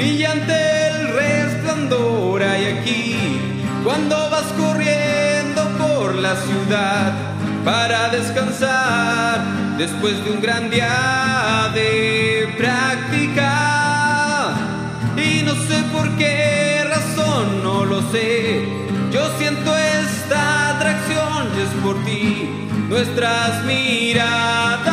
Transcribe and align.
brillante 0.00 0.54
el 0.88 1.08
resplandor 1.12 2.42
hay 2.42 2.64
aquí 2.74 3.16
cuando 3.84 4.16
vas 4.30 4.48
corriendo 4.56 5.62
por 5.76 6.14
la 6.14 6.34
ciudad 6.36 7.12
para 7.66 8.08
descansar 8.08 9.42
después 9.76 10.24
de 10.24 10.30
un 10.30 10.40
gran 10.40 10.70
día 10.70 11.70
de 11.74 12.54
práctica. 12.56 14.54
Y 15.18 15.42
no 15.42 15.54
sé 15.68 15.82
por 15.92 16.08
qué 16.16 16.86
razón, 16.88 17.62
no 17.62 17.84
lo 17.84 18.00
sé. 18.10 18.66
Yo 19.12 19.22
siento 19.38 19.70
esta 19.76 20.76
atracción 20.76 21.40
y 21.56 21.60
es 21.60 21.82
por 21.84 22.02
ti. 22.06 22.48
Nuestras 22.88 23.64
miradas 23.66 24.89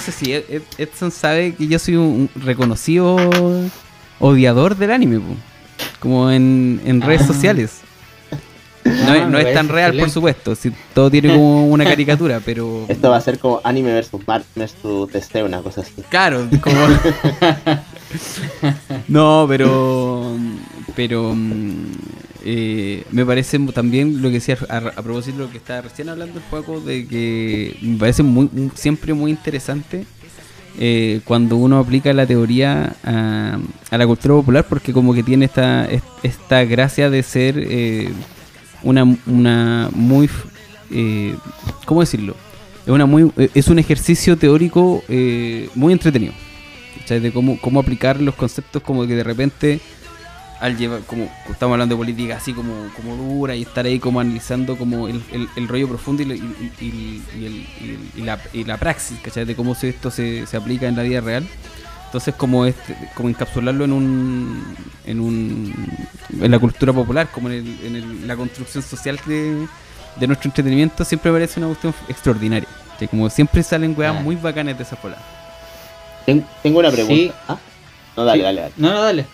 sé 0.00 0.12
si, 0.12 0.24
no 0.24 0.24
sé 0.24 0.24
si 0.24 0.32
Ed- 0.34 0.44
Ed- 0.48 0.62
Edson 0.78 1.10
sabe 1.10 1.54
que 1.54 1.66
yo 1.68 1.78
soy 1.78 1.96
un 1.96 2.28
reconocido 2.36 3.16
odiador 4.18 4.76
del 4.76 4.90
anime, 4.90 5.18
po. 5.20 5.36
como 6.00 6.30
en, 6.30 6.80
en 6.84 7.00
redes 7.00 7.22
Ah. 7.22 7.26
sociales. 7.26 7.80
No, 8.82 9.12
Ah, 9.12 9.16
es, 9.18 9.22
no 9.24 9.30
me 9.38 9.42
es 9.42 9.54
tan 9.54 9.68
real, 9.68 9.94
por 9.98 10.08
supuesto. 10.10 10.54
Si, 10.54 10.72
todo 10.94 11.10
tiene 11.10 11.28
como 11.34 11.68
una 11.68 11.84
caricatura, 11.84 12.40
pero. 12.44 12.86
Esto 12.88 13.10
va 13.10 13.16
a 13.16 13.20
ser 13.20 13.38
como 13.38 13.60
anime 13.62 13.92
versus 13.92 14.26
Mark 14.26 14.44
versus 14.56 15.12
DC, 15.12 15.42
una 15.44 15.60
cosa 15.60 15.82
así. 15.82 15.92
Claro, 16.08 16.48
como. 16.62 16.76
no, 19.08 19.44
pero. 19.48 20.09
Pero. 20.96 21.34
mm, 21.34 21.84
eh, 22.42 23.04
me 23.10 23.26
parece 23.26 23.58
también 23.74 24.22
lo 24.22 24.28
que 24.28 24.34
decía 24.36 24.56
a, 24.70 24.78
a 24.78 25.02
propósito 25.02 25.36
de 25.38 25.44
lo 25.44 25.50
que 25.50 25.58
estaba 25.58 25.82
recién 25.82 26.08
hablando 26.08 26.38
el 26.38 26.44
juego, 26.44 26.80
de 26.80 27.06
que 27.06 27.76
me 27.82 27.98
parece 27.98 28.22
muy, 28.22 28.48
siempre 28.74 29.12
muy 29.12 29.30
interesante 29.30 30.06
eh, 30.78 31.20
cuando 31.24 31.56
uno 31.56 31.78
aplica 31.78 32.12
la 32.14 32.26
teoría 32.26 32.96
a, 33.04 33.58
a 33.90 33.98
la 33.98 34.06
cultura 34.06 34.36
popular, 34.36 34.64
porque 34.68 34.92
como 34.94 35.12
que 35.12 35.22
tiene 35.22 35.44
esta, 35.46 35.84
est- 35.84 36.04
esta 36.22 36.64
gracia 36.64 37.10
de 37.10 37.22
ser 37.22 37.56
eh, 37.58 38.08
una, 38.82 39.04
una 39.26 39.90
muy. 39.92 40.30
Eh, 40.90 41.34
¿Cómo 41.84 42.00
decirlo? 42.00 42.34
Es, 42.86 42.88
una 42.90 43.04
muy, 43.04 43.30
eh, 43.36 43.50
es 43.54 43.68
un 43.68 43.78
ejercicio 43.78 44.38
teórico 44.38 45.02
eh, 45.08 45.68
muy 45.74 45.92
entretenido. 45.92 46.32
De 47.08 47.32
cómo, 47.32 47.58
cómo 47.60 47.80
aplicar 47.80 48.20
los 48.20 48.36
conceptos 48.36 48.82
como 48.82 49.04
que 49.04 49.16
de 49.16 49.24
repente 49.24 49.80
al 50.60 50.76
llevar, 50.76 51.00
como 51.06 51.24
estamos 51.50 51.72
hablando 51.74 51.94
de 51.94 51.98
política 51.98 52.36
así 52.36 52.52
como, 52.52 52.72
como 52.94 53.16
dura 53.16 53.54
y 53.56 53.62
estar 53.62 53.86
ahí 53.86 53.98
como 53.98 54.20
analizando 54.20 54.76
como 54.76 55.08
el, 55.08 55.22
el- 55.32 55.48
el 55.56 55.68
rollo 55.68 55.88
profundo 55.88 56.22
y, 56.22 56.26
la- 56.26 56.34
y- 56.34 56.72
y- 56.80 56.84
y- 56.84 57.22
y 57.38 57.44
el- 57.46 57.52
y- 57.54 58.10
y 58.16 58.22
la, 58.22 58.38
y 58.52 58.64
la 58.64 58.76
praxis, 58.76 59.18
¿cachai? 59.20 59.44
De 59.46 59.54
cómo 59.56 59.74
se- 59.74 59.88
esto 59.88 60.10
se, 60.10 60.46
se 60.46 60.56
aplica 60.56 60.86
en 60.86 60.96
la 60.96 61.02
vida 61.02 61.20
real. 61.22 61.46
Entonces 62.06 62.34
como 62.34 62.66
este, 62.66 62.94
como 63.14 63.28
encapsularlo 63.28 63.84
en 63.84 63.92
un, 63.92 64.76
en 65.06 65.20
un 65.20 65.72
en 66.42 66.50
la 66.50 66.58
cultura 66.58 66.92
popular, 66.92 67.28
como 67.32 67.48
en, 67.48 67.54
el- 67.54 67.86
en 67.86 67.96
el- 67.96 68.28
la 68.28 68.36
construcción 68.36 68.82
social 68.82 69.18
de, 69.26 69.66
de 70.16 70.26
nuestro 70.26 70.48
entretenimiento, 70.48 71.04
siempre 71.04 71.30
me 71.30 71.36
parece 71.38 71.58
una 71.60 71.68
cuestión 71.68 71.94
extraordinaria. 72.08 72.68
¿cachai? 72.92 73.08
Como 73.08 73.30
siempre 73.30 73.62
salen 73.62 73.94
weas 73.96 74.14
Ah. 74.18 74.20
muy 74.22 74.36
bacanas 74.36 74.76
de 74.76 74.82
esa 74.82 74.96
pola. 74.96 75.16
Ten- 76.26 76.44
tengo 76.62 76.80
una 76.80 76.90
pregunta. 76.90 77.14
Sí. 77.14 77.32
¿Ah? 77.48 77.56
No, 78.16 78.24
dale, 78.24 78.38
Sí. 78.40 78.44
dale, 78.44 78.60
dale. 78.60 78.74
No, 78.76 78.92
no, 78.92 79.02
dale. 79.02 79.24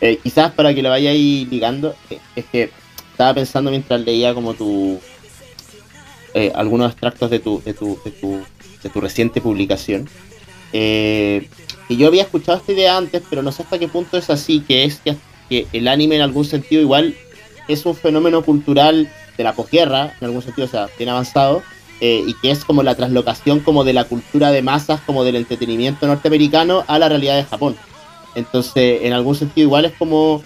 Eh, 0.00 0.18
quizás 0.22 0.52
para 0.52 0.74
que 0.74 0.82
lo 0.82 0.92
ahí 0.92 1.46
ligando, 1.50 1.94
eh, 2.10 2.18
es 2.36 2.44
que 2.46 2.70
estaba 3.10 3.34
pensando 3.34 3.70
mientras 3.70 4.00
leía 4.00 4.32
como 4.32 4.54
tu 4.54 5.00
eh, 6.34 6.52
algunos 6.54 6.92
extractos 6.92 7.30
de 7.30 7.40
tu, 7.40 7.62
de 7.62 7.74
tu, 7.74 7.98
de 8.04 8.10
tu, 8.10 8.40
de 8.82 8.90
tu 8.90 9.00
reciente 9.00 9.40
publicación. 9.40 10.08
Eh, 10.72 11.48
y 11.88 11.96
yo 11.96 12.06
había 12.06 12.22
escuchado 12.22 12.58
esta 12.58 12.72
idea 12.72 12.96
antes, 12.96 13.22
pero 13.28 13.42
no 13.42 13.50
sé 13.50 13.62
hasta 13.62 13.78
qué 13.78 13.88
punto 13.88 14.18
es 14.18 14.28
así, 14.30 14.60
que 14.60 14.84
es 14.84 14.96
que, 14.96 15.16
que 15.48 15.66
el 15.72 15.88
anime 15.88 16.16
en 16.16 16.22
algún 16.22 16.44
sentido 16.44 16.82
igual 16.82 17.14
es 17.66 17.86
un 17.86 17.96
fenómeno 17.96 18.42
cultural 18.42 19.10
de 19.36 19.44
la 19.44 19.54
posguerra, 19.54 20.14
en 20.20 20.26
algún 20.26 20.42
sentido, 20.42 20.66
o 20.66 20.70
sea, 20.70 20.88
bien 20.98 21.10
avanzado, 21.10 21.62
eh, 22.00 22.22
y 22.26 22.34
que 22.34 22.50
es 22.50 22.64
como 22.64 22.82
la 22.82 22.94
traslocación 22.94 23.60
como 23.60 23.84
de 23.84 23.94
la 23.94 24.04
cultura 24.04 24.50
de 24.50 24.62
masas, 24.62 25.00
como 25.00 25.24
del 25.24 25.36
entretenimiento 25.36 26.06
norteamericano 26.06 26.84
a 26.86 26.98
la 26.98 27.08
realidad 27.08 27.36
de 27.36 27.44
Japón. 27.44 27.76
Entonces, 28.38 29.00
en 29.02 29.12
algún 29.12 29.34
sentido 29.34 29.66
igual 29.66 29.84
es 29.84 29.92
como, 29.98 30.42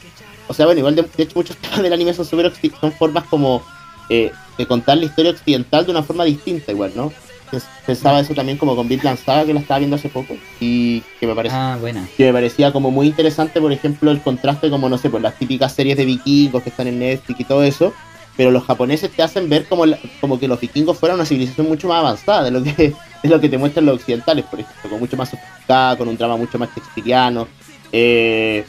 o 0.48 0.54
sea, 0.54 0.66
bueno, 0.66 0.78
igual 0.80 0.94
de, 0.97 1.03
de 1.03 1.22
hecho 1.22 1.32
muchos 1.36 1.56
temas 1.58 1.82
del 1.82 1.92
anime 1.92 2.14
son 2.14 2.26
occi- 2.26 2.72
son 2.80 2.92
formas 2.92 3.25
como 3.25 3.62
eh, 4.08 4.32
de 4.58 4.66
contar 4.66 4.98
la 4.98 5.04
historia 5.04 5.30
occidental 5.30 5.84
de 5.84 5.91
una 5.92 6.02
forma 6.02 6.25
distinta 6.25 6.72
igual, 6.72 6.92
¿no? 6.94 7.12
Pens- 7.50 7.66
Pensaba 7.86 8.20
eso 8.20 8.34
también 8.34 8.56
como 8.58 8.75
con 8.75 8.88
Vinland 8.88 9.19
Saga 9.19 9.44
que 9.44 9.52
la 9.54 9.60
estaba 9.60 9.78
viendo 9.78 9.97
hace 9.97 10.08
poco 10.08 10.34
y 10.60 11.00
que 11.20 11.26
me 11.26 11.34
parece 11.34 11.54
Ah, 11.54 11.76
buena. 11.81 12.08
que 12.16 12.25
me 12.26 12.32
parecía 12.32 12.72
como 12.72 12.91
muy 12.91 13.06
interesante, 13.06 13.60
por 13.60 13.72
ejemplo, 13.72 14.10
el 14.10 14.20
contraste 14.22 14.70
como, 14.70 14.88
no 14.88 14.97
sé, 14.98 15.10
pues 15.10 15.22
las 15.22 15.38
típicas 15.38 15.72
series 15.75 15.97
de 15.97 16.04
vikingos 16.06 16.62
que 16.62 16.70
están 16.70 16.86
en 16.88 16.98
Netflix 16.98 17.41
y 17.41 17.44
todo 17.44 17.62
eso, 17.62 17.92
pero 18.36 18.50
los 18.50 18.64
japoneses 18.64 19.10
te 19.10 19.22
hacen 19.22 19.48
ver 19.50 19.66
como, 19.66 19.84
la- 19.84 19.98
como 20.20 20.41
que 20.41 20.48
los 20.48 20.58
vikingos 20.60 20.97
fueran 20.98 21.16
una 21.16 21.26
civilización 21.26 21.69
mucho 21.69 21.88
más 21.88 21.98
avanzada 21.98 22.44
de 22.44 22.50
lo 22.50 22.62
que, 22.62 22.72
de 23.22 23.28
lo 23.28 23.38
que 23.41 23.48
te 23.50 23.58
muestran 23.58 23.84
los 23.84 23.97
occidentales, 23.97 24.44
por 24.47 24.60
ejemplo, 24.60 24.88
con 24.91 24.98
mucho 25.00 25.16
más 25.19 25.28
sofisticada, 25.31 25.97
con 25.98 26.08
un 26.08 26.16
drama 26.16 26.36
mucho 26.38 26.58
más 26.58 26.70
shakespeariano. 26.75 27.47
Eh, 27.92 28.64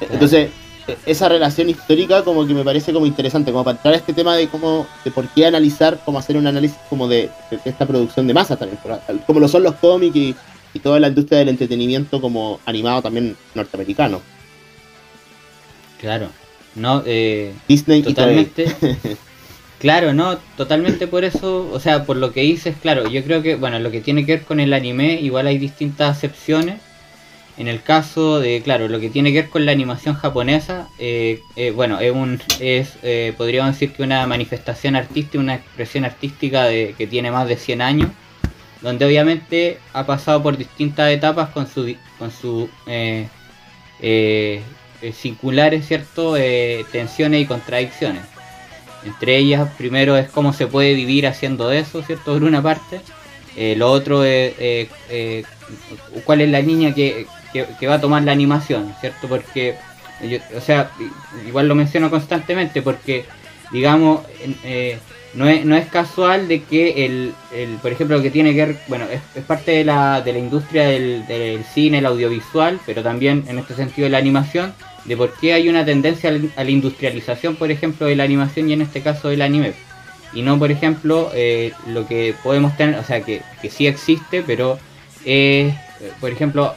entonces, 0.00 0.50
esa 1.04 1.28
relación 1.28 1.68
histórica 1.68 2.22
como 2.22 2.46
que 2.46 2.54
me 2.54 2.64
parece 2.64 2.92
como 2.92 3.06
interesante, 3.06 3.52
como 3.52 3.64
para 3.64 3.76
entrar 3.76 3.94
a 3.94 3.96
este 3.98 4.12
tema 4.12 4.36
de 4.36 4.48
cómo, 4.48 4.86
de 5.04 5.10
por 5.10 5.28
qué 5.28 5.46
analizar, 5.46 6.00
cómo 6.04 6.18
hacer 6.18 6.36
un 6.36 6.46
análisis 6.46 6.78
como 6.88 7.08
de, 7.08 7.30
esta 7.64 7.86
producción 7.86 8.26
de 8.26 8.34
masa 8.34 8.56
también, 8.56 8.80
como 9.26 9.40
lo 9.40 9.48
son 9.48 9.64
los 9.64 9.74
cómics 9.74 10.16
y, 10.16 10.34
y 10.72 10.78
toda 10.78 11.00
la 11.00 11.08
industria 11.08 11.40
del 11.40 11.50
entretenimiento 11.50 12.20
como 12.20 12.60
animado 12.64 13.02
también 13.02 13.36
norteamericano. 13.54 14.22
Claro. 16.00 16.28
No, 16.74 17.02
eh, 17.04 17.52
Disney 17.66 18.02
totalmente. 18.02 18.74
Claro, 19.78 20.12
no, 20.12 20.38
totalmente 20.56 21.06
por 21.06 21.22
eso, 21.22 21.70
o 21.72 21.78
sea, 21.78 22.04
por 22.04 22.16
lo 22.16 22.32
que 22.32 22.40
dices, 22.40 22.74
claro, 22.82 23.08
yo 23.08 23.22
creo 23.22 23.42
que, 23.42 23.54
bueno, 23.54 23.78
lo 23.78 23.92
que 23.92 24.00
tiene 24.00 24.26
que 24.26 24.32
ver 24.32 24.44
con 24.44 24.58
el 24.58 24.72
anime, 24.72 25.20
igual 25.20 25.46
hay 25.46 25.56
distintas 25.56 26.16
acepciones. 26.16 26.80
En 27.58 27.66
el 27.66 27.82
caso 27.82 28.38
de, 28.38 28.62
claro, 28.62 28.86
lo 28.86 29.00
que 29.00 29.10
tiene 29.10 29.32
que 29.32 29.42
ver 29.42 29.50
con 29.50 29.66
la 29.66 29.72
animación 29.72 30.14
japonesa, 30.14 30.86
eh, 31.00 31.40
eh, 31.56 31.72
bueno, 31.72 31.98
es 31.98 32.12
un, 32.12 32.40
es, 32.60 32.96
eh, 33.02 33.34
podríamos 33.36 33.72
decir 33.72 33.92
que 33.92 34.04
una 34.04 34.24
manifestación 34.28 34.94
artística, 34.94 35.40
una 35.40 35.56
expresión 35.56 36.04
artística 36.04 36.66
de, 36.66 36.94
que 36.96 37.08
tiene 37.08 37.32
más 37.32 37.48
de 37.48 37.56
100 37.56 37.82
años, 37.82 38.10
donde 38.80 39.04
obviamente 39.04 39.78
ha 39.92 40.06
pasado 40.06 40.40
por 40.40 40.56
distintas 40.56 41.10
etapas 41.10 41.48
con 41.48 41.66
su, 41.66 41.96
con 42.16 42.30
su 42.30 42.70
eh, 42.86 43.26
eh, 44.00 44.62
¿cierto? 45.82 46.36
Tensiones 46.92 47.42
y 47.42 47.46
contradicciones. 47.46 48.22
Entre 49.04 49.36
ellas, 49.36 49.68
primero 49.76 50.16
es 50.16 50.30
cómo 50.30 50.52
se 50.52 50.68
puede 50.68 50.94
vivir 50.94 51.26
haciendo 51.26 51.72
eso, 51.72 52.04
¿cierto? 52.04 52.34
Por 52.34 52.44
una 52.44 52.62
parte. 52.62 53.00
Lo 53.76 53.90
otro 53.90 54.22
es 54.22 54.88
cuál 56.24 56.40
es 56.40 56.50
la 56.50 56.60
línea 56.60 56.94
que, 56.94 57.26
que- 57.52 57.86
va 57.86 57.94
a 57.94 58.00
tomar 58.00 58.22
la 58.22 58.32
animación, 58.32 58.94
¿cierto? 59.00 59.28
Porque, 59.28 59.74
yo- 60.22 60.38
o 60.56 60.60
sea, 60.60 60.90
igual 61.46 61.68
lo 61.68 61.74
menciono 61.74 62.10
constantemente 62.10 62.82
porque, 62.82 63.24
digamos, 63.70 64.22
eh, 64.64 64.98
no 65.34 65.46
es, 65.48 65.64
no 65.64 65.76
es 65.76 65.86
casual 65.88 66.48
de 66.48 66.62
que 66.62 67.04
el, 67.04 67.34
el, 67.54 67.76
por 67.82 67.92
ejemplo, 67.92 68.16
lo 68.16 68.22
que 68.22 68.30
tiene 68.30 68.54
que 68.54 68.64
ver, 68.66 68.76
bueno, 68.88 69.04
es, 69.10 69.20
es 69.34 69.44
parte 69.44 69.72
de 69.72 69.84
la, 69.84 70.22
de 70.22 70.32
la 70.32 70.38
industria 70.38 70.84
del, 70.88 71.64
cine, 71.74 71.98
el 71.98 72.06
audiovisual, 72.06 72.80
pero 72.86 73.02
también 73.02 73.44
en 73.48 73.58
este 73.58 73.74
sentido 73.74 74.08
la 74.08 74.18
animación, 74.18 74.72
de 75.04 75.16
por 75.16 75.32
qué 75.34 75.52
hay 75.52 75.68
una 75.68 75.84
tendencia 75.84 76.30
a 76.56 76.64
la 76.64 76.70
industrialización, 76.70 77.56
por 77.56 77.70
ejemplo, 77.70 78.06
de 78.06 78.16
la 78.16 78.24
animación 78.24 78.68
y 78.68 78.72
en 78.72 78.82
este 78.82 79.00
caso 79.02 79.28
del 79.28 79.42
anime. 79.42 79.72
Y 80.32 80.42
no, 80.42 80.58
por 80.58 80.70
ejemplo, 80.70 81.30
eh, 81.34 81.72
lo 81.86 82.06
que 82.06 82.34
podemos 82.42 82.76
tener, 82.76 82.98
o 82.98 83.04
sea, 83.04 83.22
que, 83.22 83.40
que 83.62 83.70
sí 83.70 83.86
existe, 83.86 84.42
pero 84.42 84.78
es, 85.24 85.72
por 86.20 86.30
ejemplo, 86.30 86.74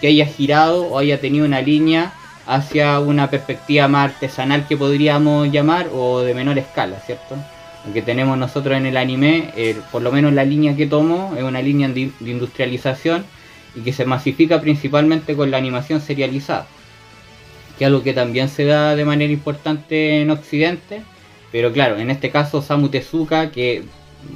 que 0.00 0.08
haya 0.08 0.26
girado 0.26 0.86
o 0.86 0.98
haya 0.98 1.20
tenido 1.20 1.44
una 1.44 1.60
línea 1.60 2.12
hacia 2.46 2.98
una 3.00 3.30
perspectiva 3.30 3.86
más 3.86 4.12
artesanal 4.12 4.66
que 4.66 4.76
podríamos 4.76 5.50
llamar 5.52 5.88
o 5.92 6.20
de 6.20 6.34
menor 6.34 6.58
escala, 6.58 6.98
¿cierto? 7.00 7.36
Que 7.92 8.02
tenemos 8.02 8.36
nosotros 8.36 8.76
en 8.76 8.86
el 8.86 8.96
anime, 8.96 9.52
eh, 9.56 9.76
por 9.92 10.02
lo 10.02 10.10
menos 10.10 10.32
la 10.32 10.44
línea 10.44 10.74
que 10.76 10.86
tomo, 10.86 11.34
es 11.36 11.42
una 11.42 11.62
línea 11.62 11.88
de, 11.88 12.10
industrialización 12.20 13.24
y 13.76 13.80
que 13.82 13.92
se 13.92 14.04
masifica 14.04 14.60
principalmente 14.60 15.36
con 15.36 15.50
la 15.50 15.58
animación 15.58 16.00
serializada, 16.00 16.66
que 17.78 17.84
es 17.84 17.88
algo 17.88 18.02
que 18.02 18.12
también 18.12 18.48
se 18.48 18.64
da 18.64 18.96
de 18.96 19.04
manera 19.04 19.32
importante 19.32 20.20
en 20.20 20.30
Occidente, 20.30 21.02
pero 21.52 21.72
claro, 21.72 21.98
en 21.98 22.10
este 22.10 22.30
caso 22.30 22.58
Osamu 22.58 22.88
Tezuka, 22.88 23.50
que 23.50 23.84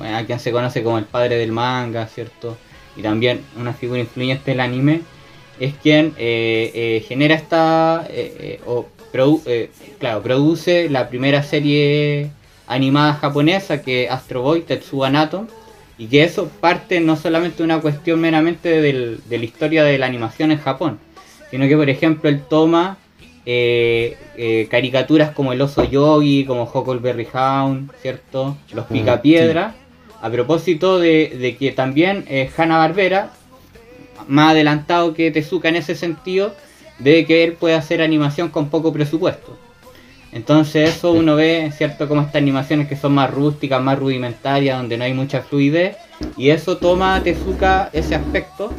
a 0.00 0.24
quien 0.24 0.40
se 0.40 0.52
conoce 0.52 0.82
como 0.82 0.98
el 0.98 1.04
padre 1.04 1.36
del 1.36 1.52
manga, 1.52 2.06
¿cierto? 2.06 2.56
Y 2.96 3.02
también 3.02 3.40
una 3.58 3.72
figura 3.72 4.00
influyente 4.00 4.52
del 4.52 4.60
anime, 4.60 5.02
es 5.60 5.74
quien 5.82 6.14
eh, 6.18 6.70
eh, 6.74 7.04
genera 7.06 7.34
esta, 7.34 8.06
eh, 8.10 8.60
o 8.66 8.86
produ- 9.12 9.42
claro, 9.98 10.22
produce 10.22 10.88
la 10.90 11.08
primera 11.08 11.42
serie 11.42 12.30
animada 12.66 13.14
japonesa 13.14 13.82
que 13.82 14.04
es 14.04 14.10
Astro 14.10 14.42
Boy 14.42 14.62
Tetsuo 14.62 15.08
Nato, 15.10 15.46
y 15.96 16.06
que 16.06 16.24
eso 16.24 16.48
parte 16.60 16.98
no 17.00 17.14
solamente 17.16 17.58
de 17.58 17.64
una 17.64 17.80
cuestión 17.80 18.20
meramente 18.20 18.80
del- 18.80 19.20
de 19.28 19.38
la 19.38 19.44
historia 19.44 19.84
de 19.84 19.96
la 19.98 20.06
animación 20.06 20.50
en 20.50 20.58
Japón, 20.58 20.98
sino 21.50 21.68
que 21.68 21.76
por 21.76 21.88
ejemplo 21.88 22.28
él 22.28 22.42
toma 22.48 22.98
eh, 23.46 24.16
eh, 24.36 24.66
caricaturas 24.70 25.30
como 25.32 25.52
el 25.52 25.60
oso 25.60 25.84
yogi, 25.84 26.44
como 26.46 26.64
Huckleberry 26.64 27.28
Hound, 27.34 27.90
¿cierto? 28.00 28.56
Los 28.72 28.86
Mm, 28.90 28.92
picapiedra, 28.94 29.74
a 30.22 30.30
propósito 30.30 30.98
de, 30.98 31.28
de 31.38 31.54
que 31.56 31.70
también 31.72 32.24
eh, 32.26 32.50
Hanna 32.56 32.78
Barbera, 32.78 33.30
más 34.28 34.52
adelantado 34.52 35.14
que 35.14 35.30
Tezuka 35.30 35.68
en 35.68 35.76
ese 35.76 35.94
sentido, 35.94 36.54
de 36.98 37.26
que 37.26 37.44
él 37.44 37.54
puede 37.54 37.74
hacer 37.74 38.00
animación 38.02 38.48
con 38.48 38.68
poco 38.68 38.92
presupuesto. 38.92 39.56
Entonces 40.32 40.96
eso 40.96 41.12
uno 41.12 41.36
ve, 41.36 41.72
¿cierto? 41.76 42.08
Como 42.08 42.22
estas 42.22 42.36
animaciones 42.36 42.88
que 42.88 42.96
son 42.96 43.14
más 43.14 43.30
rústicas, 43.30 43.80
más 43.80 43.98
rudimentarias, 43.98 44.78
donde 44.78 44.96
no 44.96 45.04
hay 45.04 45.14
mucha 45.14 45.42
fluidez, 45.42 45.96
y 46.36 46.50
eso 46.50 46.76
toma 46.76 47.16
a 47.16 47.22
Tezuka 47.22 47.90
ese 47.92 48.14
aspecto 48.14 48.72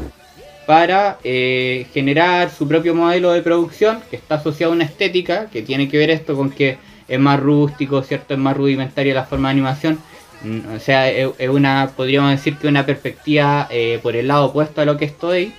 para 0.65 1.17
eh, 1.23 1.85
generar 1.93 2.49
su 2.49 2.67
propio 2.67 2.95
modelo 2.95 3.31
de 3.31 3.41
producción 3.41 3.99
que 4.09 4.15
está 4.15 4.35
asociado 4.35 4.73
a 4.73 4.75
una 4.75 4.85
estética 4.85 5.47
que 5.51 5.61
tiene 5.61 5.87
que 5.87 5.97
ver 5.97 6.09
esto 6.09 6.35
con 6.35 6.49
que 6.49 6.77
es 7.07 7.19
más 7.19 7.39
rústico, 7.39 8.01
¿cierto? 8.01 8.33
Es 8.33 8.39
más 8.39 8.57
rudimentaria 8.57 9.13
la 9.13 9.25
forma 9.25 9.49
de 9.49 9.53
animación. 9.53 9.99
Mm, 10.45 10.75
O 10.75 10.79
sea, 10.79 11.09
es, 11.09 11.29
es 11.37 11.49
una, 11.49 11.91
podríamos 11.97 12.31
decir 12.31 12.55
que 12.57 12.67
una 12.67 12.85
perspectiva 12.85 13.67
eh, 13.71 13.99
por 14.03 14.15
el 14.15 14.27
lado 14.27 14.45
opuesto 14.45 14.81
a 14.81 14.85
lo 14.85 14.95
que 14.97 15.05
estoy, 15.05 15.53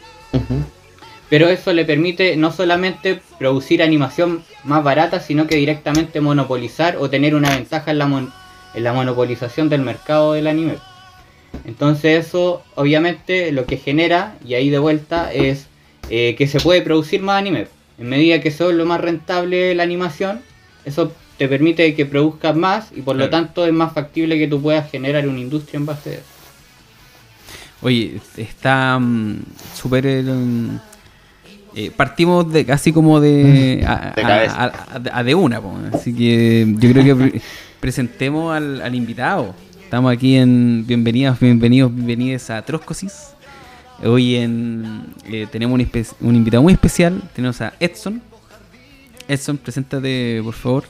pero 1.29 1.49
eso 1.49 1.73
le 1.73 1.85
permite 1.85 2.37
no 2.37 2.53
solamente 2.53 3.21
producir 3.39 3.83
animación 3.83 4.45
más 4.65 4.85
barata, 4.85 5.19
sino 5.19 5.47
que 5.49 5.57
directamente 5.57 6.21
monopolizar 6.21 6.97
o 6.99 7.11
tener 7.11 7.35
una 7.35 7.51
ventaja 7.51 7.91
en 7.91 7.99
la, 7.99 8.07
mon- 8.07 8.33
en 8.75 8.85
la 8.85 8.93
monopolización 8.93 9.69
del 9.69 9.81
mercado 9.81 10.35
del 10.35 10.47
anime. 10.47 10.75
Entonces 11.65 12.27
eso 12.27 12.63
obviamente 12.77 13.51
lo 13.51 13.65
que 13.67 13.77
genera, 13.79 14.37
y 14.47 14.55
ahí 14.55 14.71
de 14.71 14.79
vuelta, 14.79 15.33
es 15.33 15.67
eh, 16.11 16.37
que 16.37 16.47
se 16.47 16.61
puede 16.61 16.83
producir 16.83 17.23
más 17.23 17.39
anime. 17.39 17.67
En 17.99 18.09
medida 18.09 18.41
que 18.41 18.51
sea 18.51 18.69
lo 18.69 18.85
más 18.85 19.01
rentable 19.01 19.75
la 19.75 19.83
animación, 19.83 20.43
eso 20.85 21.13
te 21.39 21.49
permite 21.49 21.95
que 21.95 22.07
produzcas 22.07 22.57
más 22.57 22.89
y 22.97 23.03
por 23.03 23.17
lo 23.17 23.29
tanto 23.31 23.67
es 23.67 23.73
más 23.73 23.93
factible 23.93 24.39
que 24.39 24.49
tú 24.49 24.61
puedas 24.63 24.91
generar 24.91 25.27
una 25.29 25.39
industria 25.39 25.79
en 25.79 25.87
base 25.87 26.11
a 26.11 26.13
eso. 26.15 26.23
Oye, 27.83 28.21
está 28.37 28.99
mm, 28.99 29.37
súper... 29.75 30.05
mm, 30.25 30.79
eh, 31.75 31.91
partimos 31.95 32.51
de 32.51 32.65
casi 32.65 32.91
como 32.91 33.21
de... 33.21 33.85
A, 33.87 34.13
De 34.17 34.23
a- 34.23 34.27
cabeza. 34.27 34.57
a- 34.57 34.65
a- 34.67 35.19
a 35.19 35.23
de 35.25 35.35
una, 35.35 35.61
po, 35.61 35.77
así 35.93 36.15
que 36.15 36.67
yo 36.79 36.91
creo 36.93 37.05
que 37.05 37.15
pre- 37.31 37.41
presentemos 37.81 38.57
al, 38.57 38.81
al 38.81 38.95
invitado. 38.95 39.55
Estamos 39.85 40.11
aquí 40.13 40.37
en... 40.37 40.85
Bienvenidos, 40.87 41.39
bienvenidos, 41.39 41.95
bienvenidos 41.95 42.49
a 42.49 42.63
Troscosis. 42.63 43.29
Hoy 44.03 44.37
en, 44.37 45.05
eh, 45.27 45.47
tenemos 45.53 45.79
un, 45.79 46.07
un 46.29 46.35
invitado 46.35 46.63
muy 46.63 46.73
especial. 46.73 47.23
Tenemos 47.35 47.61
a 47.61 47.75
Edson. 47.79 48.23
Edson, 49.29 49.59
preséntate, 49.59 50.41
por 50.43 50.55
favor. 50.55 50.85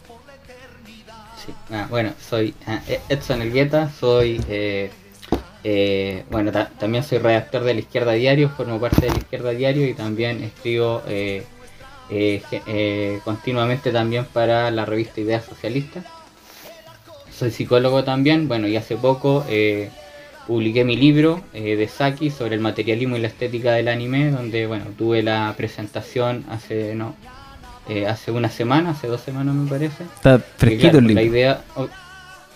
Ah, 1.70 1.86
bueno, 1.90 2.12
soy 2.28 2.54
ah, 2.66 2.80
Ed- 2.88 3.00
Edson 3.08 3.42
Elgueta, 3.42 3.90
soy, 3.90 4.40
eh, 4.48 4.90
eh, 5.64 6.24
bueno, 6.30 6.52
ta- 6.52 6.70
también 6.78 7.04
soy 7.04 7.18
redactor 7.18 7.64
de 7.64 7.74
La 7.74 7.80
Izquierda 7.80 8.12
Diario, 8.12 8.48
formo 8.50 8.80
parte 8.80 9.02
de 9.06 9.10
La 9.10 9.18
Izquierda 9.18 9.50
Diario 9.50 9.86
y 9.88 9.94
también 9.94 10.42
escribo 10.42 11.02
eh, 11.08 11.44
eh, 12.10 12.42
eh, 12.66 13.20
continuamente 13.24 13.90
también 13.92 14.24
para 14.26 14.70
la 14.70 14.84
revista 14.84 15.20
Ideas 15.20 15.44
Socialistas. 15.44 16.04
Soy 17.36 17.50
psicólogo 17.50 18.02
también, 18.04 18.48
bueno, 18.48 18.66
y 18.68 18.76
hace 18.76 18.96
poco 18.96 19.44
eh, 19.48 19.90
publiqué 20.46 20.84
mi 20.84 20.96
libro 20.96 21.42
eh, 21.52 21.76
de 21.76 21.88
Saki 21.88 22.30
sobre 22.30 22.54
el 22.54 22.60
materialismo 22.60 23.16
y 23.16 23.20
la 23.20 23.28
estética 23.28 23.72
del 23.72 23.88
anime, 23.88 24.30
donde, 24.30 24.66
bueno, 24.66 24.86
tuve 24.96 25.22
la 25.22 25.52
presentación 25.56 26.44
hace, 26.48 26.94
no, 26.94 27.14
eh, 27.88 28.06
hace 28.06 28.30
una 28.32 28.50
semana, 28.50 28.90
hace 28.90 29.06
dos 29.06 29.20
semanas 29.20 29.54
me 29.54 29.68
parece. 29.68 30.04
Está 30.04 30.38
Que 30.38 30.44
fresquito 30.58 30.90
claro, 30.92 30.98
el 30.98 31.14
La 31.14 31.20
libro. 31.22 31.36
idea, 31.36 31.60
o- 31.76 31.88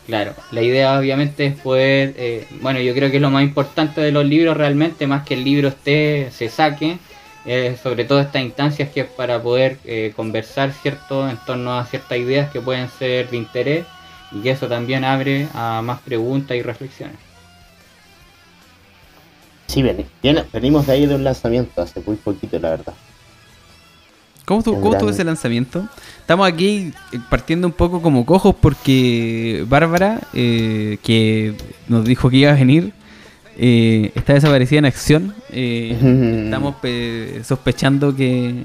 claro, 0.07 0.35
la 0.51 0.63
idea 0.63 0.99
obviamente 0.99 1.47
es 1.47 1.57
poder, 1.61 2.15
eh, 2.17 2.47
bueno, 2.61 2.81
yo 2.81 2.95
creo 2.95 3.11
que 3.11 3.17
es 3.17 3.23
lo 3.23 3.31
más 3.31 3.43
importante 3.43 4.01
de 4.01 4.13
los 4.13 4.25
libros 4.25 4.57
realmente, 4.57 5.07
más 5.07 5.25
que 5.25 5.35
el 5.35 5.45
libro 5.45 5.69
esté, 5.69 6.31
se 6.33 6.49
saque, 6.49 6.99
eh, 7.47 7.77
sobre 7.83 8.05
todo 8.05 8.21
estas 8.21 8.43
instancias 8.43 8.91
que 8.91 9.01
es 9.01 9.07
para 9.07 9.41
poder 9.43 9.79
eh, 9.85 10.13
conversar, 10.17 10.73
¿cierto?, 10.73 11.29
en 11.29 11.39
torno 11.47 11.79
a 11.79 11.87
ciertas 11.87 12.19
ideas 12.19 12.51
que 12.51 12.61
pueden 12.61 12.89
ser 12.99 13.31
de 13.31 13.37
interés 13.37 13.87
y 14.33 14.41
que 14.43 14.51
eso 14.51 14.67
también 14.69 15.05
abre 15.05 15.49
a 15.55 15.81
más 15.83 16.01
preguntas 16.01 16.57
y 16.57 16.63
reflexiones. 16.63 17.17
Sí, 19.69 19.83
venimos 20.53 20.87
de 20.87 20.93
ahí 20.93 21.07
de 21.07 21.15
un 21.15 21.23
lanzamiento 21.25 21.81
hace 21.81 22.01
muy 22.05 22.17
poquito, 22.17 22.59
la 22.59 22.71
verdad. 22.71 22.93
¿Cómo 24.45 24.63
cómo 24.65 24.93
estuvo 24.95 25.11
ese 25.11 25.25
lanzamiento? 25.25 25.87
Estamos 26.21 26.47
aquí 26.49 26.93
eh, 27.13 27.19
partiendo 27.29 27.67
un 27.69 27.73
poco 27.73 28.03
como 28.03 28.25
cojos 28.27 28.55
porque 28.61 29.65
Bárbara, 29.69 30.21
eh, 30.35 30.99
que 31.03 31.55
nos 31.89 32.05
dijo 32.05 32.31
que 32.31 32.39
iba 32.39 32.51
a 32.51 32.55
venir, 32.55 32.93
eh, 33.57 34.11
está 34.15 34.35
desaparecida 34.35 34.79
en 34.81 34.85
acción. 34.87 35.35
Eh, 35.51 36.43
estamos 36.45 36.75
pe- 36.77 37.43
sospechando 37.45 38.15
que 38.17 38.65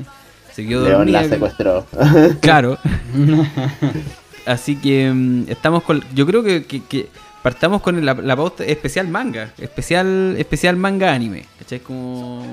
se 0.53 0.65
quedó 0.65 0.87
León 0.87 1.11
la 1.11 1.23
secuestró. 1.27 1.85
Claro. 2.41 2.77
Así 4.45 4.75
que 4.75 5.11
mm, 5.11 5.45
estamos 5.49 5.83
con. 5.83 6.03
Yo 6.13 6.25
creo 6.25 6.43
que, 6.43 6.65
que- 6.65 6.83
que 6.83 7.07
partamos 7.41 7.81
con 7.81 8.03
la, 8.05 8.13
la 8.13 8.35
pauta 8.35 8.63
especial 8.63 9.07
manga. 9.07 9.51
Especial, 9.57 10.35
especial 10.37 10.77
manga 10.77 11.13
anime. 11.13 11.45
¿Cachai? 11.59 11.79
Como 11.79 12.43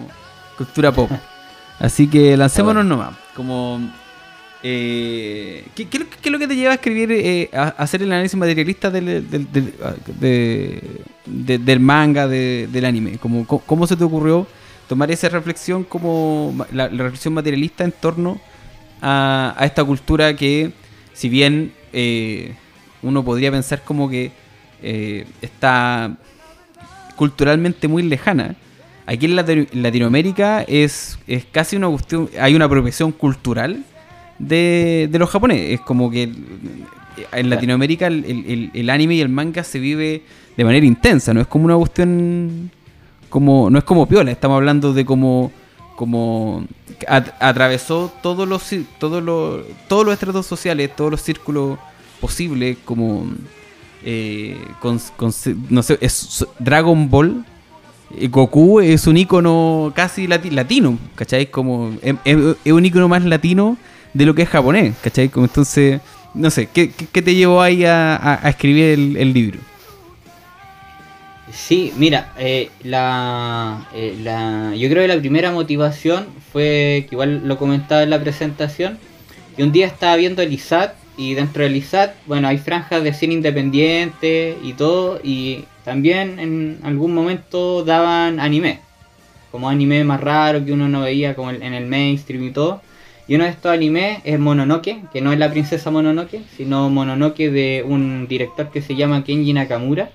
cultura 0.56 0.92
pop. 0.92 1.10
Así 1.82 2.06
que 2.08 2.36
lancémonos 2.36 2.84
nomás. 2.86 3.10
Como. 3.34 3.80
Eh, 4.64 5.64
¿qué, 5.74 5.88
qué, 5.88 5.98
qué 6.06 6.28
es 6.28 6.30
lo 6.32 6.38
que 6.38 6.46
te 6.46 6.54
lleva 6.54 6.70
a 6.70 6.74
escribir, 6.76 7.10
eh, 7.10 7.50
a, 7.52 7.68
hacer 7.82 8.00
el 8.02 8.12
análisis 8.12 8.38
materialista 8.38 8.92
del, 8.92 9.28
del, 9.28 9.50
del- 9.52 9.74
de- 10.20 11.00
de- 11.26 11.58
del 11.58 11.80
manga, 11.80 12.28
de- 12.28 12.68
del 12.70 12.84
anime? 12.84 13.18
Como, 13.18 13.44
co- 13.44 13.58
¿Cómo 13.66 13.88
se 13.88 13.96
te 13.96 14.04
ocurrió 14.04 14.46
tomar 14.88 15.10
esa 15.10 15.28
reflexión 15.30 15.82
como 15.82 16.54
la 16.70 16.86
reflexión 16.86 17.34
materialista 17.34 17.82
en 17.82 17.90
torno 17.90 18.40
a, 19.00 19.52
a 19.58 19.66
esta 19.66 19.82
cultura 19.82 20.36
que, 20.36 20.70
si 21.12 21.28
bien 21.28 21.72
eh, 21.92 22.54
uno 23.02 23.24
podría 23.24 23.50
pensar 23.50 23.82
como 23.82 24.08
que 24.08 24.30
eh, 24.80 25.26
está 25.40 26.16
culturalmente 27.16 27.88
muy 27.88 28.04
lejana, 28.04 28.54
aquí 29.12 29.26
en 29.26 29.36
Latino- 29.36 29.66
Latinoamérica 29.72 30.62
es, 30.62 31.18
es 31.26 31.44
casi 31.50 31.76
una 31.76 31.88
cuestión, 31.88 32.28
hay 32.40 32.54
una 32.54 32.64
apropiación 32.66 33.12
cultural 33.12 33.84
de, 34.38 35.08
de 35.10 35.18
los 35.18 35.30
japoneses. 35.30 35.74
Es 35.74 35.80
como 35.80 36.10
que 36.10 36.24
el- 36.24 36.36
en 37.32 37.50
Latinoamérica 37.50 38.06
el, 38.06 38.90
anime 38.90 39.14
y 39.16 39.20
el 39.20 39.28
manga 39.28 39.62
se 39.64 39.78
vive 39.78 40.22
de 40.56 40.64
manera 40.64 40.84
intensa, 40.86 41.32
no 41.34 41.40
es 41.40 41.46
como 41.46 41.64
una 41.66 41.76
cuestión 41.76 42.70
como 43.28 43.70
no 43.70 43.78
es 43.78 43.84
como 43.84 44.06
piola, 44.06 44.30
estamos 44.30 44.56
hablando 44.56 44.92
de 44.92 45.04
como 45.04 45.52
como 45.96 46.64
at- 47.06 47.32
atravesó 47.40 48.12
todos 48.22 48.48
los 48.48 48.62
todos 48.98 49.22
los 49.22 49.62
todos 49.88 50.04
los 50.04 50.14
estratos 50.14 50.46
sociales, 50.46 50.94
todos 50.96 51.10
los 51.10 51.20
círculos 51.22 51.78
posibles 52.20 52.76
como 52.84 53.26
eh, 54.04 54.56
con- 54.80 55.00
no 55.70 55.82
sé, 55.82 55.98
es 56.00 56.46
Dragon 56.58 57.08
Ball. 57.10 57.44
Eh, 58.18 58.28
Goku 58.28 58.80
es 58.80 59.06
un 59.06 59.16
icono 59.16 59.92
casi 59.94 60.26
lati- 60.26 60.50
latino, 60.50 60.98
¿cachai? 61.14 61.46
Como, 61.46 61.94
es, 62.02 62.14
es- 62.24 62.56
es 62.64 62.72
un 62.72 62.84
icono 62.84 63.08
más 63.08 63.24
latino 63.24 63.76
de 64.14 64.26
lo 64.26 64.34
que 64.34 64.42
es 64.42 64.48
japonés, 64.48 64.94
¿cachai? 65.02 65.28
Como 65.28 65.46
entonces, 65.46 66.00
no 66.34 66.50
sé, 66.50 66.66
¿qué, 66.66 66.88
te 66.88 67.34
llevó 67.34 67.60
ahí 67.60 67.84
a, 67.84 68.40
escribir 68.44 69.16
el, 69.18 69.32
libro? 69.32 69.58
Sí, 71.52 71.92
mira, 71.96 72.32
eh, 72.38 72.70
eh, 72.80 72.80
la, 72.84 74.72
yo 74.76 74.88
creo 74.88 75.02
que 75.02 75.08
la 75.08 75.18
primera 75.18 75.50
motivación 75.50 76.26
fue, 76.52 77.06
que 77.08 77.14
igual 77.14 77.46
lo 77.46 77.58
comentaba 77.58 78.02
en 78.02 78.10
la 78.10 78.20
presentación, 78.20 78.98
que 79.56 79.62
un 79.62 79.72
día 79.72 79.86
estaba 79.86 80.16
viendo 80.16 80.40
el 80.40 80.52
ISAT 80.52 80.94
y 81.16 81.34
dentro 81.34 81.62
del 81.62 81.76
ISAT, 81.76 82.14
bueno, 82.26 82.48
hay 82.48 82.56
franjas 82.56 83.02
de 83.02 83.12
cine 83.12 83.34
independiente 83.34 84.56
y 84.62 84.72
todo, 84.72 85.20
y 85.22 85.64
también 85.84 86.38
en 86.38 86.78
algún 86.82 87.14
momento 87.14 87.84
daban 87.84 88.40
anime, 88.40 88.80
como 89.50 89.68
anime 89.68 90.04
más 90.04 90.20
raro 90.20 90.64
que 90.64 90.72
uno 90.72 90.88
no 90.88 91.02
veía 91.02 91.34
como 91.34 91.50
en 91.50 91.74
el 91.74 91.86
mainstream 91.86 92.44
y 92.44 92.50
todo. 92.50 92.80
Y 93.28 93.36
uno 93.36 93.44
de 93.44 93.50
estos 93.50 93.72
animes 93.72 94.18
es 94.24 94.38
Mononoke, 94.38 95.04
que 95.12 95.20
no 95.20 95.32
es 95.32 95.38
la 95.38 95.50
princesa 95.50 95.90
Mononoke, 95.90 96.42
sino 96.56 96.90
Mononoke 96.90 97.50
de 97.50 97.84
un 97.86 98.26
director 98.28 98.70
que 98.70 98.82
se 98.82 98.96
llama 98.96 99.24
Kenji 99.24 99.52
Nakamura. 99.52 100.10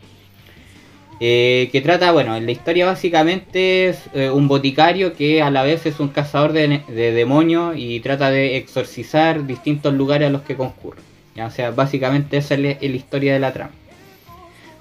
Eh, 1.20 1.70
que 1.72 1.82
trata, 1.82 2.12
bueno, 2.12 2.40
la 2.40 2.52
historia 2.52 2.86
básicamente 2.86 3.88
es 3.88 4.04
eh, 4.14 4.30
un 4.30 4.48
boticario 4.48 5.14
que 5.14 5.42
a 5.42 5.50
la 5.50 5.64
vez 5.64 5.86
es 5.88 6.00
un 6.00 6.10
cazador 6.10 6.54
de, 6.54 6.84
de 6.88 7.12
demonios 7.12 7.76
y 7.76 8.00
trata 8.02 8.30
de 8.30 8.58
exorcizar 8.58 9.48
distintos 9.48 9.94
lugares 9.96 10.28
a 10.28 10.32
los 10.32 10.44
que 10.44 10.56
concurre. 10.56 11.02
¿ya? 11.36 11.48
O 11.48 11.52
sea, 11.52 11.72
básicamente 11.72 12.38
esa 12.38 12.54
es 12.54 12.60
la, 12.60 12.70
es 12.72 12.92
la 12.92 12.98
historia 12.98 13.34
de 13.34 13.40
la 13.40 13.54
trama. 13.54 13.72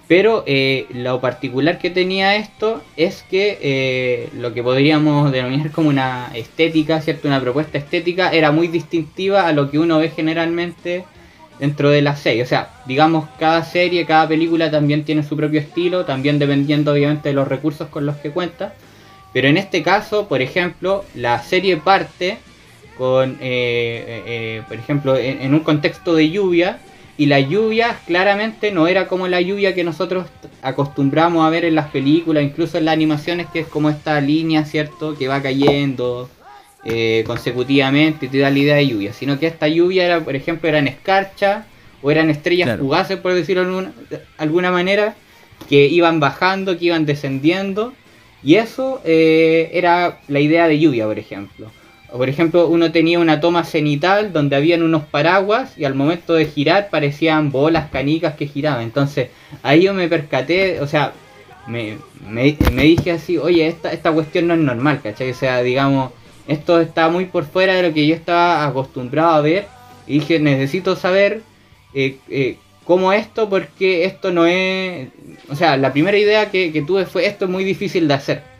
Pero 0.09 0.45
eh, 0.47 0.87
lo 0.91 1.21
particular 1.21 1.79
que 1.79 1.91
tenía 1.91 2.37
esto 2.37 2.81
es 2.97 3.25
que 3.29 3.59
eh, 3.61 4.29
lo 4.39 4.55
que 4.55 4.63
podríamos 4.63 5.33
denominar 5.33 5.73
como 5.73 5.89
una 5.89 6.31
estética, 6.35 7.01
¿cierto? 7.01 7.27
Una 7.27 7.41
propuesta 7.41 7.79
estética 7.79 8.31
era 8.31 8.53
muy 8.53 8.69
distintiva 8.69 9.49
a 9.49 9.53
lo 9.53 9.69
que 9.69 9.81
uno 9.81 9.99
ve 9.99 10.11
generalmente 10.11 11.05
dentro 11.59 11.91
de 11.91 12.03
la 12.03 12.15
serie. 12.15 12.45
O 12.45 12.47
sea, 12.47 12.71
digamos, 12.87 13.29
cada 13.41 13.65
serie, 13.65 14.07
cada 14.07 14.29
película 14.29 14.71
también 14.71 15.05
tiene 15.05 15.25
su 15.25 15.37
propio 15.37 15.59
estilo, 15.59 16.05
también 16.05 16.39
dependiendo 16.39 16.93
obviamente 16.93 17.31
de 17.31 17.35
los 17.35 17.49
recursos 17.49 17.89
con 17.89 18.07
los 18.07 18.17
que 18.17 18.31
cuenta. 18.31 18.75
Pero 19.33 19.49
en 19.49 19.57
este 19.57 19.83
caso, 19.83 20.29
por 20.29 20.41
ejemplo, 20.41 21.05
la 21.17 21.43
serie 21.43 21.79
parte 21.79 22.39
con, 22.97 23.39
eh, 23.41 24.23
eh, 24.27 24.63
por 24.69 24.77
ejemplo, 24.77 25.17
en 25.17 25.53
un 25.53 25.61
contexto 25.61 26.15
de 26.15 26.31
lluvia. 26.31 26.79
Y 27.19 27.27
la 27.27 27.41
lluvia 27.41 27.99
claramente 28.07 28.73
no 28.73 28.87
era 28.87 29.07
como 29.09 29.27
la 29.27 29.41
lluvia 29.41 29.75
que 29.75 29.85
nosotros 29.85 30.27
acostumbramos 30.63 31.47
a 31.47 31.51
ver 31.51 31.65
en 31.65 31.75
las 31.75 31.89
películas, 31.91 32.45
incluso 32.45 32.77
en 32.77 32.85
las 32.85 32.93
animaciones, 32.93 33.47
que 33.53 33.61
es 33.61 33.67
como 33.67 33.89
esta 33.89 34.21
línea, 34.21 34.65
¿cierto? 34.67 35.17
Que 35.17 35.27
va 35.27 35.41
cayendo 35.41 36.29
eh, 36.85 37.25
consecutivamente 37.27 38.27
y 38.27 38.29
te 38.29 38.39
da 38.39 38.51
la 38.51 38.59
idea 38.59 38.75
de 38.77 38.87
lluvia. 38.87 39.13
Sino 39.15 39.39
que 39.39 39.47
esta 39.47 39.67
lluvia 39.67 40.05
era, 40.05 40.21
por 40.21 40.37
ejemplo, 40.37 40.69
eran 40.69 40.87
escarcha 40.89 41.65
o 42.03 42.11
eran 42.11 42.29
estrellas 42.29 42.67
Claro. 42.67 42.83
fugaces, 42.83 43.17
por 43.19 43.33
decirlo 43.33 43.63
de 43.63 43.69
alguna, 43.69 43.93
de 44.11 44.21
alguna 44.37 44.71
manera, 44.71 45.15
que 45.71 45.87
iban 45.87 46.21
bajando, 46.21 46.79
que 46.79 46.85
iban 46.87 47.07
descendiendo. 47.07 47.95
Y 48.45 48.57
eso 48.57 49.01
eh, 49.05 49.71
era 49.73 50.21
la 50.29 50.41
idea 50.41 50.69
de 50.69 50.79
lluvia, 50.79 51.07
por 51.07 51.19
ejemplo. 51.19 51.71
Por 52.11 52.29
ejemplo, 52.29 52.69
uno 52.69 52.93
tenía 52.93 53.19
una 53.19 53.41
toma 53.41 53.65
cenital 53.65 54.33
donde 54.33 54.57
habían 54.57 54.83
unos 54.83 55.05
paraguas 55.05 55.77
y 55.77 55.85
al 55.85 55.95
momento 55.95 56.35
de 56.35 56.47
girar 56.47 56.89
parecían 56.89 57.51
bolas 57.51 57.91
canicas 57.91 58.37
que 58.37 58.47
giraban. 58.47 58.83
Entonces, 58.83 59.31
ahí 59.63 59.83
yo 59.83 59.95
me 59.95 60.09
percaté, 60.09 60.81
o 60.81 60.87
sea, 60.87 61.13
me, 61.67 61.99
me, 62.29 62.57
dije 62.83 63.11
así, 63.11 63.39
oye, 63.39 63.67
esta, 63.67 63.93
esta 63.93 64.13
cuestión 64.13 64.47
no 64.47 64.55
es 64.55 64.61
normal, 64.61 65.01
¿cachai? 65.03 65.31
O 65.31 65.35
sea, 65.35 65.63
digamos, 65.63 66.13
esto 66.47 66.81
está 66.81 67.09
muy 67.09 67.27
por 67.27 67.45
fuera 67.45 67.75
de 67.75 67.83
lo 67.83 67.93
que 67.93 68.07
yo 68.07 68.15
estaba 68.15 68.65
acostumbrado 68.65 69.35
a 69.35 69.41
ver. 69.41 69.67
Y 70.07 70.21
dije, 70.21 70.39
necesito 70.39 70.95
saber 70.95 71.43
eh, 71.93 72.19
eh, 72.29 72.57
cómo 72.85 73.13
esto, 73.13 73.49
porque 73.49 74.05
esto 74.05 74.31
no 74.31 74.47
es... 74.47 75.09
O 75.49 75.57
sea, 75.57 75.77
la 75.77 75.93
primera 75.93 76.17
idea 76.17 76.51
que 76.51 76.85
tuve 76.87 77.05
fue, 77.05 77.27
esto 77.27 77.47
es 77.47 77.51
muy 77.51 77.65
difícil 77.65 78.07
de 78.07 78.15
hacer. 78.15 78.56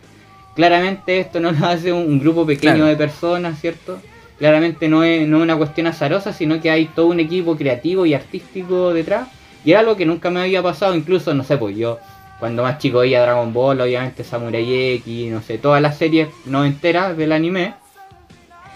Claramente 0.57 1.21
esto 1.21 1.39
no 1.39 1.53
lo 1.53 1.67
hace 1.67 1.93
un, 1.93 2.03
un 2.09 2.19
grupo 2.19 2.45
pequeño 2.45 2.75
Claro. 2.75 2.87
de 2.87 2.97
personas, 2.97 3.61
¿cierto? 3.61 4.01
Claramente 4.39 4.89
no 4.89 5.05
es, 5.05 5.27
no 5.29 5.37
es 5.39 5.43
una 5.45 5.57
cuestión 5.57 5.87
azarosa, 5.87 6.33
sino 6.33 6.61
que 6.61 6.71
hay 6.71 6.87
todo 6.87 7.07
un 7.07 7.21
equipo 7.21 7.57
creativo 7.57 8.05
y 8.07 8.15
artístico 8.15 8.93
detrás. 8.93 9.29
Y 9.65 9.71
era 9.71 9.81
algo 9.81 9.97
que 9.97 10.07
nunca 10.07 10.31
me 10.31 10.41
había 10.41 10.63
pasado, 10.63 10.95
incluso, 10.97 11.33
no 11.35 11.45
sé, 11.45 11.57
pues 11.57 11.77
yo 11.77 11.99
cuando 12.39 12.63
más 12.63 12.79
chico 12.79 12.99
veía 12.99 13.23
Dragon 13.23 13.53
Ball, 13.53 13.81
obviamente 13.81 14.23
Samurai 14.25 14.93
X, 14.97 15.33
no 15.33 15.41
sé, 15.43 15.57
todas 15.59 15.81
las 15.81 15.97
series 15.97 16.29
no 16.45 16.65
enteras 16.65 17.17
del 17.17 17.33
anime. 17.33 17.75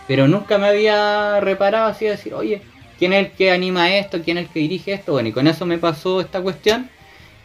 Pero 0.08 0.26
nunca 0.28 0.58
me 0.58 0.66
había 0.68 1.40
reparado 1.40 1.86
así 1.88 2.04
de 2.06 2.12
decir, 2.12 2.34
oye, 2.34 2.62
¿quién 2.98 3.12
es 3.12 3.26
el 3.26 3.32
que 3.32 3.50
anima 3.52 3.94
esto? 3.94 4.20
¿Quién 4.24 4.38
es 4.38 4.46
el 4.46 4.50
que 4.52 4.60
dirige 4.60 4.92
esto? 4.92 5.12
Bueno, 5.12 5.28
y 5.28 5.32
con 5.32 5.46
eso 5.46 5.66
me 5.66 5.78
pasó 5.78 6.20
esta 6.20 6.40
cuestión. 6.40 6.88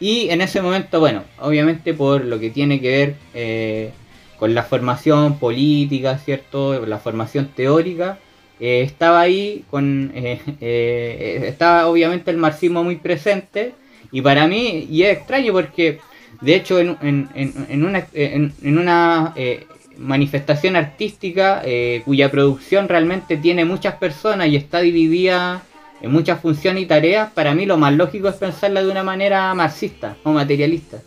Y 0.00 0.28
en 0.30 0.40
ese 0.40 0.60
momento, 0.60 0.98
bueno, 1.00 1.22
obviamente 1.38 1.94
por 1.94 2.24
lo 2.24 2.40
que 2.40 2.50
tiene 2.50 2.80
que 2.80 2.88
ver 2.88 3.14
eh, 3.34 3.90
con 4.38 4.54
la 4.54 4.62
formación 4.62 5.38
política, 5.38 6.18
¿cierto? 6.18 6.84
La 6.86 6.98
formación 6.98 7.48
teórica, 7.54 8.18
eh, 8.60 8.82
estaba 8.82 9.20
ahí 9.20 9.64
con... 9.70 10.12
eh, 10.14 10.40
eh, 10.60 11.44
estaba 11.46 11.88
obviamente 11.88 12.30
el 12.30 12.36
marxismo 12.36 12.84
muy 12.84 12.96
presente. 12.96 13.74
Y 14.12 14.22
para 14.22 14.46
mí, 14.46 14.86
y 14.90 15.02
es 15.02 15.18
extraño 15.18 15.52
porque, 15.52 15.98
de 16.40 16.54
hecho, 16.54 16.78
en, 16.78 16.96
una, 17.00 18.06
en, 18.14 18.52
en 18.62 18.78
una 18.78 19.32
eh, 19.36 19.66
manifestación 19.98 20.76
artística 20.76 21.62
cuya 22.04 22.30
producción 22.30 22.88
realmente 22.88 23.36
tiene 23.36 23.64
muchas 23.64 23.94
personas 23.94 24.48
y 24.48 24.56
está 24.56 24.80
dividida 24.80 25.62
en 26.02 26.12
muchas 26.12 26.40
funciones 26.40 26.82
y 26.82 26.86
tareas, 26.86 27.32
para 27.32 27.54
mí 27.54 27.66
lo 27.66 27.78
más 27.78 27.94
lógico 27.94 28.28
es 28.28 28.36
pensarla 28.36 28.82
de 28.82 28.90
una 28.90 29.02
manera 29.02 29.52
marxista 29.54 30.16
o 30.24 30.32
materialista. 30.32 30.98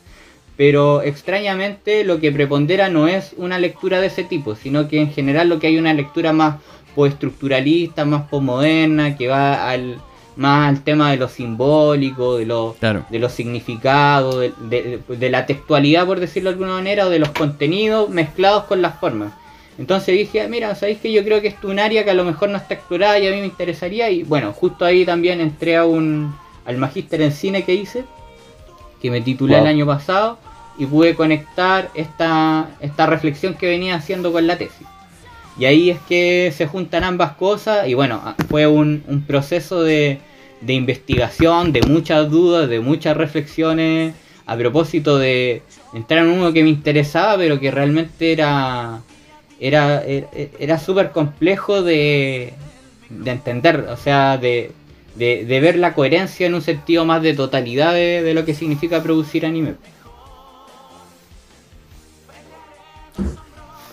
Pero 0.60 1.02
extrañamente 1.04 2.04
lo 2.04 2.20
que 2.20 2.34
prepondera 2.34 2.90
no 2.90 3.08
es 3.08 3.34
una 3.38 3.58
lectura 3.60 4.02
de 4.02 4.08
ese 4.08 4.26
tipo, 4.26 4.58
sino 4.58 4.90
que 4.90 5.00
en 5.00 5.10
general 5.10 5.48
lo 5.48 5.58
que 5.58 5.68
hay 5.68 5.76
es 5.76 5.80
una 5.80 5.94
lectura 5.94 6.34
más 6.34 6.58
postestructuralista, 6.96 8.04
más 8.04 8.24
posmoderna, 8.30 9.16
que 9.16 9.30
va 9.30 9.70
al, 9.70 10.02
más 10.36 10.68
al 10.68 10.84
tema 10.84 11.12
de 11.12 11.16
lo 11.18 11.30
simbólico, 11.30 12.36
de 12.36 12.46
lo, 12.46 12.76
Claro. 12.78 13.06
de 13.10 13.20
los 13.20 13.32
significados, 13.32 14.38
de, 14.38 14.52
de- 15.08 15.16
de 15.16 15.30
la 15.30 15.46
textualidad, 15.46 16.06
por 16.06 16.20
decirlo 16.20 16.50
de 16.50 16.56
alguna 16.56 16.74
manera, 16.74 17.06
o 17.08 17.10
de 17.10 17.20
los 17.20 17.30
contenidos 17.30 18.10
mezclados 18.10 18.66
con 18.66 18.82
las 18.82 19.00
formas. 19.00 19.32
Entonces 19.78 20.14
dije, 20.18 20.46
mira, 20.50 20.76
¿sabéis 20.76 20.98
que 21.00 21.14
yo 21.14 21.24
creo 21.24 21.42
que 21.42 21.48
es 21.48 21.56
un 21.64 21.80
área 21.80 22.04
que 22.04 22.12
a 22.12 22.14
lo 22.14 22.26
mejor 22.26 22.50
no 22.50 22.58
está 22.58 22.74
explorada 22.74 23.18
y 23.18 23.28
a 23.28 23.32
mí 23.32 23.38
me 23.40 23.46
interesaría? 23.46 24.10
Y 24.10 24.24
bueno, 24.24 24.52
justo 24.52 24.84
ahí 24.84 25.06
también 25.06 25.40
entré 25.40 25.78
a 25.78 25.86
un, 25.86 26.36
al 26.66 26.76
magíster 26.78 27.22
en 27.22 27.32
cine 27.32 27.64
que 27.64 27.76
hice, 27.76 28.04
que 29.02 29.10
me 29.10 29.22
titulé 29.22 29.54
Wow. 29.54 29.62
el 29.64 29.68
año 29.70 29.86
pasado, 29.86 30.38
y 30.80 30.86
pude 30.86 31.14
conectar 31.14 31.92
esta, 31.94 32.70
esta 32.80 33.06
reflexión 33.06 33.54
que 33.54 33.68
venía 33.68 33.96
haciendo 33.96 34.32
con 34.32 34.48
la 34.48 34.58
tesis. 34.58 34.88
Y 35.60 35.66
ahí 35.66 35.90
es 35.90 36.00
que 36.08 36.54
se 36.56 36.68
juntan 36.68 37.04
ambas 37.04 37.34
cosas 37.34 37.88
y 37.88 37.94
bueno, 37.94 38.22
ah, 38.24 38.36
fue 38.50 38.66
un, 38.66 39.04
un 39.08 39.22
proceso 39.24 39.84
de, 39.84 40.20
de 40.62 40.74
investigación, 40.74 41.74
de 41.74 41.82
muchas 41.82 42.32
dudas, 42.32 42.70
de 42.70 42.80
muchas 42.80 43.18
reflexiones 43.18 44.16
a 44.46 44.56
propósito 44.58 45.20
de 45.20 45.62
entrar 45.94 46.26
en 46.26 46.32
uno 46.32 46.54
que 46.54 46.64
me 46.64 46.70
interesaba, 46.70 47.36
pero 47.38 47.60
que 47.60 47.72
realmente 47.72 48.32
era 48.32 49.02
era, 49.60 50.02
era, 50.04 50.28
era 50.58 50.80
súper 50.80 51.12
complejo 51.12 51.82
de, 51.84 52.54
de 53.10 53.32
entender, 53.32 53.88
o 53.90 53.98
sea, 53.98 54.38
de, 54.38 54.72
de, 55.16 55.46
de 55.46 55.60
ver 55.60 55.78
la 55.78 55.94
coherencia 55.94 56.48
en 56.48 56.54
un 56.54 56.62
sentido 56.62 57.04
más 57.04 57.22
de 57.22 57.34
totalidad 57.34 57.94
de, 57.94 58.24
de 58.24 58.34
lo 58.34 58.46
que 58.46 58.54
significa 58.54 59.04
producir 59.04 59.46
anime. 59.46 59.76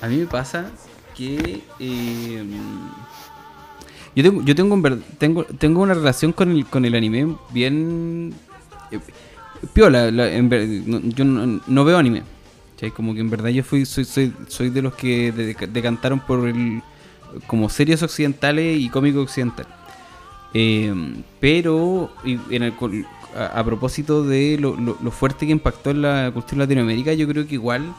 A 0.02 0.08
mí 0.08 0.16
me 0.18 0.26
pasa 0.26 0.70
que 1.16 1.62
eh, 1.80 2.44
yo 4.14 4.22
tengo 4.22 4.42
yo 4.44 4.54
tengo, 5.18 5.44
tengo 5.44 5.82
una 5.82 5.94
relación 5.94 6.32
con 6.32 6.50
el 6.50 6.66
con 6.66 6.84
el 6.84 6.94
anime 6.94 7.36
bien 7.50 8.34
eh, 8.90 8.98
piola. 9.72 10.10
la- 10.10 10.30
en 10.32 10.48
yo 11.14 11.24
no, 11.24 11.84
veo 11.84 11.98
anime. 11.98 12.22
Como 12.94 13.14
que 13.14 13.20
en 13.20 13.30
verdad 13.30 13.48
yo 13.48 13.64
fui 13.64 13.86
soy 13.86 14.32
de 14.70 14.82
los 14.82 14.94
que 14.94 15.32
de- 15.32 15.54
decantaron 15.68 16.20
por 16.20 16.46
el 16.46 16.82
como 17.46 17.68
series 17.68 18.02
occidentales 18.02 18.78
y 18.78 18.88
cómico 18.90 19.20
occidental. 19.20 19.66
Eh, 20.54 20.92
pero 21.40 22.10
a, 23.34 23.62
propósito 23.64 24.22
de 24.24 24.58
lo 24.58 25.10
fuerte 25.10 25.46
que 25.46 25.52
impactó 25.52 25.90
en 25.90 26.02
la 26.02 26.30
cultura 26.32 26.60
latinoamérica, 26.60 27.12
yo 27.14 27.26
creo 27.28 27.46
que 27.46 27.54
igual 27.54 27.94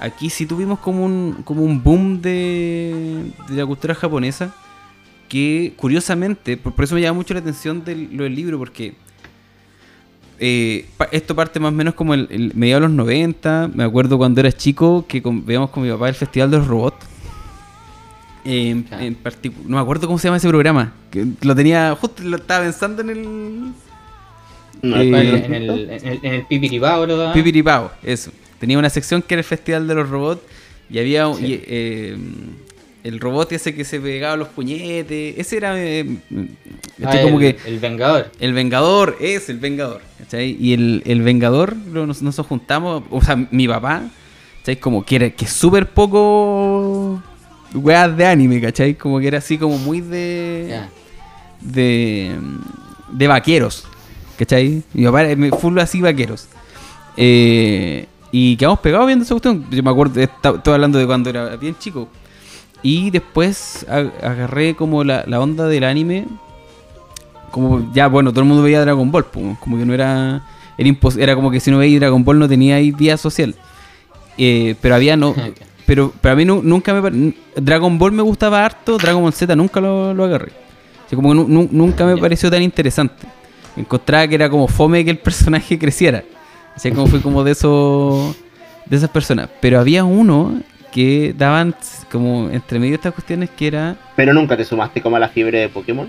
aquí 0.00 0.30
sí 0.30 0.46
tuvimos 0.46 0.78
como 0.80 1.04
un, 1.04 1.42
como 1.44 1.62
un 1.62 1.82
boom 1.82 2.20
de, 2.22 3.24
de 3.48 3.54
la 3.56 3.66
cultura 3.66 3.94
japonesa 3.94 4.54
que 5.28 5.72
curiosamente, 5.76 6.56
por, 6.56 6.74
por 6.74 6.84
eso 6.84 6.94
me 6.94 7.00
llama 7.00 7.16
mucho 7.18 7.34
la 7.34 7.40
atención 7.40 7.84
del, 7.84 8.14
lo 8.16 8.24
del 8.24 8.34
libro, 8.34 8.58
porque 8.58 8.94
eh, 10.38 10.86
pa- 10.96 11.08
esto 11.12 11.34
parte 11.34 11.60
más 11.60 11.72
o 11.72 11.74
menos 11.74 11.94
como 11.94 12.14
el, 12.14 12.28
el 12.30 12.52
mediados 12.54 12.82
de 12.82 12.88
los 12.88 12.96
90. 12.96 13.70
Me 13.74 13.84
acuerdo 13.84 14.18
cuando 14.18 14.40
era 14.40 14.52
chico 14.52 15.04
que 15.08 15.22
con- 15.22 15.44
veíamos 15.46 15.70
con 15.70 15.82
mi 15.82 15.90
papá 15.90 16.08
el 16.08 16.14
Festival 16.14 16.50
de 16.50 16.58
los 16.58 16.66
Robots. 16.66 17.06
En, 18.44 18.84
Ya. 18.90 19.02
en 19.02 19.16
no 19.66 19.76
me 19.76 19.80
acuerdo 19.80 20.06
cómo 20.06 20.18
se 20.18 20.28
llama 20.28 20.36
ese 20.36 20.48
programa. 20.48 20.92
Que 21.10 21.26
lo 21.42 21.54
tenía, 21.54 21.96
justo 21.98 22.22
lo 22.22 22.36
estaba 22.36 22.64
pensando 22.64 23.00
en 23.02 23.10
el 23.10 23.22
No, 24.82 24.96
Eh, 24.96 25.08
en 25.08 25.14
el, 25.14 25.34
en 25.34 25.54
el, 25.54 25.90
en 25.90 26.34
el. 26.34 26.46
Pipiripao, 27.32 27.90
eso. 28.02 28.30
Tenía 28.64 28.78
una 28.78 28.88
sección 28.88 29.20
que 29.20 29.34
era 29.34 29.40
el 29.40 29.44
Festival 29.44 29.86
de 29.86 29.94
los 29.94 30.08
Robots 30.08 30.40
y 30.88 30.98
había 30.98 31.28
un- 31.28 31.36
Sí. 31.36 31.44
y, 31.44 31.62
eh, 31.66 32.16
el 33.02 33.20
robot 33.20 33.52
ese 33.52 33.74
que 33.74 33.84
se 33.84 34.00
pegaba 34.00 34.36
los 34.36 34.48
puñetes. 34.48 35.34
Ese 35.36 35.58
era 35.58 35.74
eh, 35.78 36.06
Ah, 37.04 37.10
este 37.10 37.22
como 37.24 37.38
el, 37.38 37.54
que 37.56 37.68
el 37.68 37.78
Vengador. 37.78 38.30
el 38.40 38.54
Vengador, 38.54 39.18
es 39.20 39.50
el 39.50 39.58
Vengador. 39.58 40.00
¿cachai? 40.18 40.56
Y 40.58 40.72
el, 40.72 41.02
el 41.04 41.20
Vengador, 41.20 41.76
nos, 41.76 42.22
nos 42.22 42.36
juntamos, 42.38 43.02
o 43.10 43.20
sea, 43.20 43.36
mi 43.50 43.68
papá, 43.68 44.04
¿cachai? 44.60 44.76
Como 44.76 45.04
que 45.04 45.16
era 45.16 45.28
que 45.28 45.46
súper 45.46 45.90
poco 45.90 47.22
weas 47.74 48.16
de 48.16 48.24
anime, 48.24 48.62
¿cachai? 48.62 48.94
Como 48.94 49.20
que 49.20 49.26
era 49.28 49.36
así 49.36 49.58
como 49.58 49.76
muy 49.76 50.00
de 50.00 50.80
de, 51.60 52.34
de 53.12 53.26
vaqueros. 53.28 53.84
¿Cachai? 54.38 54.82
Mi 54.94 55.04
papá 55.04 55.24
era 55.24 55.56
full 55.58 55.78
así 55.78 56.00
vaqueros. 56.00 56.48
Eh, 57.18 58.06
y 58.36 58.56
quedamos 58.56 58.80
pegados 58.80 59.06
viendo 59.06 59.24
esa 59.24 59.34
cuestión. 59.34 59.64
Yo 59.70 59.82
me 59.82 59.90
acuerdo, 59.90 60.20
estoy 60.20 60.74
hablando 60.74 60.98
de 60.98 61.06
cuando 61.06 61.30
era 61.30 61.54
bien 61.56 61.76
chico. 61.78 62.08
Y 62.82 63.10
después 63.10 63.86
agarré 63.88 64.74
como 64.74 65.04
la, 65.04 65.22
la 65.26 65.40
onda 65.40 65.66
del 65.68 65.84
anime. 65.84 66.26
Como 67.50 67.92
ya, 67.94 68.08
bueno, 68.08 68.30
todo 68.32 68.40
el 68.40 68.46
mundo 68.48 68.62
veía 68.64 68.80
Dragon 68.80 69.10
Ball. 69.10 69.26
Como 69.26 69.78
que 69.78 69.84
no 69.86 69.94
era. 69.94 70.42
Era, 70.76 70.96
era 71.18 71.34
como 71.36 71.50
que 71.52 71.60
si 71.60 71.70
no 71.70 71.78
veía 71.78 71.98
Dragon 72.00 72.24
Ball 72.24 72.38
no 72.40 72.48
tenía 72.48 72.74
ahí 72.76 72.92
social. 73.16 73.54
Eh, 74.36 74.74
pero 74.80 74.96
había 74.96 75.16
no. 75.16 75.34
Pero, 75.86 76.14
pero 76.18 76.32
a 76.32 76.36
mí 76.36 76.46
nu- 76.46 76.62
nunca 76.64 76.94
me. 76.94 77.34
Dragon 77.56 77.98
Ball 77.98 78.10
me 78.12 78.22
gustaba 78.22 78.64
harto, 78.64 78.96
Dragon 78.96 79.22
Ball 79.22 79.34
Z 79.34 79.54
nunca 79.54 79.82
lo, 79.82 80.14
lo 80.14 80.24
agarré. 80.24 80.50
Así 81.06 81.14
como 81.14 81.28
que 81.28 81.34
nu- 81.34 81.46
nu- 81.46 81.68
nunca 81.70 82.06
me 82.06 82.16
pareció 82.16 82.50
tan 82.50 82.62
interesante. 82.62 83.26
Encontraba 83.76 84.26
que 84.26 84.34
era 84.34 84.48
como 84.48 84.66
fome 84.66 85.04
que 85.04 85.10
el 85.10 85.18
personaje 85.18 85.78
creciera. 85.84 86.24
Así 86.74 86.90
como 86.90 87.06
fui 87.06 87.20
como 87.20 87.44
de 87.44 87.52
esos. 87.52 88.36
De 88.86 88.96
esas 88.96 89.10
personas. 89.10 89.48
Pero 89.60 89.80
había 89.80 90.04
uno 90.04 90.60
que 90.92 91.34
daban 91.36 91.74
como 92.10 92.48
entre 92.50 92.78
medio 92.78 92.92
de 92.92 92.96
estas 92.96 93.14
cuestiones 93.14 93.50
que 93.50 93.66
era. 93.66 93.96
Pero 94.14 94.32
nunca 94.32 94.56
te 94.56 94.64
sumaste 94.64 95.02
como 95.02 95.16
a 95.16 95.18
la 95.18 95.28
fiebre 95.28 95.58
de 95.58 95.68
Pokémon. 95.68 96.08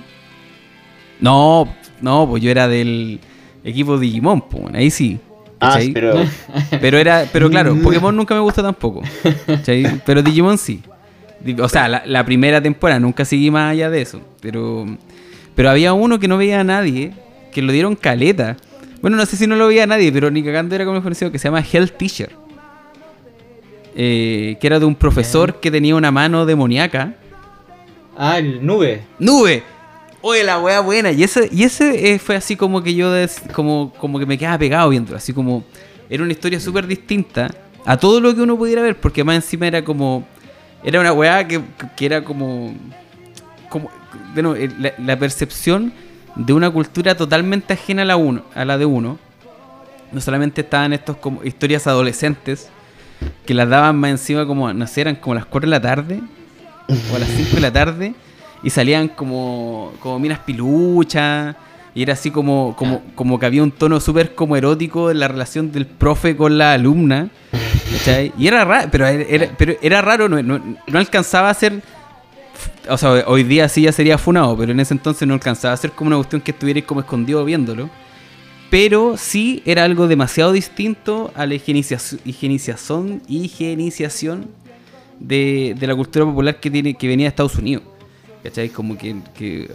No, 1.20 1.68
no, 2.02 2.28
pues 2.30 2.44
yo 2.44 2.52
era 2.52 2.68
del 2.68 3.20
equipo 3.64 3.98
Digimon, 3.98 4.42
pues, 4.42 4.76
ahí 4.76 4.92
sí. 4.92 5.20
Ah, 5.60 5.80
pero 5.94 6.14
Pero 6.82 6.98
era, 6.98 7.26
pero 7.32 7.50
claro, 7.50 7.76
Pokémon 7.84 8.16
nunca 8.16 8.36
me 8.36 8.42
gustó 8.42 8.62
tampoco. 8.62 9.02
¿cachai? 9.48 10.02
Pero 10.06 10.22
Digimon 10.22 10.58
sí. 10.58 10.82
O 11.60 11.70
sea, 11.70 11.88
la, 11.88 12.04
la 12.06 12.26
primera 12.26 12.62
temporada 12.62 13.00
nunca 13.00 13.26
seguí 13.26 13.50
más 13.50 13.72
allá 13.72 13.90
de 13.90 14.02
eso. 14.02 14.22
Pero, 14.42 14.86
pero 15.56 15.70
había 15.70 15.94
uno 15.94 16.20
que 16.20 16.28
no 16.28 16.38
veía 16.38 16.60
a 16.60 16.64
nadie, 16.64 17.14
que 17.52 17.62
lo 17.62 17.72
dieron 17.72 17.96
caleta. 17.96 18.58
Bueno, 19.06 19.18
no 19.18 19.26
sé 19.28 19.38
si 19.38 19.46
no 19.46 19.56
lo 19.56 19.68
veía 19.68 19.86
nadie, 19.86 20.12
pero 20.12 20.32
ni 20.32 20.42
cagando 20.42 20.74
era 20.74 20.84
como 20.84 21.00
conocido, 21.00 21.32
que 21.32 21.38
se 21.38 21.48
llama 21.48 21.64
Hell 21.72 21.92
Teacher. 21.92 22.32
Eh, 23.96 24.58
que 24.60 24.66
era 24.66 24.80
de 24.80 24.86
un 24.86 24.96
profesor 24.96 25.60
que 25.60 25.70
tenía 25.70 25.96
una 25.96 26.10
mano 26.10 26.44
demoníaca. 26.48 27.14
Ah, 28.18 28.40
el 28.40 28.66
Nube. 28.66 29.04
¡Nube! 29.20 29.62
Oye, 30.22 30.44
la 30.44 30.58
wea 30.58 30.80
buena. 30.80 31.12
Y 31.12 31.22
ese, 31.22 31.48
y 31.52 31.62
ese 31.62 32.14
eh, 32.16 32.18
fue 32.18 32.36
así 32.36 32.56
como 32.56 32.82
que 32.82 32.96
yo 32.96 33.12
des- 33.12 33.44
como, 33.54 33.94
como 34.00 34.18
que 34.18 34.26
me 34.26 34.40
quedaba 34.40 34.58
pegado 34.58 34.90
viéndolo. 34.90 35.18
Así 35.18 35.34
como. 35.34 35.64
Era 36.10 36.24
una 36.24 36.32
historia 36.32 36.60
súper 36.60 36.88
distinta 36.88 37.54
a 37.86 37.98
todo 37.98 38.20
lo 38.20 38.34
que 38.34 38.42
uno 38.42 38.58
pudiera 38.58 38.82
ver. 38.82 38.96
Porque 39.00 39.24
más 39.24 39.36
encima 39.36 39.68
era 39.68 39.84
como. 39.84 40.26
Era 40.84 41.00
una 41.00 41.14
weá 41.14 41.48
que, 41.48 41.62
que 41.96 42.08
era 42.08 42.24
como. 42.24 42.74
como 43.70 43.92
bueno, 44.34 44.56
eh, 44.56 44.68
la, 44.80 44.94
la 44.98 45.20
percepción 45.20 45.94
de 46.36 46.54
una 46.54 46.70
cultura 46.70 47.16
totalmente 47.16 47.74
ajena 47.74 48.02
a 48.02 48.06
la, 48.06 48.16
uno, 48.18 48.44
a 48.54 48.66
la 48.66 48.78
de 48.78 48.86
uno. 48.86 49.18
No 50.12 50.22
solamente 50.22 50.62
estaban 50.62 50.94
estos 50.94 51.18
como 51.18 51.44
historias 51.44 51.88
adolescentes 51.88 52.70
que 53.46 53.54
las 53.54 53.70
daban 53.70 53.98
más 53.98 54.12
encima 54.12 54.46
como, 54.46 54.72
no 54.74 54.88
sé, 54.88 55.02
eran 55.02 55.16
como 55.16 55.36
las 55.36 55.46
4 55.46 55.68
de 55.68 55.72
la 55.72 55.82
tarde 55.82 56.22
o 56.88 57.16
a 57.16 57.20
las 57.20 57.30
5 57.30 57.56
de 57.56 57.62
la 57.62 57.72
tarde 57.72 58.16
y 58.64 58.70
salían 58.70 59.08
como, 59.08 59.94
como 60.00 60.20
minas 60.20 60.40
piluchas 60.40 61.56
y 61.94 62.02
era 62.02 62.14
así 62.14 62.30
como, 62.30 62.76
como, 62.78 63.02
como 63.16 63.40
que 63.40 63.46
había 63.46 63.64
un 63.64 63.72
tono 63.72 64.00
súper 64.00 64.36
como 64.36 64.58
erótico 64.58 65.12
en 65.12 65.20
la 65.20 65.28
relación 65.28 65.72
del 65.72 65.86
profe 65.86 66.36
con 66.36 66.58
la 66.58 66.74
alumna 66.74 67.30
¿cachai? 67.92 68.34
y 68.38 68.48
era 68.48 68.66
raro 68.66 68.90
pero 68.92 69.08
era, 69.08 69.50
pero 69.58 69.76
era 69.82 70.02
raro 70.02 70.28
no, 70.28 70.42
no, 70.44 70.62
no 70.88 71.00
alcanzaba 71.00 71.50
a 71.50 71.54
ser 71.54 71.82
o 72.90 72.98
sea 72.98 73.24
hoy 73.28 73.44
día 73.44 73.68
sí 73.70 73.82
ya 73.84 73.92
sería 73.92 74.18
funado 74.18 74.58
pero 74.58 74.72
en 74.72 74.80
ese 74.80 74.94
entonces 74.94 75.28
no 75.28 75.34
alcanzaba 75.34 75.74
a 75.74 75.78
ser 75.78 75.92
como 75.92 76.08
una 76.08 76.18
cuestión 76.18 76.42
que 76.42 76.52
estuvierais 76.52 76.86
como 76.86 77.02
escondido 77.02 77.44
viéndolo 77.46 77.90
pero 78.70 79.16
sí 79.18 79.62
era 79.66 79.84
algo 79.84 80.08
demasiado 80.08 80.52
distinto 80.52 81.32
a 81.36 81.46
la 81.46 81.56
higienización, 81.56 83.22
higienización, 83.28 84.48
de, 85.20 85.76
la 85.80 85.96
cultura 85.96 86.26
popular 86.26 86.60
que 86.60 86.70
tiene 86.70 86.94
que 86.94 87.08
venía 87.08 87.26
de 87.26 87.30
Estados 87.30 87.56
Unidos. 87.56 87.84
¿Cachai? 88.44 88.70
Como 88.70 88.98
que, 88.98 89.16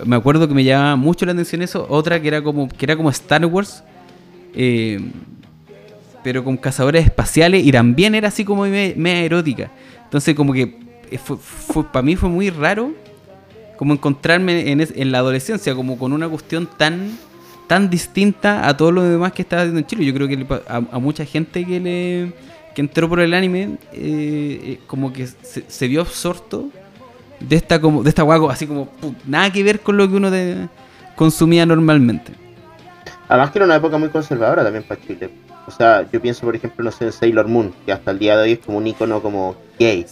me 0.05 0.17
acuerdo 0.17 0.47
que 0.47 0.55
me 0.55 0.63
llamaba 0.63 0.97
mucho 0.97 1.27
la 1.27 1.33
atención 1.33 1.63
eso. 1.63 1.87
Otra 1.89 2.21
que 2.21 2.29
era 2.29 2.43
como 2.43 2.69
que 2.69 2.85
era 2.85 2.97
como 2.97 3.11
Star 3.11 3.45
Wars, 3.47 3.83
eh, 4.55 5.01
pero 6.23 6.45
con 6.45 6.57
cazadores 6.57 7.05
espaciales 7.05 7.65
y 7.65 7.73
también 7.73 8.15
era 8.15 8.29
así 8.29 8.45
como 8.45 8.63
me- 8.67 8.95
media 8.97 9.25
erótica. 9.25 9.71
Entonces 10.05 10.35
como 10.37 10.53
que 10.53 10.79
eh, 11.11 11.19
fue, 11.19 11.85
para 11.85 12.03
mí 12.03 12.17
fue 12.17 12.29
muy 12.29 12.51
raro 12.51 12.93
como 13.77 13.95
encontrarme 13.95 14.71
en, 14.73 15.13
la 15.13 15.19
adolescencia 15.19 15.75
como 15.75 15.99
con 15.99 16.13
una 16.13 16.29
cuestión 16.29 16.69
tan 16.77 17.17
tan 17.67 17.89
distinta 17.89 18.69
a 18.69 18.77
todo 18.77 18.91
lo 18.93 19.03
demás 19.03 19.33
que 19.33 19.43
estaba 19.43 19.63
haciendo 19.63 19.79
en 19.81 19.87
Chile. 19.87 20.05
Yo 20.05 20.13
creo 20.13 20.27
que 20.29 20.47
a, 20.69 20.81
mucha 20.99 21.25
gente 21.25 21.65
que 21.65 21.81
le 21.81 22.33
que 22.75 22.83
entró 22.83 23.09
por 23.09 23.21
el 23.21 23.33
anime 23.33 23.79
eh, 23.93 24.61
eh, 24.63 24.79
como 24.87 25.13
que 25.13 25.27
se, 25.27 25.89
vio 25.89 26.03
absorto 26.03 26.69
de 27.41 27.57
esta 27.57 27.81
como 27.81 28.03
de 28.03 28.11
esta 28.11 28.23
guago 28.23 28.51
así 28.51 28.67
como 28.67 28.87
pu- 29.01 29.15
nada 29.27 29.51
que 29.53 29.63
ver 29.63 29.81
con 29.81 29.97
lo 29.97 30.09
que 30.09 30.15
uno 30.17 30.31
de- 30.31 30.69
consumía 31.17 31.65
normalmente. 31.65 32.33
además 33.29 33.51
que 33.51 33.59
era 33.59 33.67
una 33.67 33.77
época 33.77 33.99
muy 33.99 34.09
conservadora 34.11 34.63
también 34.65 34.85
para 34.85 35.01
Chile. 35.01 35.31
O 35.67 35.71
sea, 35.71 36.09
yo 36.11 36.21
pienso, 36.21 36.43
por 36.47 36.57
ejemplo, 36.57 36.85
no 36.85 36.91
sé, 36.91 37.13
Sailor 37.13 37.47
Moon, 37.47 37.73
que 37.87 37.93
hasta 37.93 38.11
el 38.11 38.19
día 38.19 38.37
de 38.37 38.43
hoy 38.43 38.53
es 38.53 38.59
como 38.59 38.79
un 38.79 38.87
icono 38.89 39.23
como 39.23 39.55
gay. 39.79 40.05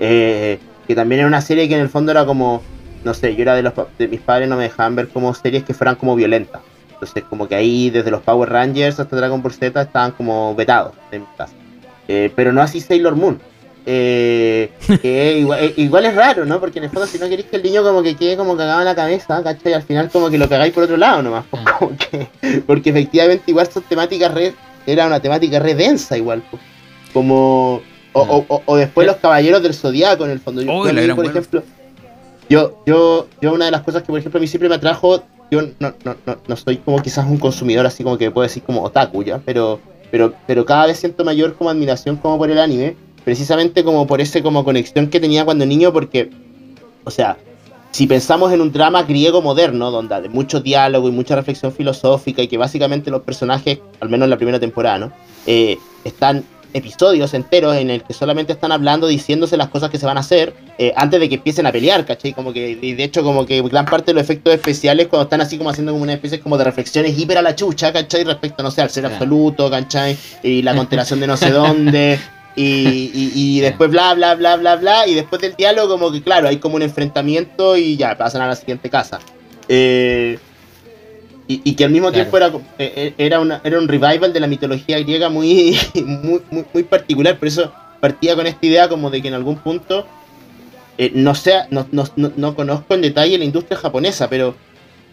Eh, 0.00 0.58
que 0.88 0.94
también 0.96 1.20
era 1.20 1.28
una 1.28 1.40
serie 1.42 1.68
que 1.68 1.74
en 1.74 1.80
el 1.82 1.88
fondo 1.88 2.10
era 2.10 2.24
como, 2.26 2.62
no 3.04 3.14
sé, 3.14 3.36
yo 3.36 3.42
era 3.42 3.54
de 3.54 3.62
los 3.62 3.72
de 3.98 4.08
mis 4.08 4.20
padres 4.20 4.48
no 4.48 4.56
me 4.56 4.64
dejaban 4.64 4.96
ver 4.96 5.08
como 5.08 5.32
series 5.34 5.62
que 5.62 5.74
fueran 5.74 5.94
como 5.94 6.16
violentas. 6.16 6.62
Entonces, 6.92 7.22
como 7.30 7.46
que 7.46 7.54
ahí, 7.54 7.90
desde 7.90 8.10
los 8.10 8.20
Power 8.22 8.50
Rangers 8.50 8.98
hasta 8.98 9.14
Dragon 9.16 9.40
Ball 9.42 9.52
Z, 9.52 9.80
estaban 9.80 10.10
como 10.12 10.54
vetados 10.54 10.92
en 11.12 11.20
mi 11.22 11.26
casa. 11.36 11.54
Eh, 12.08 12.32
pero 12.34 12.52
no 12.52 12.60
así 12.62 12.80
Sailor 12.80 13.14
Moon. 13.14 13.40
Eh, 13.86 14.70
que 15.02 15.38
igual, 15.38 15.60
eh, 15.64 15.74
igual 15.76 16.04
es 16.06 16.14
raro, 16.14 16.44
¿no? 16.44 16.60
Porque 16.60 16.78
en 16.78 16.84
el 16.86 16.90
fondo, 16.90 17.06
si 17.06 17.18
no 17.18 17.28
queréis 17.28 17.48
que 17.48 17.56
el 17.56 17.62
niño 17.62 17.82
como 17.82 18.02
que 18.02 18.16
quede 18.16 18.36
como 18.36 18.56
cagado 18.56 18.80
en 18.80 18.84
la 18.86 18.94
cabeza, 18.94 19.42
¿cachai? 19.42 19.72
Al 19.74 19.82
final, 19.82 20.10
como 20.10 20.28
que 20.28 20.36
lo 20.38 20.48
cagáis 20.48 20.72
por 20.74 20.84
otro 20.84 20.96
lado 20.96 21.22
nomás. 21.22 21.44
pues, 21.50 21.62
Ah. 21.66 21.76
como 21.78 21.96
que- 21.96 22.28
porque 22.66 22.90
efectivamente, 22.90 23.44
igual 23.46 23.68
son 23.70 23.82
temáticas 23.84 24.32
re. 24.34 24.54
Era 24.86 25.06
una 25.06 25.20
temática 25.20 25.58
re 25.58 25.74
densa, 25.74 26.16
igual. 26.18 26.42
pues. 26.50 26.60
Como. 27.14 27.80
O, 28.12 28.22
o- 28.22 28.44
o- 28.48 28.62
o 28.66 28.76
después 28.76 29.06
los 29.06 29.16
caballeros 29.16 29.62
del 29.62 29.74
zodiaco, 29.74 30.24
en 30.24 30.30
el 30.32 30.40
fondo. 30.40 30.62
Yo, 30.62 30.72
Oh, 30.72 30.88
yo 30.88 30.92
por 31.06 31.14
buenos. 31.16 31.30
ejemplo. 31.36 31.62
Yo, 32.48 32.82
yo, 32.86 33.28
yo, 33.40 33.52
una 33.52 33.66
de 33.66 33.70
las 33.70 33.82
cosas 33.82 34.02
que, 34.02 34.08
por 34.08 34.18
ejemplo, 34.18 34.38
a 34.38 34.40
mí 34.40 34.46
siempre 34.48 34.68
me 34.68 34.74
atrajo. 34.74 35.22
Yo 35.50 35.62
no, 35.62 35.94
no, 36.04 36.16
no, 36.26 36.36
no 36.46 36.56
soy 36.56 36.76
como 36.78 37.00
quizás 37.02 37.26
un 37.26 37.38
consumidor 37.38 37.86
así 37.86 38.02
como 38.04 38.16
que 38.18 38.30
puedo 38.30 38.44
decir 38.46 38.62
como 38.62 38.82
otaku, 38.82 39.22
¿ya? 39.24 39.40
Pero, 39.44 39.80
pero, 40.10 40.32
pero 40.46 40.64
cada 40.64 40.86
vez 40.86 40.98
siento 40.98 41.24
mayor 41.24 41.54
como 41.54 41.70
admiración 41.70 42.16
como 42.16 42.38
por 42.38 42.50
el 42.50 42.58
anime, 42.58 42.96
precisamente 43.24 43.82
como 43.84 44.06
por 44.06 44.20
ese 44.20 44.42
como 44.42 44.64
conexión 44.64 45.08
que 45.08 45.18
tenía 45.20 45.44
cuando 45.44 45.66
niño, 45.66 45.92
porque, 45.92 46.30
o 47.04 47.10
sea, 47.10 47.36
si 47.92 48.06
pensamos 48.06 48.52
en 48.52 48.60
un 48.60 48.70
drama 48.72 49.02
griego 49.02 49.42
moderno, 49.42 49.90
donde 49.90 50.14
hay 50.14 50.28
mucho 50.28 50.60
diálogo 50.60 51.08
y 51.08 51.12
mucha 51.12 51.34
reflexión 51.34 51.72
filosófica 51.72 52.42
y 52.42 52.48
que 52.48 52.56
básicamente 52.56 53.10
los 53.10 53.22
personajes, 53.22 53.78
al 54.00 54.08
menos 54.08 54.26
en 54.26 54.30
la 54.30 54.36
primera 54.36 54.60
temporada, 54.60 54.98
¿no? 54.98 55.12
Eh, 55.46 55.76
están 56.04 56.44
episodios 56.74 57.34
enteros 57.34 57.76
en 57.76 57.90
el 57.90 58.02
que 58.02 58.12
solamente 58.12 58.52
están 58.52 58.72
hablando, 58.72 59.06
diciéndose 59.06 59.56
las 59.56 59.68
cosas 59.68 59.90
que 59.90 59.98
se 59.98 60.06
van 60.06 60.16
a 60.16 60.20
hacer 60.20 60.54
eh, 60.78 60.92
antes 60.96 61.20
de 61.20 61.28
que 61.28 61.34
empiecen 61.36 61.66
a 61.66 61.72
pelear, 61.72 62.04
¿cachai? 62.06 62.32
Como 62.32 62.52
que, 62.52 62.78
y 62.80 62.94
de 62.94 63.04
hecho, 63.04 63.22
como 63.22 63.44
que 63.46 63.60
gran 63.62 63.84
parte 63.84 64.06
de 64.06 64.14
los 64.14 64.22
efectos 64.22 64.54
especiales 64.54 65.08
cuando 65.08 65.24
están 65.24 65.40
así 65.40 65.58
como 65.58 65.70
haciendo 65.70 65.92
como 65.92 66.02
una 66.02 66.14
especie 66.14 66.40
como 66.40 66.56
de 66.58 66.64
reflexiones 66.64 67.18
hiper 67.18 67.38
a 67.38 67.42
la 67.42 67.54
chucha, 67.54 67.92
¿cachai? 67.92 68.24
Respecto, 68.24 68.62
no 68.62 68.70
sé, 68.70 68.82
al 68.82 68.90
ser 68.90 69.06
absoluto, 69.06 69.70
¿cachai? 69.70 70.16
Y 70.42 70.62
la 70.62 70.74
constelación 70.74 71.20
de 71.20 71.26
no 71.26 71.36
sé 71.36 71.50
dónde. 71.50 72.18
Y, 72.56 73.10
y- 73.14 73.32
y 73.34 73.60
después 73.60 73.90
bla, 73.90 74.12
bla, 74.14 74.34
bla, 74.34 74.56
bla, 74.56 74.76
bla. 74.76 75.06
Y 75.06 75.14
después 75.14 75.40
del 75.40 75.54
diálogo, 75.54 75.88
como 75.98 76.10
que 76.12 76.20
claro, 76.22 76.48
hay 76.48 76.56
como 76.58 76.76
un 76.76 76.82
enfrentamiento 76.82 77.76
y 77.76 77.96
ya, 77.96 78.16
pasan 78.18 78.42
a 78.42 78.48
la 78.48 78.56
siguiente 78.56 78.90
casa. 78.90 79.20
Eh, 79.68 80.38
y, 81.52 81.74
que 81.74 81.84
al 81.84 81.90
mismo 81.90 82.12
tiempo 82.12 82.36
era, 82.36 82.46
eh, 82.46 82.92
eh, 82.94 83.14
era, 83.18 83.40
una, 83.40 83.60
era 83.64 83.78
un 83.78 83.88
revival 83.88 84.32
de 84.32 84.38
la 84.38 84.46
mitología 84.46 85.00
griega 85.00 85.28
muy, 85.30 85.76
muy, 85.94 86.40
muy, 86.72 86.82
particular. 86.84 87.38
Por 87.38 87.48
eso 87.48 87.72
partía 88.00 88.36
con 88.36 88.46
esta 88.46 88.64
idea 88.64 88.88
como 88.88 89.10
de 89.10 89.20
que 89.20 89.28
en 89.28 89.34
algún 89.34 89.56
punto, 89.56 90.06
eh, 90.96 91.10
no, 91.12 91.34
sea, 91.34 91.66
no, 91.70 91.88
no, 91.90 92.04
no, 92.14 92.54
conozco 92.54 92.94
en 92.94 93.02
detalle 93.02 93.36
la 93.36 93.44
industria 93.44 93.76
japonesa, 93.78 94.30
pero, 94.30 94.54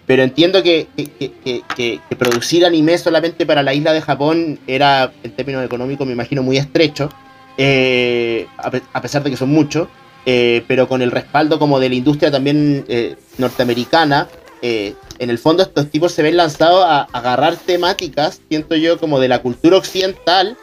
pero 0.05 0.21
entiendo 0.21 0.61
que, 0.61 0.87
que, 0.95 1.99
producir 2.19 2.65
anime 2.65 2.99
solamente 2.99 3.47
para 3.47 3.63
la 3.63 3.73
isla 3.73 3.93
de 3.93 4.01
Japón 4.01 4.59
era, 4.67 5.11
en 5.23 5.31
términos 5.31 5.65
económicos, 5.65 6.05
me 6.05 6.13
imagino, 6.13 6.43
muy 6.43 6.57
estrecho, 6.57 7.09
a, 7.57 9.01
pesar 9.01 9.23
de 9.23 9.31
que 9.31 9.37
son 9.37 9.49
muchos. 9.49 9.87
pero 10.23 10.87
con 10.87 11.01
el 11.01 11.09
respaldo 11.09 11.57
como 11.57 11.79
de 11.79 11.89
la 11.89 11.95
industria 11.95 12.29
también 12.29 12.85
norteamericana, 13.39 14.27
eh, 14.61 14.95
en 15.19 15.29
el 15.29 15.37
fondo 15.37 15.63
estos 15.63 15.89
tipos 15.89 16.11
se 16.11 16.23
ven 16.23 16.37
lanzados 16.37 16.83
a, 16.85 17.03
agarrar 17.13 17.55
temáticas, 17.55 18.41
siento 18.49 18.75
yo, 18.75 18.99
como 18.99 19.19
de 19.19 19.27
la 19.27 19.41
cultura 19.41 19.77
occidental, 19.77 20.57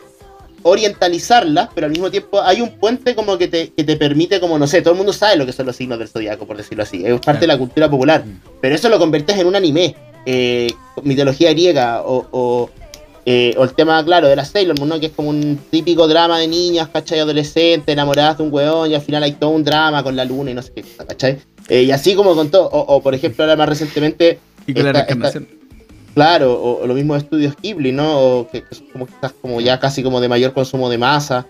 orientalizarlas, 0.63 1.69
pero 1.75 1.87
al 1.87 1.93
mismo 1.93 2.11
tiempo 2.11 2.41
hay 2.41 2.61
un 2.61 2.71
puente 2.79 3.15
como 3.15 3.37
que 3.37 3.49
te, 3.49 3.71
que 3.71 3.85
te 3.85 3.97
permite, 3.97 4.41
como 4.41 4.59
no 4.59 4.67
sé, 4.67 4.81
todo 4.81 4.93
el 4.93 4.99
mundo 4.99 5.13
sabe 5.13 5.37
lo 5.37 5.47
que 5.47 5.53
son 5.53 5.67
los 5.67 5.77
signos 5.77 5.99
del 5.99 6.09
zodiaco, 6.09 6.47
por 6.47 6.57
decirlo 6.57 6.83
así, 6.83 7.05
es 7.05 7.21
parte 7.21 7.43
de 7.43 7.49
la 7.49 7.59
cultura 7.59 7.91
popular, 7.91 8.25
mm. 8.25 8.41
pero 8.61 8.75
eso 8.75 8.89
lo 8.89 8.99
conviertes 8.99 9.39
en 9.39 9.47
un 9.47 9.57
anime, 9.57 9.95
eh, 10.25 10.69
mitología 11.03 11.51
griega, 11.51 12.03
o, 12.03 12.71
eh, 13.27 13.55
o, 13.57 13.65
el 13.65 13.75
tema, 13.75 14.03
claro, 14.05 14.29
de 14.29 14.37
la 14.37 14.45
Sailor 14.45 14.79
Moon, 14.79 14.89
¿no? 14.89 15.01
que 15.01 15.07
es 15.07 15.13
como 15.13 15.31
un 15.31 15.59
típico 15.71 16.09
drama 16.09 16.39
de 16.39 16.49
niñas, 16.49 16.89
¿cachai? 16.89 17.21
Adolescentes, 17.21 17.93
enamoradas 17.93 18.39
de 18.39 18.45
un 18.45 18.53
weón, 18.53 18.91
y 18.91 18.95
al 18.95 19.03
final 19.03 19.23
hay 19.23 19.33
todo 19.33 19.51
un 19.51 19.65
drama 19.65 20.03
con 20.03 20.17
la 20.17 20.25
luna 20.25 20.51
y 20.51 20.55
no 20.55 20.63
sé 20.63 20.73
qué, 20.73 20.85
¿cachai? 21.07 21.39
Eh, 21.69 21.83
y 21.85 21.91
así 21.91 22.15
como 22.15 22.35
con 22.35 22.51
todo, 22.51 22.69
o, 22.71 23.03
por 23.03 23.15
ejemplo 23.15 23.45
ahora 23.45 23.57
más 23.57 23.69
recientemente... 23.69 24.39
Y 24.67 24.75
con 24.75 24.85
la 24.85 24.93
reencarnación. 24.93 25.49
Claro, 26.15 26.61
o, 26.63 26.87
lo 26.87 26.95
mismo 26.95 27.15
de 27.15 27.21
estudios 27.21 27.55
Ghibli, 27.61 27.93
¿no? 27.93 28.19
O 28.19 28.49
que, 28.49 28.63
que 28.63 28.77
como 28.93 29.07
estás 29.07 29.33
como 29.33 29.61
ya 29.61 29.81
casi 29.81 30.03
como 30.03 30.21
de 30.21 30.29
mayor 30.29 30.53
consumo 30.53 30.89
de 30.89 30.99
masa. 30.99 31.47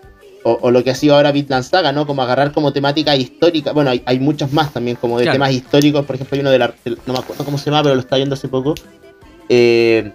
O, 0.47 0.69
lo 0.69 0.83
que 0.83 0.91
ha 0.91 0.95
sido 0.95 1.15
ahora 1.15 1.31
Bitland 1.31 1.63
Saga, 1.63 1.91
¿no? 1.91 2.05
Como 2.05 2.21
agarrar 2.21 2.51
como 2.51 2.71
temática 2.71 3.15
histórica. 3.15 3.71
Bueno, 3.71 3.89
hay, 3.89 4.03
hay 4.05 4.19
muchos 4.19 4.53
más 4.53 4.71
también, 4.71 4.95
como 4.95 5.17
de 5.17 5.25
temas 5.25 5.51
históricos. 5.51 6.05
Por 6.05 6.15
ejemplo, 6.15 6.35
hay 6.35 6.41
uno 6.41 6.51
de 6.51 6.59
la. 6.59 6.75
No 7.07 7.13
me 7.13 7.19
acuerdo 7.19 7.43
cómo 7.43 7.57
se 7.57 7.65
llama, 7.65 7.81
pero 7.81 7.95
lo 7.95 8.01
estaba 8.01 8.17
viendo 8.17 8.35
hace 8.35 8.47
poco. 8.47 8.75
Eh, 9.49 10.11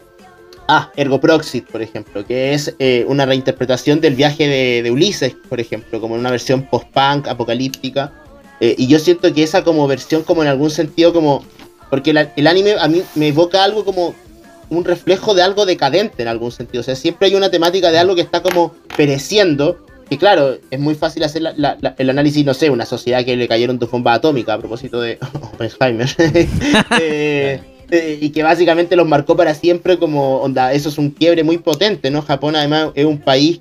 ah, 0.69 0.93
Ergo 0.95 1.21
Proxit, 1.21 1.69
por 1.69 1.83
ejemplo, 1.83 2.25
que 2.25 2.55
es 2.55 2.77
eh, 2.79 3.05
una 3.09 3.27
reinterpretación 3.27 4.01
del 4.01 4.15
viaje 4.15 4.47
de, 4.47 4.83
de, 4.85 4.91
Ulises, 4.93 5.35
por 5.49 5.59
ejemplo, 5.59 6.01
como 6.01 6.15
en 6.15 6.21
una 6.21 6.31
versión 6.31 6.63
post-punk, 6.63 7.27
apocalíptica. 7.27 8.13
Eh, 8.61 8.75
y 8.79 8.87
yo 8.87 8.99
siento 8.99 9.33
que 9.33 9.43
esa 9.43 9.65
como 9.65 9.87
versión, 9.87 10.23
como 10.23 10.43
en 10.43 10.49
algún 10.49 10.71
sentido, 10.71 11.13
como. 11.13 11.45
Porque 11.89 12.11
el 12.11 12.47
anime 12.47 12.75
a 12.79 12.87
mí 12.87 13.03
me 13.17 13.29
evoca 13.29 13.65
algo 13.65 13.85
como 13.85 14.15
un 14.71 14.85
reflejo 14.85 15.35
de 15.35 15.43
algo 15.43 15.67
decadente 15.67 16.23
en 16.23 16.29
algún 16.29 16.53
sentido. 16.53 16.81
O 16.81 16.85
sea, 16.85 16.95
siempre 16.95 17.27
hay 17.29 17.35
una 17.35 17.51
temática 17.51 17.91
de 17.91 17.99
algo 17.99 18.15
que 18.15 18.21
está 18.21 18.43
como 18.43 18.75
pereciendo. 18.97 19.79
Y 20.09 20.17
claro, 20.17 20.57
es 20.71 20.81
muy 20.81 20.95
fácil 20.95 21.23
hacer 21.23 21.43
el 21.99 22.11
análisis, 22.11 22.45
no 22.45 22.55
sé, 22.55 22.71
una 22.71 22.85
sociedad 22.85 23.25
que 23.25 23.37
le 23.37 23.47
cayeron 23.47 23.79
dos 23.79 23.91
bombas 23.91 24.19
atómicas 24.19 24.57
a 24.57 24.59
propósito 24.59 25.01
de 25.01 25.19
Oppenheimer. 25.53 26.09
Eh, 27.01 27.61
eh, 27.93 28.19
y 28.21 28.31
que 28.31 28.45
básicamente 28.45 28.95
los 28.95 29.07
marcó 29.07 29.37
para 29.37 29.53
siempre 29.55 29.99
como 29.99 30.37
onda. 30.37 30.73
Eso 30.73 30.89
es 30.89 30.99
un 30.99 31.11
quiebre 31.11 31.43
muy 31.43 31.59
potente, 31.59 32.11
¿no? 32.11 32.23
Japón 32.23 32.55
además 32.55 32.91
es 32.95 33.05
un 33.05 33.19
país 33.19 33.61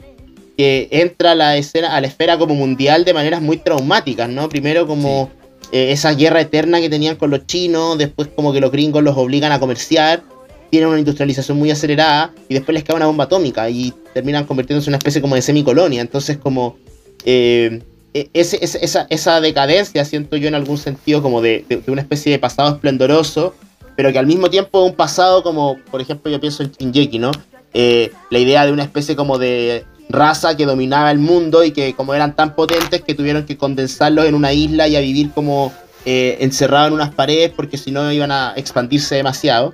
que 0.59 0.89
entra 0.91 1.31
a 1.31 1.35
la 1.35 1.55
escena, 1.55 1.95
a 1.95 2.01
la 2.01 2.07
esfera 2.07 2.37
como 2.37 2.53
mundial 2.53 3.05
de 3.05 3.13
maneras 3.13 3.41
muy 3.41 3.55
traumáticas, 3.55 4.27
¿no? 4.27 4.49
Primero 4.49 4.85
como 4.85 5.31
eh, 5.71 5.93
esa 5.93 6.13
guerra 6.13 6.41
eterna 6.41 6.81
que 6.81 6.89
tenían 6.89 7.15
con 7.15 7.29
los 7.29 7.47
chinos, 7.47 7.97
después 7.97 8.27
como 8.35 8.51
que 8.51 8.59
los 8.59 8.69
gringos 8.69 9.01
los 9.01 9.15
obligan 9.15 9.53
a 9.53 9.59
comerciar, 9.61 10.21
tienen 10.69 10.89
una 10.89 10.99
industrialización 10.99 11.57
muy 11.57 11.71
acelerada 11.71 12.33
y 12.49 12.55
después 12.55 12.73
les 12.73 12.83
cae 12.83 12.97
una 12.97 13.05
bomba 13.05 13.23
atómica 13.23 13.69
y 13.69 13.93
terminan 14.13 14.43
convirtiéndose 14.43 14.89
en 14.89 14.95
una 14.95 14.97
especie 14.97 15.21
como 15.21 15.35
de 15.35 15.43
semicolonia. 15.43 16.01
Entonces 16.01 16.35
como 16.37 16.75
eh, 17.23 17.81
e-, 18.13 18.29
esa, 18.33 19.07
esa, 19.09 19.39
decadencia 19.39 20.03
siento 20.03 20.35
yo 20.35 20.49
en 20.49 20.55
algún 20.55 20.77
sentido 20.77 21.21
como 21.21 21.39
de, 21.41 21.63
una 21.87 22.01
especie 22.01 22.33
de 22.33 22.39
pasado 22.39 22.73
esplendoroso, 22.73 23.55
pero 23.95 24.11
que 24.11 24.19
al 24.19 24.27
mismo 24.27 24.49
tiempo 24.49 24.83
un 24.83 24.93
pasado 24.93 25.41
como, 25.41 25.77
por 25.89 26.01
ejemplo, 26.01 26.29
yo 26.29 26.41
pienso 26.41 26.63
en 26.63 26.71
Shinjeki, 26.71 27.17
¿no? 27.17 27.31
Eh, 27.73 28.11
la 28.29 28.39
idea 28.39 28.65
de 28.65 28.73
una 28.73 28.83
especie 28.83 29.15
como 29.15 29.37
de 29.37 29.85
raza 30.09 30.57
que 30.57 30.65
dominaba 30.65 31.11
el 31.11 31.19
mundo 31.19 31.63
y 31.63 31.71
que 31.71 31.93
como 31.93 32.13
eran 32.13 32.35
tan 32.35 32.55
potentes 32.55 33.01
que 33.01 33.13
tuvieron 33.13 33.45
que 33.45 33.57
condensarlos 33.57 34.25
en 34.25 34.35
una 34.35 34.51
isla 34.51 34.87
y 34.87 34.95
a 34.95 34.99
vivir 34.99 35.31
como 35.31 35.71
eh, 36.05 36.37
encerrados 36.39 36.87
en 36.87 36.93
unas 36.95 37.13
paredes 37.13 37.51
porque 37.55 37.77
si 37.77 37.91
no 37.91 38.11
iban 38.11 38.31
a 38.31 38.53
expandirse 38.55 39.15
demasiado. 39.15 39.73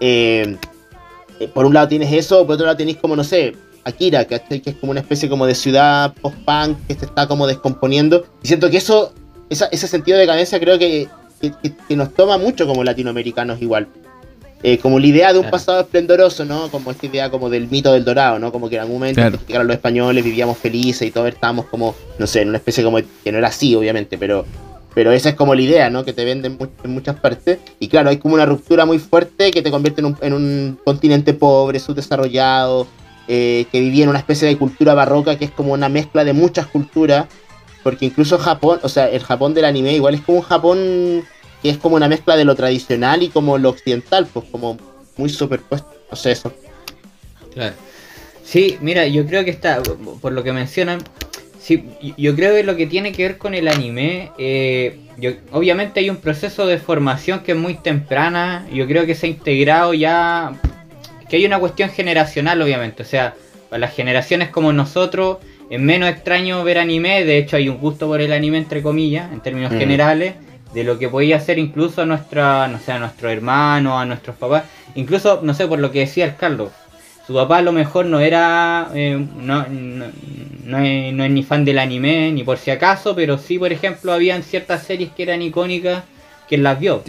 Eh, 0.00 0.56
eh, 1.38 1.48
por 1.48 1.66
un 1.66 1.74
lado 1.74 1.88
tienes 1.88 2.12
eso, 2.12 2.46
por 2.46 2.54
otro 2.54 2.66
lado 2.66 2.76
tienes 2.76 2.96
como, 2.96 3.14
no 3.14 3.24
sé, 3.24 3.54
Akira, 3.84 4.24
que, 4.24 4.42
es 4.48 4.74
como 4.76 4.90
una 4.90 5.00
especie 5.00 5.28
como 5.28 5.46
de 5.46 5.54
ciudad 5.54 6.14
post-punk 6.22 6.78
que 6.88 6.94
se 6.94 7.04
está 7.04 7.28
como 7.28 7.46
descomponiendo. 7.46 8.24
Y 8.42 8.48
siento 8.48 8.70
que 8.70 8.78
eso, 8.78 9.12
ese 9.50 9.86
sentido 9.86 10.16
de 10.16 10.22
decadencia 10.22 10.58
creo 10.58 10.78
que, 10.78 11.08
que 11.88 11.96
nos 11.96 12.14
toma 12.14 12.38
mucho 12.38 12.66
como 12.66 12.82
latinoamericanos 12.82 13.60
igual. 13.60 13.88
Eh, 14.62 14.78
como 14.78 14.98
la 14.98 15.06
idea 15.06 15.32
de 15.32 15.38
un 15.38 15.50
pasado 15.50 15.80
esplendoroso, 15.80 16.44
¿no? 16.44 16.70
Como 16.70 16.90
esta 16.90 17.06
idea 17.06 17.30
como 17.30 17.50
del 17.50 17.68
mito 17.68 17.92
del 17.92 18.04
dorado, 18.04 18.38
¿no? 18.38 18.50
Como 18.50 18.68
que 18.68 18.76
en 18.76 18.82
algún 18.82 18.96
momento 18.96 19.20
llegaron 19.46 19.66
los 19.66 19.76
españoles, 19.76 20.24
vivíamos 20.24 20.56
felices 20.56 21.06
y 21.06 21.10
todos 21.10 21.28
estábamos 21.28 21.66
como, 21.66 21.94
no 22.18 22.26
sé, 22.26 22.42
en 22.42 22.48
una 22.48 22.58
especie 22.58 22.82
como, 22.82 22.98
que 23.22 23.32
no 23.32 23.38
era 23.38 23.48
así, 23.48 23.74
obviamente, 23.74 24.16
pero, 24.16 24.46
pero 24.94 25.12
esa 25.12 25.28
es 25.28 25.34
como 25.34 25.54
la 25.54 25.60
idea, 25.60 25.90
¿no? 25.90 26.04
Que 26.04 26.14
te 26.14 26.24
venden 26.24 26.58
en 26.82 26.90
muchas 26.90 27.20
partes. 27.20 27.58
Y 27.78 27.88
claro, 27.88 28.08
hay 28.08 28.16
como 28.16 28.34
una 28.34 28.46
ruptura 28.46 28.86
muy 28.86 28.98
fuerte 28.98 29.50
que 29.50 29.60
te 29.60 29.70
convierte 29.70 30.00
en 30.00 30.06
un, 30.06 30.16
en 30.22 30.32
un 30.32 30.78
continente 30.84 31.34
pobre, 31.34 31.78
subdesarrollado, 31.78 32.86
eh, 33.28 33.66
que 33.70 33.80
vivía 33.80 34.04
en 34.04 34.08
una 34.08 34.20
especie 34.20 34.48
de 34.48 34.56
cultura 34.56 34.94
barroca 34.94 35.36
que 35.36 35.44
es 35.44 35.50
como 35.50 35.74
una 35.74 35.90
mezcla 35.90 36.24
de 36.24 36.32
muchas 36.32 36.66
culturas. 36.66 37.26
Porque 37.82 38.06
incluso 38.06 38.38
Japón, 38.38 38.80
o 38.82 38.88
sea, 38.88 39.08
el 39.08 39.22
Japón 39.22 39.54
del 39.54 39.66
anime 39.66 39.92
igual 39.92 40.14
es 40.14 40.22
como 40.22 40.38
un 40.38 40.44
Japón 40.44 41.24
que 41.66 41.72
es 41.72 41.78
como 41.78 41.96
una 41.96 42.08
mezcla 42.08 42.36
de 42.36 42.44
lo 42.44 42.54
tradicional 42.54 43.24
y 43.24 43.28
como 43.28 43.58
lo 43.58 43.70
occidental, 43.70 44.28
pues 44.32 44.46
como 44.52 44.78
muy 45.16 45.28
superpuesto, 45.28 45.92
no 46.08 46.16
sé 46.16 46.30
eso. 46.30 46.52
Claro. 47.52 47.74
Sí, 48.44 48.78
mira, 48.80 49.04
yo 49.08 49.26
creo 49.26 49.44
que 49.44 49.50
está, 49.50 49.82
por 49.82 50.30
lo 50.30 50.44
que 50.44 50.52
mencionan, 50.52 51.00
sí, 51.58 51.84
yo 52.16 52.36
creo 52.36 52.54
que 52.54 52.62
lo 52.62 52.76
que 52.76 52.86
tiene 52.86 53.10
que 53.10 53.24
ver 53.24 53.38
con 53.38 53.54
el 53.54 53.66
anime, 53.66 54.30
eh, 54.38 55.00
yo, 55.18 55.32
obviamente 55.50 55.98
hay 55.98 56.08
un 56.08 56.18
proceso 56.18 56.68
de 56.68 56.78
formación 56.78 57.40
que 57.40 57.52
es 57.52 57.58
muy 57.58 57.74
temprana, 57.74 58.64
yo 58.72 58.86
creo 58.86 59.04
que 59.04 59.16
se 59.16 59.26
ha 59.26 59.30
integrado 59.30 59.92
ya, 59.92 60.52
que 61.28 61.34
hay 61.34 61.46
una 61.46 61.58
cuestión 61.58 61.90
generacional, 61.90 62.62
obviamente, 62.62 63.02
o 63.02 63.06
sea, 63.06 63.34
para 63.68 63.80
las 63.80 63.92
generaciones 63.92 64.50
como 64.50 64.72
nosotros, 64.72 65.38
es 65.68 65.80
menos 65.80 66.08
extraño 66.10 66.62
ver 66.62 66.78
anime, 66.78 67.24
de 67.24 67.38
hecho 67.38 67.56
hay 67.56 67.68
un 67.68 67.78
gusto 67.78 68.06
por 68.06 68.20
el 68.20 68.32
anime, 68.32 68.58
entre 68.58 68.82
comillas, 68.82 69.32
en 69.32 69.40
términos 69.40 69.72
mm. 69.72 69.78
generales, 69.78 70.34
de 70.72 70.84
lo 70.84 70.98
que 70.98 71.08
podía 71.08 71.36
hacer 71.36 71.58
incluso 71.58 72.02
a 72.02 72.06
nuestra, 72.06 72.68
no 72.68 72.78
sé, 72.78 72.92
a 72.92 72.98
nuestro 72.98 73.30
hermano, 73.30 73.98
a 73.98 74.04
nuestros 74.04 74.36
papás, 74.36 74.64
incluso, 74.94 75.40
no 75.42 75.54
sé, 75.54 75.66
por 75.66 75.78
lo 75.78 75.90
que 75.90 76.00
decía 76.00 76.24
el 76.24 76.36
Carlos, 76.36 76.70
su 77.26 77.34
papá 77.34 77.58
a 77.58 77.62
lo 77.62 77.72
mejor 77.72 78.06
no 78.06 78.20
era, 78.20 78.88
eh, 78.94 79.18
no, 79.38 79.66
no, 79.68 80.78
es, 80.78 81.30
ni 81.30 81.42
fan 81.42 81.64
del 81.64 81.80
anime, 81.80 82.30
ni 82.30 82.44
por 82.44 82.58
si 82.58 82.70
acaso, 82.70 83.16
pero 83.16 83.36
sí, 83.36 83.58
por 83.58 83.72
ejemplo, 83.72 84.12
habían 84.12 84.44
ciertas 84.44 84.84
series 84.84 85.10
que 85.10 85.24
eran 85.24 85.42
icónicas 85.42 86.04
que 86.48 86.56
las 86.56 86.78
vio, 86.78 87.02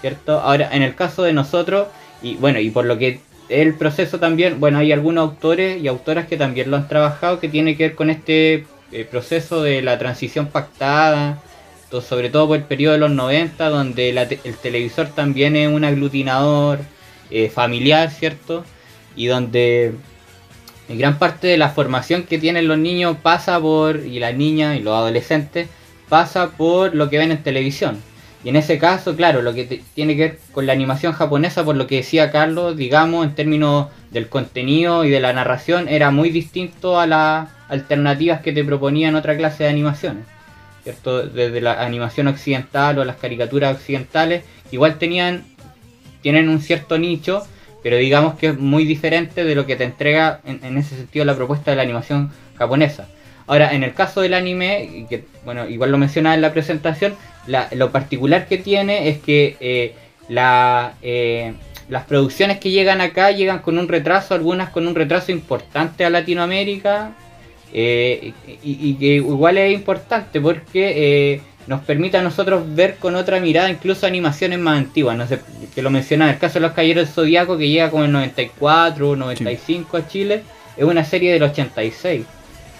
¿cierto? 0.00 0.40
Ahora, 0.40 0.70
en 0.72 0.82
el 0.82 0.96
caso 0.96 1.22
de 1.22 1.32
nosotros, 1.32 1.86
y 2.20 2.34
bueno, 2.34 2.58
y 2.58 2.70
por 2.70 2.84
lo 2.84 2.98
que 2.98 3.20
el 3.48 3.74
proceso 3.74 4.18
también, 4.18 4.58
bueno, 4.58 4.78
hay 4.78 4.90
algunos 4.90 5.28
autores 5.28 5.80
y 5.80 5.86
autoras 5.86 6.26
que 6.26 6.36
también 6.36 6.70
lo 6.70 6.76
han 6.76 6.88
trabajado, 6.88 7.38
que 7.38 7.48
tiene 7.48 7.76
que 7.76 7.88
ver 7.88 7.94
con 7.94 8.10
este 8.10 8.66
eh, 8.90 9.06
proceso 9.08 9.62
de 9.62 9.82
la 9.82 9.98
transición 9.98 10.48
pactada, 10.48 11.38
sobre 12.00 12.30
todo 12.30 12.48
por 12.48 12.56
el 12.58 12.64
periodo 12.64 12.94
de 12.94 12.98
los 12.98 13.10
90, 13.10 13.68
donde 13.68 14.10
el 14.44 14.56
televisor 14.56 15.08
también 15.08 15.56
es 15.56 15.68
un 15.68 15.84
aglutinador 15.84 16.80
eh, 17.30 17.48
familiar, 17.48 18.10
¿cierto? 18.10 18.64
Y 19.16 19.26
donde 19.26 19.94
gran 20.88 21.18
parte 21.18 21.46
de 21.46 21.56
la 21.56 21.70
formación 21.70 22.24
que 22.24 22.38
tienen 22.38 22.68
los 22.68 22.78
niños 22.78 23.16
pasa 23.22 23.60
por, 23.60 23.96
y 23.96 24.18
las 24.18 24.34
niñas 24.34 24.78
y 24.78 24.82
los 24.82 24.94
adolescentes, 24.94 25.68
pasa 26.08 26.50
por 26.50 26.94
lo 26.94 27.08
que 27.08 27.18
ven 27.18 27.32
en 27.32 27.42
televisión. 27.42 28.00
Y 28.44 28.50
en 28.50 28.56
ese 28.56 28.78
caso, 28.78 29.16
claro, 29.16 29.40
lo 29.40 29.54
que 29.54 29.82
tiene 29.94 30.16
que 30.16 30.22
ver 30.22 30.38
con 30.52 30.66
la 30.66 30.74
animación 30.74 31.14
japonesa, 31.14 31.64
por 31.64 31.76
lo 31.76 31.86
que 31.86 31.96
decía 31.96 32.30
Carlos, 32.30 32.76
digamos, 32.76 33.24
en 33.24 33.34
términos 33.34 33.88
del 34.10 34.28
contenido 34.28 35.04
y 35.06 35.10
de 35.10 35.20
la 35.20 35.32
narración, 35.32 35.88
era 35.88 36.10
muy 36.10 36.28
distinto 36.28 37.00
a 37.00 37.06
las 37.06 37.48
alternativas 37.68 38.42
que 38.42 38.52
te 38.52 38.62
proponían 38.62 39.14
otra 39.14 39.36
clase 39.36 39.64
de 39.64 39.70
animaciones. 39.70 40.33
Desde 40.84 41.60
la 41.60 41.82
animación 41.82 42.28
occidental 42.28 42.98
o 42.98 43.04
las 43.04 43.16
caricaturas 43.16 43.76
occidentales, 43.76 44.44
igual 44.70 44.98
tenían, 44.98 45.44
tienen 46.20 46.48
un 46.48 46.60
cierto 46.60 46.98
nicho, 46.98 47.42
pero 47.82 47.96
digamos 47.96 48.34
que 48.34 48.48
es 48.48 48.58
muy 48.58 48.84
diferente 48.84 49.44
de 49.44 49.54
lo 49.54 49.66
que 49.66 49.76
te 49.76 49.84
entrega 49.84 50.40
en, 50.44 50.76
ese 50.76 50.96
sentido 50.96 51.24
la 51.24 51.36
propuesta 51.36 51.70
de 51.70 51.76
la 51.76 51.82
animación 51.82 52.30
japonesa. 52.56 53.08
Ahora, 53.46 53.74
en 53.74 53.82
el 53.82 53.92
caso 53.92 54.22
del 54.22 54.34
anime, 54.34 55.06
que 55.08 55.24
bueno, 55.44 55.68
igual 55.68 55.90
lo 55.90 55.98
mencionaba 55.98 56.34
en 56.34 56.40
la 56.42 56.52
presentación, 56.52 57.14
lo 57.72 57.90
particular 57.90 58.46
que 58.46 58.58
tiene 58.58 59.08
es 59.08 59.18
que 59.18 59.56
eh, 59.60 59.94
la, 60.28 60.94
eh, 61.02 61.52
las 61.88 62.04
producciones 62.04 62.58
que 62.58 62.70
llegan 62.70 63.00
acá 63.00 63.30
llegan 63.30 63.58
con 63.58 63.78
un 63.78 63.88
retraso, 63.88 64.34
algunas 64.34 64.70
con 64.70 64.86
un 64.86 64.94
retraso 64.94 65.32
importante 65.32 66.04
a 66.04 66.10
Latinoamérica, 66.10 67.12
eh, 67.76 68.32
y, 68.62 68.94
que 68.94 69.16
igual 69.16 69.58
es 69.58 69.74
importante 69.74 70.40
porque 70.40 71.34
eh, 71.34 71.42
nos 71.66 71.80
permite 71.80 72.16
a 72.16 72.22
nosotros 72.22 72.62
ver 72.72 72.96
con 72.96 73.16
otra 73.16 73.40
mirada 73.40 73.68
incluso 73.68 74.06
animaciones 74.06 74.60
más 74.60 74.78
antiguas, 74.78 75.16
no 75.16 75.26
sé, 75.26 75.40
que 75.74 75.82
lo 75.82 75.90
mencionaba, 75.90 76.30
el 76.30 76.38
caso 76.38 76.54
de 76.54 76.60
los 76.60 76.70
Caballeros 76.70 77.06
del 77.06 77.14
Zodíaco 77.14 77.58
que 77.58 77.68
llega 77.68 77.90
como 77.90 78.04
el 78.04 78.12
94 78.12 79.10
o 79.10 79.16
95 79.16 79.96
a 79.96 80.06
Chile, 80.06 80.42
es 80.76 80.84
una 80.84 81.04
serie 81.04 81.32
del 81.32 81.42
86. 81.42 82.24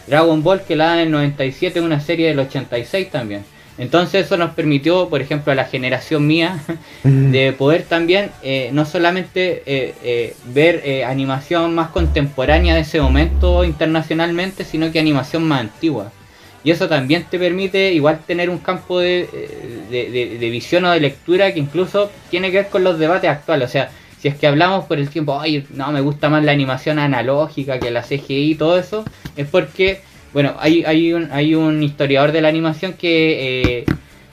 Dragon 0.07 0.42
Ball 0.42 0.62
que 0.62 0.76
la 0.76 0.87
da 0.87 0.94
en 0.94 1.00
el 1.00 1.11
97 1.11 1.78
es 1.78 1.85
una 1.85 2.00
serie 2.00 2.28
del 2.28 2.38
86 2.38 3.11
también. 3.11 3.44
Entonces 3.76 4.26
eso 4.26 4.37
nos 4.37 4.50
permitió, 4.50 5.08
por 5.08 5.20
ejemplo, 5.20 5.52
a 5.52 5.54
la 5.54 5.64
generación 5.64 6.26
mía, 6.26 6.60
de 7.04 7.52
poder 7.52 7.82
también 7.82 8.30
eh, 8.42 8.70
no 8.72 8.84
solamente 8.84 9.62
eh, 9.66 9.94
eh, 10.02 10.37
ver 10.46 11.04
animación 11.04 11.74
más 11.74 11.90
contemporánea 11.90 12.74
de 12.74 12.82
ese 12.82 13.00
momento 13.00 13.64
internacionalmente, 13.64 14.64
sino 14.64 14.92
que 14.92 15.00
animación 15.00 15.44
más 15.44 15.60
antigua. 15.60 16.12
Y 16.62 16.70
eso 16.70 16.88
también 16.88 17.24
te 17.24 17.38
permite 17.38 17.92
igual 17.92 18.20
tener 18.26 18.48
un 18.48 18.58
campo 18.58 18.98
de, 18.98 19.28
de, 19.90 20.50
visión 20.50 20.87
o 20.87 20.92
de 20.92 21.00
lectura 21.00 21.52
que 21.52 21.60
incluso 21.60 22.10
tiene 22.30 22.50
que 22.50 22.58
ver 22.58 22.68
con 22.68 22.82
los 22.84 22.98
debates 22.98 23.28
actuales. 23.28 23.68
O 23.68 23.72
sea, 23.72 23.90
si 24.18 24.28
es 24.28 24.37
que 24.37 24.46
hablamos 24.46 24.87
por 24.87 24.98
el 24.98 25.10
tiempo, 25.10 25.38
ay, 25.38 25.66
no, 25.74 25.92
me 25.92 26.00
gusta 26.00 26.30
más 26.30 26.42
la 26.42 26.52
animación 26.52 26.98
analógica 26.98 27.78
que 27.78 27.90
la 27.90 28.00
CGI 28.00 28.52
y 28.52 28.54
todo 28.54 28.78
eso, 28.78 29.04
es 29.37 29.46
porque 29.46 30.00
bueno, 30.35 30.55
hay, 30.59 30.85
hay, 30.85 31.12
un, 31.12 31.31
hay 31.33 31.55
un 31.55 31.83
historiador 31.83 32.33
de 32.33 32.42
la 32.42 32.49
animación 32.49 32.92
que, 32.94 33.79
eh, 33.79 33.85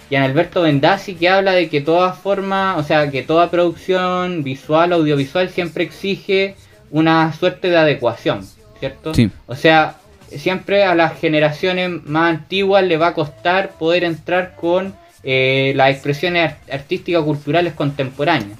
Gian 0.10 0.24
Alberto 0.24 0.64
Bendazzi, 0.64 1.14
que 1.14 1.30
habla 1.30 1.54
de 1.54 1.70
que 1.70 1.80
toda 1.80 2.12
forma, 2.12 2.76
o 2.76 2.84
sea, 2.84 3.10
que 3.10 3.22
toda 3.22 3.50
producción 3.50 4.44
visual, 4.44 4.92
audiovisual, 4.92 5.50
siempre 5.50 5.86
exige 5.86 6.56
una 6.90 7.32
suerte 7.32 7.70
de 7.70 7.78
adecuación, 7.78 8.46
¿cierto? 8.80 9.14
Sí. 9.14 9.30
O 9.46 9.56
sea, 9.56 9.96
siempre 10.28 10.84
a 10.84 10.96
las 10.96 11.20
generaciones 11.20 12.04
más 12.04 12.36
antiguas 12.36 12.84
le 12.84 12.98
va 12.98 13.08
a 13.08 13.14
costar 13.14 13.70
poder 13.78 14.04
entrar 14.04 14.56
con 14.56 14.94
eh, 15.24 15.72
las 15.76 15.92
expresiones 15.92 16.56
artísticas 16.70 17.24
culturales 17.24 17.74
contemporáneas. 17.74 18.58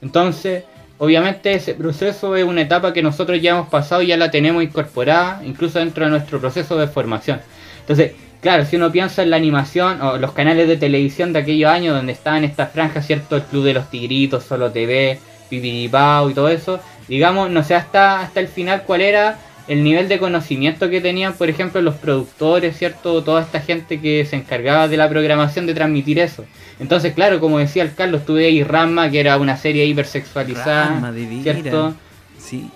Entonces, 0.00 0.64
Obviamente 1.02 1.54
ese 1.54 1.72
proceso 1.72 2.36
es 2.36 2.44
una 2.44 2.60
etapa 2.60 2.92
que 2.92 3.02
nosotros 3.02 3.40
ya 3.40 3.52
hemos 3.52 3.68
pasado 3.68 4.02
y 4.02 4.08
ya 4.08 4.18
la 4.18 4.30
tenemos 4.30 4.62
incorporada, 4.62 5.40
incluso 5.46 5.78
dentro 5.78 6.04
de 6.04 6.10
nuestro 6.10 6.38
proceso 6.38 6.76
de 6.76 6.88
formación. 6.88 7.40
Entonces, 7.80 8.12
claro, 8.42 8.66
si 8.66 8.76
uno 8.76 8.92
piensa 8.92 9.22
en 9.22 9.30
la 9.30 9.36
animación 9.36 10.02
o 10.02 10.18
los 10.18 10.32
canales 10.32 10.68
de 10.68 10.76
televisión 10.76 11.32
de 11.32 11.38
aquellos 11.38 11.70
años 11.70 11.96
donde 11.96 12.12
estaban 12.12 12.44
estas 12.44 12.70
franjas, 12.70 13.06
¿cierto? 13.06 13.36
El 13.36 13.44
Club 13.44 13.64
de 13.64 13.72
los 13.72 13.88
Tigritos, 13.90 14.44
Solo 14.44 14.72
TV, 14.72 15.18
Pipiripao 15.48 16.28
y 16.28 16.34
todo 16.34 16.50
eso, 16.50 16.80
digamos, 17.08 17.48
no 17.48 17.64
sé 17.64 17.76
hasta, 17.76 18.20
hasta 18.20 18.40
el 18.40 18.48
final 18.48 18.82
cuál 18.82 19.00
era 19.00 19.38
el 19.70 19.84
nivel 19.84 20.08
de 20.08 20.18
conocimiento 20.18 20.90
que 20.90 21.00
tenían, 21.00 21.34
por 21.34 21.48
ejemplo, 21.48 21.80
los 21.80 21.94
productores, 21.94 22.76
¿cierto? 22.76 23.22
Toda 23.22 23.42
esta 23.42 23.60
gente 23.60 24.00
que 24.00 24.24
se 24.24 24.34
encargaba 24.34 24.88
de 24.88 24.96
la 24.96 25.08
programación 25.08 25.64
de 25.64 25.74
transmitir 25.74 26.18
eso. 26.18 26.44
Entonces, 26.80 27.14
claro, 27.14 27.38
como 27.38 27.60
decía 27.60 27.84
el 27.84 27.94
Carlos, 27.94 28.26
tuve 28.26 28.46
ahí 28.46 28.64
Rama, 28.64 29.08
que 29.12 29.20
era 29.20 29.36
una 29.36 29.56
serie 29.56 29.86
hipersexualizada, 29.86 31.12
¿cierto? 31.44 31.94
Sí. 32.36 32.68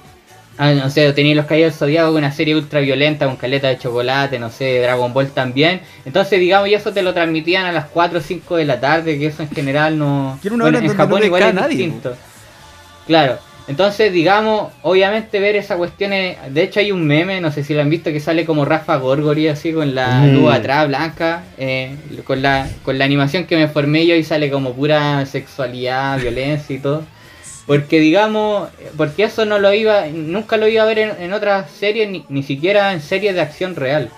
Ah, 0.56 0.72
no 0.72 0.88
sé, 0.88 1.12
tenía 1.14 1.34
Los 1.34 1.46
Caídos 1.46 1.74
Zodiaco, 1.74 2.12
una 2.12 2.30
serie 2.30 2.54
ultra 2.54 2.78
violenta 2.78 3.26
con 3.26 3.34
caleta 3.34 3.66
de 3.66 3.76
chocolate, 3.76 4.38
no 4.38 4.50
sé, 4.50 4.78
Dragon 4.80 5.12
Ball 5.12 5.32
también. 5.32 5.80
Entonces, 6.04 6.38
digamos, 6.38 6.68
y 6.68 6.74
eso 6.74 6.92
te 6.92 7.02
lo 7.02 7.12
transmitían 7.12 7.66
a 7.66 7.72
las 7.72 7.86
4 7.86 8.20
o 8.20 8.22
5 8.22 8.54
de 8.54 8.64
la 8.66 8.78
tarde, 8.78 9.18
que 9.18 9.26
eso 9.26 9.42
en 9.42 9.50
general 9.50 9.98
no... 9.98 10.38
Bueno, 10.44 10.78
en 10.78 10.96
Japón 10.96 11.24
igual 11.24 11.42
es 11.42 11.54
nadie, 11.54 11.76
distinto. 11.76 12.14
Claro, 13.08 13.40
entonces, 13.66 14.12
digamos, 14.12 14.72
obviamente 14.82 15.40
ver 15.40 15.56
esa 15.56 15.76
cuestión. 15.76 16.10
De 16.10 16.62
hecho, 16.62 16.80
hay 16.80 16.92
un 16.92 17.06
meme, 17.06 17.40
no 17.40 17.50
sé 17.50 17.64
si 17.64 17.72
lo 17.72 17.80
han 17.80 17.88
visto, 17.88 18.12
que 18.12 18.20
sale 18.20 18.44
como 18.44 18.66
Rafa 18.66 18.96
Gorgori 18.96 19.48
así 19.48 19.72
con 19.72 19.94
la 19.94 20.20
mm. 20.20 20.34
luz 20.34 20.52
atrás 20.52 20.86
blanca, 20.86 21.44
eh, 21.56 21.96
con, 22.24 22.42
la, 22.42 22.68
con 22.82 22.98
la 22.98 23.06
animación 23.06 23.46
que 23.46 23.56
me 23.56 23.68
formé 23.68 24.06
yo 24.06 24.14
y 24.14 24.22
sale 24.22 24.50
como 24.50 24.74
pura 24.74 25.24
sexualidad, 25.24 26.18
violencia 26.20 26.76
y 26.76 26.78
todo. 26.78 27.04
Porque, 27.66 28.00
digamos, 28.00 28.68
porque 28.98 29.24
eso 29.24 29.46
no 29.46 29.58
lo 29.58 29.72
iba, 29.72 30.06
nunca 30.08 30.58
lo 30.58 30.68
iba 30.68 30.82
a 30.82 30.86
ver 30.86 30.98
en, 30.98 31.12
en 31.18 31.32
otras 31.32 31.70
series, 31.70 32.10
ni, 32.10 32.26
ni 32.28 32.42
siquiera 32.42 32.92
en 32.92 33.00
series 33.00 33.34
de 33.34 33.40
acción 33.40 33.76
real. 33.76 34.10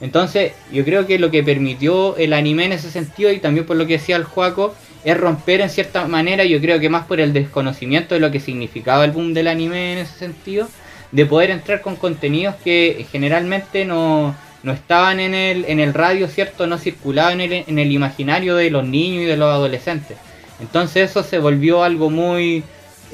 Entonces, 0.00 0.52
yo 0.72 0.84
creo 0.84 1.06
que 1.06 1.18
lo 1.18 1.32
que 1.32 1.42
permitió 1.42 2.16
el 2.16 2.32
anime 2.32 2.66
en 2.66 2.72
ese 2.72 2.92
sentido, 2.92 3.32
y 3.32 3.40
también 3.40 3.66
por 3.66 3.76
lo 3.76 3.86
que 3.88 3.94
decía 3.94 4.14
el 4.14 4.24
Juaco, 4.24 4.76
es 5.04 5.16
romper 5.16 5.60
en 5.60 5.70
cierta 5.70 6.06
manera, 6.06 6.44
yo 6.44 6.60
creo 6.60 6.78
que 6.78 6.88
más 6.88 7.06
por 7.06 7.20
el 7.20 7.32
desconocimiento 7.32 8.14
de 8.14 8.20
lo 8.20 8.30
que 8.30 8.40
significaba 8.40 9.04
el 9.04 9.10
boom 9.10 9.34
del 9.34 9.48
anime 9.48 9.94
en 9.94 9.98
ese 9.98 10.18
sentido, 10.18 10.68
de 11.10 11.26
poder 11.26 11.50
entrar 11.50 11.80
con 11.80 11.96
contenidos 11.96 12.54
que 12.62 13.06
generalmente 13.10 13.84
no, 13.84 14.34
no 14.62 14.72
estaban 14.72 15.20
en 15.20 15.34
el, 15.34 15.64
en 15.66 15.80
el 15.80 15.92
radio, 15.92 16.28
¿cierto? 16.28 16.66
No 16.66 16.78
circulaban 16.78 17.40
en 17.40 17.52
el, 17.52 17.64
en 17.66 17.78
el 17.78 17.92
imaginario 17.92 18.56
de 18.56 18.70
los 18.70 18.84
niños 18.84 19.24
y 19.24 19.26
de 19.26 19.36
los 19.36 19.52
adolescentes. 19.52 20.16
Entonces 20.60 21.10
eso 21.10 21.22
se 21.22 21.38
volvió 21.38 21.82
algo 21.82 22.10
muy... 22.10 22.64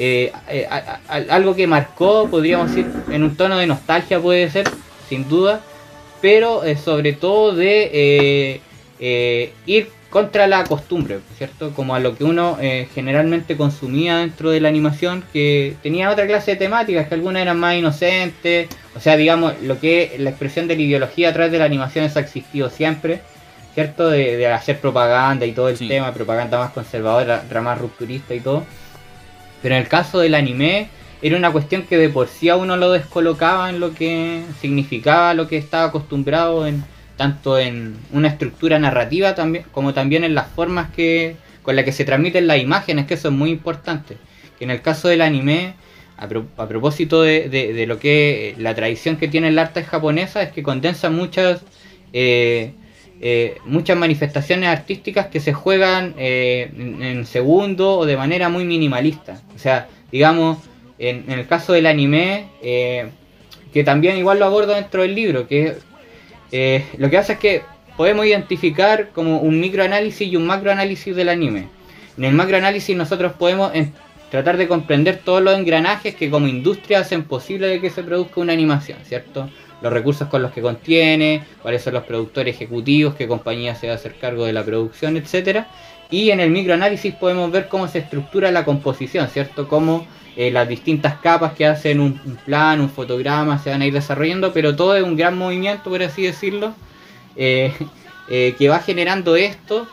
Eh, 0.00 0.30
eh, 0.48 0.68
algo 1.08 1.56
que 1.56 1.66
marcó, 1.66 2.28
podríamos 2.30 2.68
decir, 2.68 2.88
en 3.10 3.24
un 3.24 3.36
tono 3.36 3.58
de 3.58 3.66
nostalgia 3.66 4.20
puede 4.20 4.48
ser, 4.48 4.70
sin 5.08 5.28
duda, 5.28 5.60
pero 6.20 6.62
eh, 6.62 6.76
sobre 6.76 7.14
todo 7.14 7.52
de 7.56 8.60
ir 9.66 9.88
contra 10.10 10.46
la 10.46 10.64
costumbre, 10.64 11.20
¿cierto? 11.36 11.72
Como 11.74 11.94
a 11.94 12.00
lo 12.00 12.16
que 12.16 12.24
uno 12.24 12.56
eh, 12.60 12.88
generalmente 12.94 13.56
consumía 13.56 14.18
dentro 14.18 14.50
de 14.50 14.60
la 14.60 14.68
animación, 14.68 15.22
que 15.32 15.76
tenía 15.82 16.10
otra 16.10 16.26
clase 16.26 16.52
de 16.52 16.56
temáticas, 16.56 17.08
que 17.08 17.14
algunas 17.14 17.42
eran 17.42 17.58
más 17.58 17.76
inocentes, 17.76 18.68
o 18.96 19.00
sea, 19.00 19.16
digamos, 19.16 19.60
lo 19.62 19.78
que 19.78 20.16
la 20.18 20.30
expresión 20.30 20.66
de 20.66 20.76
la 20.76 20.82
ideología 20.82 21.28
a 21.28 21.32
través 21.32 21.52
de 21.52 21.58
la 21.58 21.66
animación 21.66 22.04
eso 22.04 22.18
ha 22.18 22.22
existido 22.22 22.70
siempre, 22.70 23.20
¿cierto? 23.74 24.08
De, 24.08 24.46
hacer 24.46 24.80
propaganda 24.80 25.44
y 25.44 25.52
todo 25.52 25.68
el 25.68 25.76
tema, 25.76 26.12
propaganda 26.14 26.58
más 26.58 26.72
conservadora, 26.72 27.44
más 27.62 27.78
rupturista 27.78 28.34
y 28.34 28.40
todo. 28.40 28.64
Pero 29.60 29.74
en 29.74 29.82
el 29.82 29.88
caso 29.88 30.20
del 30.20 30.34
anime, 30.34 30.88
era 31.20 31.36
una 31.36 31.52
cuestión 31.52 31.82
que 31.82 31.98
de 31.98 32.08
por 32.08 32.28
sí 32.28 32.48
a 32.48 32.56
uno 32.56 32.76
lo 32.76 32.92
descolocaba 32.92 33.68
en 33.68 33.80
lo 33.80 33.92
que 33.92 34.42
significaba 34.60 35.34
lo 35.34 35.48
que 35.48 35.58
estaba 35.58 35.84
acostumbrado 35.84 36.66
en 36.66 36.84
tanto 37.18 37.58
en 37.58 37.96
una 38.12 38.28
estructura 38.28 38.78
narrativa 38.78 39.34
también, 39.34 39.64
como 39.72 39.92
también 39.92 40.24
en 40.24 40.34
las 40.34 40.46
formas 40.46 40.90
que, 40.90 41.36
con 41.62 41.76
las 41.76 41.84
que 41.84 41.92
se 41.92 42.04
transmiten 42.04 42.46
las 42.46 42.60
imágenes, 42.60 43.06
que 43.06 43.14
eso 43.14 43.28
es 43.28 43.34
muy 43.34 43.50
importante. 43.50 44.16
Que 44.56 44.64
en 44.64 44.70
el 44.70 44.80
caso 44.80 45.08
del 45.08 45.20
anime, 45.20 45.74
a, 46.16 46.28
propósito 46.28 47.22
de, 47.22 47.84
lo 47.86 47.98
que 47.98 48.54
la 48.58 48.74
tradición 48.74 49.16
que 49.16 49.26
tiene 49.26 49.48
el 49.48 49.58
arte 49.58 49.82
japonesa, 49.82 50.42
es 50.42 50.52
que 50.52 50.62
condensa 50.62 51.10
muchas, 51.10 51.62
eh, 52.12 52.72
eh, 53.20 53.58
muchas 53.64 53.96
manifestaciones 53.96 54.68
artísticas 54.68 55.26
que 55.26 55.40
se 55.40 55.52
juegan 55.52 56.14
eh, 56.18 56.70
en, 56.76 57.26
segundo 57.26 57.98
o 57.98 58.06
de 58.06 58.16
manera 58.16 58.48
muy 58.48 58.64
minimalista. 58.64 59.42
O 59.56 59.58
sea, 59.58 59.88
digamos, 60.12 60.58
en, 61.00 61.24
en 61.26 61.40
el 61.40 61.48
caso 61.48 61.72
del 61.72 61.86
anime, 61.86 62.46
que 62.62 63.84
también 63.84 64.16
igual 64.16 64.38
lo 64.38 64.44
abordo 64.44 64.74
dentro 64.74 65.02
del 65.02 65.16
libro, 65.16 65.48
que 65.48 65.87
eh, 66.52 66.84
lo 66.98 67.10
que 67.10 67.18
hace 67.18 67.34
es 67.34 67.38
que 67.38 67.62
podemos 67.96 68.26
identificar 68.26 69.10
como 69.10 69.40
un 69.40 69.60
microanálisis 69.60 70.28
y 70.28 70.36
un 70.36 70.46
macroanálisis 70.46 71.14
del 71.14 71.28
anime. 71.28 71.68
En 72.16 72.24
el 72.24 72.34
macroanálisis 72.34 72.96
nosotros 72.96 73.32
podemos 73.32 73.72
tratar 74.30 74.56
de 74.56 74.68
comprender 74.68 75.20
todos 75.24 75.42
los 75.42 75.56
engranajes 75.56 76.14
que 76.14 76.30
como 76.30 76.46
industria 76.46 77.00
hacen 77.00 77.24
posible 77.24 77.66
de 77.66 77.80
que 77.80 77.90
se 77.90 78.02
produzca 78.02 78.40
una 78.40 78.52
animación, 78.52 78.98
¿cierto? 79.04 79.48
Los 79.80 79.92
recursos 79.92 80.28
con 80.28 80.42
los 80.42 80.52
que 80.52 80.60
contiene, 80.60 81.44
cuáles 81.62 81.82
son 81.82 81.94
los 81.94 82.04
productores 82.04 82.54
ejecutivos, 82.56 83.14
qué 83.14 83.28
compañía 83.28 83.74
se 83.74 83.86
va 83.86 83.94
a 83.94 83.96
hacer 83.96 84.14
cargo 84.14 84.44
de 84.44 84.52
la 84.52 84.64
producción, 84.64 85.16
etcétera. 85.16 85.68
Y 86.10 86.30
en 86.30 86.40
el 86.40 86.50
microanálisis 86.50 87.14
podemos 87.14 87.50
ver 87.50 87.68
cómo 87.68 87.86
se 87.86 87.98
estructura 87.98 88.50
la 88.50 88.64
composición, 88.64 89.28
¿cierto? 89.28 89.68
Cómo 89.68 90.06
eh, 90.36 90.52
las 90.52 90.68
distintas 90.68 91.16
capas 91.16 91.52
que 91.54 91.66
hacen 91.66 92.00
un, 92.00 92.14
plan, 92.46 92.80
un 92.80 92.88
fotograma, 92.88 93.58
se 93.58 93.70
van 93.70 93.82
a 93.82 93.86
ir 93.86 93.92
desarrollando, 93.92 94.52
pero 94.52 94.76
todo 94.76 94.96
es 94.96 95.02
un 95.02 95.16
gran 95.16 95.36
movimiento, 95.36 95.90
por 95.90 96.00
así 96.00 96.22
decirlo, 96.22 96.74
eh, 97.34 97.74
eh, 98.30 98.54
que 98.56 98.68
va 98.68 98.78
generando 98.78 99.34
esto 99.34 99.88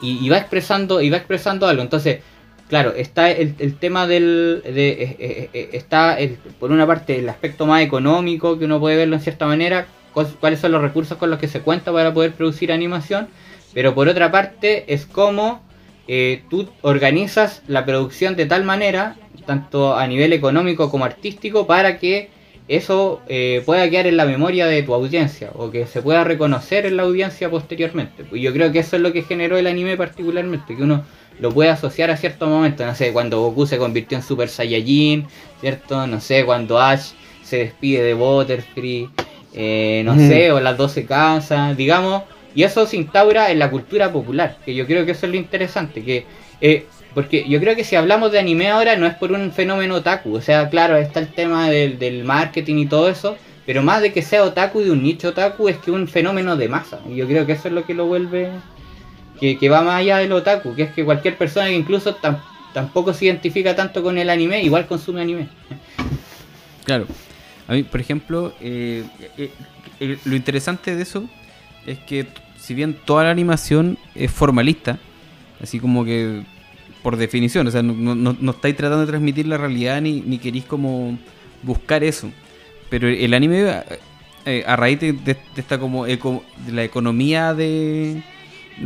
y, 0.00 0.28
va 0.28 0.38
expresando 0.38 1.00
y 1.00 1.10
va 1.10 1.16
expresando 1.16 1.68
algo. 1.68 1.80
Entonces, 1.80 2.22
claro, 2.68 2.92
está 2.92 3.30
el, 3.30 3.76
tema 3.76 4.08
del... 4.08 4.62
De, 4.64 5.48
está 5.72 6.18
por 6.58 6.72
una 6.72 6.84
parte 6.86 7.20
el 7.20 7.28
aspecto 7.28 7.64
más 7.64 7.82
económico, 7.82 8.58
que 8.58 8.64
uno 8.64 8.80
puede 8.80 8.96
verlo 8.96 9.14
en 9.14 9.22
cierta 9.22 9.46
manera, 9.46 9.86
cuáles 10.40 10.58
son 10.58 10.72
los 10.72 10.82
recursos 10.82 11.16
con 11.18 11.30
los 11.30 11.38
que 11.38 11.46
se 11.46 11.60
cuenta 11.60 11.92
para 11.92 12.12
poder 12.12 12.32
producir 12.32 12.72
animación, 12.72 13.28
pero 13.74 13.94
por 13.94 14.08
otra 14.08 14.30
parte 14.30 14.92
es 14.92 15.06
como 15.06 15.62
tú 16.50 16.68
organizas 16.82 17.62
la 17.68 17.86
producción 17.86 18.36
de 18.36 18.44
tal 18.44 18.64
manera 18.64 19.16
tanto 19.42 19.96
a 19.96 20.06
nivel 20.06 20.32
económico 20.32 20.90
como 20.90 21.04
artístico, 21.04 21.66
para 21.66 21.98
que 21.98 22.30
eso 22.68 23.20
eh, 23.28 23.62
pueda 23.66 23.88
quedar 23.90 24.06
en 24.06 24.16
la 24.16 24.24
memoria 24.24 24.66
de 24.66 24.82
tu 24.82 24.94
audiencia 24.94 25.50
o 25.54 25.70
que 25.70 25.86
se 25.86 26.00
pueda 26.00 26.24
reconocer 26.24 26.86
en 26.86 26.96
la 26.96 27.02
audiencia 27.02 27.50
posteriormente. 27.50 28.24
Pues 28.24 28.40
yo 28.40 28.52
creo 28.52 28.72
que 28.72 28.78
eso 28.78 28.96
es 28.96 29.02
lo 29.02 29.12
que 29.12 29.22
generó 29.22 29.58
el 29.58 29.66
anime 29.66 29.96
particularmente, 29.96 30.76
que 30.76 30.82
uno 30.82 31.04
lo 31.40 31.50
puede 31.50 31.70
asociar 31.70 32.10
a 32.10 32.16
ciertos 32.16 32.48
momentos. 32.48 32.86
No 32.86 32.94
sé, 32.94 33.12
cuando 33.12 33.40
Goku 33.40 33.66
se 33.66 33.78
convirtió 33.78 34.16
en 34.16 34.22
Super 34.22 34.48
Saiyajin, 34.48 35.26
¿cierto? 35.60 36.06
No 36.06 36.20
sé, 36.20 36.44
cuando 36.44 36.80
Ash 36.80 37.10
se 37.42 37.58
despide 37.58 38.02
de 38.02 38.14
Butterfree, 38.14 39.08
eh, 39.54 40.02
no 40.04 40.16
sé, 40.16 40.52
o 40.52 40.60
las 40.60 40.76
12 40.76 41.04
casas, 41.04 41.76
digamos. 41.76 42.22
Y 42.54 42.64
eso 42.64 42.86
se 42.86 42.96
instaura 42.96 43.50
en 43.50 43.58
la 43.58 43.70
cultura 43.70 44.12
popular, 44.12 44.58
que 44.64 44.74
yo 44.74 44.86
creo 44.86 45.06
que 45.06 45.12
eso 45.12 45.26
es 45.26 45.32
lo 45.32 45.38
interesante, 45.38 46.02
que 46.02 46.26
eh, 46.60 46.86
porque 47.14 47.48
yo 47.48 47.60
creo 47.60 47.76
que 47.76 47.84
si 47.84 47.96
hablamos 47.96 48.32
de 48.32 48.38
anime 48.38 48.70
ahora 48.70 48.96
no 48.96 49.06
es 49.06 49.14
por 49.14 49.32
un 49.32 49.52
fenómeno 49.52 49.96
otaku, 49.96 50.34
o 50.34 50.40
sea, 50.40 50.68
claro, 50.68 50.96
está 50.96 51.20
el 51.20 51.28
tema 51.28 51.68
del, 51.68 51.98
del 51.98 52.24
marketing 52.24 52.76
y 52.76 52.86
todo 52.86 53.08
eso, 53.08 53.36
pero 53.66 53.82
más 53.82 54.02
de 54.02 54.12
que 54.12 54.22
sea 54.22 54.44
otaku 54.44 54.80
y 54.80 54.84
de 54.84 54.90
un 54.90 55.02
nicho 55.02 55.28
otaku 55.28 55.68
es 55.68 55.76
que 55.78 55.90
un 55.90 56.08
fenómeno 56.08 56.56
de 56.56 56.68
masa. 56.68 57.00
Y 57.08 57.16
yo 57.16 57.26
creo 57.26 57.46
que 57.46 57.52
eso 57.52 57.68
es 57.68 57.74
lo 57.74 57.84
que 57.84 57.94
lo 57.94 58.06
vuelve 58.06 58.50
que, 59.58 59.68
va 59.68 59.82
más 59.82 60.00
allá 60.00 60.18
del 60.18 60.32
otaku, 60.32 60.74
que 60.74 60.82
es 60.82 60.92
que 60.92 61.04
cualquier 61.04 61.36
persona 61.36 61.66
que 61.66 61.74
incluso 61.74 62.16
tampoco 62.72 63.12
se 63.12 63.24
identifica 63.24 63.74
tanto 63.74 64.02
con 64.02 64.16
el 64.16 64.30
anime, 64.30 64.62
igual 64.62 64.86
consume 64.86 65.20
anime. 65.20 65.48
Claro. 66.84 67.06
A 67.66 67.72
mí, 67.72 67.82
por 67.82 68.00
ejemplo, 68.00 68.52
eh, 68.60 69.04
eh, 69.36 69.50
eh, 70.00 70.18
lo 70.24 70.36
interesante 70.36 70.94
de 70.94 71.02
eso 71.02 71.28
es 71.86 71.98
que 72.00 72.26
si 72.56 72.74
bien 72.74 72.94
toda 73.04 73.24
la 73.24 73.30
animación 73.30 73.98
es 74.14 74.30
formalista, 74.30 74.98
así 75.60 75.80
como 75.80 76.04
que 76.04 76.42
por 77.02 77.16
definición, 77.16 77.66
o 77.66 77.70
sea, 77.70 77.82
no, 77.82 78.14
no, 78.14 78.50
estáis 78.52 78.76
tratando 78.76 79.00
de 79.00 79.08
transmitir 79.08 79.46
la 79.48 79.58
realidad 79.58 80.00
ni, 80.00 80.20
ni 80.20 80.38
queréis 80.38 80.64
como 80.64 81.18
buscar 81.62 82.04
eso. 82.04 82.30
Pero 82.88 83.08
el 83.08 83.34
anime, 83.34 83.82
a 84.66 84.76
raíz 84.76 85.00
de, 85.00 85.36
esta 85.56 85.80
como 85.80 86.04
de 86.04 86.18
la 86.70 86.84
economía 86.84 87.54
de, 87.54 88.22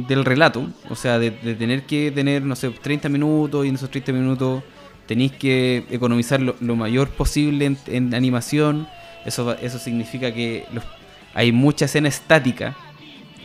del 0.08 0.24
relato, 0.24 0.66
o 0.88 0.94
sea, 0.94 1.18
de, 1.18 1.30
tener 1.30 1.82
que 1.82 2.10
tener, 2.10 2.42
no 2.42 2.56
sé, 2.56 2.70
30 2.70 3.08
minutos 3.08 3.66
y 3.66 3.68
en 3.68 3.74
esos 3.74 3.90
30 3.90 4.12
minutos 4.12 4.62
tenéis 5.06 5.32
que 5.32 5.84
economizar 5.90 6.40
lo, 6.40 6.76
mayor 6.76 7.10
posible 7.10 7.76
en, 7.86 8.14
animación, 8.14 8.88
eso, 9.26 9.54
eso 9.54 9.78
significa 9.78 10.32
que 10.32 10.64
hay 11.34 11.52
mucha 11.52 11.84
escena 11.84 12.08
estática 12.08 12.76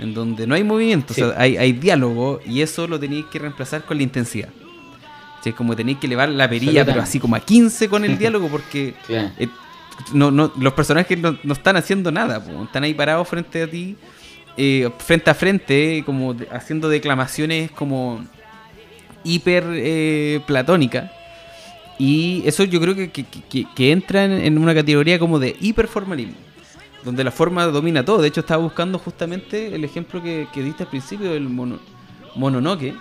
en 0.02 0.14
donde 0.14 0.48
no 0.48 0.56
hay 0.56 0.64
movimiento, 0.64 1.14
o 1.14 1.16
sea, 1.16 1.34
hay, 1.38 1.58
hay 1.58 1.74
diálogo 1.74 2.42
y 2.46 2.62
eso 2.62 2.88
lo 2.88 3.00
tenéis 3.00 3.26
que 3.28 3.40
reemplazar 3.40 3.84
con 3.84 3.98
la 3.98 4.04
intensidad. 4.04 4.50
es 5.46 5.54
como 5.54 5.76
tenéis 5.76 6.00
que 6.00 6.08
elevar 6.08 6.30
la 6.30 6.50
perilla, 6.50 6.86
pero 6.86 7.02
así 7.02 7.20
como 7.20 7.36
a 7.36 7.40
15 7.40 7.88
con 7.88 8.04
el 8.04 8.18
diálogo, 8.18 8.50
porque 8.50 8.96
eh, 9.10 9.48
no, 10.14 10.32
no, 10.32 10.52
los 10.58 10.74
personajes 10.74 11.18
no, 11.18 11.38
no 11.44 11.54
están 11.54 11.78
haciendo 11.78 12.12
nada, 12.12 12.44
están 12.64 12.84
ahí 12.84 12.94
parados 12.94 13.28
frente 13.28 13.64
a 13.64 13.68
ti 13.68 13.96
eh, 14.58 14.90
frente 15.00 15.30
a 15.30 15.34
frente, 15.34 16.04
como 16.06 16.36
haciendo 16.52 16.90
declamaciones 16.90 17.72
como 17.72 18.24
hiper 19.24 19.64
eh, 19.70 20.42
platónicas. 20.46 21.10
Y 21.98 22.44
eso 22.46 22.64
yo 22.64 22.82
creo 22.82 22.96
que, 22.96 23.10
que, 23.10 23.92
entra 23.92 24.26
en, 24.26 24.58
una 24.58 24.74
categoría 24.74 25.20
como 25.20 25.38
de 25.38 25.56
hiperformalismo, 25.62 26.34
donde 27.04 27.24
la 27.24 27.32
forma 27.32 27.66
domina 27.66 28.04
todo. 28.06 28.22
De 28.22 28.28
hecho, 28.28 28.42
estaba 28.42 28.62
buscando 28.62 29.00
justamente 29.00 29.74
el 29.74 29.84
ejemplo 29.84 30.22
que, 30.22 30.48
diste 30.56 30.84
al 30.84 30.90
principio 30.90 31.32
del 31.32 31.50
mono, 31.50 31.80
Mononoke. 32.36 32.94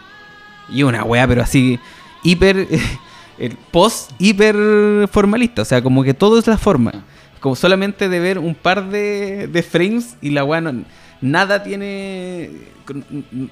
Y 0.70 0.82
una 0.82 1.04
wea, 1.04 1.26
pero 1.26 1.42
así, 1.42 1.78
hiper, 2.22 2.68
el 3.38 3.56
post 3.70 4.12
hiper 4.18 5.08
formalista. 5.10 5.62
O 5.62 5.64
sea, 5.64 5.82
como 5.82 6.02
que 6.04 6.14
todo 6.14 6.38
es 6.38 6.46
la 6.46 6.58
forma. 6.58 6.92
Como 7.40 7.56
solamente 7.56 8.08
de 8.08 8.20
ver 8.20 8.38
un 8.38 8.54
par 8.54 8.88
de, 8.90 9.48
de 9.48 9.62
frames 9.62 10.16
y 10.20 10.30
la 10.30 10.44
wea 10.44 10.60
no 10.60 10.84
nada 11.20 11.62
tiene. 11.62 12.50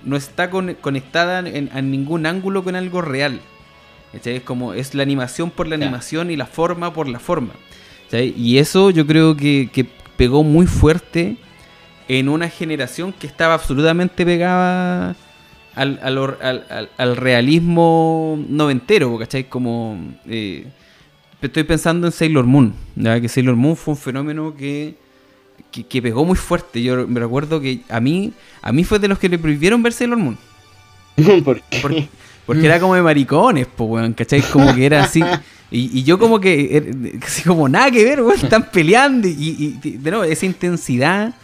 no 0.05 0.17
está 0.17 0.51
conectada 0.51 1.41
en, 1.41 1.91
ningún 1.91 2.27
ángulo 2.27 2.65
con 2.65 2.77
algo 2.77 3.03
real. 3.03 3.41
Es 4.13 4.43
como 4.43 4.73
es 4.73 4.95
la 4.95 5.03
animación 5.03 5.51
por 5.51 5.69
la 5.69 5.75
animación 5.75 6.31
y 6.31 6.37
la 6.37 6.47
forma 6.47 6.93
por 6.93 7.09
la 7.09 7.19
forma. 7.19 7.53
Y 8.13 8.59
eso 8.59 8.91
yo 8.91 9.07
creo 9.07 9.37
que, 9.37 9.87
pegó 10.19 10.45
muy 10.45 10.67
fuerte 10.67 11.39
en 12.09 12.29
una 12.29 12.51
generación 12.51 13.15
que 13.15 13.27
estaba 13.27 13.55
absolutamente 13.55 14.27
pegada 14.27 15.17
al, 15.75 16.89
al, 16.99 17.17
realismo 17.17 18.39
noventero, 18.49 19.17
¿cachai? 19.17 19.45
Como. 19.45 19.97
Eh, 20.27 20.67
estoy 21.41 21.63
pensando 21.63 22.07
en 22.09 22.13
Sailor 22.13 22.45
Moon, 22.45 22.75
¿ya? 22.97 23.19
que 23.21 23.29
Sailor 23.29 23.57
Moon 23.57 23.77
fue 23.77 23.95
un 23.95 24.01
fenómeno 24.01 24.55
que 24.57 24.97
que, 25.71 26.03
pegó 26.03 26.25
muy 26.25 26.37
fuerte. 26.37 26.83
Yo 26.83 27.07
me 27.07 27.21
recuerdo 27.21 27.61
que 27.61 27.81
a 27.89 28.01
mí, 28.01 28.33
a 28.63 28.73
mí 28.73 28.85
fue 28.85 28.99
de 28.99 29.09
los 29.09 29.19
que 29.19 29.29
le 29.29 29.39
prohibieron 29.39 29.83
ver 29.83 29.93
Sailor 29.93 30.19
Moon. 30.19 30.39
¿Por 31.45 31.61
qué? 31.63 32.09
Porque, 32.47 32.65
era 32.65 32.81
como 32.81 32.95
de 32.95 33.03
maricones, 33.03 33.67
pues, 33.67 33.91
weón, 33.91 34.15
¿cachai? 34.15 34.41
Como 34.41 34.75
que 34.75 34.87
era 34.87 35.05
así. 35.05 35.23
Y, 35.71 36.03
yo 36.03 36.19
como 36.19 36.41
que, 36.41 36.77
er, 36.77 36.95
así 37.23 37.43
como 37.43 37.69
nada 37.69 37.91
que 37.91 38.03
ver, 38.03 38.23
weón, 38.23 38.39
están 38.43 38.71
peleando. 38.71 39.29
Y, 39.29 39.79
de 39.83 40.11
nuevo, 40.11 40.25
esa 40.25 40.47
intensidad, 40.47 41.35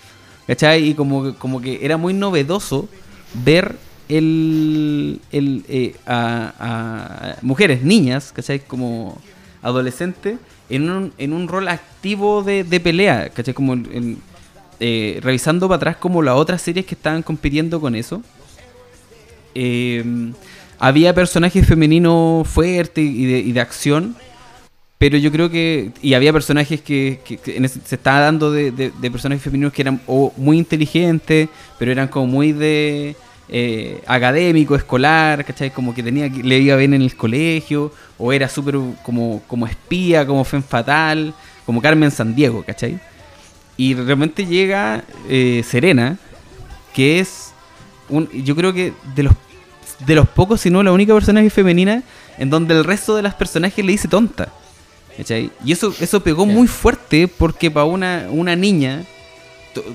¿cachai? 0.47 0.89
Y 0.91 0.95
como, 0.95 1.35
como 1.35 1.61
que 1.61 1.81
era 1.83 1.97
muy 1.97 2.15
novedoso 2.15 2.89
ver 3.45 3.77
el, 4.09 5.21
el 5.31 5.65
eh, 5.69 5.95
a, 6.07 7.37
mujeres, 7.43 7.83
niñas, 7.83 8.33
¿cachai? 8.33 8.61
Como 8.61 9.21
adolescentes 9.63 10.39
en 10.71 10.91
un, 10.91 11.13
en 11.19 11.33
un 11.33 11.49
rol 11.49 11.69
activo 11.69 12.43
de, 12.43 12.65
de 12.65 12.81
pelea, 12.81 13.29
¿cachai? 13.29 13.53
Como 13.53 13.77
eh, 14.81 15.21
revisando 15.23 15.69
para 15.69 15.77
atrás 15.77 15.97
como 15.97 16.23
las 16.23 16.35
otras 16.35 16.61
series 16.61 16.85
que 16.87 16.95
estaban 16.95 17.23
compitiendo 17.23 17.81
con 17.81 17.95
eso. 17.95 18.23
Em, 19.55 20.35
había 20.85 21.15
personajes 21.15 21.67
femeninos 21.67 22.47
fuertes 22.47 23.03
y 23.03 23.25
de, 23.25 23.39
y 23.39 23.53
de, 23.53 23.61
acción, 23.63 24.15
pero 24.99 25.17
yo 25.17 25.33
creo 25.33 25.49
que... 25.49 25.93
Y 26.03 26.13
había 26.13 26.31
personajes 26.31 26.83
que, 26.83 27.21
se 27.43 27.95
estaba 27.95 28.21
dando 28.21 28.53
de, 28.53 28.71
de, 28.71 29.11
personajes 29.11 29.43
femeninos 29.43 29.73
que 29.73 29.81
eran 29.81 30.03
muy 30.37 30.59
inteligentes, 30.59 31.49
pero 31.79 31.91
eran 31.91 32.09
como 32.09 32.27
muy 32.27 32.53
de 32.53 33.17
eh, 33.49 34.03
académico, 34.07 34.77
escolar, 34.77 35.47
¿cachai? 35.47 35.71
Como 35.71 35.95
que 35.95 36.03
tenía 36.03 36.29
le 36.29 36.59
iba 36.59 36.77
bien 36.77 36.93
en 36.93 37.01
el 37.01 37.17
colegio, 37.17 37.91
o 38.19 38.31
era 38.35 38.47
súper 38.51 38.75
como, 39.03 39.43
como 39.49 39.67
espía, 39.67 40.27
como 40.27 40.45
fen 40.45 40.63
fatal, 40.63 41.33
como 41.65 41.81
Carmen 41.81 42.11
Sandiego, 42.11 42.63
¿cachai? 42.63 43.01
Y 43.79 43.95
realmente 43.95 44.45
llega 44.45 45.03
eh, 45.31 45.65
Serena, 45.67 46.19
que 46.93 47.21
es 47.21 47.55
un, 48.11 48.29
yo 48.31 48.55
creo 48.55 48.75
que 48.75 48.93
de 49.17 49.23
los 49.23 49.35
de 50.01 50.15
los 50.15 50.29
pocos, 50.29 50.61
si 50.61 50.71
no 50.71 50.83
la 50.83 50.93
única 50.93 51.15
personaje 51.15 51.51
femenina 51.51 52.03
en 52.39 52.51
donde 52.51 52.75
el 52.75 52.85
resto 52.85 53.17
de 53.17 53.23
las 53.23 53.35
personajes 53.35 53.85
le 53.85 53.93
dice 53.93 54.09
tonta. 54.09 54.53
¿cachai? 55.17 55.51
Y 55.65 55.73
eso, 55.73 55.95
eso 56.01 56.21
pegó 56.21 56.47
muy 56.47 56.67
fuerte 56.67 57.29
porque 57.29 57.71
para 57.71 57.87
una, 57.87 58.27
una 58.31 58.57
niña 58.57 59.05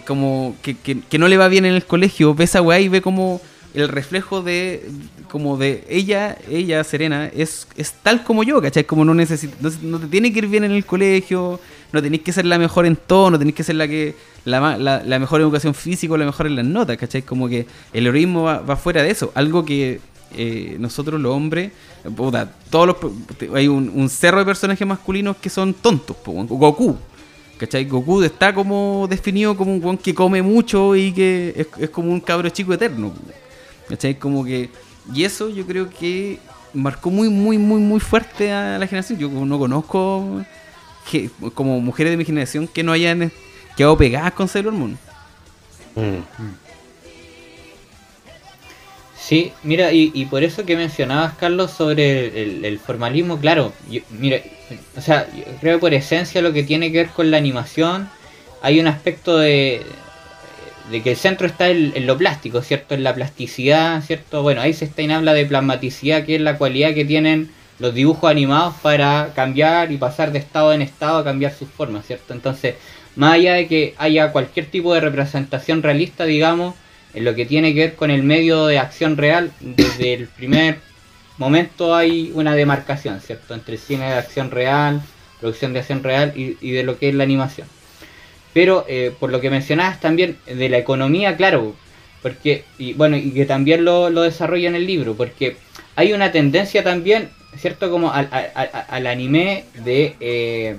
como 0.05 0.55
que, 0.61 0.75
que, 0.75 1.17
no 1.17 1.27
le 1.27 1.37
va 1.37 1.47
bien 1.47 1.65
en 1.65 1.73
el 1.73 1.85
colegio, 1.85 2.35
ve 2.35 2.43
esa 2.43 2.61
weá 2.61 2.79
y 2.79 2.89
ve 2.89 3.01
como 3.01 3.41
el 3.73 3.87
reflejo 3.87 4.41
de 4.41 4.89
como 5.29 5.57
de 5.57 5.85
ella, 5.87 6.37
ella, 6.49 6.83
Serena, 6.83 7.27
es, 7.27 7.67
es 7.77 7.93
tal 7.93 8.23
como 8.23 8.43
yo, 8.43 8.61
¿cachai? 8.61 8.83
Como 8.83 9.05
no 9.05 9.13
necesita, 9.13 9.55
no, 9.83 9.99
te 9.99 10.07
tiene 10.07 10.33
que 10.33 10.39
ir 10.39 10.47
bien 10.47 10.63
en 10.63 10.71
el 10.71 10.85
colegio, 10.85 11.59
no 11.91 12.01
tenés 12.01 12.21
que 12.21 12.31
ser 12.31 12.45
la 12.45 12.59
mejor 12.59 12.85
en 12.85 12.95
todo, 12.95 13.31
no 13.31 13.39
tenés 13.39 13.55
que 13.55 13.63
ser 13.63 13.75
la 13.75 13.87
que 13.87 14.15
la, 14.45 14.77
la, 14.77 15.19
mejor 15.19 15.41
en 15.41 15.45
educación 15.45 15.73
física 15.73 16.13
o 16.13 16.17
la 16.17 16.25
mejor 16.25 16.47
en 16.47 16.55
las 16.55 16.65
notas, 16.65 16.97
¿cachai? 16.97 17.21
Como 17.21 17.47
que 17.47 17.65
el 17.93 18.07
heroísmo 18.07 18.43
va, 18.43 18.75
fuera 18.75 19.03
de 19.03 19.11
eso, 19.11 19.31
algo 19.35 19.65
que 19.65 19.99
eh, 20.35 20.77
nosotros 20.79 21.19
los 21.19 21.33
hombres, 21.33 21.71
puta, 22.15 22.51
todos 22.69 22.87
los, 22.87 22.97
hay 23.55 23.67
un, 23.67 24.09
cerro 24.09 24.39
de 24.39 24.45
personajes 24.45 24.87
masculinos 24.87 25.37
que 25.37 25.49
son 25.49 25.73
tontos, 25.73 26.17
Goku, 26.23 26.97
¿Cachai? 27.59 27.83
Goku 27.83 28.23
está 28.23 28.53
como 28.53 29.05
definido 29.09 29.55
como 29.57 29.73
un 29.73 29.81
guan 29.81 29.97
que 29.97 30.15
come 30.15 30.41
mucho 30.41 30.95
y 30.95 31.11
que 31.11 31.67
es, 31.77 31.89
como 31.89 32.09
un 32.09 32.21
cabro 32.21 32.47
chico 32.49 32.73
eterno. 32.73 33.11
¿Cachai? 33.89 34.17
Como 34.17 34.45
que. 34.45 34.69
Y 35.13 35.25
eso 35.25 35.49
yo 35.49 35.65
creo 35.65 35.89
que 35.89 36.39
marcó 36.73 37.09
muy, 37.09 37.27
muy, 37.27 37.57
muy, 37.57 37.81
muy 37.81 37.99
fuerte 37.99 38.53
a 38.53 38.77
la 38.79 38.87
generación. 38.87 39.19
Yo 39.19 39.29
no 39.29 39.59
conozco 39.59 40.41
que, 41.09 41.29
como 41.53 41.79
mujeres 41.79 42.11
de 42.11 42.17
mi 42.17 42.25
generación 42.25 42.67
que 42.67 42.83
no 42.83 42.91
hayan 42.91 43.31
quedado 43.75 43.97
pegadas 43.97 44.33
con 44.33 44.47
Sailor 44.47 44.73
Moon. 44.73 44.97
Mm. 45.95 46.19
Sí, 49.17 49.51
mira, 49.63 49.91
y, 49.91 50.25
por 50.25 50.43
eso 50.43 50.65
que 50.65 50.75
mencionabas, 50.75 51.35
Carlos, 51.35 51.71
sobre 51.71 52.67
el, 52.67 52.79
formalismo, 52.79 53.39
claro, 53.39 53.73
mira, 54.09 54.39
o 54.97 55.01
sea, 55.01 55.27
yo 55.35 55.43
creo 55.61 55.77
que 55.77 55.81
por 55.81 55.93
esencia 55.93 56.41
lo 56.41 56.51
que 56.51 56.63
tiene 56.63 56.91
que 56.91 56.97
ver 56.97 57.09
con 57.09 57.29
la 57.29 57.37
animación, 57.37 58.09
hay 58.63 58.79
un 58.79 58.87
aspecto 58.87 59.37
de, 59.37 59.83
de 60.89 61.03
que 61.03 61.11
el 61.11 61.15
centro 61.15 61.45
está 61.45 61.69
en, 61.69 62.07
lo 62.07 62.17
plástico, 62.17 62.61
¿cierto? 62.63 62.95
En 62.95 63.03
la 63.03 63.13
plasticidad, 63.13 64.01
¿cierto? 64.01 64.41
Bueno, 64.41 64.61
ahí 64.61 64.73
se 64.73 64.85
está 64.85 65.03
en 65.03 65.11
habla 65.11 65.33
de 65.33 65.45
plasmaticidad, 65.45 66.25
que 66.25 66.35
es 66.35 66.41
la 66.41 66.57
cualidad 66.57 66.95
que 66.95 67.05
tienen 67.05 67.51
los 67.79 67.93
dibujos 67.93 68.29
animados 68.29 68.75
para 68.81 69.31
cambiar 69.35 69.91
y 69.91 69.97
pasar 69.97 70.31
de 70.31 70.39
estado 70.39 70.73
en 70.73 70.81
estado 70.81 71.19
a 71.19 71.23
cambiar 71.23 71.53
sus 71.53 71.69
formas, 71.69 72.05
¿cierto? 72.05 72.33
Entonces, 72.33 72.75
más 73.15 73.33
allá 73.33 73.53
de 73.53 73.67
que 73.67 73.95
haya 73.97 74.31
cualquier 74.31 74.67
tipo 74.67 74.93
de 74.93 75.01
representación 75.01 75.81
realista, 75.81 76.25
digamos, 76.25 76.75
en 77.13 77.25
lo 77.25 77.33
que 77.35 77.45
tiene 77.45 77.73
que 77.73 77.79
ver 77.79 77.95
con 77.95 78.11
el 78.11 78.23
medio 78.23 78.67
de 78.67 78.79
acción 78.79 79.17
real, 79.17 79.51
desde 79.59 80.13
el 80.13 80.27
primer 80.27 80.79
momento 81.37 81.95
hay 81.95 82.31
una 82.35 82.53
demarcación, 82.53 83.21
¿cierto? 83.21 83.53
Entre 83.53 83.77
cine 83.77 84.05
de 84.09 84.17
acción 84.17 84.51
real, 84.51 85.01
producción 85.39 85.73
de 85.73 85.79
acción 85.79 86.03
real 86.03 86.33
y, 86.35 86.57
y 86.61 86.71
de 86.71 86.83
lo 86.83 86.99
que 86.99 87.09
es 87.09 87.15
la 87.15 87.23
animación. 87.23 87.67
Pero 88.53 88.85
eh, 88.87 89.13
por 89.19 89.31
lo 89.31 89.39
que 89.41 89.49
mencionabas 89.49 89.99
también 89.99 90.37
de 90.45 90.69
la 90.69 90.77
economía, 90.77 91.37
claro, 91.37 91.75
porque, 92.21 92.65
y 92.77 92.93
bueno, 92.93 93.15
y 93.15 93.31
que 93.31 93.45
también 93.45 93.85
lo, 93.85 94.09
lo 94.09 94.23
desarrolla 94.23 94.67
en 94.67 94.75
el 94.75 94.85
libro, 94.85 95.15
porque 95.15 95.57
hay 95.95 96.13
una 96.13 96.31
tendencia 96.31 96.83
también, 96.83 97.29
¿cierto? 97.59 97.89
Como 97.91 98.11
al, 98.11 98.29
al- 98.31 98.69
al- 98.89 99.07
anime 99.07 99.65
de... 99.83 100.15
eh, 100.19 100.77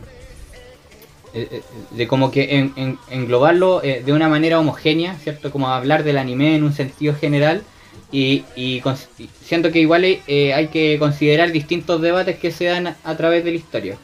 eh, 1.33 1.49
eh, 1.53 1.63
de 1.93 2.09
como 2.09 2.31
que 2.33 2.57
en, 2.59 2.73
en- 2.77 2.99
englobarlo 3.11 3.83
eh, 3.85 4.03
de 4.05 4.13
una 4.13 4.29
manera 4.29 4.59
homogénea, 4.59 5.15
¿cierto? 5.23 5.51
Como 5.53 5.69
hablar 5.69 6.03
del 6.03 6.19
anime 6.19 6.57
en 6.57 6.65
un 6.65 6.73
sentido 6.73 7.15
general 7.15 7.63
y, 8.11 8.45
y 8.57 8.83
y 9.19 9.29
siento 9.45 9.71
que 9.71 9.79
igual 9.81 10.03
hay 10.05 10.69
que 10.73 10.97
considerar 10.99 11.53
distintos 11.53 12.01
debates 12.03 12.37
que 12.39 12.51
se 12.51 12.65
dan 12.65 12.97
a, 13.05 13.17
través 13.17 13.45
de 13.45 13.53
la 13.53 13.57
historia 13.59 13.97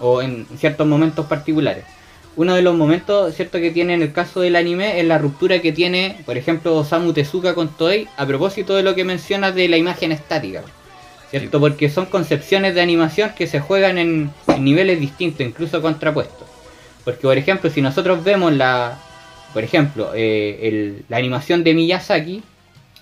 o 0.00 0.22
en 0.22 0.46
ciertos 0.56 0.86
momentos 0.86 1.26
particulares. 1.26 1.84
Uno 2.36 2.54
de 2.54 2.62
los 2.62 2.74
momentos, 2.74 3.34
¿cierto? 3.34 3.58
que 3.58 3.70
tiene 3.70 3.92
en 3.92 4.00
el 4.02 4.12
caso 4.14 4.40
del 4.40 4.56
anime 4.56 4.98
es 5.00 5.04
la 5.04 5.18
ruptura 5.18 5.60
que 5.60 5.72
tiene, 5.72 6.22
por 6.24 6.38
ejemplo, 6.38 6.74
Osamu 6.76 7.12
Tezuka 7.12 7.54
con 7.54 7.68
Toei 7.76 8.08
a 8.16 8.24
propósito 8.24 8.74
de 8.76 8.82
lo 8.82 8.94
que 8.94 9.04
mencionas 9.04 9.54
de 9.54 9.68
la 9.68 9.76
imagen 9.76 10.12
estática. 10.12 10.62
¿Cierto? 11.30 11.60
Porque 11.60 11.88
son 11.88 12.06
concepciones 12.06 12.74
de 12.74 12.80
animación 12.80 13.32
que 13.36 13.46
se 13.46 13.60
juegan 13.60 13.98
en, 13.98 14.30
niveles 14.58 14.98
distintos, 14.98 15.46
incluso 15.46 15.80
contrapuestos. 15.80 16.48
Porque, 17.04 17.22
por 17.22 17.38
ejemplo, 17.38 17.70
si 17.70 17.80
nosotros 17.80 18.24
vemos 18.24 18.52
la, 18.52 18.98
por 19.52 19.62
ejemplo, 19.62 20.10
eh, 20.14 21.02
la 21.08 21.16
animación 21.16 21.62
de 21.62 21.74
Miyazaki, 21.74 22.42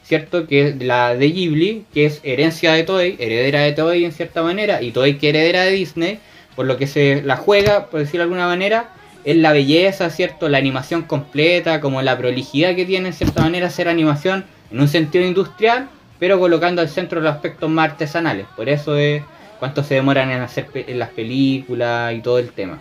¿cierto? 0.08 0.46
Que 0.46 0.68
es 0.68 0.82
la 0.82 1.14
de 1.14 1.30
Ghibli, 1.30 1.84
que 1.92 2.06
es 2.06 2.20
herencia 2.22 2.72
de 2.72 2.82
Toei, 2.82 3.16
heredera 3.18 3.60
de 3.62 3.72
Toei 3.72 4.04
en 4.04 4.12
cierta 4.12 4.42
manera, 4.42 4.80
y 4.82 4.90
Toei 4.90 5.18
que 5.18 5.28
heredera 5.28 5.64
de 5.64 5.72
Disney, 5.72 6.18
por 6.56 6.66
lo 6.66 6.78
que 6.78 6.86
se 6.86 7.22
la 7.22 7.36
juega, 7.36 7.86
por 7.86 8.00
decirlo 8.00 8.20
de 8.20 8.24
alguna 8.24 8.46
manera, 8.46 8.90
es 9.24 9.36
la 9.36 9.52
belleza, 9.52 10.08
¿cierto? 10.08 10.48
La 10.48 10.58
animación 10.58 11.02
completa, 11.02 11.80
como 11.80 12.00
la 12.00 12.16
prolijidad 12.16 12.74
que 12.74 12.86
tiene 12.86 13.08
en 13.08 13.14
cierta 13.14 13.42
manera 13.42 13.66
hacer 13.66 13.88
animación 13.88 14.46
en 14.70 14.80
un 14.80 14.88
sentido 14.88 15.26
industrial, 15.26 15.90
pero 16.18 16.38
colocando 16.38 16.82
al 16.82 16.88
centro 16.88 17.20
los 17.20 17.32
aspectos 17.32 17.70
más 17.70 17.90
artesanales. 17.90 18.46
Por 18.56 18.68
eso 18.68 18.96
es 18.96 19.22
cuánto 19.58 19.82
se 19.82 19.94
demoran 19.94 20.30
en 20.30 20.40
hacer 20.40 20.66
en 20.74 20.98
las 20.98 21.10
películas 21.10 22.14
y 22.14 22.20
todo 22.20 22.38
el 22.38 22.50
tema. 22.50 22.80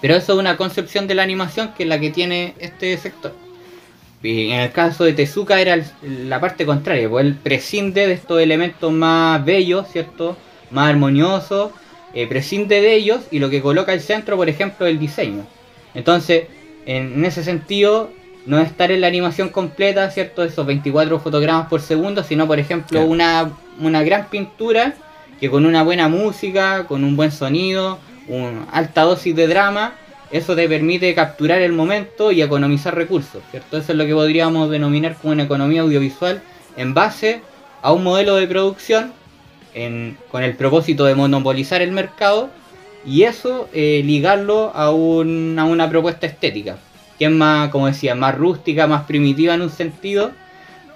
Pero 0.00 0.16
eso 0.16 0.32
es 0.32 0.38
una 0.38 0.56
concepción 0.56 1.06
de 1.06 1.14
la 1.14 1.22
animación 1.22 1.72
que 1.74 1.84
es 1.84 1.88
la 1.88 2.00
que 2.00 2.10
tiene 2.10 2.54
este 2.58 2.96
sector. 2.96 3.32
Y 4.22 4.50
en 4.50 4.60
el 4.60 4.72
caso 4.72 5.04
de 5.04 5.12
Tezuka 5.12 5.60
era 5.60 5.78
la 6.02 6.40
parte 6.40 6.64
contraria, 6.64 7.08
pues 7.08 7.24
él 7.26 7.36
prescinde 7.42 8.06
de 8.06 8.14
estos 8.14 8.40
elementos 8.40 8.92
más 8.92 9.44
bellos, 9.44 9.88
¿cierto? 9.88 10.36
Más 10.70 10.90
armoniosos, 10.90 11.72
eh, 12.14 12.26
prescinde 12.28 12.80
de 12.80 12.94
ellos 12.94 13.22
y 13.30 13.40
lo 13.40 13.50
que 13.50 13.62
coloca 13.62 13.92
al 13.92 14.00
centro, 14.00 14.36
por 14.36 14.48
ejemplo, 14.48 14.86
el 14.86 14.98
diseño. 14.98 15.44
Entonces, 15.94 16.46
en, 16.86 17.14
en 17.14 17.24
ese 17.24 17.42
sentido, 17.42 18.10
no 18.46 18.58
es 18.58 18.68
estar 18.68 18.90
en 18.90 19.00
la 19.00 19.06
animación 19.06 19.48
completa, 19.50 20.10
¿cierto? 20.10 20.42
Esos 20.42 20.66
24 20.66 21.20
fotogramas 21.20 21.68
por 21.68 21.80
segundo, 21.80 22.22
sino, 22.24 22.46
por 22.46 22.58
ejemplo, 22.58 22.88
Claro. 23.00 23.06
una, 23.06 23.50
una 23.80 24.02
gran 24.02 24.26
pintura 24.28 24.94
que 25.40 25.48
con 25.50 25.64
una 25.66 25.82
buena 25.82 26.08
música, 26.08 26.84
con 26.86 27.04
un 27.04 27.16
buen 27.16 27.30
sonido, 27.32 27.98
una 28.28 28.64
alta 28.72 29.02
dosis 29.02 29.34
de 29.34 29.46
drama, 29.46 29.94
eso 30.30 30.56
te 30.56 30.68
permite 30.68 31.14
capturar 31.14 31.60
el 31.60 31.72
momento 31.72 32.32
y 32.32 32.40
economizar 32.42 32.94
recursos, 32.94 33.42
¿cierto? 33.50 33.76
Eso 33.76 33.92
es 33.92 33.98
lo 33.98 34.06
que 34.06 34.14
podríamos 34.14 34.70
denominar 34.70 35.16
como 35.20 35.32
una 35.32 35.42
economía 35.42 35.82
audiovisual 35.82 36.40
en 36.76 36.94
base 36.94 37.42
a 37.82 37.92
un 37.92 38.02
modelo 38.04 38.36
de 38.36 38.46
producción 38.46 39.12
en- 39.74 40.16
con 40.30 40.42
el 40.42 40.54
propósito 40.56 41.04
de 41.04 41.14
monopolizar 41.14 41.82
el 41.82 41.92
mercado 41.92 42.48
y 43.04 43.22
eso 43.24 43.68
eh, 43.72 44.02
ligarlo 44.04 44.70
a, 44.74 44.90
un- 44.90 45.56
a 45.58 45.64
una 45.64 45.88
propuesta 45.90 46.26
estética, 46.26 46.76
que 47.22 47.26
es 47.26 47.30
más, 47.30 47.68
como 47.70 47.86
decía, 47.86 48.16
más 48.16 48.36
rústica, 48.36 48.88
más 48.88 49.04
primitiva 49.04 49.54
en 49.54 49.62
un 49.62 49.70
sentido, 49.70 50.32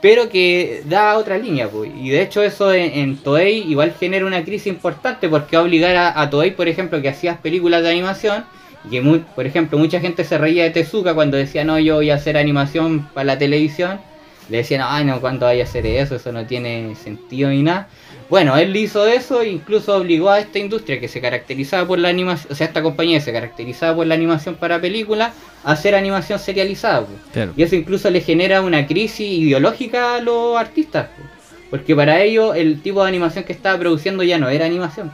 pero 0.03 0.29
que 0.29 0.83
da 0.87 1.17
otra 1.17 1.39
línea. 1.39 1.69
pues. 1.69 1.91
Y 1.97 2.09
de 2.11 2.21
hecho 2.23 2.43
eso 2.43 2.73
en, 2.73 3.17
Toei 3.19 3.59
igual 3.71 3.95
genera 3.99 4.27
una 4.27 4.43
crisis 4.43 4.67
importante 4.67 5.29
porque 5.29 5.57
va 5.57 5.63
a 5.63 5.65
obligar 5.67 5.97
a, 6.17 6.29
Toei, 6.31 6.51
por 6.51 6.67
ejemplo, 6.67 7.01
que 7.01 7.09
hacías 7.09 7.39
películas 7.39 7.83
de 7.85 7.91
animación, 7.91 8.45
y 8.85 8.91
que, 8.91 9.01
mu- 9.01 9.21
por 9.37 9.47
ejemplo, 9.47 9.79
mucha 9.79 10.01
gente 10.01 10.25
se 10.25 10.37
reía 10.37 10.65
de 10.65 10.71
Tezuka 10.71 11.15
cuando 11.15 11.37
decía, 11.37 11.65
no, 11.65 11.79
yo 11.79 11.95
voy 11.97 12.11
a 12.11 12.17
hacer 12.17 12.37
animación 12.37 13.09
para 13.15 13.25
la 13.25 13.39
televisión. 13.39 14.01
Le 14.49 14.59
decían, 14.59 14.83
ay, 14.85 15.05
no, 15.05 15.21
¿cuándo 15.21 15.47
vaya 15.47 15.63
a 15.65 15.67
hacer 15.67 15.87
eso? 15.87 16.17
Eso 16.17 16.33
no 16.33 16.45
tiene 16.47 16.95
sentido 16.97 17.51
ni 17.51 17.63
nada. 17.63 17.89
Bueno, 18.29 18.57
él 18.57 18.75
hizo 18.77 19.07
eso 19.07 19.43
e 19.43 19.49
incluso 19.49 19.97
obligó 19.97 20.31
a 20.31 20.41
esta 20.41 20.59
industria 20.59 20.99
que 20.99 21.07
se 21.09 21.21
caracterizaba 21.21 21.87
por 21.87 21.99
la 21.99 22.09
animación, 22.09 22.53
o 22.53 22.57
sea, 22.57 22.67
esta 22.67 22.83
compañía 22.83 23.19
que 23.19 23.25
se 23.25 23.33
caracterizaba 23.33 23.97
por 23.97 24.07
la 24.07 24.15
animación 24.15 24.57
para 24.57 24.81
películas, 24.81 25.33
a 25.65 25.73
hacer 25.73 25.95
animación 25.95 26.39
serializada. 26.39 27.07
pues. 27.07 27.19
Claro. 27.33 27.53
Y 27.57 27.63
eso 27.63 27.77
incluso 27.77 28.11
le 28.11 28.21
genera 28.21 28.63
una 28.63 28.87
crisis 28.87 29.29
ideológica 29.29 30.17
a 30.17 30.21
los 30.21 30.57
artistas. 30.59 31.09
pues. 31.17 31.29
Porque 31.71 31.95
para 31.95 32.21
ellos 32.21 32.57
el 32.57 32.83
tipo 32.83 33.03
de 33.03 33.09
animación 33.09 33.45
que 33.45 33.53
estaba 33.53 33.79
produciendo 33.79 34.23
ya 34.23 34.39
no 34.39 34.49
era 34.49 34.67
animación. 34.67 35.13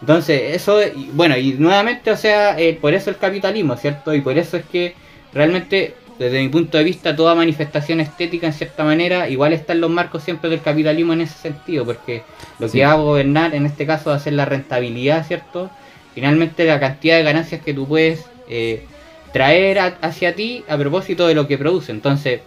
Entonces, 0.00 0.54
eso, 0.54 0.80
y 0.82 1.10
bueno, 1.12 1.36
y 1.36 1.54
nuevamente, 1.54 2.10
o 2.10 2.16
sea, 2.16 2.58
eh, 2.58 2.78
por 2.80 2.94
eso 2.94 3.10
el 3.10 3.16
capitalismo, 3.16 3.76
¿cierto? 3.76 4.14
Y 4.14 4.20
por 4.20 4.38
eso 4.38 4.56
es 4.56 4.64
que 4.64 4.94
realmente, 5.32 5.94
desde 6.18 6.40
mi 6.40 6.48
punto 6.48 6.78
de 6.78 6.84
vista, 6.84 7.14
toda 7.14 7.34
manifestación 7.34 8.00
estética, 8.00 8.46
en 8.46 8.52
cierta 8.52 8.82
manera, 8.84 9.28
igual 9.28 9.52
está 9.52 9.72
en 9.72 9.80
los 9.80 9.90
marcos 9.90 10.22
siempre 10.24 10.50
del 10.50 10.60
capitalismo 10.60 11.12
en 11.12 11.20
ese 11.22 11.38
sentido, 11.38 11.84
porque 11.84 12.22
lo 12.58 12.68
Sí. 12.68 12.78
que 12.78 12.84
va 12.86 12.92
a 12.92 12.96
gobernar, 12.96 13.54
en 13.54 13.66
este 13.66 13.86
caso, 13.86 14.10
va 14.10 14.16
a 14.16 14.20
ser 14.20 14.32
la 14.32 14.44
rentabilidad, 14.44 15.24
¿cierto? 15.26 15.70
Finalmente, 16.14 16.64
la 16.64 16.80
cantidad 16.80 17.16
de 17.16 17.22
ganancias 17.22 17.60
que 17.62 17.72
tú 17.74 17.86
puedes 17.86 18.24
eh, 18.50 18.86
traer 19.32 19.78
a- 19.78 19.98
hacia 20.00 20.34
ti 20.34 20.64
a 20.68 20.76
propósito 20.78 21.26
de 21.26 21.34
lo 21.34 21.46
que 21.46 21.58
produce. 21.58 21.92
Entonces, 21.92 22.40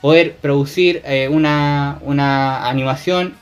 poder 0.00 0.34
producir 0.34 1.00
eh, 1.04 1.28
una, 1.30 1.98
una 2.02 2.68
animación 2.68 3.34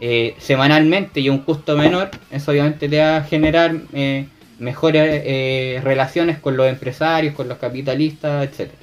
eh, 0.00 0.34
semanalmente 0.38 1.20
y 1.20 1.28
a 1.28 1.32
un 1.32 1.40
costo 1.40 1.76
menor, 1.76 2.10
eso 2.30 2.52
obviamente 2.52 2.88
te 2.88 2.98
va 2.98 3.18
a 3.18 3.22
generar 3.24 3.74
eh, 3.92 4.26
mejores 4.60 5.22
eh, 5.24 5.80
relaciones 5.82 6.38
con 6.38 6.56
los 6.56 6.68
empresarios, 6.68 7.34
con 7.34 7.48
los 7.48 7.58
capitalistas, 7.58 8.48
etcétera. 8.48 8.78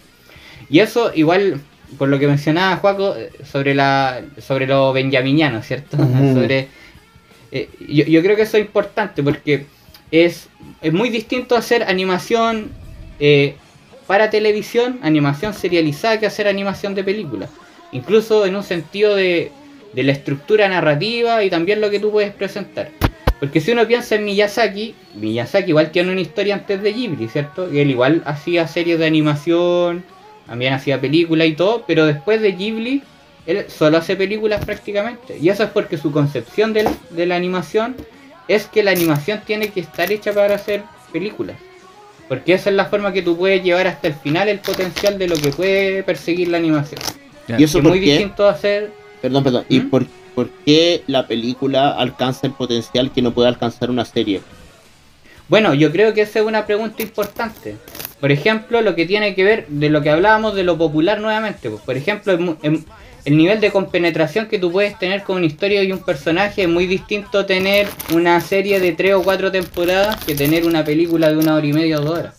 Y 0.69 0.80
eso 0.80 1.11
igual, 1.15 1.61
por 1.97 2.09
lo 2.09 2.19
que 2.19 2.28
mencionaba 2.28 2.75
Juaco, 2.78 3.15
eh, 3.15 3.32
sobre 3.45 3.73
la 3.73 4.21
sobre 4.39 4.67
lo 4.67 4.91
benjaminiano, 4.91 5.61
¿cierto? 5.63 5.97
Sobre 6.34 6.67
eh, 7.51 7.69
yo, 7.88 8.03
yo 8.05 8.21
creo 8.21 8.36
que 8.36 8.41
eso 8.41 8.57
es 8.57 8.65
importante 8.65 9.23
porque 9.23 9.65
es, 10.11 10.49
es 10.82 10.93
muy 10.93 11.09
distinto 11.09 11.55
hacer 11.55 11.84
animación 11.84 12.71
eh, 13.19 13.55
para 14.05 14.30
televisión, 14.30 14.99
animación 15.01 15.53
serializada, 15.53 16.19
que 16.19 16.25
hacer 16.25 16.47
animación 16.47 16.95
de 16.95 17.03
película. 17.03 17.49
Incluso 17.91 18.45
en 18.45 18.55
un 18.55 18.63
sentido 18.63 19.15
de, 19.15 19.51
de 19.93 20.03
la 20.03 20.11
estructura 20.11 20.67
narrativa 20.67 21.43
y 21.43 21.49
también 21.49 21.82
lo 21.82 21.89
que 21.89 21.99
tú 21.99 22.11
puedes 22.11 22.34
presentar. 22.34 22.89
Porque 23.39 23.61
si 23.61 23.71
uno 23.71 23.88
piensa 23.88 24.15
en 24.15 24.25
Miyazaki, 24.25 24.95
Miyazaki 25.15 25.69
igual 25.69 25.91
tiene 25.91 26.11
una 26.11 26.21
historia 26.21 26.55
antes 26.55 26.81
de 26.81 26.91
Ghibli, 26.93 27.27
¿cierto? 27.27 27.71
Y 27.71 27.79
él 27.79 27.91
igual 27.91 28.23
hacía 28.25 28.67
series 28.67 28.97
de 28.97 29.05
animación, 29.05 30.03
también 30.47 30.73
hacía 30.73 30.99
películas 30.99 31.47
y 31.47 31.53
todo, 31.53 31.83
pero 31.85 32.05
después 32.05 32.41
de 32.41 32.53
Ghibli, 32.53 33.03
él 33.45 33.65
solo 33.69 33.97
hace 33.97 34.15
películas 34.15 34.65
prácticamente. 34.65 35.38
Y 35.39 35.49
eso 35.49 35.63
es 35.63 35.69
porque 35.69 35.97
su 35.97 36.11
concepción 36.11 36.73
del- 36.73 36.88
de 37.11 37.25
la 37.27 37.35
animación 37.35 37.95
es 38.47 38.65
que 38.65 38.81
la 38.83 38.91
animación 38.91 39.41
tiene 39.45 39.69
que 39.69 39.81
estar 39.81 40.11
hecha 40.11 40.33
para 40.33 40.55
hacer 40.55 40.81
películas. 41.11 41.57
Porque 42.27 42.53
esa 42.53 42.69
es 42.71 42.75
la 42.75 42.85
forma 42.85 43.13
que 43.13 43.21
tú 43.21 43.38
puedes 43.38 43.63
llevar 43.63 43.88
hasta 43.88 44.07
el 44.07 44.13
final 44.15 44.49
el 44.49 44.59
potencial 44.59 45.17
de 45.17 45.27
lo 45.27 45.35
que 45.38 45.49
puede 45.49 46.01
perseguir 46.03 46.47
la 46.49 46.57
animación. 46.57 46.99
¿Y 47.57 47.63
eso 47.63 47.77
es 47.77 47.83
muy 47.83 47.99
qué? 47.99 48.05
distinto 48.11 48.47
a 48.47 48.51
hacer... 48.51 48.91
Perdón, 49.21 49.43
perdón. 49.43 49.65
¿Y 49.69 49.79
¿Mm? 49.79 49.89
por, 49.89 50.05
por 50.38 50.49
qué 50.67 51.01
la 51.07 51.25
película 51.25 51.89
alcanza 51.89 52.45
el 52.45 52.53
potencial 52.53 53.11
que 53.11 53.23
no 53.23 53.31
puede 53.33 53.47
alcanzar 53.49 53.89
una 53.89 54.05
serie? 54.05 54.39
Bueno, 55.49 55.73
yo 55.73 55.91
creo 55.91 56.13
que 56.13 56.21
esa 56.21 56.38
es 56.41 56.45
una 56.45 56.67
pregunta 56.67 57.01
importante. 57.01 57.75
Por 58.19 58.31
ejemplo, 58.31 58.83
lo 58.83 58.93
que 58.93 59.07
tiene 59.07 59.33
que 59.33 59.43
ver 59.43 59.65
de 59.67 59.89
lo 59.89 60.03
que 60.03 60.11
hablábamos 60.11 60.53
de 60.53 60.61
lo 60.63 60.77
popular 60.77 61.19
nuevamente. 61.21 61.71
Pues, 61.71 61.81
por 61.81 61.97
ejemplo, 61.97 62.33
em- 62.61 62.83
el 63.25 63.35
nivel 63.35 63.59
de 63.59 63.71
compenetración 63.71 64.45
que 64.45 64.59
tú 64.59 64.71
puedes 64.71 64.99
tener 64.99 65.23
con 65.23 65.38
una 65.38 65.47
historia 65.47 65.81
y 65.81 65.91
un 65.91 66.03
personaje 66.05 66.61
es 66.61 66.69
muy 66.69 66.85
distinto 66.85 67.47
tener 67.47 67.88
una 68.13 68.39
serie 68.39 68.79
de 68.79 68.91
tres 68.91 69.15
o 69.15 69.23
cuatro 69.23 69.51
temporadas 69.51 70.23
que 70.23 70.35
tener 70.35 70.67
una 70.67 70.83
película 70.85 71.29
de 71.31 71.38
una 71.38 71.55
hora 71.55 71.65
y 71.65 71.73
media 71.73 71.99
o 71.99 72.03
dos 72.03 72.19
horas. 72.19 72.35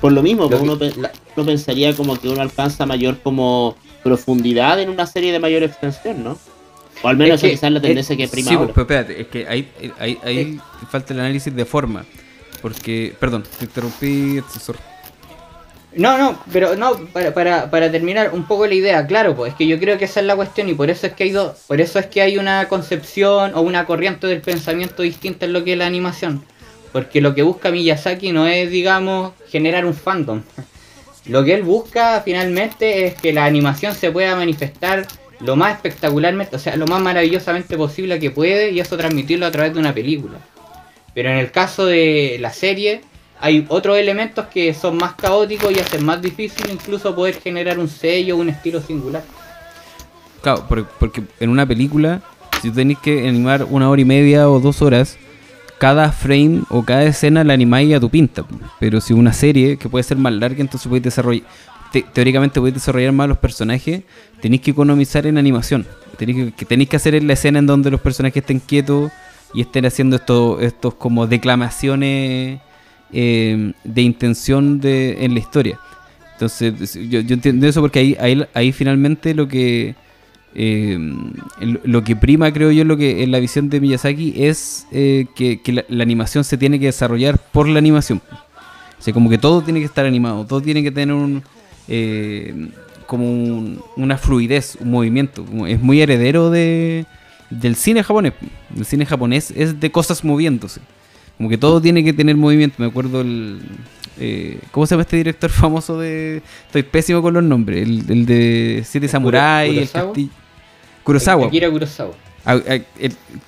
Por 0.00 0.12
lo 0.12 0.22
mismo, 0.22 0.44
Lo 0.44 0.50
pues 0.50 0.60
que- 0.60 0.68
uno, 0.68 0.78
pe- 0.78 0.94
la- 1.00 1.10
uno 1.34 1.44
pensaría 1.46 1.92
como 1.96 2.16
que 2.16 2.28
uno 2.28 2.42
alcanza 2.42 2.86
mayor 2.86 3.18
como 3.18 3.74
profundidad 4.04 4.78
en 4.80 4.88
una 4.88 5.04
serie 5.04 5.32
de 5.32 5.40
mayor 5.40 5.64
extensión, 5.64 6.22
¿no? 6.22 6.38
O 7.02 7.08
al 7.08 7.16
menos 7.16 7.36
Es 7.36 7.40
que- 7.48 7.52
esa 7.54 7.66
es 7.68 7.72
la 7.72 7.80
tendencia 7.80 8.16
que 8.16 8.26
Sí, 8.26 8.32
prima 8.32 8.48
pues, 8.48 8.58
ahora. 8.58 8.72
pero 8.74 8.82
espérate, 8.82 9.20
es 9.22 9.26
que 9.28 9.46
ahí, 9.48 9.68
ahí, 9.98 10.18
ahí 10.24 10.60
falta 10.90 11.12
el 11.14 11.20
análisis 11.20 11.54
de 11.54 11.64
forma. 11.64 12.04
Porque, 12.60 13.14
perdón, 13.20 13.44
te 13.58 13.64
interrumpí, 13.66 14.38
asesor. 14.38 14.76
No, 15.94 16.18
no, 16.18 16.38
pero 16.52 16.76
no, 16.76 16.96
para, 17.12 17.32
para, 17.32 17.70
para 17.70 17.90
terminar 17.90 18.30
un 18.32 18.46
poco 18.46 18.66
la 18.66 18.74
idea, 18.74 19.06
claro, 19.06 19.34
pues 19.34 19.52
es 19.52 19.56
que 19.58 19.66
yo 19.66 19.78
creo 19.78 19.96
que 19.96 20.04
esa 20.04 20.20
es 20.20 20.26
la 20.26 20.36
cuestión 20.36 20.68
y 20.68 20.74
por 20.74 20.90
eso 20.90 21.06
es 21.06 21.14
que 21.14 21.24
hay 21.24 21.30
dos, 21.30 21.56
por 21.66 21.80
eso 21.80 21.98
es 21.98 22.06
que 22.06 22.20
hay 22.20 22.36
una 22.36 22.68
concepción 22.68 23.52
o 23.54 23.62
una 23.62 23.86
corriente 23.86 24.26
del 24.26 24.40
pensamiento 24.42 25.02
distinta 25.02 25.46
en 25.46 25.52
lo 25.54 25.64
que 25.64 25.72
es 25.72 25.78
la 25.78 25.86
animación. 25.86 26.44
Porque 26.92 27.20
lo 27.20 27.34
que 27.34 27.42
busca 27.42 27.70
Miyazaki 27.70 28.32
no 28.32 28.46
es, 28.46 28.70
digamos, 28.70 29.32
generar 29.50 29.86
un 29.86 29.94
fandom. 29.94 30.42
Lo 31.26 31.44
que 31.44 31.54
él 31.54 31.62
busca 31.62 32.22
finalmente 32.24 33.06
es 33.06 33.14
que 33.14 33.32
la 33.32 33.44
animación 33.44 33.94
se 33.94 34.10
pueda 34.10 34.34
manifestar 34.36 35.06
lo 35.40 35.56
más 35.56 35.74
espectacularmente, 35.74 36.56
o 36.56 36.58
sea, 36.58 36.76
lo 36.76 36.86
más 36.86 37.00
maravillosamente 37.00 37.76
posible 37.76 38.18
que 38.18 38.30
puede 38.30 38.70
y 38.70 38.80
eso 38.80 38.96
transmitirlo 38.96 39.46
a 39.46 39.50
través 39.50 39.74
de 39.74 39.80
una 39.80 39.94
película. 39.94 40.38
Pero 41.14 41.30
en 41.30 41.38
el 41.38 41.50
caso 41.50 41.86
de 41.86 42.38
la 42.40 42.52
serie, 42.52 43.02
hay 43.40 43.64
otros 43.68 43.98
elementos 43.98 44.46
que 44.46 44.74
son 44.74 44.96
más 44.96 45.14
caóticos 45.14 45.72
y 45.72 45.78
hacen 45.80 46.04
más 46.04 46.20
difícil 46.20 46.70
incluso 46.70 47.14
poder 47.14 47.40
generar 47.40 47.78
un 47.78 47.88
sello 47.88 48.36
un 48.36 48.48
estilo 48.48 48.80
singular. 48.80 49.22
Claro, 50.42 50.66
porque 50.98 51.22
en 51.40 51.50
una 51.50 51.66
película, 51.66 52.20
si 52.62 52.70
tenéis 52.70 52.98
que 53.00 53.28
animar 53.28 53.64
una 53.64 53.90
hora 53.90 54.00
y 54.00 54.04
media 54.04 54.48
o 54.48 54.60
dos 54.60 54.82
horas, 54.82 55.18
cada 55.78 56.10
frame 56.10 56.62
o 56.70 56.84
cada 56.84 57.04
escena 57.04 57.44
la 57.44 57.54
animáis 57.54 57.94
a 57.94 58.00
tu 58.00 58.10
pinta. 58.10 58.44
Pero 58.80 59.00
si 59.00 59.12
una 59.12 59.32
serie 59.32 59.76
que 59.76 59.88
puede 59.88 60.02
ser 60.02 60.16
más 60.16 60.32
larga, 60.32 60.60
entonces 60.60 60.86
podéis 60.86 61.04
desarrollar. 61.04 61.44
Teóricamente 62.12 62.60
podéis 62.60 62.74
desarrollar 62.74 63.12
más 63.12 63.28
los 63.28 63.38
personajes, 63.38 64.02
tenéis 64.40 64.62
que 64.62 64.70
economizar 64.72 65.26
en 65.26 65.38
animación. 65.38 65.86
Tenéis 66.16 66.52
que, 66.54 66.64
tenéis 66.64 66.88
que 66.88 66.96
hacer 66.96 67.22
la 67.22 67.32
escena 67.32 67.58
en 67.58 67.66
donde 67.66 67.90
los 67.90 68.00
personajes 68.00 68.42
estén 68.42 68.60
quietos 68.60 69.12
y 69.54 69.62
estén 69.62 69.86
haciendo 69.86 70.16
estos, 70.16 70.62
estos 70.62 70.94
como 70.94 71.26
declamaciones 71.26 72.60
eh, 73.12 73.72
de 73.84 74.02
intención 74.02 74.80
en 74.82 75.34
la 75.34 75.40
historia. 75.40 75.80
Entonces, 76.32 76.94
yo, 77.08 77.18
entiendo 77.18 77.66
eso 77.66 77.80
porque 77.80 78.16
ahí, 78.54 78.72
finalmente 78.72 79.34
lo 79.34 79.48
que 79.48 79.96
eh, 80.54 80.98
lo 81.58 82.04
que 82.04 82.14
prima, 82.14 82.52
creo 82.52 82.70
yo, 82.70 82.84
lo 82.84 82.96
que 82.96 83.22
en 83.22 83.32
la 83.32 83.40
visión 83.40 83.68
de 83.68 83.80
Miyazaki 83.80 84.34
es 84.36 84.86
eh, 84.92 85.26
que, 85.34 85.84
la, 85.88 86.02
animación 86.02 86.44
se 86.44 86.56
tiene 86.56 86.78
que 86.78 86.86
desarrollar 86.86 87.38
por 87.38 87.66
la 87.68 87.78
animación. 87.78 88.22
O 88.98 89.02
sea, 89.02 89.12
como 89.12 89.30
que 89.30 89.38
todo 89.38 89.62
tiene 89.62 89.80
que 89.80 89.86
estar 89.86 90.06
animado, 90.06 90.44
todo 90.46 90.60
tiene 90.60 90.82
que 90.82 90.90
tener 90.90 91.14
un 91.14 91.42
eh, 91.88 92.70
como 93.06 93.78
una 93.96 94.18
fluidez, 94.18 94.76
un 94.80 94.90
movimiento. 94.90 95.44
Es 95.66 95.80
muy 95.80 96.00
heredero 96.00 96.50
de, 96.50 97.06
del 97.50 97.76
cine 97.76 98.02
japonés. 98.02 98.34
El 98.76 98.84
cine 98.84 99.06
japonés 99.06 99.50
es 99.50 99.80
de 99.80 99.90
cosas 99.90 100.24
moviéndose. 100.24 100.80
Como 101.36 101.48
que 101.48 101.56
todo 101.56 101.80
tiene 101.80 102.04
que 102.04 102.12
tener 102.12 102.36
movimiento. 102.36 102.76
Me 102.78 102.86
acuerdo 102.86 103.20
el. 103.20 103.60
Eh, 104.20 104.58
¿Cómo 104.72 104.86
se 104.86 104.94
llama 104.94 105.02
este 105.02 105.16
director 105.16 105.50
famoso 105.50 105.98
de.? 105.98 106.42
Estoy 106.66 106.82
pésimo 106.82 107.22
con 107.22 107.34
los 107.34 107.42
nombres. 107.42 107.88
El, 107.88 108.26
de 108.26 108.82
Siete 108.86 109.08
Samurai, 109.08 109.78
el 109.78 109.88
castillo. 109.88 110.30
Kurosawa. 111.04 111.46
Akira 111.46 111.70
Kurosawa. 111.70 112.12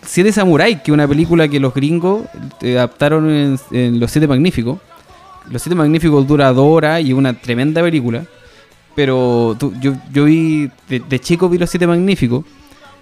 Siete 0.03 0.33
Samurai, 0.33 0.83
que 0.83 0.91
es 0.91 0.95
una 0.95 1.09
película 1.09 1.49
que 1.49 1.61
los 1.61 1.75
gringos 1.75 2.23
eh, 2.61 2.77
adaptaron 2.79 3.59
en, 3.71 4.01
Los 4.01 4.11
Siete 4.11 4.27
Magníficos. 4.27 4.79
Los 5.49 5.63
Siete 5.63 5.75
Magníficos 5.75 6.27
dura 6.27 6.53
dos 6.53 6.67
horas 6.67 7.01
y 7.03 7.09
es 7.09 7.15
una 7.15 7.33
tremenda 7.33 7.83
película. 7.83 8.25
Pero 8.95 9.57
yo, 9.81 9.95
yo 10.13 10.25
vi, 10.25 10.71
de, 10.89 11.19
chico 11.21 11.49
vi 11.49 11.59
Los 11.59 11.71
Siete 11.71 11.87
Magníficos. 11.87 12.45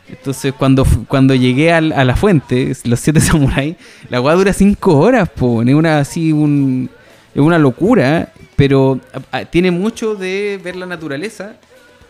Entonces, 0.08 0.54
cuando, 0.54 0.86
cuando 1.06 1.34
llegué 1.34 1.72
a, 1.72 1.80
la 1.80 2.16
fuente, 2.16 2.72
los 2.84 2.98
siete 2.98 3.20
samuráis, 3.20 3.76
la 4.08 4.20
weá 4.20 4.34
dura 4.34 4.52
cinco 4.52 4.98
horas, 4.98 5.28
po. 5.28 5.62
Es 5.62 5.74
una 5.74 5.98
así 5.98 6.32
un. 6.32 6.90
Es 7.34 7.42
una 7.42 7.58
locura, 7.58 8.32
pero 8.56 8.98
tiene 9.50 9.70
mucho 9.70 10.14
de 10.14 10.58
ver 10.64 10.76
la 10.76 10.86
naturaleza, 10.86 11.56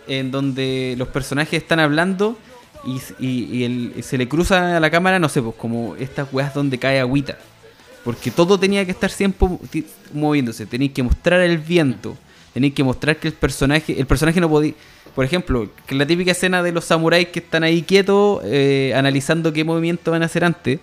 en 0.07 0.31
donde 0.31 0.95
los 0.97 1.09
personajes 1.09 1.61
están 1.61 1.81
hablando 1.81 2.39
y, 2.87 4.03
se 4.03 4.17
le 4.17 4.29
cruza 4.29 4.77
a 4.77 4.81
la 4.81 4.91
cámara, 4.91 5.19
no 5.19 5.29
sé, 5.29 5.43
pues 5.43 5.55
como 5.57 5.97
estas 5.97 6.33
weas 6.33 6.55
donde 6.55 6.79
cae 6.79 7.01
agüita. 7.01 7.37
Porque 8.09 8.31
todo 8.31 8.59
tenía 8.59 8.87
que 8.87 8.93
estar 8.93 9.11
siempre 9.11 9.47
moviéndose. 10.15 10.65
Tenéis 10.65 10.93
que 10.93 11.03
mostrar 11.03 11.43
el 11.43 11.59
viento. 11.59 12.17
Tenéis 12.55 12.73
que 12.73 12.83
mostrar 12.83 13.19
que 13.19 13.29
el 13.29 13.35
personaje. 13.35 14.01
El 14.01 14.07
personaje 14.07 14.41
no 14.41 14.49
podía. 14.49 14.73
Por 15.15 15.27
ejemplo, 15.27 15.69
que 15.87 15.95
la 15.95 16.07
típica 16.07 16.31
escena 16.31 16.63
de 16.63 16.73
los 16.73 16.87
samuráis 16.87 17.29
que 17.29 17.41
están 17.41 17.65
ahí 17.65 17.83
quietos, 17.83 18.41
eh, 18.47 18.95
analizando 18.97 19.53
qué 19.53 19.63
movimiento 19.63 20.11
van 20.11 20.23
a 20.23 20.25
hacer 20.25 20.43
antes. 20.43 20.81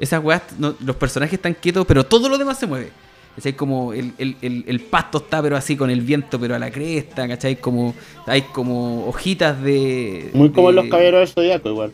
Esas 0.00 0.24
weas, 0.24 0.42
los 0.58 0.96
personajes 0.96 1.34
están 1.34 1.54
quietos, 1.54 1.86
pero 1.86 2.02
todo 2.02 2.28
lo 2.28 2.38
demás 2.38 2.58
se 2.58 2.66
mueve. 2.66 2.90
Es 3.36 3.54
como 3.54 3.92
el, 3.92 4.12
el, 4.18 4.80
pasto 4.80 5.18
está 5.18 5.40
pero 5.40 5.56
así 5.56 5.76
con 5.76 5.90
el 5.90 6.00
viento 6.00 6.40
pero 6.40 6.56
a 6.56 6.58
la 6.58 6.72
cresta, 6.72 7.28
¿cachai? 7.28 7.54
Como, 7.54 7.94
hay 8.26 8.42
como 8.42 9.06
hojitas 9.06 9.62
de... 9.62 10.28
Muy 10.34 10.50
como 10.50 10.70
en 10.70 10.74
los 10.74 10.86
caballeros 10.86 11.20
del 11.20 11.28
zodiaco 11.28 11.68
igual. 11.68 11.92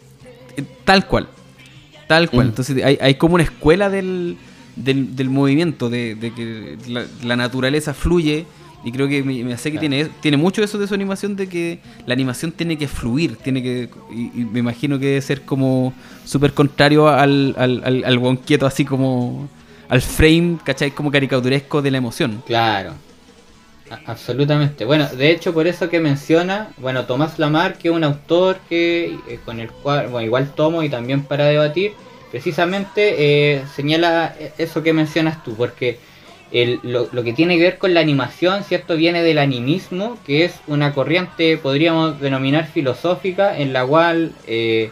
Eh, 0.57 0.64
tal 0.87 1.07
cual, 1.07 1.28
tal 2.07 2.31
cual. 2.31 2.47
Mm. 2.47 2.49
Entonces 2.49 2.83
hay, 2.83 2.97
hay, 2.99 3.16
como 3.16 3.35
una 3.35 3.45
escuela 3.45 3.91
del, 3.91 4.39
del, 4.77 5.31
movimiento, 5.31 5.91
de, 5.91 6.16
que 6.35 6.77
la, 7.23 7.37
naturaleza 7.37 7.95
fluye 7.95 8.47
y 8.83 8.93
creo 8.93 9.09
que 9.09 9.23
me 9.23 9.53
hace 9.53 9.71
que 9.71 9.79
tiene, 9.79 10.07
tiene 10.21 10.39
mucho 10.39 10.62
eso 10.62 10.79
de 10.79 10.87
su 10.87 10.95
animación, 10.95 11.37
de 11.37 11.49
que 11.49 11.81
la 12.07 12.14
animación 12.14 12.51
tiene 12.51 12.79
que 12.79 12.89
fluir, 12.89 13.37
tiene 13.37 13.62
que. 13.62 13.91
Y, 14.11 14.45
me 14.45 14.61
imagino 14.61 14.99
que 14.99 15.07
debe 15.07 15.21
ser 15.21 15.43
como 15.43 15.93
súper 16.25 16.55
contrario 16.55 17.09
al, 17.09 17.55
al, 17.59 17.83
al, 17.85 18.05
al 18.05 18.39
quieto, 18.41 18.66
así 18.66 18.87
como. 18.87 19.49
al 19.89 20.01
frame, 20.01 20.59
¿cachai? 20.64 20.93
Como 20.93 21.11
caricaturesco 21.11 21.83
de 21.83 21.91
la 21.91 21.99
emoción. 21.99 22.43
Claro. 22.47 22.95
absolutamente. 24.07 24.87
Bueno, 24.87 25.07
de 25.09 25.31
hecho, 25.31 25.53
por 25.53 25.66
eso 25.66 25.91
que 25.91 26.01
menciona, 26.01 26.71
bueno, 26.79 27.05
Tomás 27.05 27.39
Lamar, 27.39 27.77
que 27.77 27.89
es 27.89 27.95
un 27.95 28.05
autor 28.05 28.61
que 28.66 29.18
eh, 29.29 29.41
con 29.45 29.61
el 29.61 29.71
cual, 29.71 30.09
bueno, 30.09 30.25
igual 30.25 30.55
tomo 30.55 30.83
y 30.83 30.89
también 30.89 31.23
para 31.23 31.45
debatir, 31.45 31.93
precisamente 32.31 33.14
eh, 33.57 33.64
señala 33.74 34.35
eso 34.59 34.83
que 34.83 34.93
mencionas 34.93 35.43
tú, 35.43 35.55
porque 35.57 35.99
lo, 36.83 37.22
que 37.22 37.33
tiene 37.33 37.57
que 37.57 37.62
ver 37.62 37.78
con 37.78 37.95
la 37.95 38.01
animación, 38.01 38.64
¿cierto? 38.64 38.97
Viene 38.97 39.22
del 39.22 39.39
animismo, 39.39 40.18
que 40.26 40.45
es 40.45 40.61
una 40.66 40.93
corriente, 40.93 41.57
podríamos 41.57 42.20
denominar 42.20 42.66
filosófica, 42.66 43.57
en 43.57 43.72
la 43.72 43.87
cual 43.87 44.33
eh, 44.47 44.91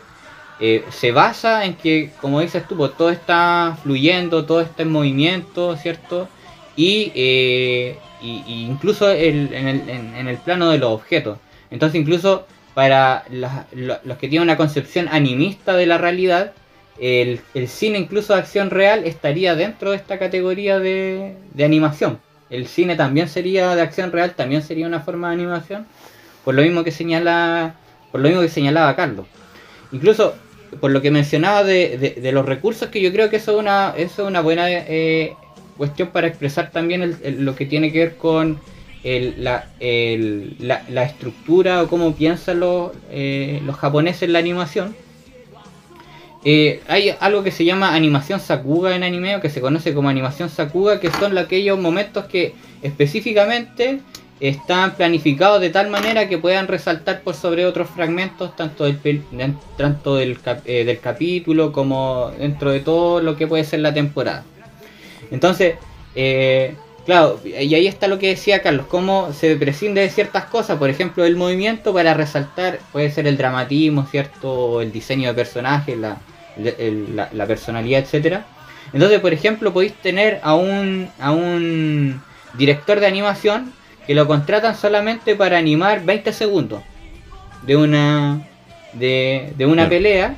eh, 0.61 0.85
se 0.91 1.13
basa 1.13 1.65
en 1.65 1.75
que, 1.75 2.11
como 2.21 2.41
dices 2.41 2.67
tú, 2.69 2.77
pues, 2.77 2.97
todo 2.97 3.11
está 3.11 3.77
fluyendo, 3.83 4.45
todo 4.45 4.61
está 4.61 4.83
en 4.83 4.93
movimiento, 4.93 5.77
¿cierto? 5.77 6.29
Y, 6.77 7.13
eh, 7.15 7.99
incluso 8.23 9.11
en, 9.11 9.53
el, 9.53 10.37
plano 10.39 10.71
de 10.71 10.79
los 10.79 10.91
objetos. 10.91 11.39
Entonces, 11.71 12.01
incluso 12.01 12.47
para 12.75 13.25
los 13.31 14.19
que 14.19 14.29
tienen 14.29 14.43
una 14.43 14.57
concepción 14.57 15.09
animista 15.11 15.77
de 15.77 15.87
la 15.87 15.99
realidad, 15.99 16.53
el, 17.01 17.41
cine 17.69 17.99
incluso 17.99 18.35
de 18.35 18.41
acción 18.41 18.71
real 18.71 19.05
estaría 19.05 19.55
dentro 19.55 19.91
de 19.91 19.97
esta 19.97 20.19
categoría 20.19 20.79
de, 20.79 21.37
animación. 21.59 22.19
El 22.51 22.67
cine 22.67 22.97
también 22.97 23.29
sería 23.29 23.75
de 23.75 23.83
acción 23.83 24.11
real, 24.11 24.35
también 24.35 24.63
sería 24.63 24.87
una 24.87 25.01
forma 25.01 25.29
de 25.29 25.35
animación, 25.35 25.87
por 26.45 26.55
lo 26.55 26.63
mismo 26.63 26.83
que 26.83 26.91
señala, 26.91 27.75
por 28.11 28.21
lo 28.21 28.29
mismo 28.29 28.43
que 28.43 28.49
señalaba 28.49 28.97
Carlos. 28.97 29.27
Incluso 29.93 30.35
por 30.81 30.91
lo 30.91 31.01
que 31.01 31.11
mencionaba 31.11 31.65
de, 31.65 32.31
los 32.33 32.45
recursos, 32.45 32.89
que 32.89 33.01
yo 33.01 33.13
creo 33.13 33.31
que 33.31 33.37
eso 33.37 33.53
es 33.53 33.59
una, 33.59 33.95
eso 33.97 34.23
es 34.23 34.29
una 34.29 34.41
buena 34.41 34.69
eh, 34.71 35.35
cuestión 35.77 36.09
para 36.09 36.27
expresar 36.27 36.71
también 36.71 37.17
lo 37.39 37.55
que 37.55 37.67
tiene 37.67 37.93
que 37.93 37.99
ver 38.01 38.17
con 38.17 38.59
la, 39.05 39.67
la, 39.79 41.03
estructura 41.05 41.83
o 41.83 41.89
cómo 41.89 42.15
piensan 42.15 42.61
los, 42.61 42.93
eh, 43.11 43.63
los 43.65 43.77
japoneses 43.77 44.25
en 44.25 44.33
la 44.33 44.41
animación 44.41 44.95
eh, 46.45 46.81
hay 46.87 47.15
algo 47.21 47.43
que 47.43 47.51
se 47.51 47.65
llama 47.65 47.95
animación 47.95 48.41
Sakuga 48.41 48.95
en 48.95 49.03
anime, 49.03 49.37
o 49.37 49.41
que 49.41 49.51
se 49.51 49.61
conoce 49.61 49.95
como 49.95 50.09
animación 50.09 50.49
Sakuga, 50.49 51.01
que 51.01 51.11
son 51.11 51.37
aquellos 51.37 51.79
momentos 51.79 52.27
que 52.27 52.55
específicamente 52.83 54.01
están 54.41 54.95
planificados 54.95 55.61
de 55.61 55.71
tal 55.71 55.91
manera 55.91 56.29
que 56.29 56.39
puedan 56.39 56.69
resaltar 56.69 57.23
por 57.23 57.35
sobre 57.35 57.67
otros 57.67 57.91
fragmentos, 57.91 58.55
tanto 58.55 58.85
del, 58.85 59.25
tanto 59.77 60.17
del, 60.17 60.39
eh, 60.65 60.85
del 60.85 61.01
capítulo 61.01 61.73
como 61.73 62.31
dentro 62.39 62.71
de 62.71 62.81
todo 62.81 63.21
lo 63.21 63.37
que 63.37 63.47
puede 63.49 63.65
ser 63.65 63.81
la 63.81 63.93
temporada. 63.93 64.45
Entonces, 65.31 65.75
eh, 66.15 66.75
claro, 67.09 67.41
y 67.43 67.75
ahí 67.75 67.87
está 67.87 68.07
lo 68.07 68.19
que 68.19 68.29
decía 68.29 68.61
Carlos, 68.61 68.87
cómo 68.87 69.33
se 69.33 69.57
prescinde 69.57 70.03
de 70.03 70.11
ciertas 70.11 70.45
cosas, 70.45 70.79
por 70.79 70.91
ejemplo, 70.91 71.25
el 71.25 71.37
movimiento 71.37 71.95
para 71.95 72.13
resaltar, 72.13 72.81
puede 72.93 73.11
ser 73.11 73.27
el 73.27 73.39
dramatismo, 73.39 74.07
¿cierto? 74.07 74.83
El 74.83 74.93
diseño 74.93 75.29
de 75.29 75.35
personajes, 75.35 75.97
la, 75.97 76.19
la, 77.33 77.47
personalidad, 77.47 78.01
etcétera. 78.01 78.45
Entonces, 78.93 79.21
por 79.21 79.33
ejemplo, 79.33 79.73
podéis 79.73 79.95
tener 79.95 80.41
a 80.43 80.55
un, 80.55 81.09
a 81.19 81.33
un 81.33 82.23
director 82.59 83.01
de 83.01 83.07
animación 83.07 83.73
que 84.07 84.15
lo 84.15 84.27
contratan 84.27 84.77
solamente 84.77 85.35
para 85.35 85.57
animar 85.57 86.05
20 86.05 86.33
segundos 86.33 86.83
de 87.63 87.77
una 87.77 88.47
de, 88.93 89.67
una 89.67 89.89
pelea, 89.89 90.37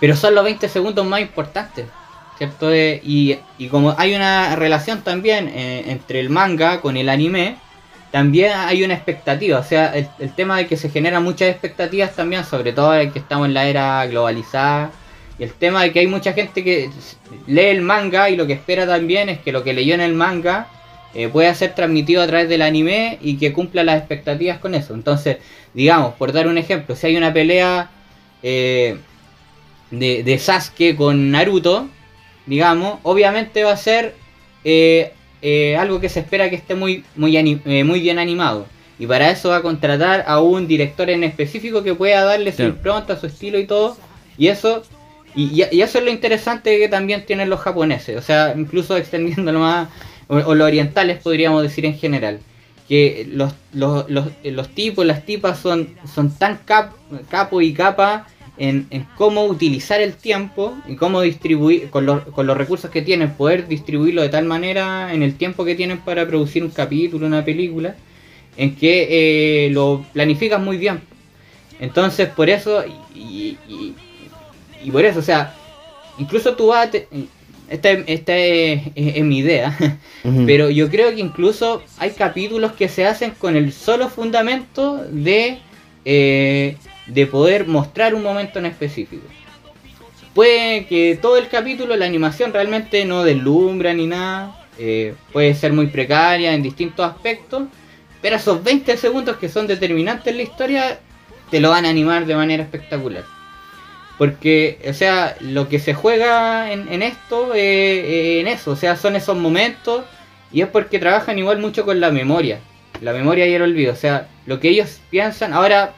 pero 0.00 0.16
son 0.16 0.34
los 0.34 0.44
20 0.44 0.68
segundos 0.68 1.06
más 1.06 1.20
importantes. 1.20 1.86
¿Cierto? 2.38 2.74
Y, 2.74 3.38
y 3.58 3.66
como 3.66 3.94
hay 3.98 4.14
una 4.14 4.56
relación 4.56 5.02
también 5.02 5.48
eh, 5.48 5.84
entre 5.88 6.20
el 6.20 6.30
manga 6.30 6.80
con 6.80 6.96
el 6.96 7.08
anime, 7.08 7.56
también 8.10 8.52
hay 8.52 8.84
una 8.84 8.94
expectativa, 8.94 9.58
o 9.58 9.64
sea, 9.64 9.94
el, 9.94 10.08
el 10.18 10.32
tema 10.34 10.56
de 10.56 10.66
que 10.66 10.78
se 10.78 10.88
generan 10.88 11.22
muchas 11.22 11.50
expectativas 11.50 12.14
también, 12.16 12.44
sobre 12.44 12.72
todo 12.72 12.92
de 12.92 13.10
que 13.10 13.18
estamos 13.18 13.48
en 13.48 13.54
la 13.54 13.66
era 13.66 14.06
globalizada, 14.06 14.92
y 15.38 15.42
el 15.42 15.52
tema 15.52 15.82
de 15.82 15.92
que 15.92 16.00
hay 16.00 16.06
mucha 16.06 16.32
gente 16.32 16.64
que 16.64 16.90
lee 17.46 17.66
el 17.66 17.82
manga 17.82 18.30
y 18.30 18.36
lo 18.36 18.46
que 18.46 18.54
espera 18.54 18.86
también 18.86 19.28
es 19.28 19.38
que 19.40 19.52
lo 19.52 19.62
que 19.62 19.72
leyó 19.72 19.94
en 19.94 20.00
el 20.00 20.14
manga 20.14 20.68
eh, 21.14 21.28
pueda 21.28 21.54
ser 21.54 21.74
transmitido 21.74 22.22
a 22.22 22.26
través 22.26 22.48
del 22.48 22.62
anime 22.62 23.18
y 23.20 23.36
que 23.36 23.52
cumpla 23.52 23.84
las 23.84 23.98
expectativas 23.98 24.58
con 24.58 24.74
eso. 24.74 24.94
Entonces, 24.94 25.38
digamos, 25.74 26.14
por 26.14 26.32
dar 26.32 26.48
un 26.48 26.58
ejemplo, 26.58 26.96
si 26.96 27.06
hay 27.06 27.16
una 27.16 27.32
pelea 27.32 27.90
eh, 28.42 28.96
de, 29.90 30.22
de 30.24 30.38
Sasuke 30.38 30.96
con 30.96 31.30
Naruto, 31.30 31.88
digamos, 32.48 32.98
obviamente 33.02 33.62
va 33.62 33.72
a 33.72 33.76
ser 33.76 34.14
eh, 34.64 35.12
eh, 35.42 35.76
algo 35.76 36.00
que 36.00 36.08
se 36.08 36.20
espera 36.20 36.50
que 36.50 36.56
esté 36.56 36.74
muy, 36.74 37.04
muy, 37.14 37.36
eh, 37.36 37.84
muy 37.84 38.00
bien 38.00 38.18
animado. 38.18 38.66
Y 38.98 39.06
para 39.06 39.30
eso 39.30 39.50
va 39.50 39.56
a 39.58 39.62
contratar 39.62 40.24
a 40.26 40.40
un 40.40 40.66
director 40.66 41.08
en 41.10 41.22
específico 41.22 41.84
que 41.84 41.94
pueda 41.94 42.24
darle 42.24 42.50
su 42.50 42.56
Claro. 42.56 42.70
impronta, 42.70 43.20
su 43.20 43.26
estilo 43.26 43.58
y 43.60 43.66
todo. 43.66 43.96
Y 44.36 44.48
eso, 44.48 44.82
y, 45.36 45.62
eso 45.62 45.98
es 45.98 46.04
lo 46.04 46.10
interesante 46.10 46.76
que 46.78 46.88
también 46.88 47.24
tienen 47.24 47.48
los 47.48 47.60
japoneses. 47.60 48.16
O 48.16 48.22
sea, 48.22 48.54
incluso 48.56 48.96
extendiéndolo 48.96 49.60
más, 49.60 49.88
o, 50.26 50.36
o 50.38 50.54
los 50.56 50.66
orientales 50.66 51.18
podríamos 51.22 51.62
decir 51.62 51.84
en 51.86 51.94
general. 51.96 52.40
Que 52.88 53.28
los, 53.30 53.52
los, 53.74 54.08
los, 54.10 54.26
los 54.42 54.68
tipos, 54.70 55.04
las 55.06 55.24
tipas 55.26 55.58
son, 55.58 55.94
son 56.12 56.30
tan 56.36 56.56
cap, 56.64 56.92
capo 57.30 57.60
y 57.60 57.74
capa 57.74 58.26
en, 58.58 58.86
en 58.90 59.06
cómo 59.16 59.44
utilizar 59.44 60.00
el 60.00 60.14
tiempo 60.14 60.76
y 60.88 60.96
cómo 60.96 61.20
distribuir, 61.22 61.90
con 61.90 62.06
los, 62.06 62.22
con 62.24 62.46
los 62.46 62.56
recursos 62.56 62.90
que 62.90 63.02
tienen, 63.02 63.30
poder 63.34 63.68
distribuirlo 63.68 64.22
de 64.22 64.28
tal 64.30 64.44
manera 64.44 65.12
en 65.14 65.22
el 65.22 65.34
tiempo 65.36 65.64
que 65.64 65.74
tienen 65.74 65.98
para 65.98 66.26
producir 66.26 66.64
un 66.64 66.70
capítulo, 66.70 67.26
una 67.26 67.44
película, 67.44 67.96
en 68.56 68.74
que 68.76 69.66
eh, 69.66 69.70
lo 69.70 70.04
planificas 70.12 70.60
muy 70.60 70.76
bien. 70.78 71.00
Entonces, 71.80 72.28
por 72.28 72.50
eso, 72.50 72.84
y, 73.14 73.56
y- 73.68 73.94
y 74.84 74.90
por 74.90 75.04
eso, 75.04 75.20
o 75.20 75.22
sea, 75.22 75.54
incluso 76.18 76.54
tú 76.56 76.68
vas 76.68 76.88
a... 76.88 76.90
te- 76.90 77.08
esta, 77.68 77.90
esta 77.90 78.36
es, 78.36 78.82
es- 78.94 79.16
es 79.16 79.24
mi 79.24 79.38
idea, 79.38 79.76
pero 80.46 80.70
yo 80.70 80.88
creo 80.90 81.10
que 81.14 81.20
incluso 81.20 81.82
hay 81.98 82.10
capítulos 82.12 82.72
que 82.72 82.88
se 82.88 83.06
hacen 83.06 83.32
con 83.32 83.56
el 83.56 83.72
solo 83.72 84.08
fundamento 84.08 85.04
de, 85.10 85.58
eh, 86.04 86.76
de 87.08 87.26
poder 87.26 87.66
mostrar 87.66 88.14
un 88.14 88.22
momento 88.22 88.58
en 88.58 88.66
específico. 88.66 89.26
Puede 90.34 90.86
que 90.86 91.18
todo 91.20 91.36
el 91.36 91.48
capítulo, 91.48 91.96
la 91.96 92.04
animación 92.04 92.52
realmente 92.52 93.04
no 93.04 93.24
deslumbra 93.24 93.92
ni 93.94 94.06
nada, 94.06 94.68
eh, 94.78 95.14
puede 95.32 95.54
ser 95.54 95.72
muy 95.72 95.88
precaria 95.88 96.54
en 96.54 96.62
distintos 96.62 97.04
aspectos, 97.10 97.64
pero 98.22 98.36
esos 98.36 98.62
20 98.62 98.96
segundos 98.96 99.36
que 99.36 99.48
son 99.48 99.66
determinantes 99.66 100.28
en 100.28 100.36
la 100.36 100.42
historia 100.42 101.00
te 101.50 101.60
lo 101.60 101.70
van 101.70 101.86
a 101.86 101.88
animar 101.88 102.26
de 102.26 102.36
manera 102.36 102.62
espectacular. 102.62 103.24
Porque, 104.18 104.78
o 104.88 104.92
sea, 104.92 105.36
lo 105.40 105.68
que 105.68 105.78
se 105.78 105.94
juega 105.94 106.72
en, 106.72 106.92
en 106.92 107.02
esto, 107.02 107.52
en 107.54 108.48
eso, 108.48 108.72
o 108.72 108.76
sea, 108.76 108.96
son 108.96 109.16
esos 109.16 109.36
momentos 109.36 110.04
y 110.52 110.60
es 110.60 110.68
porque 110.68 110.98
trabajan 110.98 111.38
igual 111.38 111.58
mucho 111.58 111.84
con 111.84 112.00
la 112.00 112.10
memoria. 112.10 112.60
La 113.00 113.12
memoria 113.12 113.46
y 113.46 113.54
el 113.54 113.62
olvido, 113.62 113.92
o 113.92 113.96
sea, 113.96 114.28
lo 114.46 114.58
que 114.58 114.70
ellos 114.70 115.00
piensan, 115.10 115.52
ahora 115.52 115.94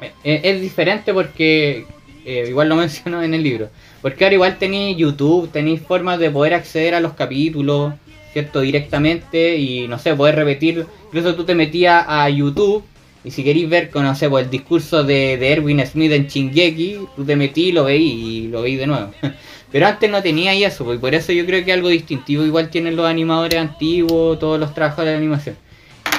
eh, 0.00 0.12
eh, 0.24 0.40
es 0.44 0.60
diferente 0.60 1.12
porque, 1.12 1.86
eh, 2.24 2.46
igual 2.48 2.68
lo 2.68 2.76
menciono 2.84 3.22
en 3.22 3.34
el 3.34 3.42
libro, 3.42 3.70
porque 4.02 4.24
ahora 4.24 4.34
igual 4.34 4.58
tenéis 4.58 4.96
YouTube, 4.96 5.50
tenéis 5.50 5.80
formas 5.80 6.18
de 6.18 6.30
poder 6.30 6.54
acceder 6.54 6.94
a 6.94 7.00
los 7.00 7.14
capítulos, 7.14 7.94
¿cierto? 8.32 8.60
Directamente 8.60 9.56
y, 9.56 9.88
no 9.88 9.98
sé, 9.98 10.14
poder 10.14 10.36
repetir, 10.36 10.86
incluso 11.06 11.34
tú 11.34 11.44
te 11.44 11.54
metías 11.54 12.04
a 12.06 12.28
YouTube 12.28 12.84
y 13.26 13.32
si 13.32 13.42
queréis 13.42 13.68
ver, 13.68 13.90
no 13.92 14.14
sé, 14.14 14.30
pues, 14.30 14.44
el 14.44 14.50
discurso 14.52 15.02
de, 15.02 15.34
Erwin 15.34 15.84
Smith 15.84 16.12
en 16.12 16.28
Shingeki, 16.28 16.98
tú 17.16 17.24
te 17.24 17.34
metí 17.34 17.70
y 17.70 17.72
lo 17.72 17.82
veí 17.82 18.06
y 18.06 18.46
lo 18.46 18.62
veí 18.62 18.76
de 18.76 18.86
nuevo. 18.86 19.10
Pero 19.72 19.88
antes 19.88 20.08
no 20.08 20.22
tenía 20.22 20.54
eso, 20.54 20.84
pues, 20.84 20.98
y 20.98 21.00
por 21.00 21.12
eso 21.12 21.32
yo 21.32 21.44
creo 21.44 21.64
que 21.64 21.72
algo 21.72 21.88
distintivo 21.88 22.44
igual 22.44 22.70
tienen 22.70 22.94
los 22.94 23.04
animadores 23.04 23.58
antiguos, 23.58 24.38
todos 24.38 24.60
los 24.60 24.72
trabajos 24.74 25.04
de 25.04 25.16
animación. 25.16 25.56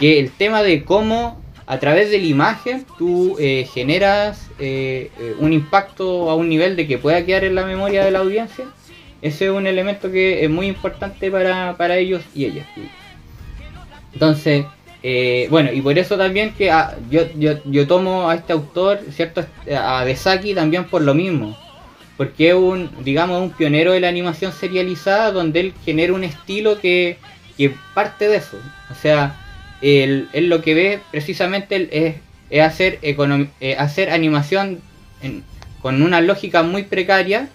Que 0.01 0.19
el 0.19 0.31
tema 0.31 0.63
de 0.63 0.83
cómo 0.83 1.41
a 1.67 1.79
través 1.79 2.09
de 2.09 2.17
la 2.17 2.25
imagen 2.25 2.85
tú 2.97 3.35
eh, 3.37 3.67
generas 3.71 4.49
eh, 4.57 5.11
eh, 5.19 5.35
un 5.37 5.51
impacto 5.51 6.29
a 6.29 6.35
un 6.35 6.47
nivel 6.47 6.77
de 6.77 6.87
que 6.87 6.97
pueda 6.97 7.25
quedar 7.25 7.43
en 7.43 7.55
la 7.55 7.65
memoria 7.65 8.05
de 8.05 8.11
la 8.11 8.19
audiencia, 8.19 8.65
ese 9.21 9.45
es 9.45 9.51
un 9.51 9.67
elemento 9.67 10.09
que 10.09 10.45
es 10.45 10.49
muy 10.49 10.67
importante 10.67 11.29
para, 11.29 11.75
para 11.75 11.97
ellos 11.97 12.23
y 12.33 12.45
ellas. 12.45 12.67
Entonces, 14.13 14.65
eh, 15.03 15.47
bueno, 15.49 15.71
y 15.73 15.81
por 15.81 15.97
eso 15.97 16.17
también 16.17 16.53
que 16.53 16.71
ah, 16.71 16.95
yo, 17.09 17.21
yo, 17.35 17.61
yo 17.65 17.85
tomo 17.85 18.29
a 18.29 18.35
este 18.35 18.53
autor, 18.53 19.01
¿cierto? 19.11 19.45
A 19.75 20.05
Desaki 20.05 20.53
también 20.53 20.85
por 20.85 21.01
lo 21.01 21.13
mismo. 21.13 21.57
Porque 22.15 22.49
es 22.49 22.55
un, 22.55 22.89
digamos, 23.03 23.41
un 23.41 23.51
pionero 23.51 23.91
de 23.91 23.99
la 23.99 24.07
animación 24.07 24.51
serializada 24.51 25.31
donde 25.31 25.59
él 25.59 25.73
genera 25.85 26.13
un 26.13 26.23
estilo 26.23 26.79
que, 26.79 27.17
que 27.57 27.75
parte 27.93 28.27
de 28.27 28.37
eso. 28.37 28.57
O 28.89 28.95
sea, 28.95 29.35
él, 29.81 30.27
él 30.33 30.49
lo 30.49 30.61
que 30.61 30.73
ve 30.73 30.99
precisamente 31.11 31.87
es, 31.91 32.15
es 32.49 32.61
hacer, 32.61 32.99
eh, 33.01 33.75
hacer 33.77 34.09
animación 34.09 34.79
en- 35.21 35.43
con 35.81 36.01
una 36.01 36.21
lógica 36.21 36.63
muy 36.63 36.83
precaria, 36.83 37.49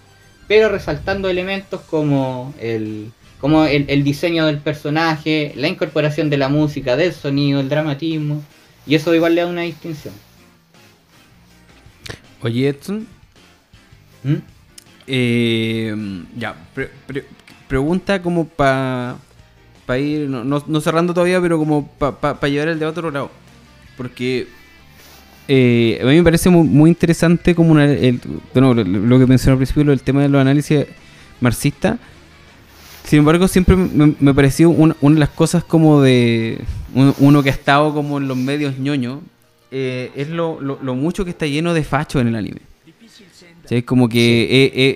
pero 0.47 0.69
resaltando 0.69 1.29
elementos 1.29 1.81
como 1.81 2.53
el, 2.59 3.11
como 3.39 3.65
el, 3.65 3.85
el 3.89 4.03
diseño 4.03 4.45
del 4.45 4.59
personaje, 4.59 5.51
la 5.55 5.67
incorporación 5.67 6.29
de 6.29 6.37
la 6.37 6.49
música, 6.49 6.95
del 6.95 7.13
sonido, 7.13 7.59
el 7.59 7.69
dramatismo, 7.69 8.41
y 8.87 8.95
eso 8.95 9.13
igual 9.13 9.35
le 9.35 9.41
da 9.41 9.47
una 9.47 9.61
distinción. 9.61 10.13
Oye, 12.41 12.67
Edson, 12.69 13.07
¿Mm? 14.23 14.33
eh, 15.07 15.95
ya, 16.37 16.55
pre- 16.73 16.89
pre- 17.07 17.25
pregunta 17.67 18.21
como 18.21 18.45
para 18.47 19.17
ir, 19.99 20.29
no, 20.29 20.43
no- 20.43 20.63
no 20.65 20.81
cerrando 20.81 21.13
todavía, 21.13 21.41
pero 21.41 21.57
como 21.57 21.87
para 21.87 22.47
llevar 22.47 22.69
el 22.69 22.79
debate 22.79 22.97
a 22.97 22.99
otro 23.01 23.11
lado. 23.11 23.31
Porque 23.97 24.47
eh, 25.47 25.99
a 26.01 26.05
mí 26.05 26.15
me 26.15 26.23
parece 26.23 26.49
muy, 26.49 26.67
muy 26.67 26.89
interesante 26.89 27.53
como 27.53 27.71
una- 27.71 27.85
el, 27.91 28.19
bueno, 28.53 28.73
lo, 28.73 29.19
que 29.19 29.27
mencioné 29.27 29.51
al 29.53 29.57
principio, 29.57 29.83
del 29.85 30.01
tema 30.01 30.21
de 30.21 30.29
los 30.29 30.39
análisis 30.41 30.85
marxistas. 31.41 31.97
Sin 33.03 33.19
embargo, 33.19 33.47
siempre 33.49 33.75
me, 33.75 34.15
me 34.19 34.33
pareció 34.33 34.69
una, 34.69 34.95
una 35.01 35.15
de 35.15 35.19
las 35.19 35.29
cosas 35.29 35.63
como 35.63 36.01
de 36.01 36.59
uno, 36.93 37.13
uno 37.19 37.43
que 37.43 37.49
ha 37.49 37.53
estado 37.53 37.93
como 37.93 38.17
en 38.17 38.27
los 38.29 38.37
medios 38.37 38.79
ñoño, 38.79 39.21
eh, 39.71 40.11
es 40.15 40.29
lo, 40.29 40.61
lo- 40.61 40.79
lo 40.81 40.95
mucho 40.95 41.25
que 41.25 41.31
está 41.31 41.45
lleno 41.45 41.73
de 41.73 41.83
facho 41.83 42.19
en 42.21 42.27
el 42.29 42.35
anime. 42.35 42.61
¿Sí? 43.67 43.81
Como 43.81 44.09
que 44.09 44.47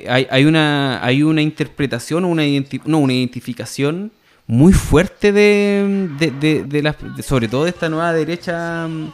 eh, 0.03 0.09
hay, 0.09 0.27
hay 0.29 0.43
una 0.45 1.03
hay 1.03 1.23
una 1.23 1.41
interpretación 1.41 2.25
o 2.25 2.27
una 2.27 2.43
identi- 2.45 2.81
no, 2.85 2.99
una 2.99 3.13
identificación 3.13 4.11
muy 4.47 4.73
fuerte 4.73 5.31
de, 5.31 6.09
de, 6.19 6.31
de- 6.31 6.63
de 6.63 6.81
las- 6.81 6.95
sobre 7.25 7.47
todo 7.47 7.65
de 7.65 7.71
esta 7.71 7.89
nueva 7.89 8.13
derecha 8.13 8.87
mm, 8.87 9.11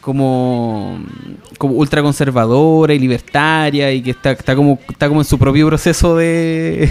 como, 0.00 1.00
como 1.58 1.74
ultraconservadora 1.74 2.94
y 2.94 2.98
libertaria 2.98 3.92
y 3.92 4.02
que 4.02 4.12
está, 4.12 4.30
está 4.32 4.54
como 4.56 4.78
está 4.88 5.08
como 5.08 5.20
en 5.20 5.24
su 5.24 5.38
propio 5.38 5.66
proceso 5.66 6.16
de, 6.16 6.90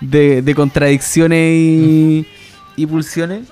de, 0.00 0.54
contradicciones 0.54 1.54
y, 1.54 2.26
y 2.76 2.86
pulsiones. 2.86 3.48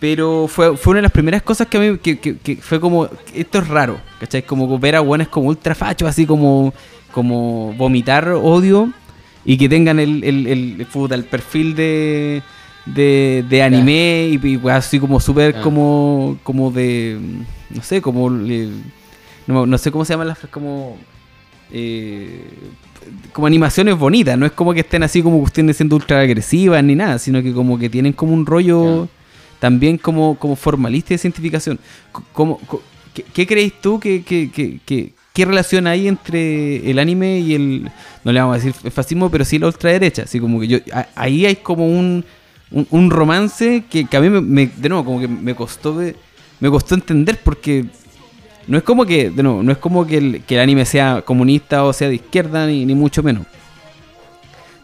Pero 0.00 0.48
fue, 0.48 0.76
fue 0.76 0.90
una 0.92 0.98
de 0.98 1.02
las 1.02 1.12
primeras 1.12 1.42
cosas 1.42 1.68
que 1.68 1.76
a 1.76 1.80
mí 1.80 1.98
que, 1.98 2.18
que- 2.18 2.36
que 2.36 2.56
fue 2.56 2.80
como, 2.80 3.08
esto 3.34 3.58
es 3.60 3.68
raro, 3.68 4.00
¿cachai? 4.18 4.42
Como 4.42 4.76
ver 4.80 4.96
a 4.96 5.00
buenos 5.00 5.28
como 5.28 5.46
ultra 5.48 5.76
fachos, 5.76 6.08
así 6.08 6.26
como, 6.26 6.74
como 7.12 7.72
vomitar 7.74 8.28
odio 8.30 8.92
y 9.44 9.56
que 9.56 9.68
tengan 9.68 10.00
el, 10.00 10.24
el, 10.24 10.46
el, 10.48 10.86
puta, 10.92 11.14
el 11.14 11.22
perfil 11.24 11.76
de, 11.76 12.42
de, 12.86 13.44
de 13.48 13.62
anime 13.62 14.38
y, 14.42 14.60
así 14.68 14.98
como 14.98 15.20
súper 15.20 15.60
como, 15.60 16.38
como 16.42 16.70
de, 16.70 17.18
no 17.70 17.82
sé, 17.82 18.00
como, 18.02 18.28
el- 18.28 18.82
no, 19.46 19.66
no 19.66 19.78
sé 19.78 19.90
cómo 19.90 20.04
se 20.04 20.12
llaman 20.14 20.28
las, 20.28 20.38
como... 20.50 20.96
eh, 21.70 22.44
como 23.32 23.46
animaciones 23.48 23.98
bonitas, 23.98 24.38
no 24.38 24.46
es 24.46 24.52
como 24.52 24.72
que 24.72 24.80
estén 24.80 25.02
así 25.02 25.22
como 25.22 25.40
cuestiones 25.40 25.76
siendo 25.76 25.96
ultra 25.96 26.20
agresivas 26.20 26.82
ni 26.84 26.94
nada, 26.94 27.18
sino 27.18 27.42
que 27.42 27.52
como 27.52 27.78
que 27.78 27.90
tienen 27.90 28.12
como 28.12 28.32
un 28.32 28.46
rollo 28.46 29.08
también 29.58 29.98
como, 29.98 30.36
como 30.38 30.54
formalista 30.56 31.08
de 31.14 31.18
cientificación. 31.18 31.78
C- 32.16 32.22
¿Cómo, 32.32 32.58
co- 32.58 32.82
qué, 33.14 33.24
qué 33.24 33.46
creéis 33.46 33.74
tú 33.80 33.98
que, 33.98 34.22
que, 34.22 34.50
que, 34.52 34.78
que- 34.86 35.12
qué 35.32 35.44
relación 35.44 35.86
hay 35.88 36.06
entre 36.08 36.88
el 36.90 36.98
anime 37.00 37.40
y 37.40 37.54
el, 37.54 37.90
no 38.22 38.32
le 38.32 38.38
vamos 38.40 38.54
a 38.54 38.58
decir 38.64 38.72
fascismo, 38.92 39.30
pero 39.30 39.44
sí 39.44 39.58
la 39.58 39.66
ultraderecha? 39.66 40.22
Así 40.22 40.38
como 40.38 40.60
que 40.60 40.68
yo, 40.68 40.78
ahí 41.16 41.44
hay 41.46 41.56
como 41.56 41.86
un, 41.88 42.24
un, 42.72 43.10
romance 43.10 43.84
que, 43.90 44.06
a 44.16 44.20
mí 44.20 44.28
me, 44.30 44.66
de 44.66 44.88
nuevo, 44.88 45.04
como 45.04 45.20
que 45.20 45.28
me 45.28 45.54
costó, 45.54 46.00
me 46.60 46.70
costó 46.70 46.94
entender 46.94 47.38
porque 47.42 47.86
no 48.66 48.78
es 48.78 48.84
como 48.84 49.04
que, 49.04 49.30
de 49.30 49.42
no 49.42 49.70
es 49.70 49.78
como 49.78 50.06
que 50.06 50.18
el, 50.18 50.58
anime 50.58 50.84
sea 50.84 51.22
comunista 51.22 51.84
o 51.84 51.92
sea 51.92 52.08
de 52.08 52.16
izquierda, 52.16 52.66
ni, 52.66 52.84
ni 52.84 52.94
mucho 52.94 53.22
menos. 53.22 53.46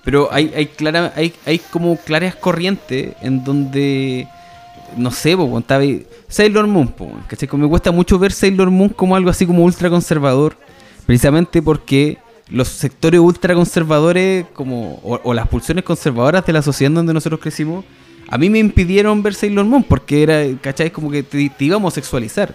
Pero 0.04 0.28
hay, 0.32 0.52
hay, 0.56 0.66
clara, 0.66 1.12
hay, 1.16 1.34
hay 1.44 1.58
como 1.58 1.96
claras 1.96 2.34
corrientes 2.34 3.14
en 3.20 3.44
donde, 3.44 4.26
no 4.96 5.10
sé, 5.10 5.36
po, 5.36 5.62
Sailor 6.28 6.66
Moon, 6.66 6.88
po, 6.88 7.10
¿cachai? 7.26 7.48
Me 7.52 7.68
cuesta 7.68 7.90
mucho 7.90 8.18
ver 8.18 8.32
Sailor 8.32 8.70
Moon 8.70 8.90
como 8.90 9.16
algo 9.16 9.30
así 9.30 9.46
como 9.46 9.64
ultra 9.64 9.90
conservador, 9.90 10.56
precisamente 11.06 11.62
porque 11.62 12.18
los 12.50 12.68
sectores 12.68 13.20
ultra 13.20 13.54
conservadores 13.54 14.46
como, 14.54 15.00
o, 15.04 15.20
o 15.22 15.34
las 15.34 15.48
pulsiones 15.48 15.84
conservadoras 15.84 16.44
de 16.46 16.52
la 16.52 16.62
sociedad 16.62 16.88
en 16.90 16.94
donde 16.94 17.12
nosotros 17.14 17.40
crecimos, 17.40 17.84
a 18.28 18.38
mí 18.38 18.48
me 18.50 18.58
impidieron 18.58 19.22
ver 19.22 19.34
Sailor 19.34 19.64
Moon 19.64 19.82
porque 19.82 20.22
era, 20.22 20.42
¿cachai? 20.60 20.90
Como 20.90 21.10
que 21.10 21.22
te, 21.22 21.48
te 21.50 21.64
íbamos 21.64 21.92
a 21.92 21.94
sexualizar. 21.94 22.54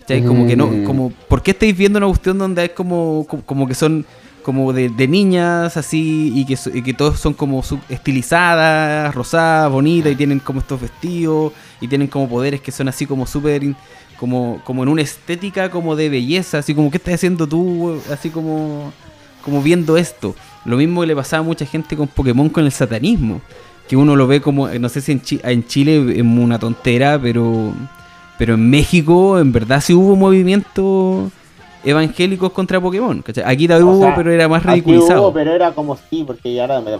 ¿cachai? 0.00 0.22
Como 0.24 0.46
que 0.46 0.56
no, 0.56 0.68
Mm. 0.68 0.84
como, 0.84 1.10
¿por 1.28 1.42
qué 1.42 1.50
estáis 1.50 1.76
viendo 1.76 1.98
una 1.98 2.06
cuestión 2.06 2.38
donde 2.38 2.64
es 2.66 2.70
como, 2.70 3.26
como, 3.28 3.42
como 3.44 3.66
que 3.66 3.74
son 3.74 4.06
como 4.42 4.72
de, 4.72 4.88
de 4.88 5.08
niñas 5.08 5.76
así 5.76 6.32
y 6.34 6.44
que, 6.46 6.56
y 6.72 6.82
que 6.82 6.94
todos 6.94 7.18
son 7.18 7.34
como 7.34 7.62
sub- 7.64 7.80
estilizadas, 7.88 9.14
rosadas, 9.14 9.70
bonitas 9.72 10.12
y 10.12 10.16
tienen 10.16 10.38
como 10.38 10.60
estos 10.60 10.80
vestidos 10.80 11.52
y 11.80 11.88
tienen 11.88 12.06
como 12.08 12.28
poderes 12.28 12.60
que 12.60 12.70
son 12.70 12.88
así 12.88 13.06
como 13.06 13.26
súper 13.26 13.62
como, 14.18 14.60
como 14.64 14.82
en 14.82 14.88
una 14.88 15.02
estética 15.02 15.70
como 15.70 15.96
de 15.96 16.08
belleza, 16.08 16.58
así 16.58 16.74
como 16.74 16.90
¿qué 16.90 16.96
estás 16.98 17.14
haciendo 17.14 17.46
tú? 17.46 18.00
Así 18.12 18.30
como, 18.30 18.92
como 19.46 19.62
viendo 19.62 19.96
esto. 19.96 20.34
Lo 20.66 20.76
mismo 20.76 21.00
que 21.00 21.06
le 21.06 21.16
pasaba 21.16 21.40
a 21.40 21.44
mucha 21.44 21.64
gente 21.64 21.96
con 21.96 22.08
Pokémon 22.08 22.50
con 22.50 22.64
el 22.64 22.72
satanismo, 22.72 23.40
que 23.88 23.96
uno 23.96 24.14
lo 24.16 24.26
ve 24.26 24.42
como, 24.42 24.68
no 24.68 24.88
sé 24.90 25.00
si 25.00 25.12
en, 25.12 25.22
Chi- 25.22 25.40
en 25.42 25.64
Chile 25.66 26.12
es 26.16 26.22
una 26.22 26.58
tontera, 26.58 27.18
pero, 27.22 27.72
pero 28.38 28.54
en 28.54 28.68
México 28.68 29.38
en 29.38 29.52
verdad 29.52 29.80
sí 29.80 29.94
hubo 29.94 30.16
movimientos 30.16 31.30
evangélicos 31.84 32.50
contra 32.52 32.80
Pokémon. 32.80 33.22
¿cachai? 33.22 33.44
Aquí 33.46 33.68
también 33.68 33.88
O 33.88 33.92
hubo, 33.92 34.02
sea, 34.02 34.14
pero 34.16 34.30
era 34.32 34.48
más 34.48 34.62
ridiculizado. 34.64 35.22
hubo, 35.22 35.32
pero 35.32 35.52
era 35.52 35.70
como 35.72 35.96
sí, 36.10 36.24
porque 36.26 36.52
ya 36.52 36.62
ahora 36.62 36.80
me. 36.80 36.90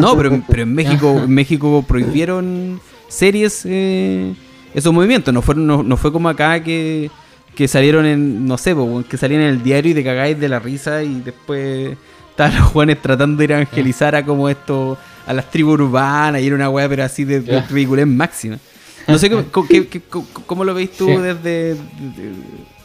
No, 0.00 0.16
pero, 0.16 0.42
pero 0.48 0.62
en 0.62 0.74
México, 0.74 1.20
en 1.24 1.30
México 1.34 1.84
prohibieron 1.86 2.80
series 3.08 3.62
eh, 3.64 4.32
esos 4.74 4.92
movimientos. 4.92 5.34
No 5.34 5.42
fueron, 5.42 5.66
no, 5.66 5.82
no 5.82 5.96
fue 5.96 6.12
como 6.12 6.28
acá 6.28 6.62
que, 6.62 7.10
que 7.54 7.68
salieron 7.68 8.06
en, 8.06 8.46
no 8.46 8.56
sé, 8.58 8.74
po, 8.74 9.02
que 9.08 9.16
salían 9.16 9.42
en 9.42 9.48
el 9.48 9.62
diario 9.62 9.92
y 9.92 9.94
te 9.94 10.04
cagáis 10.04 10.38
de 10.40 10.48
la 10.48 10.58
risa 10.58 11.02
y 11.02 11.20
después 11.20 11.96
estaban 12.30 12.54
los 12.56 12.64
jóvenes 12.68 13.00
tratando 13.02 13.36
de 13.38 13.44
evangelizar 13.52 14.14
a 14.14 14.24
como 14.24 14.48
esto, 14.48 14.96
a 15.26 15.32
las 15.32 15.50
tribus 15.50 15.78
urbanas 15.80 16.40
y 16.40 16.46
era 16.46 16.54
una 16.56 16.70
weá 16.70 16.88
pero 16.88 17.04
así 17.04 17.24
de, 17.24 17.40
de 17.40 17.60
ridiculez 17.62 18.06
máxima. 18.06 18.58
No 19.06 19.18
sé 19.18 19.28
cómo, 19.30 19.66
qué- 19.68 19.86
qué- 19.88 20.00
cómo- 20.00 20.26
cómo 20.46 20.64
lo 20.64 20.74
veis 20.74 20.92
tú 20.92 21.06
Sí. 21.08 21.16
desde, 21.16 21.74
desde, 21.74 22.32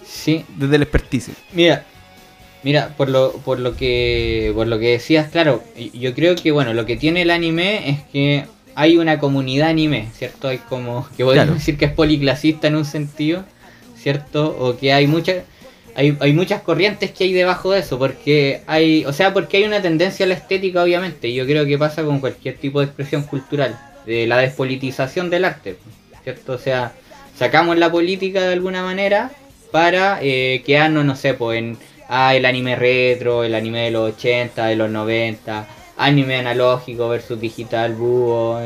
Sí, 0.05 0.43
desde 0.57 0.75
el 0.77 0.81
experticio. 0.81 1.33
Mira, 1.53 1.85
mira, 2.63 2.93
por 2.97 3.07
lo, 3.09 3.33
por 3.33 3.59
lo 3.59 3.75
que 3.75 4.51
por 4.55 4.67
lo 4.67 4.79
que 4.79 4.89
decías, 4.91 5.29
claro, 5.29 5.63
yo 5.93 6.13
creo 6.15 6.35
que 6.35 6.51
bueno, 6.51 6.73
lo 6.73 6.85
que 6.85 6.97
tiene 6.97 7.21
el 7.21 7.29
anime 7.29 7.89
es 7.89 7.99
que 8.11 8.45
hay 8.75 8.97
una 8.97 9.19
comunidad 9.19 9.69
anime, 9.69 10.09
¿cierto? 10.13 10.47
Hay 10.49 10.57
como 10.59 11.07
que 11.15 11.23
podemos 11.23 11.33
Claro. 11.45 11.53
decir 11.55 11.77
que 11.77 11.85
es 11.85 11.91
policlasista 11.91 12.67
en 12.67 12.75
un 12.75 12.85
sentido, 12.85 13.43
¿cierto? 14.01 14.55
O 14.59 14.77
que 14.77 14.93
hay 14.93 15.07
muchas 15.07 15.43
hay, 15.95 16.15
hay 16.19 16.31
muchas 16.33 16.61
corrientes 16.61 17.11
que 17.11 17.23
hay 17.23 17.33
debajo 17.33 17.71
de 17.71 17.79
eso, 17.79 17.97
porque 17.97 18.61
hay, 18.67 19.03
o 19.05 19.13
sea, 19.13 19.33
porque 19.33 19.57
hay 19.57 19.63
una 19.63 19.81
tendencia 19.81 20.25
a 20.25 20.29
la 20.29 20.35
estética, 20.35 20.83
obviamente, 20.83 21.27
y 21.27 21.33
yo 21.33 21.45
creo 21.45 21.65
que 21.65 21.77
pasa 21.77 22.03
con 22.03 22.19
cualquier 22.19 22.55
tipo 22.57 22.79
de 22.79 22.85
expresión 22.85 23.23
cultural, 23.23 23.75
de 24.05 24.27
la 24.27 24.37
despolitización 24.37 25.29
del 25.31 25.45
arte, 25.45 25.77
¿cierto? 26.23 26.53
O 26.53 26.57
sea, 26.59 26.91
sacamos 27.35 27.77
la 27.77 27.91
política 27.91 28.41
de 28.41 28.53
alguna 28.53 28.83
manera 28.83 29.31
para 29.71 30.19
eh, 30.21 30.61
quedarnos, 30.65 31.03
no 31.03 31.15
sé, 31.15 31.33
pues 31.33 31.57
en 31.57 31.77
ah, 32.09 32.35
el 32.35 32.45
anime 32.45 32.75
retro, 32.75 33.43
el 33.43 33.55
anime 33.55 33.85
de 33.85 33.91
los 33.91 34.13
80, 34.13 34.67
de 34.67 34.75
los 34.75 34.89
90, 34.91 35.67
anime 35.97 36.35
analógico 36.37 37.09
versus 37.09 37.39
digital, 37.41 37.95
búho, 37.95 38.59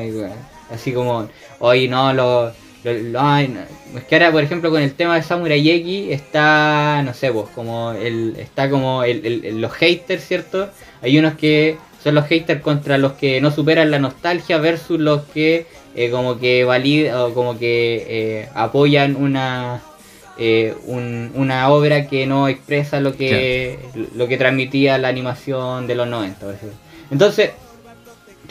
así 0.69 0.91
como, 0.93 1.29
hoy 1.59 1.87
no, 1.87 2.13
lo, 2.13 2.43
lo- 2.43 2.53
lo- 2.53 2.60
ay, 2.85 3.47
no. 3.47 3.59
es 3.99 4.03
que 4.05 4.15
ahora, 4.15 4.31
por 4.31 4.43
ejemplo, 4.43 4.69
con 4.69 4.81
el 4.81 4.93
tema 4.93 5.15
de 5.15 5.23
Samurai 5.23 5.69
X 5.69 6.07
está, 6.11 7.01
no 7.03 7.13
sé, 7.13 7.31
pues, 7.31 7.47
como 7.53 7.91
el, 7.91 8.35
está 8.37 8.69
como 8.69 9.03
el, 9.03 9.59
los 9.61 9.71
haters, 9.73 10.25
¿cierto? 10.25 10.69
Hay 11.01 11.17
unos 11.17 11.35
que 11.35 11.77
son 12.03 12.15
los 12.15 12.25
haters 12.25 12.61
contra 12.61 12.97
los 12.97 13.13
que 13.13 13.39
no 13.41 13.51
superan 13.51 13.91
la 13.91 13.99
nostalgia 13.99 14.57
versus 14.57 14.99
los 14.99 15.21
que 15.33 15.67
eh, 15.95 16.09
como 16.09 16.39
que 16.39 16.63
validan 16.63 17.17
o 17.19 17.33
como 17.33 17.59
que 17.59 18.05
eh, 18.07 18.49
apoyan 18.55 19.15
una 19.15 19.81
eh, 20.39 20.73
un- 20.85 21.31
una 21.35 21.69
obra 21.69 22.07
que 22.07 22.25
no 22.25 22.47
expresa 22.47 22.99
lo 23.01 23.15
que 23.15 23.77
lo 24.15 24.27
que 24.27 24.37
transmitía 24.37 24.97
la 24.97 25.09
animación 25.09 25.85
de 25.87 25.95
los 25.95 26.07
90 26.07 26.39
por 26.45 26.55
ejemplo. 26.55 26.77
entonces 27.11 27.51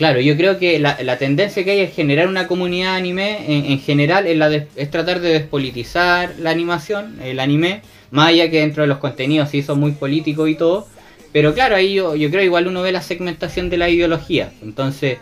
claro 0.01 0.21
yo 0.21 0.37
creo 0.37 0.59
que 0.59 0.81
la, 0.81 1.19
tendencia 1.19 1.63
que 1.63 1.71
hay 1.71 1.81
es 1.81 1.95
generar 1.95 2.27
una 2.27 2.49
comunidad 2.49 2.97
anime 2.97 3.45
en, 3.47 3.67
en 3.67 3.79
general 3.79 4.27
es, 4.27 4.91
tratar 4.91 5.21
de 5.21 5.35
despolitizar 5.35 6.35
la 6.41 6.51
animación 6.51 7.21
el 7.23 7.39
anime 7.39 7.83
más 8.11 8.31
allá 8.31 8.51
que 8.51 8.59
dentro 8.59 8.83
de 8.83 8.89
los 8.89 8.99
contenidos 8.99 9.51
sí 9.51 9.63
son 9.63 9.79
muy 9.79 9.93
políticos 9.93 10.49
y 10.49 10.57
todo 10.57 10.89
pero 11.33 11.55
claro 11.55 11.77
ahí 11.77 11.95
yo, 11.95 12.17
yo 12.17 12.31
creo 12.31 12.43
igual 12.43 12.67
uno 12.67 12.83
ve 12.83 12.93
la 12.93 13.03
segmentación 13.03 13.71
de 13.71 13.77
la 13.77 13.89
ideología. 13.89 14.53
Entonces 14.63 15.19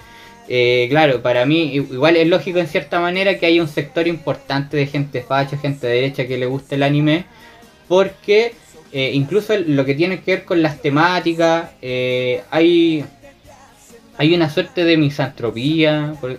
eh, 0.49 0.87
claro, 0.89 1.21
para 1.21 1.45
mí 1.45 1.75
igual 1.75 2.17
es 2.17 2.27
lógico 2.27 2.59
en 2.59 2.69
cierta 2.69 3.01
manera 3.01 3.39
que 3.39 3.45
hay 3.45 3.61
un 3.61 3.69
sector 3.69 4.09
importante 4.09 4.79
de 4.79 4.87
gente 4.87 5.23
facha, 5.23 5.59
gente 5.59 5.87
de 5.87 5.95
derecha 5.95 6.27
que 6.27 6.39
le 6.39 6.47
gusta 6.47 6.75
el 6.75 6.83
anime, 6.83 7.27
porque 7.87 8.55
eh, 8.91 9.11
incluso 9.13 9.55
lo 9.59 9.85
que 9.85 9.95
tiene 9.95 10.21
que 10.21 10.37
ver 10.37 10.45
con 10.47 10.63
las 10.63 10.81
temáticas, 10.81 11.73
eh, 11.83 12.43
hay, 12.51 13.05
hay 14.19 14.35
una 14.35 14.51
suerte 14.51 14.85
de 14.85 14.97
misantropía, 14.97 16.15
por- 16.21 16.33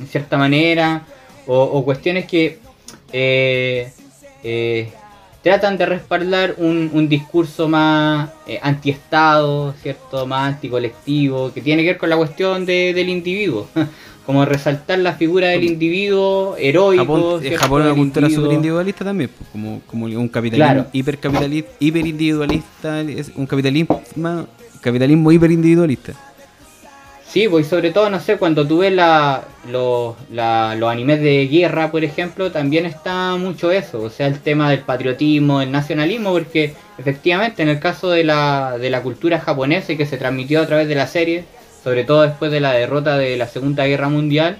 en 0.00 0.06
cierta 0.06 0.38
manera, 0.38 1.02
o, 1.46 1.58
o 1.62 1.84
cuestiones 1.84 2.24
que 2.26 2.58
eh, 3.12 3.92
eh, 4.42 4.90
tratan 5.42 5.76
de 5.76 5.86
respaldar 5.86 6.54
un, 6.58 6.90
un 6.92 7.08
discurso 7.08 7.68
más 7.68 8.30
eh, 8.46 8.58
antiestado, 8.62 9.74
¿cierto? 9.82 10.26
Más 10.26 10.54
anticolectivo, 10.54 11.52
que 11.52 11.60
tiene 11.60 11.82
que 11.82 11.88
ver 11.88 11.98
con 11.98 12.08
la 12.10 12.16
cuestión 12.16 12.64
de- 12.66 12.92
del 12.94 13.08
individuo. 13.08 13.66
Como 14.26 14.44
resaltar 14.44 14.98
la 15.00 15.14
figura 15.14 15.48
del 15.48 15.64
individuo 15.64 16.54
heroico. 16.56 17.02
Japón, 17.04 17.44
es 17.44 17.60
una 17.60 17.94
cultura 17.94 18.26
individuo. 18.26 18.28
súper 18.30 18.52
individualista 18.52 19.04
también, 19.04 19.30
pues, 19.36 19.50
como, 19.50 19.80
como 19.88 20.04
un 20.04 20.28
capitalismo 20.28 20.72
Claro. 20.72 20.88
hipercapitalista, 20.92 21.70
hiperindividualista, 21.80 23.00
es 23.00 23.32
un 23.34 23.46
capitalismo, 23.46 24.00
capitalismo 24.80 25.32
hiperindividualista. 25.32 26.12
Sí, 27.30 27.46
pues 27.48 27.68
sobre 27.68 27.92
todo, 27.92 28.10
no 28.10 28.18
sé, 28.18 28.38
cuando 28.38 28.66
tú 28.66 28.78
ves 28.78 28.92
la, 28.92 29.44
los, 29.70 30.16
la- 30.32 30.74
los 30.74 30.90
animes 30.90 31.20
de 31.20 31.46
guerra, 31.46 31.92
por 31.92 32.02
ejemplo, 32.02 32.50
también 32.50 32.86
está 32.86 33.36
mucho 33.36 33.70
eso, 33.70 34.02
o 34.02 34.10
sea, 34.10 34.26
el 34.26 34.40
tema 34.40 34.68
del 34.68 34.80
patriotismo, 34.80 35.60
el 35.62 35.70
nacionalismo, 35.70 36.32
porque 36.32 36.74
efectivamente 36.98 37.62
en 37.62 37.68
el 37.68 37.78
caso 37.78 38.10
de 38.10 38.24
la, 38.24 38.78
de 38.78 38.90
la 38.90 39.00
cultura 39.02 39.38
japonesa 39.38 39.92
y 39.92 39.96
que 39.96 40.06
se 40.06 40.16
transmitió 40.16 40.60
a 40.60 40.66
través 40.66 40.88
de 40.88 40.96
la 40.96 41.06
serie, 41.06 41.44
sobre 41.84 42.02
todo 42.02 42.22
después 42.22 42.50
de 42.50 42.58
la 42.60 42.72
derrota 42.72 43.16
de 43.16 43.36
la 43.36 43.46
Segunda 43.46 43.86
Guerra 43.86 44.08
Mundial, 44.08 44.58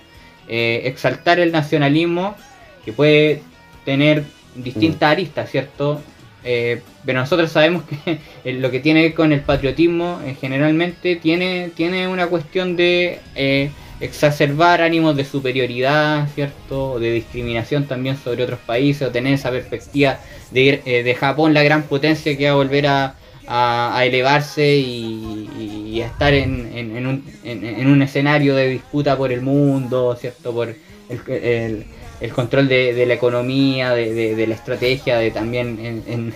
eh, 0.48 0.82
exaltar 0.84 1.40
el 1.40 1.50
nacionalismo, 1.50 2.36
que 2.84 2.92
puede 2.92 3.42
tener 3.84 4.22
distintas 4.54 5.10
aristas, 5.10 5.50
¿cierto? 5.50 6.00
Eh, 6.42 6.80
pero 7.04 7.20
nosotros 7.20 7.52
sabemos 7.52 7.84
que 7.84 8.18
eh, 8.44 8.52
lo 8.54 8.70
que 8.70 8.80
tiene 8.80 9.00
que 9.02 9.08
ver 9.08 9.14
con 9.14 9.32
el 9.32 9.40
patriotismo 9.40 10.20
eh, 10.24 10.36
generalmente 10.40 11.16
tiene, 11.16 11.70
tiene 11.76 12.08
una 12.08 12.26
cuestión 12.28 12.76
de 12.76 13.18
eh, 13.34 13.70
exacerbar 14.00 14.80
ánimos 14.80 15.16
de 15.16 15.24
superioridad, 15.24 16.28
¿cierto? 16.34 16.98
De 16.98 17.12
discriminación 17.12 17.84
también 17.86 18.16
sobre 18.16 18.44
otros 18.44 18.60
países, 18.60 19.06
o 19.08 19.10
tener 19.10 19.34
esa 19.34 19.50
perspectiva 19.50 20.18
de, 20.50 20.60
ir, 20.60 20.82
eh, 20.86 21.02
de 21.02 21.14
Japón, 21.14 21.52
la 21.54 21.62
gran 21.62 21.82
potencia 21.84 22.36
que 22.36 22.46
va 22.46 22.52
a 22.52 22.54
volver 22.54 22.86
a, 22.86 23.14
a- 23.46 24.02
elevarse 24.06 24.76
y, 24.76 26.00
a 26.02 26.06
estar 26.06 26.32
en, 26.32 26.70
en- 26.74 27.06
un, 27.06 27.24
en 27.44 27.86
un 27.88 28.00
escenario 28.02 28.54
de 28.54 28.68
disputa 28.68 29.16
por 29.16 29.32
el 29.32 29.42
mundo, 29.42 30.16
¿cierto? 30.18 30.52
Por 30.52 30.68
el, 30.70 31.20
el- 31.32 31.84
el 32.20 32.32
control 32.32 32.68
de, 32.68 33.04
la 33.06 33.14
economía, 33.14 33.92
de, 33.92 34.12
de- 34.12 34.34
de 34.34 34.46
la 34.46 34.54
estrategia, 34.54 35.18
de 35.18 35.30
también 35.30 35.78
en, 35.82 36.02
en- 36.06 36.34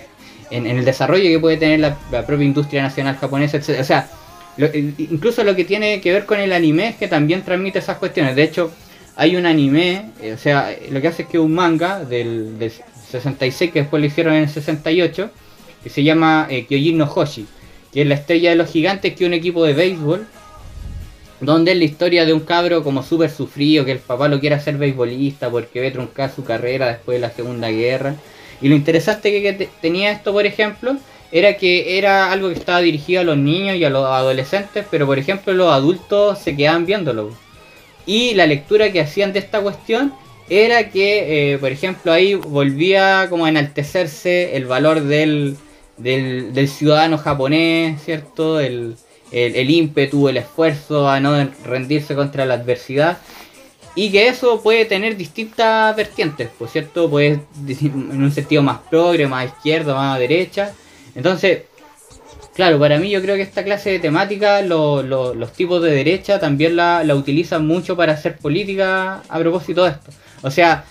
en- 0.51 0.67
el 0.67 0.85
desarrollo 0.85 1.23
que 1.23 1.39
puede 1.39 1.57
tener 1.57 1.79
la, 1.79 1.97
propia 2.25 2.45
industria 2.45 2.81
nacional 2.83 3.17
japonesa, 3.17 3.57
etc. 3.57 3.79
O 3.79 3.83
sea, 3.83 4.09
lo- 4.57 4.69
incluso 4.73 5.43
lo 5.43 5.55
que 5.55 5.65
tiene 5.65 6.01
que 6.01 6.11
ver 6.13 6.25
con 6.25 6.39
el 6.39 6.53
anime 6.53 6.89
es 6.89 6.95
que 6.95 7.07
también 7.07 7.43
transmite 7.43 7.79
esas 7.79 7.97
cuestiones. 7.97 8.35
De 8.35 8.43
hecho, 8.43 8.71
hay 9.15 9.35
un 9.35 9.45
anime, 9.45 10.11
eh, 10.21 10.33
o 10.33 10.37
sea, 10.37 10.75
lo 10.91 10.99
que 11.01 11.07
hace 11.07 11.23
es 11.23 11.27
que 11.29 11.39
un 11.39 11.53
manga 11.53 12.03
del, 12.03 12.57
del 12.59 12.71
66 13.11 13.71
que 13.71 13.79
después 13.81 14.01
lo 14.01 14.07
hicieron 14.07 14.33
en 14.33 14.43
el 14.43 14.49
68, 14.49 15.29
que 15.83 15.89
se 15.89 16.03
llama 16.03 16.47
eh, 16.49 16.65
Kyojin 16.65 16.97
no 16.97 17.05
Hoshi, 17.05 17.45
que 17.93 18.01
es 18.01 18.07
la 18.07 18.15
estrella 18.15 18.49
de 18.49 18.55
los 18.55 18.69
gigantes, 18.71 19.13
que 19.15 19.25
un 19.25 19.33
equipo 19.33 19.63
de 19.63 19.73
béisbol, 19.73 20.27
donde 21.45 21.71
es 21.73 21.77
la 21.77 21.83
historia 21.85 22.25
de 22.25 22.33
un 22.33 22.41
cabro 22.41 22.83
como 22.83 23.03
súper 23.03 23.29
sufrido, 23.31 23.85
que 23.85 23.91
el 23.93 23.99
papá 23.99 24.27
lo 24.27 24.39
quiere 24.39 24.55
hacer 24.55 24.77
beisbolista 24.77 25.49
porque 25.49 25.79
ve 25.81 25.91
truncar 25.91 26.31
su 26.33 26.43
carrera 26.43 26.87
después 26.87 27.15
de 27.17 27.21
la 27.21 27.31
Segunda 27.31 27.69
Guerra. 27.69 28.15
Y 28.61 28.69
lo 28.69 28.75
interesante 28.75 29.31
que, 29.31 29.41
que 29.41 29.53
te- 29.53 29.69
tenía 29.81 30.11
esto, 30.11 30.31
por 30.33 30.45
ejemplo, 30.45 30.97
era 31.31 31.57
que 31.57 31.97
era 31.97 32.31
algo 32.31 32.49
que 32.49 32.55
estaba 32.55 32.79
dirigido 32.81 33.21
a 33.21 33.23
los 33.23 33.37
niños 33.37 33.75
y 33.77 33.83
a 33.83 33.89
los 33.89 34.05
adolescentes, 34.05 34.85
pero 34.89 35.05
por 35.05 35.19
ejemplo 35.19 35.53
los 35.53 35.71
adultos 35.71 36.39
se 36.39 36.55
quedaban 36.55 36.85
viéndolo. 36.85 37.31
Y 38.05 38.33
la 38.35 38.45
lectura 38.47 38.91
que 38.91 39.01
hacían 39.01 39.33
de 39.33 39.39
esta 39.39 39.61
cuestión 39.61 40.13
era 40.49 40.89
que, 40.89 41.53
eh, 41.53 41.57
por 41.57 41.71
ejemplo, 41.71 42.11
ahí 42.11 42.35
volvía 42.35 43.27
como 43.29 43.45
a 43.45 43.49
enaltecerse 43.49 44.55
el 44.55 44.65
valor 44.65 45.01
del, 45.01 45.57
del, 45.97 46.67
ciudadano 46.69 47.17
japonés, 47.17 48.01
¿cierto? 48.03 48.59
El, 48.59 48.95
el, 49.35 49.69
ímpetu, 49.69 50.29
el 50.29 50.37
esfuerzo 50.37 51.09
a 51.09 51.19
no 51.19 51.49
rendirse 51.65 52.15
contra 52.15 52.45
la 52.45 52.53
adversidad. 52.53 53.17
Y 53.93 54.11
que 54.11 54.27
eso 54.27 54.61
puede 54.61 54.85
tener 54.85 55.15
distintas 55.17 55.95
vertientes, 55.95 56.49
por 56.49 56.67
cierto, 56.69 57.09
puede 57.09 57.41
en 57.67 58.23
un 58.23 58.31
sentido 58.31 58.61
más 58.61 58.79
progre, 58.89 59.27
más 59.27 59.45
izquierda, 59.45 59.93
más 59.93 60.19
derecha. 60.19 60.73
Entonces, 61.15 61.63
claro, 62.55 62.79
para 62.79 62.97
mí 62.97 63.09
yo 63.09 63.21
creo 63.21 63.35
que 63.35 63.41
esta 63.41 63.63
clase 63.63 63.91
de 63.91 63.99
temática, 63.99 64.61
los 64.61 65.53
tipos 65.53 65.81
de 65.81 65.91
derecha 65.91 66.39
también 66.39 66.75
la, 66.75 67.03
la, 67.03 67.15
utilizan 67.15 67.65
mucho 67.67 67.95
para 67.95 68.13
hacer 68.13 68.37
política 68.37 69.21
a 69.27 69.39
propósito 69.39 69.83
de 69.83 69.91
esto. 69.91 70.11
O 70.43 70.51
sea, 70.51 70.85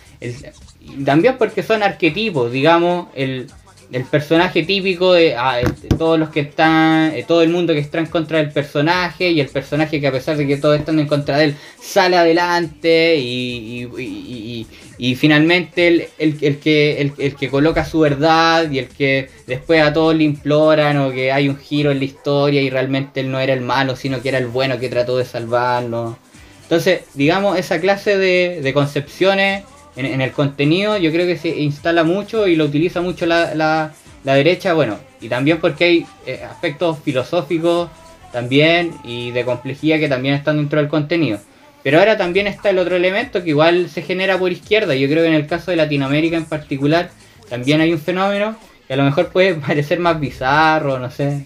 también 1.04 1.36
porque 1.38 1.62
son 1.62 1.82
arquetipos, 1.82 2.52
digamos, 2.52 3.08
el, 3.14 3.48
el 3.94 4.04
personaje 4.04 4.64
típico 4.64 5.12
de, 5.12 5.36
ah, 5.36 5.60
todos 5.96 6.18
los 6.18 6.30
que 6.30 6.40
están, 6.40 7.12
todo 7.28 7.42
el 7.42 7.48
mundo 7.50 7.72
que 7.72 7.78
está 7.78 8.00
en 8.00 8.06
contra 8.06 8.38
del 8.38 8.50
personaje 8.50 9.30
y 9.30 9.40
el 9.40 9.48
personaje 9.48 10.00
que 10.00 10.08
a 10.08 10.12
pesar 10.12 10.36
de 10.36 10.48
que 10.48 10.56
todos 10.56 10.80
están 10.80 10.98
en 10.98 11.06
contra 11.06 11.38
de 11.38 11.44
él 11.44 11.56
sale 11.80 12.16
adelante 12.16 13.14
y, 13.16 13.88
y, 13.96 14.66
y, 14.98 15.14
finalmente 15.14 15.86
el, 15.86 16.08
el, 16.40 16.58
que, 16.58 17.00
el, 17.00 17.36
que 17.36 17.48
coloca 17.48 17.84
su 17.84 18.00
verdad 18.00 18.68
y 18.68 18.80
el 18.80 18.88
que 18.88 19.28
después 19.46 19.80
a 19.80 19.92
todos 19.92 20.16
le 20.16 20.24
imploran 20.24 20.96
o 20.98 21.12
que 21.12 21.30
hay 21.30 21.48
un 21.48 21.56
giro 21.56 21.92
en 21.92 22.00
la 22.00 22.04
historia 22.04 22.62
y 22.62 22.70
realmente 22.70 23.20
él 23.20 23.30
no 23.30 23.38
era 23.38 23.52
el 23.52 23.60
malo 23.60 23.94
sino 23.94 24.20
que 24.20 24.30
era 24.30 24.38
el 24.38 24.48
bueno 24.48 24.80
que 24.80 24.88
trató 24.88 25.16
de 25.18 25.24
salvarlo. 25.24 26.18
Entonces, 26.62 27.02
digamos, 27.14 27.58
esa 27.58 27.78
clase 27.78 28.18
de, 28.18 28.60
de 28.60 28.74
concepciones 28.74 29.62
en, 29.96 30.20
el 30.20 30.32
contenido 30.32 30.96
yo 30.98 31.12
creo 31.12 31.26
que 31.26 31.36
se 31.36 31.48
instala 31.48 32.04
mucho 32.04 32.46
y 32.46 32.56
lo 32.56 32.64
utiliza 32.64 33.00
mucho 33.00 33.26
la, 33.26 33.54
la, 33.54 34.34
derecha, 34.34 34.72
bueno, 34.72 34.98
y 35.20 35.28
también 35.28 35.58
porque 35.60 35.84
hay 35.84 36.06
eh, 36.26 36.42
aspectos 36.48 36.98
filosóficos 37.04 37.90
también 38.32 38.92
y 39.04 39.30
de 39.30 39.44
complejidad 39.44 39.98
que 39.98 40.08
también 40.08 40.34
están 40.34 40.56
dentro 40.56 40.80
del 40.80 40.88
contenido. 40.88 41.38
Pero 41.84 41.98
ahora 41.98 42.16
también 42.16 42.46
está 42.46 42.70
el 42.70 42.78
otro 42.78 42.96
elemento 42.96 43.44
que 43.44 43.50
igual 43.50 43.90
se 43.90 44.00
genera 44.02 44.38
por 44.38 44.50
izquierda. 44.50 44.94
Yo 44.94 45.06
creo 45.06 45.22
que 45.22 45.28
en 45.28 45.34
el 45.34 45.46
caso 45.46 45.70
de 45.70 45.76
Latinoamérica 45.76 46.36
en 46.36 46.46
particular 46.46 47.10
también 47.48 47.80
hay 47.82 47.92
un 47.92 48.00
fenómeno 48.00 48.56
que 48.88 48.94
a 48.94 48.96
lo 48.96 49.04
mejor 49.04 49.28
puede 49.28 49.54
parecer 49.66 50.00
más 50.00 50.18
bizarro, 50.18 50.98
no 50.98 51.10
sé. 51.10 51.44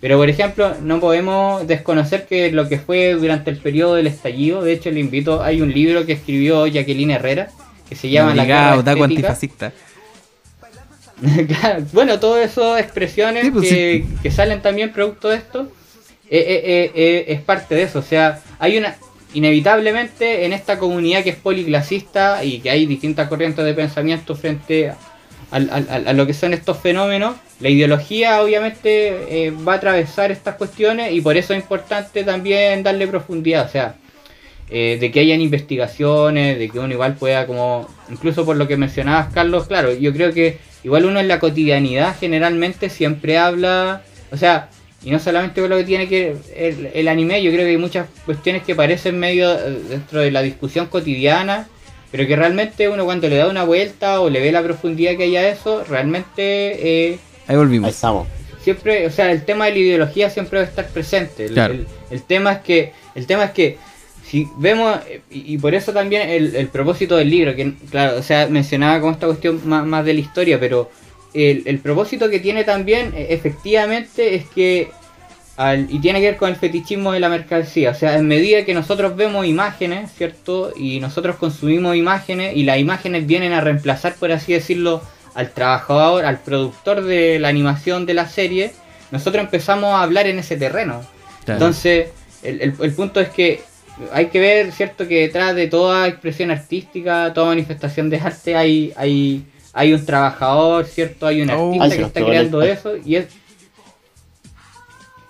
pero 0.00 0.16
por 0.18 0.30
ejemplo, 0.30 0.74
no 0.82 1.00
podemos 1.00 1.66
desconocer 1.66 2.26
que 2.26 2.52
lo 2.52 2.68
que 2.68 2.78
fue 2.78 3.14
durante 3.14 3.50
el 3.50 3.58
periodo 3.58 3.96
del 3.96 4.06
estallido, 4.06 4.62
de 4.62 4.72
hecho 4.72 4.90
le 4.90 5.00
invito, 5.00 5.42
hay 5.42 5.60
un 5.60 5.72
libro 5.72 6.06
que 6.06 6.12
escribió 6.12 6.66
Jacqueline 6.66 7.10
Herrera, 7.10 7.48
que 7.88 7.94
se 7.94 8.10
llama 8.10 8.34
la 8.34 8.44
guerra 8.44 9.04
antifascista. 9.04 9.72
bueno, 11.92 12.20
todas 12.20 12.50
esas 12.50 12.80
expresiones 12.80 13.50
pues 13.50 13.68
que, 13.68 14.30
salen 14.30 14.60
también 14.60 14.92
producto 14.92 15.30
de 15.30 15.36
esto 15.36 15.72
eh, 16.28 16.38
eh, 16.38 16.92
eh, 16.94 17.24
es 17.28 17.40
parte 17.40 17.74
de 17.74 17.84
eso. 17.84 18.00
O 18.00 18.02
sea, 18.02 18.40
hay 18.58 18.76
una 18.76 18.96
inevitablemente 19.32 20.44
en 20.44 20.52
esta 20.52 20.78
comunidad 20.78 21.22
que 21.22 21.30
es 21.30 21.36
policlasista 21.36 22.42
y 22.44 22.60
que 22.60 22.70
hay 22.70 22.86
distintas 22.86 23.28
corrientes 23.28 23.64
de 23.64 23.74
pensamiento 23.74 24.34
frente 24.34 24.90
a, 24.90 24.96
a 25.50 26.12
lo 26.12 26.26
que 26.26 26.32
son 26.32 26.54
estos 26.54 26.78
fenómenos, 26.78 27.36
la 27.60 27.68
ideología 27.68 28.42
obviamente 28.42 29.52
va 29.66 29.74
a 29.74 29.76
atravesar 29.76 30.32
estas 30.32 30.56
cuestiones 30.56 31.12
y 31.12 31.20
por 31.20 31.36
eso 31.36 31.52
es 31.52 31.60
importante 31.60 32.24
también 32.24 32.82
darle 32.82 33.06
profundidad. 33.06 33.66
O 33.66 33.68
sea, 33.68 33.96
eh, 34.68 34.98
de 35.00 35.10
que 35.12 35.20
hayan 35.20 35.40
investigaciones, 35.40 36.58
de 36.58 36.68
que 36.68 36.78
uno 36.78 36.92
igual 36.92 37.14
pueda 37.14 37.46
como, 37.46 37.88
incluso 38.10 38.44
por 38.44 38.56
lo 38.56 38.66
que 38.66 38.76
mencionabas 38.76 39.32
Carlos, 39.32 39.68
claro, 39.68 39.94
yo 39.94 40.12
creo 40.12 40.32
que 40.32 40.58
igual 40.82 41.04
uno 41.04 41.20
en 41.20 41.28
la 41.28 41.38
cotidianidad 41.38 42.16
generalmente 42.18 42.90
siempre 42.90 43.38
habla, 43.38 44.02
o 44.32 44.36
sea, 44.36 44.68
y 45.04 45.10
no 45.12 45.20
solamente 45.20 45.60
con 45.60 45.70
lo 45.70 45.76
que 45.76 45.84
tiene 45.84 46.08
que 46.08 46.34
el, 46.56 46.90
el 46.92 47.06
anime, 47.06 47.40
yo 47.44 47.52
creo 47.52 47.64
que 47.64 47.70
hay 47.70 47.76
muchas 47.76 48.08
cuestiones 48.24 48.64
que 48.64 48.74
parecen 48.74 49.20
medio 49.20 49.52
eh, 49.52 49.78
dentro 49.88 50.20
de 50.20 50.32
la 50.32 50.42
discusión 50.42 50.86
cotidiana, 50.86 51.68
pero 52.10 52.26
que 52.26 52.34
realmente 52.34 52.88
uno 52.88 53.04
cuando 53.04 53.28
le 53.28 53.36
da 53.36 53.48
una 53.48 53.62
vuelta 53.62 54.20
o 54.20 54.28
le 54.28 54.40
ve 54.40 54.50
la 54.50 54.64
profundidad 54.64 55.16
que 55.16 55.24
hay 55.24 55.36
a 55.36 55.48
eso, 55.48 55.84
realmente... 55.84 57.12
Eh, 57.12 57.18
Ahí 57.46 57.56
volvimos. 57.56 57.86
Ahí 57.86 57.92
estamos. 57.92 58.26
Siempre, 58.64 59.06
o 59.06 59.10
sea, 59.10 59.30
el 59.30 59.44
tema 59.44 59.66
de 59.66 59.72
la 59.72 59.78
ideología 59.78 60.28
siempre 60.28 60.58
va 60.58 60.64
a 60.64 60.68
estar 60.68 60.88
presente. 60.88 61.44
el, 61.44 61.86
el 62.10 62.22
tema 62.24 62.54
es 62.54 62.58
que, 62.62 62.92
el 63.14 63.26
tema 63.28 63.44
es 63.44 63.50
que 63.52 63.78
si 64.28 64.48
vemos, 64.56 64.98
y, 65.30 65.56
por 65.58 65.74
eso 65.74 65.92
también 65.92 66.28
el, 66.28 66.66
propósito 66.68 67.16
del 67.16 67.30
libro, 67.30 67.54
que 67.54 67.74
claro, 67.90 68.18
o 68.18 68.22
sea, 68.22 68.48
mencionaba 68.48 69.00
como 69.00 69.12
esta 69.12 69.26
cuestión 69.26 69.60
más, 69.64 70.04
de 70.04 70.14
la 70.14 70.20
historia, 70.20 70.58
pero 70.58 70.90
el, 71.32 71.78
propósito 71.78 72.28
que 72.28 72.40
tiene 72.40 72.64
también 72.64 73.12
e, 73.14 73.32
efectivamente 73.32 74.34
es 74.34 74.46
que, 74.46 74.90
y 75.88 76.00
tiene 76.00 76.20
que 76.20 76.26
ver 76.26 76.36
con 76.38 76.50
el 76.50 76.56
fetichismo 76.56 77.12
de 77.12 77.20
la 77.20 77.28
mercancía, 77.28 77.90
o 77.90 77.94
sea, 77.94 78.16
en 78.16 78.26
medida 78.26 78.64
que 78.64 78.74
nosotros 78.74 79.14
vemos 79.14 79.46
imágenes, 79.46 80.10
¿cierto? 80.12 80.72
Y 80.76 80.98
nosotros 80.98 81.36
consumimos 81.36 81.94
imágenes 81.94 82.56
y 82.56 82.64
las 82.64 82.78
imágenes 82.78 83.28
vienen 83.28 83.52
a 83.52 83.60
reemplazar, 83.60 84.16
por 84.16 84.32
así 84.32 84.52
decirlo, 84.54 85.02
al 85.34 85.52
trabajador, 85.52 86.24
al 86.24 86.40
productor 86.40 87.04
de 87.04 87.38
la 87.38 87.46
animación 87.46 88.06
de 88.06 88.14
la 88.14 88.26
serie, 88.26 88.72
nosotros 89.12 89.44
empezamos 89.44 89.94
a 89.94 90.02
hablar 90.02 90.26
en 90.26 90.40
ese 90.40 90.56
terreno. 90.56 91.02
Entonces, 91.46 92.08
el 92.42 92.92
punto 92.96 93.20
es 93.20 93.28
que 93.28 93.62
hay 94.12 94.26
que 94.26 94.40
ver, 94.40 94.72
¿cierto? 94.72 95.08
Que 95.08 95.22
detrás 95.22 95.54
de 95.54 95.68
toda 95.68 96.08
expresión 96.08 96.50
artística, 96.50 97.32
toda 97.32 97.48
manifestación 97.48 98.10
de 98.10 98.18
arte, 98.18 98.54
hay, 98.54 98.92
hay, 98.96 99.44
hay 99.72 99.92
un 99.92 100.04
trabajador, 100.04 100.84
¿cierto? 100.84 101.26
Hay 101.26 101.42
un 101.42 101.50
oh, 101.50 101.82
artista 101.82 101.96
que 101.96 102.02
está 102.02 102.24
creando 102.24 102.62
eso 102.62 102.96
y 102.96 103.16
es 103.16 103.28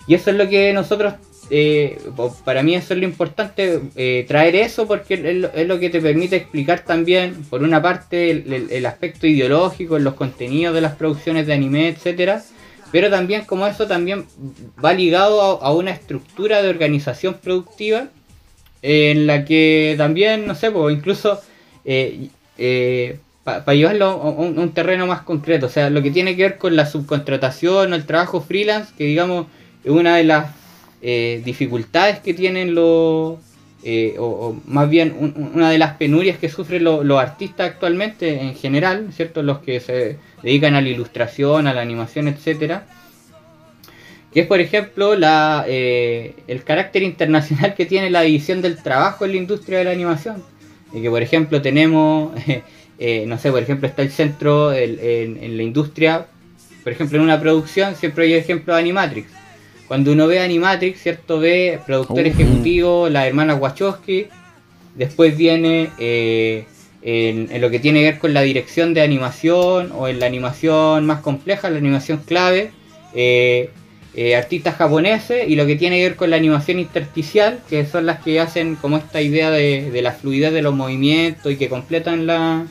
y 0.06 0.14
eso 0.14 0.30
es 0.30 0.36
lo 0.36 0.48
que 0.48 0.72
nosotros, 0.72 1.14
eh, 1.50 1.98
para 2.44 2.62
mí 2.62 2.74
eso 2.74 2.94
es 2.94 3.00
lo 3.00 3.06
importante, 3.06 3.80
eh, 3.96 4.24
traer 4.28 4.54
eso 4.54 4.86
porque 4.86 5.14
es 5.54 5.66
lo, 5.66 5.80
que 5.80 5.90
te 5.90 6.00
permite 6.00 6.36
explicar 6.36 6.84
también, 6.84 7.44
por 7.50 7.62
una 7.62 7.82
parte, 7.82 8.30
el, 8.30 8.86
aspecto 8.86 9.26
ideológico 9.26 9.96
en 9.96 10.04
los 10.04 10.14
contenidos 10.14 10.74
de 10.74 10.80
las 10.80 10.94
producciones 10.94 11.46
de 11.46 11.54
anime, 11.54 11.88
etcétera, 11.88 12.42
pero 12.92 13.10
también 13.10 13.44
como 13.44 13.66
eso 13.66 13.88
también 13.88 14.26
va 14.82 14.92
ligado 14.92 15.60
a 15.60 15.74
una 15.74 15.90
estructura 15.90 16.62
de 16.62 16.68
organización 16.68 17.34
productiva 17.34 18.08
en 18.82 19.26
la 19.26 19.44
que 19.44 19.94
también, 19.96 20.46
no 20.46 20.54
sé, 20.54 20.70
pues 20.70 20.96
incluso 20.96 21.40
eh, 21.84 22.28
eh, 22.58 23.18
para 23.44 23.74
llevarlo 23.74 24.06
a 24.06 24.28
un, 24.30 24.72
terreno 24.72 25.06
más 25.06 25.22
concreto, 25.22 25.66
o 25.66 25.68
sea, 25.68 25.88
lo 25.88 26.02
que 26.02 26.10
tiene 26.10 26.34
que 26.36 26.42
ver 26.42 26.58
con 26.58 26.74
la 26.74 26.86
subcontratación 26.86 27.92
o 27.92 27.96
el 27.96 28.04
trabajo 28.04 28.40
freelance, 28.40 28.92
que 28.98 29.04
digamos 29.04 29.46
es 29.84 29.90
una 29.90 30.16
de 30.16 30.24
las 30.24 30.52
eh, 31.00 31.42
dificultades 31.44 32.18
que 32.18 32.34
tienen 32.34 32.74
los, 32.74 33.38
o, 34.18 34.56
más 34.66 34.90
bien 34.90 35.14
una 35.54 35.70
de 35.70 35.78
las 35.78 35.94
penurias 35.94 36.38
que 36.38 36.48
sufren 36.48 36.82
los 36.82 37.20
artistas 37.20 37.70
actualmente 37.70 38.40
en 38.40 38.56
general, 38.56 39.12
¿cierto? 39.12 39.44
Los 39.44 39.60
que 39.60 39.78
se 39.78 40.18
dedican 40.42 40.74
a 40.74 40.80
la 40.80 40.88
ilustración, 40.88 41.68
a 41.68 41.74
la 41.74 41.82
animación, 41.82 42.26
etcétera 42.26 42.84
que 44.32 44.40
es 44.40 44.46
por 44.46 44.60
ejemplo 44.60 45.16
la, 45.16 45.64
eh, 45.66 46.34
el 46.46 46.62
carácter 46.62 47.02
internacional 47.02 47.74
que 47.74 47.86
tiene 47.86 48.10
la 48.10 48.22
división 48.22 48.62
del 48.62 48.82
trabajo 48.82 49.24
en 49.24 49.32
la 49.32 49.36
industria 49.38 49.78
de 49.78 49.84
la 49.84 49.92
animación. 49.92 50.42
Y 50.92 51.02
que 51.02 51.10
por 51.10 51.22
ejemplo 51.22 51.62
tenemos, 51.62 52.32
eh, 52.98 53.24
no 53.26 53.38
sé, 53.38 53.50
por 53.50 53.62
ejemplo 53.62 53.88
está 53.88 54.02
el 54.02 54.10
centro 54.10 54.72
en, 54.72 55.56
la 55.56 55.62
industria, 55.62 56.26
por 56.82 56.92
ejemplo 56.92 57.18
en 57.18 57.24
una 57.24 57.40
producción 57.40 57.96
siempre 57.96 58.26
hay 58.26 58.34
ejemplo 58.34 58.74
de 58.74 58.80
Animatrix. 58.80 59.28
Cuando 59.88 60.12
uno 60.12 60.26
ve 60.26 60.40
Animatrix, 60.40 61.00
¿cierto? 61.00 61.38
Ve 61.38 61.78
productor 61.86 62.18
oh. 62.18 62.26
ejecutivo, 62.26 63.08
la 63.08 63.26
hermana 63.26 63.54
Wachowski, 63.54 64.26
después 64.96 65.36
viene 65.36 65.90
eh, 65.98 66.64
en, 67.02 67.48
en, 67.52 67.60
lo 67.60 67.70
que 67.70 67.78
tiene 67.78 68.00
que 68.00 68.10
ver 68.10 68.18
con 68.18 68.34
la 68.34 68.42
dirección 68.42 68.94
de 68.94 69.02
animación 69.02 69.92
o 69.94 70.08
en 70.08 70.18
la 70.18 70.26
animación 70.26 71.06
más 71.06 71.20
compleja, 71.20 71.70
la 71.70 71.78
animación 71.78 72.18
clave. 72.26 72.72
Eh, 73.14 73.70
eh, 74.18 74.34
artistas 74.34 74.76
japoneses 74.76 75.46
y 75.46 75.56
lo 75.56 75.66
que 75.66 75.76
tiene 75.76 75.98
que 75.98 76.04
ver 76.04 76.16
con 76.16 76.30
la 76.30 76.36
animación 76.36 76.78
intersticial, 76.78 77.60
que 77.68 77.84
son 77.84 78.06
las 78.06 78.22
que 78.22 78.40
hacen 78.40 78.76
como 78.76 78.96
esta 78.96 79.20
idea 79.20 79.50
de, 79.50 80.00
la 80.02 80.12
fluidez 80.12 80.54
de 80.54 80.62
los 80.62 80.74
movimientos 80.74 81.52
y 81.52 81.56
que 81.56 81.68
completan 81.68 82.26
la, 82.26 82.66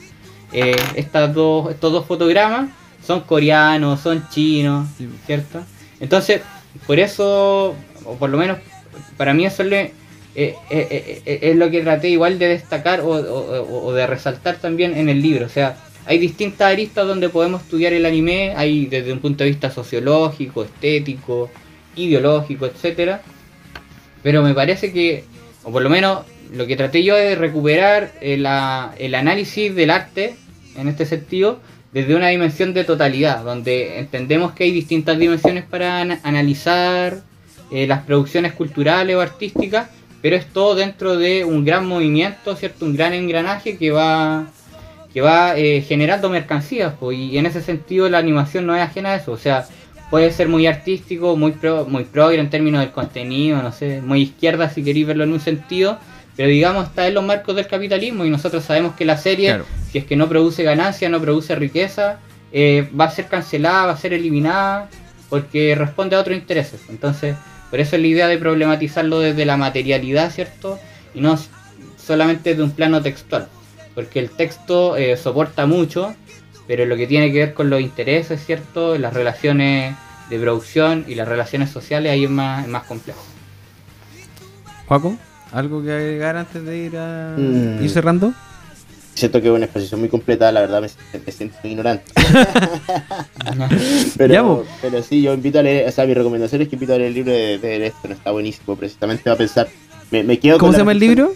eh, 0.53 0.75
estas 0.95 1.35
dos, 1.35 1.69
estos 1.69 1.91
dos 1.91 2.07
fotogramas, 2.07 2.71
son 3.05 3.21
coreanos, 3.21 4.01
son 4.01 4.27
chinos, 4.29 4.87
¿cierto? 5.27 5.63
Entonces, 5.99 6.41
por 6.87 6.97
eso, 6.97 7.75
o 8.05 8.15
por 8.17 8.31
lo 8.31 8.39
menos 8.39 8.57
para 9.15 9.35
mí 9.35 9.45
eso 9.45 9.61
es, 9.61 9.91
eh, 10.35 11.21
es 11.25 11.55
lo 11.55 11.69
que 11.69 11.81
traté 11.81 12.09
igual 12.09 12.39
de 12.39 12.47
destacar 12.47 13.01
o, 13.01 13.09
o, 13.09 13.93
de 13.93 14.07
resaltar 14.07 14.55
también 14.55 14.97
en 14.97 15.09
el 15.09 15.21
libro. 15.21 15.45
O 15.45 15.49
sea, 15.49 15.77
hay 16.06 16.18
distintas 16.20 16.72
aristas 16.72 17.08
donde 17.08 17.30
podemos 17.30 17.62
estudiar 17.64 17.93
el 17.93 18.06
anime, 18.06 18.53
hay 18.56 18.86
desde 18.86 19.12
un 19.12 19.20
punto 19.20 19.43
de 19.43 19.49
vista 19.49 19.72
sociológico, 19.72 20.64
estético, 20.64 21.49
ideológico, 21.95 22.66
etcétera. 22.66 23.22
Pero 24.22 24.43
me 24.43 24.53
parece 24.53 24.91
que, 24.93 25.24
o 25.64 25.72
por 25.72 25.82
lo 25.82 25.89
menos 25.89 26.26
lo 26.53 26.68
que 26.68 26.76
traté 26.76 27.03
yo 27.03 27.18
es 27.18 27.38
recuperar 27.38 28.14
el, 28.22 28.47
el 28.97 29.16
análisis 29.16 29.74
del 29.74 29.89
arte 29.89 30.36
en 30.78 30.88
este 30.88 31.06
sentido 31.06 31.60
desde 31.91 32.16
una 32.16 32.28
dimensión 32.28 32.74
de 32.74 32.84
totalidad, 32.84 33.43
donde 33.43 33.99
entendemos 33.99 34.51
que 34.51 34.66
hay 34.66 34.72
distintas 34.72 35.18
dimensiones 35.18 35.64
para 35.64 36.01
analizar 36.01 37.22
eh, 37.72 37.88
las 37.88 38.03
producciones 38.03 38.51
culturales 38.51 39.16
o 39.16 39.22
artísticas, 39.22 39.89
pero 40.22 40.36
es 40.36 40.45
todo 40.45 40.76
dentro 40.76 41.18
de 41.18 41.45
un 41.45 41.64
gran 41.64 41.88
movimiento, 41.88 42.56
¿cierto? 42.58 42.86
Un 42.86 42.95
gran 42.95 43.14
engranaje 43.14 43.78
que 43.78 43.91
va 43.91 44.47
que 45.16 45.22
va 45.22 45.57
eh, 45.57 45.82
generando 45.82 46.30
mercancías, 46.30 46.93
y 47.13 47.38
en 47.38 47.45
ese 47.45 47.61
sentido 47.61 48.09
la 48.09 48.18
animación 48.18 48.66
no 48.66 48.76
es 48.76 48.82
ajena 48.82 49.11
a 49.11 49.16
eso, 49.16 49.32
o 49.32 49.38
sea, 49.38 49.66
puede 50.09 50.30
ser 50.30 50.49
muy 50.49 50.68
artístico, 50.68 51.38
muy 51.38 51.53
pro, 51.53 51.86
muy 51.86 52.03
progre 52.03 52.38
en 52.38 52.49
términos 52.49 52.82
del 52.82 52.91
contenido, 52.91 53.63
no 53.63 53.72
sé, 53.72 54.01
muy 54.01 54.24
izquierda 54.24 54.70
si 54.70 54.84
queréis 54.84 55.07
verlo 55.07 55.24
en 55.24 55.32
un 55.32 55.39
sentido, 55.39 55.99
pero 56.36 56.49
digamos 56.49 56.88
está 56.88 57.07
en 57.07 57.13
los 57.13 57.24
marcos 57.24 57.55
del 57.55 57.66
capitalismo 57.66 58.26
y 58.26 58.30
nosotros 58.30 58.66
sabemos 58.66 58.93
que 58.95 59.05
la 59.05 59.16
serie, 59.16 59.61
si 59.89 59.99
es 59.99 60.03
que 60.03 60.18
no 60.18 60.28
produce 60.28 60.63
ganancia, 60.63 61.07
no 61.07 61.22
produce 61.22 61.55
riqueza, 61.55 62.20
eh, 62.51 62.89
va 62.99 63.05
a 63.05 63.11
ser 63.11 63.28
cancelada, 63.28 63.86
va 63.86 63.91
a 63.93 63.97
ser 63.97 64.11
eliminada, 64.11 64.89
porque 65.30 65.76
responde 65.76 66.18
a 66.18 66.20
otros 66.20 66.36
intereses. 66.36 66.82
Entonces, 66.89 67.38
por 67.70 67.80
eso 67.80 67.95
es 67.95 68.01
la 68.01 68.07
idea 68.07 68.28
de 68.28 68.38
problematizarlo 68.38 69.22
desde 69.22 69.45
la 69.45 69.55
materialidad, 69.55 70.30
¿cierto? 70.30 70.78
Y 71.13 71.22
no 71.22 71.39
solamente 71.97 72.53
de 72.53 72.63
un 72.63 72.72
plano 72.72 73.01
textual, 73.01 73.47
porque 73.95 74.19
el 74.19 74.29
texto 74.29 74.97
eh, 74.97 75.17
soporta 75.17 75.65
mucho, 75.65 76.13
pero 76.67 76.85
lo 76.85 76.97
que 76.97 77.07
tiene 77.07 77.31
que 77.31 77.39
ver 77.39 77.53
con 77.53 77.69
los 77.69 77.81
intereses, 77.81 78.45
¿cierto? 78.45 78.97
Las 78.97 79.13
relaciones 79.13 79.95
de 80.29 80.39
producción 80.39 81.05
y 81.07 81.15
las 81.15 81.27
relaciones 81.27 81.69
sociales 81.69 82.11
ahí 82.11 82.25
es 82.25 82.29
más, 82.29 82.65
es 82.65 82.69
más 82.69 82.83
complejo. 82.83 83.23
Juaco, 84.87 85.17
¿algo 85.51 85.81
que 85.81 85.91
agregar 85.91 86.35
antes 86.35 86.63
de 86.63 86.77
ir 86.77 86.97
a 86.97 87.35
mm. 87.37 87.83
ir 87.83 87.89
cerrando? 87.89 88.33
Siento 89.13 89.41
que 89.41 89.47
es 89.47 89.53
una 89.53 89.63
exposición 89.63 90.01
muy 90.01 90.09
completa, 90.09 90.51
la 90.51 90.59
verdad 90.59 90.81
me, 90.81 91.31
siento 91.31 91.55
ignorante. 91.63 92.11
pero, 94.17 94.65
pero 94.81 95.01
sí, 95.01 95.21
yo 95.21 95.33
invito 95.33 95.59
a 95.59 95.63
leer, 95.63 95.87
o 95.87 95.91
sea, 95.93 96.05
mi 96.05 96.13
recomendación 96.13 96.61
es 96.61 96.67
que 96.67 96.75
invito 96.75 96.93
a 96.93 96.97
leer 96.97 97.07
el 97.07 97.13
libro 97.13 97.31
de, 97.31 97.57
de 97.57 97.87
esto, 97.87 98.09
no 98.09 98.13
está 98.13 98.31
buenísimo, 98.31 98.75
precisamente 98.75 99.29
va 99.29 99.35
a 99.35 99.37
pensar, 99.37 99.69
me, 100.11 100.37
quedo 100.37 100.57
¿Cómo 100.57 100.73
se 100.73 100.79
llama 100.79 100.91
el 100.91 100.99
libro? 100.99 101.33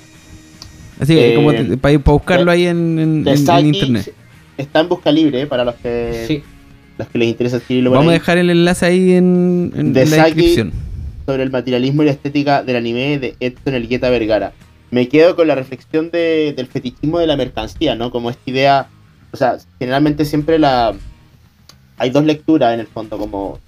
Así 0.99 1.17
eh, 1.17 1.33
como 1.35 1.51
para, 1.79 1.97
buscarlo 1.97 2.51
ahí 2.51 2.65
en, 2.65 3.25
en 3.25 3.65
internet 3.65 4.13
está 4.59 4.81
en 4.81 4.89
busca 4.89 5.11
libre 5.11 5.47
para 5.47 5.63
los 5.63 5.75
que 5.75 6.43
los 6.97 7.07
que 7.07 7.17
les 7.17 7.29
interesa 7.29 7.57
adquirirlo. 7.57 7.91
Vamos 7.91 8.09
a 8.09 8.13
dejar 8.13 8.37
el 8.37 8.49
enlace 8.49 8.85
ahí 8.85 9.13
en, 9.13 9.71
la 9.73 10.01
descripción. 10.01 10.73
Sobre 11.25 11.43
el 11.43 11.49
materialismo 11.51 12.03
y 12.03 12.07
la 12.07 12.11
estética 12.11 12.61
del 12.63 12.75
anime 12.75 13.19
de 13.19 13.35
Edson 13.39 13.73
Elgueta 13.73 14.09
Vergara. 14.09 14.51
Me 14.91 15.07
quedo 15.07 15.35
con 15.35 15.47
la 15.47 15.55
reflexión 15.55 16.11
del 16.11 16.67
fetichismo 16.67 17.19
de 17.19 17.27
la 17.27 17.37
mercancía, 17.37 17.95
¿no? 17.95 18.11
Como 18.11 18.29
esta 18.29 18.49
idea, 18.49 18.87
o 19.31 19.37
sea, 19.37 19.57
generalmente 19.77 20.25
siempre 20.25 20.59
la 20.59 20.93
hay 21.97 22.09
dos 22.09 22.25
lecturas 22.25 22.73
en 22.73 22.79
el 22.81 22.87
fondo 22.87 23.17
como 23.17 23.59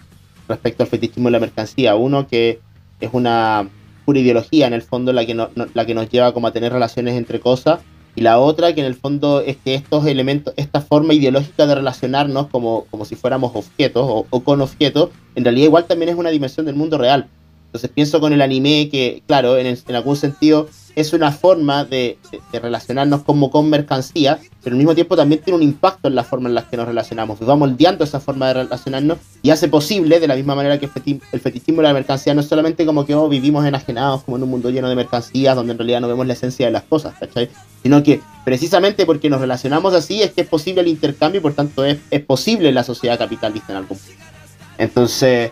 respecto 0.49 0.83
al 0.83 0.89
fetichismo 0.89 1.29
de 1.29 1.33
la 1.33 1.39
mercancía. 1.39 1.95
Uno 1.95 2.27
que 2.27 2.59
es 2.99 3.09
una 3.13 3.69
pura 4.05 4.19
ideología 4.19 4.67
en 4.67 4.73
el 4.73 4.81
fondo 4.81 5.13
la 5.13 5.25
que, 5.25 5.35
la 5.35 5.85
que 5.85 5.93
nos 5.93 6.09
lleva 6.09 6.33
como 6.33 6.47
a 6.47 6.51
tener 6.51 6.71
relaciones 6.71 7.15
entre 7.15 7.39
cosas 7.39 7.79
y 8.15 8.21
la 8.21 8.39
otra 8.39 8.73
que 8.75 8.81
en 8.81 8.87
el 8.87 8.95
fondo 8.95 9.41
es 9.41 9.57
que 9.57 9.73
estos 9.73 10.05
elementos, 10.05 10.53
esta 10.57 10.81
forma 10.81 11.13
ideológica 11.13 11.65
de 11.65 11.75
relacionarnos 11.75 12.47
como, 12.47 12.85
como 12.91 13.05
si 13.05 13.15
fuéramos 13.15 13.51
objetos 13.55 14.25
o, 14.29 14.43
con 14.43 14.61
objetos, 14.61 15.11
en 15.35 15.45
realidad 15.45 15.67
igual 15.67 15.85
también 15.85 16.09
es 16.09 16.15
una 16.15 16.29
dimensión 16.29 16.65
del 16.65 16.75
mundo 16.75 16.97
real. 16.97 17.27
Entonces 17.67 17.89
pienso 17.89 18.19
con 18.19 18.33
el 18.33 18.41
anime 18.41 18.89
que, 18.91 19.23
claro, 19.27 19.57
en, 19.57 19.65
en 19.65 19.95
algún 19.95 20.17
sentido 20.17 20.67
es 20.95 21.13
una 21.13 21.31
forma 21.31 21.85
de, 21.85 22.17
relacionarnos 22.53 23.23
como 23.23 23.49
con 23.49 23.69
mercancía, 23.69 24.39
pero 24.63 24.73
al 24.73 24.77
mismo 24.77 24.95
tiempo 24.95 25.15
también 25.15 25.41
tiene 25.41 25.57
un 25.57 25.63
impacto 25.63 26.07
en 26.07 26.15
la 26.15 26.23
forma 26.23 26.49
en 26.49 26.55
la 26.55 26.67
que 26.67 26.77
nos 26.77 26.85
relacionamos. 26.85 27.39
Va 27.47 27.55
moldeando 27.55 28.03
esa 28.03 28.19
forma 28.19 28.47
de 28.47 28.53
relacionarnos 28.55 29.17
y 29.41 29.49
hace 29.49 29.67
posible, 29.67 30.19
de 30.19 30.27
la 30.27 30.35
misma 30.35 30.55
manera 30.55 30.79
que 30.79 30.85
el 30.85 31.39
fetichismo 31.39 31.81
de 31.81 31.87
la 31.87 31.93
mercancía, 31.93 32.33
no 32.33 32.43
solamente 32.43 32.85
como 32.85 33.05
que 33.05 33.15
oh, 33.15 33.29
vivimos 33.29 33.65
enajenados 33.65 34.23
como 34.23 34.37
en 34.37 34.43
un 34.43 34.49
mundo 34.49 34.69
lleno 34.69 34.89
de 34.89 34.95
mercancías 34.95 35.55
donde 35.55 35.71
en 35.71 35.77
realidad 35.77 36.01
no 36.01 36.07
vemos 36.07 36.27
la 36.27 36.33
esencia 36.33 36.65
de 36.65 36.71
las 36.71 36.83
cosas, 36.83 37.15
¿cachai? 37.19 37.49
Sino 37.83 38.03
que 38.03 38.21
precisamente 38.45 39.05
porque 39.05 39.29
nos 39.29 39.41
relacionamos 39.41 39.93
así 39.93 40.21
es 40.21 40.31
que 40.31 40.41
es 40.41 40.47
posible 40.47 40.81
el 40.81 40.87
intercambio 40.87 41.39
y 41.39 41.41
por 41.41 41.53
tanto 41.53 41.85
es, 41.85 41.97
es 42.09 42.21
posible 42.21 42.71
la 42.71 42.83
sociedad 42.83 43.17
capitalista 43.17 43.73
en 43.73 43.77
algún 43.77 43.97
punto. 43.97 44.31
Entonces, 44.77 45.51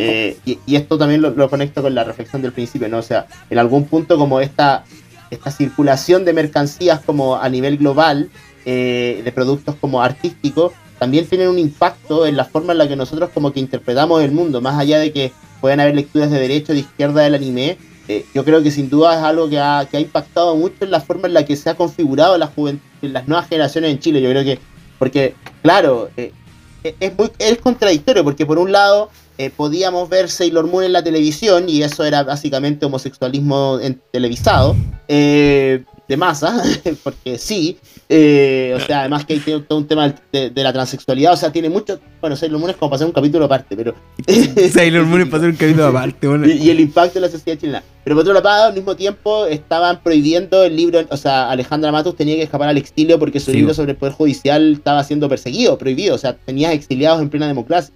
eh, 0.00 0.36
y, 0.44 0.74
esto 0.74 0.96
también 0.96 1.20
lo, 1.22 1.50
conecto 1.50 1.82
con 1.82 1.94
la 1.94 2.04
reflexión 2.04 2.42
del 2.42 2.52
principio, 2.52 2.88
¿no? 2.88 2.98
O 2.98 3.02
sea, 3.02 3.26
en 3.50 3.58
algún 3.58 3.86
punto 3.86 4.16
como 4.16 4.40
esta, 4.40 4.84
esta 5.30 5.50
circulación 5.50 6.24
de 6.24 6.32
mercancías 6.32 7.00
como 7.00 7.36
a 7.36 7.48
nivel 7.48 7.76
global, 7.76 8.30
eh, 8.64 9.20
de 9.24 9.32
productos 9.32 9.74
como 9.80 10.02
artísticos, 10.02 10.72
también 10.98 11.26
tienen 11.26 11.48
un 11.48 11.58
impacto 11.58 12.26
en 12.26 12.36
la 12.36 12.44
forma 12.44 12.72
en 12.72 12.78
la 12.78 12.88
que 12.88 12.96
nosotros 12.96 13.30
como 13.32 13.52
que 13.52 13.60
interpretamos 13.60 14.22
el 14.22 14.32
mundo, 14.32 14.60
más 14.60 14.78
allá 14.78 14.98
de 14.98 15.12
que 15.12 15.32
puedan 15.60 15.80
haber 15.80 15.94
lecturas 15.94 16.30
de 16.30 16.38
derecha 16.38 16.72
o 16.72 16.74
de 16.74 16.80
izquierda 16.80 17.22
del 17.22 17.34
anime, 17.34 17.78
eh, 18.08 18.26
yo 18.34 18.44
creo 18.44 18.62
que 18.62 18.70
sin 18.70 18.90
duda 18.90 19.16
es 19.16 19.22
algo 19.22 19.48
que 19.48 19.58
ha, 19.58 19.86
que 19.90 19.96
ha, 19.96 20.00
impactado 20.00 20.56
mucho 20.56 20.76
en 20.80 20.90
la 20.90 21.00
forma 21.00 21.28
en 21.28 21.34
la 21.34 21.44
que 21.44 21.56
se 21.56 21.70
ha 21.70 21.74
configurado 21.74 22.36
la 22.36 22.50
en 22.56 23.12
las 23.12 23.28
nuevas 23.28 23.48
generaciones 23.48 23.92
en 23.92 23.98
Chile. 23.98 24.20
Yo 24.20 24.30
creo 24.30 24.44
que, 24.44 24.58
porque, 24.98 25.34
claro, 25.62 26.10
es, 26.16 27.16
muy, 27.16 27.30
es 27.38 27.58
contradictorio, 27.58 28.24
porque 28.24 28.46
por 28.46 28.58
un 28.58 28.72
lado 28.72 29.10
eh, 29.40 29.50
podíamos 29.56 30.06
ver 30.10 30.28
Sailor 30.28 30.66
Moon 30.66 30.84
en 30.84 30.92
la 30.92 31.02
televisión 31.02 31.66
y 31.66 31.82
eso 31.82 32.04
era 32.04 32.24
básicamente 32.24 32.84
homosexualismo 32.84 33.78
en, 33.80 33.98
televisado. 34.12 34.76
Eh, 35.08 35.82
de 36.06 36.16
masa, 36.16 36.62
porque 37.04 37.38
sí, 37.38 37.78
eh, 38.08 38.74
o 38.76 38.80
sea, 38.80 39.00
además 39.00 39.24
que 39.24 39.34
hay 39.34 39.40
todo 39.40 39.78
un 39.78 39.86
tema 39.86 40.12
de, 40.32 40.52
la 40.56 40.72
transexualidad, 40.72 41.32
o 41.32 41.36
sea, 41.36 41.52
tiene 41.52 41.70
mucho, 41.70 42.00
bueno, 42.20 42.36
Sailor 42.36 42.58
Moon 42.58 42.70
es 42.70 42.76
como 42.76 42.90
para 42.90 42.96
hacer 42.96 43.06
un 43.06 43.12
capítulo 43.12 43.44
aparte, 43.46 43.76
pero... 43.76 43.94
Sailor 44.72 45.06
Moon 45.06 45.22
es 45.22 45.28
para 45.28 45.38
hacer 45.38 45.50
un 45.50 45.56
capítulo 45.56 45.86
aparte, 45.96 46.26
bueno. 46.26 46.46
y, 46.46 46.68
el 46.68 46.80
impacto 46.80 47.14
de 47.14 47.20
la 47.20 47.32
sociedad 47.32 47.58
chilena. 47.58 47.82
Pero 48.04 48.16
por 48.16 48.28
otro 48.28 48.34
lado, 48.42 48.64
al 48.64 48.74
mismo 48.74 48.94
tiempo, 48.94 49.46
estaban 49.46 50.02
prohibiendo 50.02 50.64
el 50.64 50.76
libro, 50.76 51.00
o 51.08 51.16
sea, 51.16 51.48
Alejandra 51.48 51.92
Matos 51.92 52.16
tenía 52.16 52.34
que 52.34 52.42
escapar 52.42 52.68
al 52.68 52.76
exilio 52.76 53.18
porque 53.18 53.40
su 53.40 53.52
libro 53.52 53.72
sobre 53.72 53.92
el 53.92 53.96
Poder 53.96 54.14
Judicial 54.14 54.72
estaba 54.72 55.02
siendo 55.04 55.28
perseguido, 55.28 55.78
prohibido, 55.78 56.16
o 56.16 56.18
sea, 56.18 56.36
tenía 56.36 56.72
exiliados 56.72 57.22
en 57.22 57.30
plena 57.30 57.46
democracia. 57.46 57.94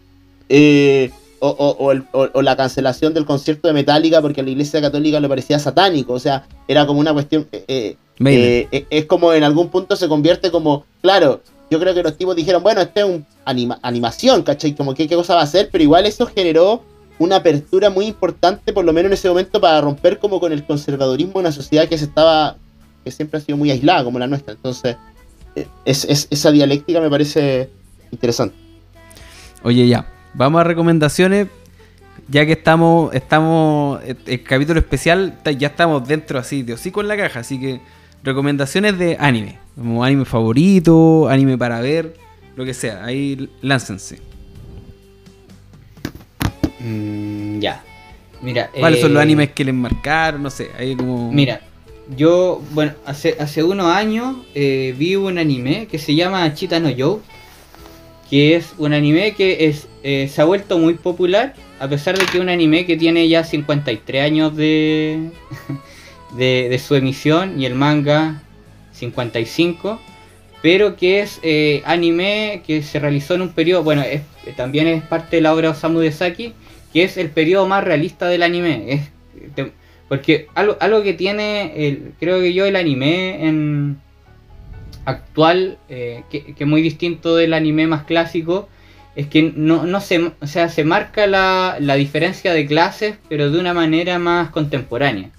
Eh, 0.49 1.11
o, 1.47 2.43
la 2.43 2.57
cancelación 2.57 3.13
del 3.13 3.27
concierto 3.27 3.69
de 3.69 3.75
Metallica 3.75 4.23
porque 4.23 4.41
a 4.41 4.45
la 4.45 4.51
Iglesia 4.51 4.81
Católica 4.81 5.21
le 5.21 5.29
parecía 5.29 5.59
satánico, 5.59 6.15
o 6.15 6.21
sea, 6.21 6.47
era 6.67 6.87
como 6.87 7.01
una 7.01 7.13
cuestión... 7.13 7.47
Eh, 7.53 7.97
eh, 8.21 8.69
eh, 8.71 8.87
es 8.91 9.07
como 9.07 9.33
en 9.33 9.43
algún 9.43 9.69
punto 9.69 9.97
se 9.97 10.09
convierte 10.09 10.51
como, 10.51 10.85
claro, 11.03 11.41
yo 11.71 11.81
creo 11.81 11.95
que 11.95 12.03
los 12.03 12.17
tipos 12.17 12.37
dijeron, 12.37 12.63
bueno, 12.63 12.81
esto 12.81 13.01
es 13.01 13.07
un 13.07 13.27
animación, 13.45 14.43
¿cachai? 14.43 14.75
Como 14.75 14.95
que 14.95 15.09
qué 15.09 15.17
cosa 15.17 15.35
va 15.35 15.43
a 15.43 15.47
ser, 15.47 15.69
pero 15.71 15.83
igual 15.83 16.07
eso 16.07 16.27
generó 16.27 16.83
una 17.19 17.37
apertura 17.37 17.91
muy 17.91 18.07
importante, 18.07 18.73
por 18.73 18.85
lo 18.85 18.93
menos 18.93 19.09
en 19.09 19.15
ese 19.15 19.29
momento, 19.29 19.61
para 19.61 19.81
romper 19.81 20.19
como 20.19 20.39
con 20.39 20.53
el 20.53 20.65
conservadurismo 20.65 21.35
de 21.35 21.39
una 21.41 21.53
sociedad 21.53 21.89
que 21.89 21.99
se 21.99 22.05
estaba, 22.05 22.57
que 23.05 23.11
siempre 23.11 23.39
ha 23.39 23.43
sido 23.43 23.59
muy 23.59 23.71
aislada 23.71 24.05
como 24.05 24.19
la 24.19 24.29
nuestra. 24.29 24.55
Entonces, 24.55 24.97
es, 25.85 26.29
esa 26.31 26.51
dialéctica 26.53 27.01
me 27.01 27.11
parece 27.11 27.69
interesante. 28.13 28.57
Oye, 29.65 29.89
ya, 29.89 30.07
Vamos 30.35 30.61
a 30.61 30.65
recomendaciones. 30.65 31.49
Ya 32.29 32.47
que 32.47 32.53
estamos, 32.53 33.15
estamos, 33.15 34.01
el 34.05 34.43
capítulo 34.45 34.81
especial, 34.81 35.39
ya 35.59 35.69
estamos 35.69 36.09
dentro 36.09 36.39
así 36.39 36.63
de 36.63 36.73
hocico 36.73 37.03
en 37.03 37.09
la 37.09 37.19
caja, 37.19 37.41
así 37.41 37.61
que 37.61 37.81
recomendaciones 38.23 38.99
de 38.99 39.19
anime, 39.21 39.59
como 39.75 40.03
anime 40.03 40.25
favorito, 40.25 41.29
anime 41.29 41.59
para 41.59 41.81
ver, 41.81 42.15
lo 42.57 42.65
que 42.65 42.73
sea, 42.73 43.05
ahí 43.05 43.51
láncense. 43.61 44.21
Mm, 46.81 47.59
ya. 47.59 47.83
Mira, 48.41 48.71
¿cuáles 48.79 49.01
son 49.01 49.13
los 49.13 49.21
eh, 49.21 49.23
animes 49.23 49.51
que 49.51 49.65
les 49.65 49.75
marcaron? 49.75 50.43
No 50.43 50.51
sé, 50.51 50.71
ahí 50.79 50.97
como. 50.97 51.31
Mira, 51.31 51.61
yo, 52.17 52.63
bueno, 52.73 52.93
hace, 53.07 53.37
hace 53.39 53.63
unos 53.63 53.87
años 53.87 54.37
eh, 54.55 54.95
vi 54.99 55.17
un 55.17 55.39
anime 55.39 55.89
que 55.91 55.99
se 55.99 56.15
llama 56.15 56.53
Chita 56.55 56.81
no 56.81 56.91
Yo, 56.91 57.21
que 58.29 58.57
es 58.57 58.75
un 58.79 58.93
anime 58.93 59.35
que 59.35 59.67
es, 59.67 59.89
eh, 60.03 60.29
se 60.33 60.41
ha 60.41 60.45
vuelto 60.45 60.79
muy 60.79 60.95
popular, 60.95 61.55
a 61.79 61.89
pesar 61.89 62.19
de 62.19 62.25
que 62.27 62.39
es 62.39 62.43
un 62.43 62.49
anime 62.49 62.87
que 62.87 62.97
tiene 62.97 63.29
ya 63.29 63.45
53 63.45 64.23
años 64.23 64.57
de, 64.57 65.31
de, 66.37 66.79
su 66.79 66.95
emisión 66.95 67.61
y 67.61 67.67
el 67.67 67.75
manga 67.75 68.43
55, 68.93 70.01
pero 70.63 70.97
que 70.97 71.21
es 71.21 71.41
eh, 71.43 71.83
anime 71.85 72.63
que 72.67 72.83
se 72.83 72.99
realizó 72.99 73.35
en 73.35 73.43
un 73.43 73.53
periodo, 73.53 73.83
bueno, 73.83 74.03
también 74.57 74.87
es 74.87 75.03
parte 75.03 75.37
de 75.37 75.43
la 75.43 75.53
obra 75.53 75.69
de 75.69 75.77
Osamu 75.77 76.01
Dezaki, 76.01 76.55
que 76.93 77.05
es 77.05 77.17
el 77.17 77.31
periodo 77.31 77.67
más 77.67 77.85
realista 77.85 78.29
del 78.29 78.43
anime. 78.43 78.85
Es, 78.89 79.01
porque 80.09 80.47
algo, 80.55 80.77
algo 80.81 81.03
que 81.03 81.15
tiene, 81.15 81.89
el, 81.89 82.13
creo 82.21 82.41
que 82.41 82.53
yo, 82.53 82.67
el 82.67 82.77
anime 82.77 83.47
en 83.47 83.99
actual, 85.05 85.79
eh, 85.89 86.23
que, 86.31 86.55
es 86.59 86.67
muy 86.67 86.83
distinto 86.83 87.37
del 87.37 87.55
anime 87.55 87.87
más 87.87 88.05
clásico, 88.05 88.69
es 89.17 89.29
que 89.29 89.53
no, 89.55 89.85
no 89.85 90.01
se, 90.01 90.33
o 90.41 90.47
sea, 90.47 90.69
se 90.69 90.85
marca 90.85 91.27
la, 91.27 91.77
la 91.81 91.95
diferencia 91.95 92.53
de 92.53 92.67
clases, 92.67 93.17
pero 93.29 93.51
de 93.51 93.59
una 93.59 93.73
manera 93.73 94.19
más 94.19 94.51
contemporánea. 94.51 95.31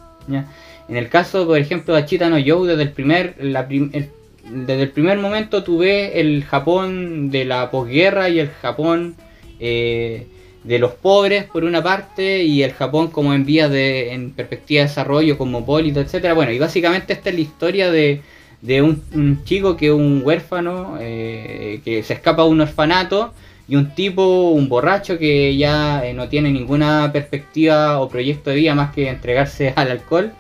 En 0.88 0.98
el 0.98 1.10
caso, 1.10 1.46
por 1.46 1.58
ejemplo, 1.58 1.94
de 1.94 2.02
Achita 2.02 2.30
no 2.30 2.38
Joe, 2.46 2.68
desde 2.68 2.84
el 2.84 2.92
primer, 2.92 3.36
la 3.40 3.68
prim- 3.68 3.90
el- 3.94 4.10
desde 4.50 4.84
el 4.84 4.92
primer 4.92 5.18
momento 5.18 5.64
tuve 5.64 6.20
el 6.20 6.44
Japón 6.44 7.32
de 7.32 7.46
la 7.46 7.72
posguerra 7.72 8.30
y 8.30 8.40
el 8.40 8.50
Japón 8.50 9.16
eh, 9.60 10.28
de 10.64 10.80
los 10.80 10.94
pobres 10.94 11.46
por 11.46 11.64
una 11.64 11.82
parte 11.82 12.44
y 12.44 12.62
el 12.64 12.72
Japón 12.74 13.10
como 13.10 13.34
en 13.34 13.46
vías 13.46 13.72
de 13.72 14.14
en 14.14 14.32
perspectiva 14.32 14.84
de 14.84 14.88
desarrollo 14.88 15.38
cosmopolita, 15.38 16.00
etcétera. 16.00 16.34
Bueno, 16.36 16.52
y 16.52 16.60
básicamente 16.60 17.14
esta 17.14 17.30
es 17.30 17.36
la 17.36 17.42
historia 17.42 17.92
de, 17.92 18.22
de 18.66 18.82
un, 18.82 19.44
chico 19.44 19.78
que 19.78 19.88
es 19.88 19.92
un 19.92 20.22
huérfano 20.24 20.98
eh, 21.00 21.82
que 21.86 22.02
se 22.04 22.14
escapa 22.14 22.44
de 22.44 22.50
un 22.50 22.62
orfanato 22.62 23.34
y 23.68 23.76
un 23.76 23.94
tipo, 23.94 24.50
un 24.52 24.70
borracho 24.70 25.18
que 25.18 25.56
ya 25.56 26.06
eh, 26.06 26.14
no 26.14 26.30
tiene 26.30 26.52
ninguna 26.52 27.12
perspectiva 27.12 28.00
o 28.00 28.10
proyecto 28.10 28.50
de 28.50 28.58
vida 28.58 28.76
más 28.76 28.94
que 28.94 29.10
entregarse 29.10 29.74
al 29.76 29.92
alcohol, 29.92 30.32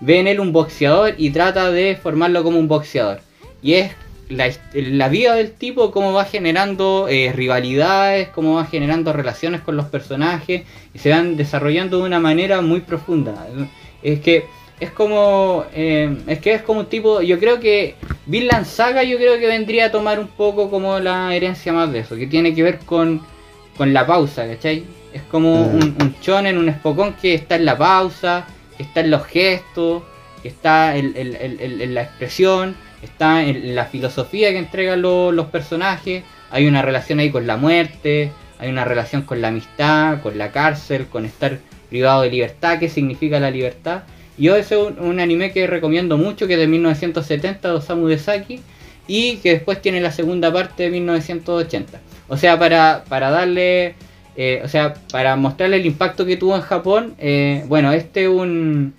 ve 0.00 0.20
en 0.20 0.28
él 0.28 0.40
un 0.40 0.52
boxeador 0.52 1.14
y 1.18 1.30
trata 1.30 1.70
de 1.70 1.96
formarlo 1.96 2.42
como 2.42 2.58
un 2.58 2.68
boxeador. 2.68 3.20
Y 3.62 3.74
es 3.74 3.92
la, 4.28 4.50
la 4.74 5.08
vida 5.08 5.34
del 5.34 5.52
tipo, 5.52 5.90
cómo 5.90 6.12
va 6.12 6.24
generando 6.24 7.06
eh, 7.08 7.32
rivalidades, 7.34 8.28
cómo 8.28 8.54
va 8.54 8.64
generando 8.64 9.12
relaciones 9.12 9.60
con 9.60 9.76
los 9.76 9.86
personajes 9.86 10.62
y 10.94 10.98
se 10.98 11.10
van 11.10 11.36
desarrollando 11.36 11.98
de 11.98 12.04
una 12.04 12.20
manera 12.20 12.60
muy 12.62 12.80
profunda. 12.80 13.46
Es 14.02 14.20
que 14.20 14.44
es 14.80 14.90
como 14.90 15.64
eh, 15.74 16.16
es 16.26 16.38
que 16.40 16.54
es 16.54 16.62
como 16.62 16.80
un 16.80 16.86
tipo 16.86 17.22
yo 17.22 17.38
creo 17.38 17.60
que 17.60 17.94
Vinland 18.26 18.66
Saga 18.66 19.02
yo 19.04 19.16
creo 19.18 19.38
que 19.38 19.46
vendría 19.46 19.86
a 19.86 19.90
tomar 19.92 20.18
un 20.18 20.28
poco 20.28 20.70
como 20.70 20.98
la 20.98 21.34
herencia 21.34 21.72
más 21.72 21.92
de 21.92 22.00
eso 22.00 22.16
que 22.16 22.26
tiene 22.26 22.54
que 22.54 22.62
ver 22.62 22.78
con 22.80 23.22
con 23.76 23.92
la 23.92 24.06
pausa 24.06 24.46
¿cachai? 24.46 24.84
es 25.12 25.22
como 25.22 25.54
Mm. 25.54 25.74
un, 25.76 25.96
un 26.00 26.14
shonen 26.20 26.58
un 26.58 26.68
espocón 26.68 27.14
que 27.20 27.34
está 27.34 27.54
en 27.56 27.64
la 27.64 27.78
pausa 27.78 28.46
que 28.76 28.82
está 28.82 29.00
en 29.00 29.10
los 29.10 29.24
gestos 29.26 30.02
que 30.42 30.48
está 30.48 30.96
en- 30.96 31.14
en- 31.16 31.80
en 31.80 31.94
la 31.94 32.02
expresión 32.02 32.74
está 33.02 33.42
en 33.44 33.74
la 33.76 33.84
filosofía 33.86 34.50
que 34.50 34.58
entregan 34.58 35.00
lo- 35.02 35.30
los 35.32 35.46
personajes 35.46 36.24
hay 36.50 36.66
una 36.66 36.82
relación 36.82 37.20
ahí 37.20 37.30
con 37.30 37.46
la 37.46 37.56
muerte 37.56 38.32
hay 38.58 38.70
una 38.70 38.84
relación 38.84 39.22
con 39.22 39.40
la 39.40 39.48
amistad 39.48 40.20
con 40.20 40.36
la 40.36 40.50
cárcel 40.50 41.06
con 41.06 41.24
estar 41.24 41.58
privado 41.90 42.22
de 42.22 42.30
libertad 42.30 42.78
qué 42.80 42.88
significa 42.88 43.38
la 43.38 43.50
libertad 43.52 44.02
yo 44.38 44.56
ese 44.56 44.74
es 44.74 44.80
un, 44.86 44.98
un 44.98 45.20
anime 45.20 45.52
que 45.52 45.66
recomiendo 45.66 46.16
mucho, 46.18 46.46
que 46.46 46.54
es 46.54 46.58
de 46.58 46.66
1970 46.66 47.68
de 47.68 47.74
Osamu 47.74 48.06
Dezaki 48.08 48.60
y 49.06 49.36
que 49.38 49.50
después 49.54 49.80
tiene 49.82 50.00
la 50.00 50.10
segunda 50.12 50.52
parte 50.52 50.84
de 50.84 50.90
1980. 50.90 52.00
O 52.28 52.36
sea, 52.36 52.58
para, 52.58 53.04
para 53.08 53.30
darle, 53.30 53.94
eh, 54.36 54.62
o 54.64 54.68
sea, 54.68 54.94
para 55.12 55.36
mostrarle 55.36 55.76
el 55.76 55.86
impacto 55.86 56.24
que 56.26 56.36
tuvo 56.36 56.56
en 56.56 56.62
Japón, 56.62 57.14
eh, 57.18 57.64
bueno, 57.68 57.92
este 57.92 58.22
es 58.24 58.28
un, 58.30 58.94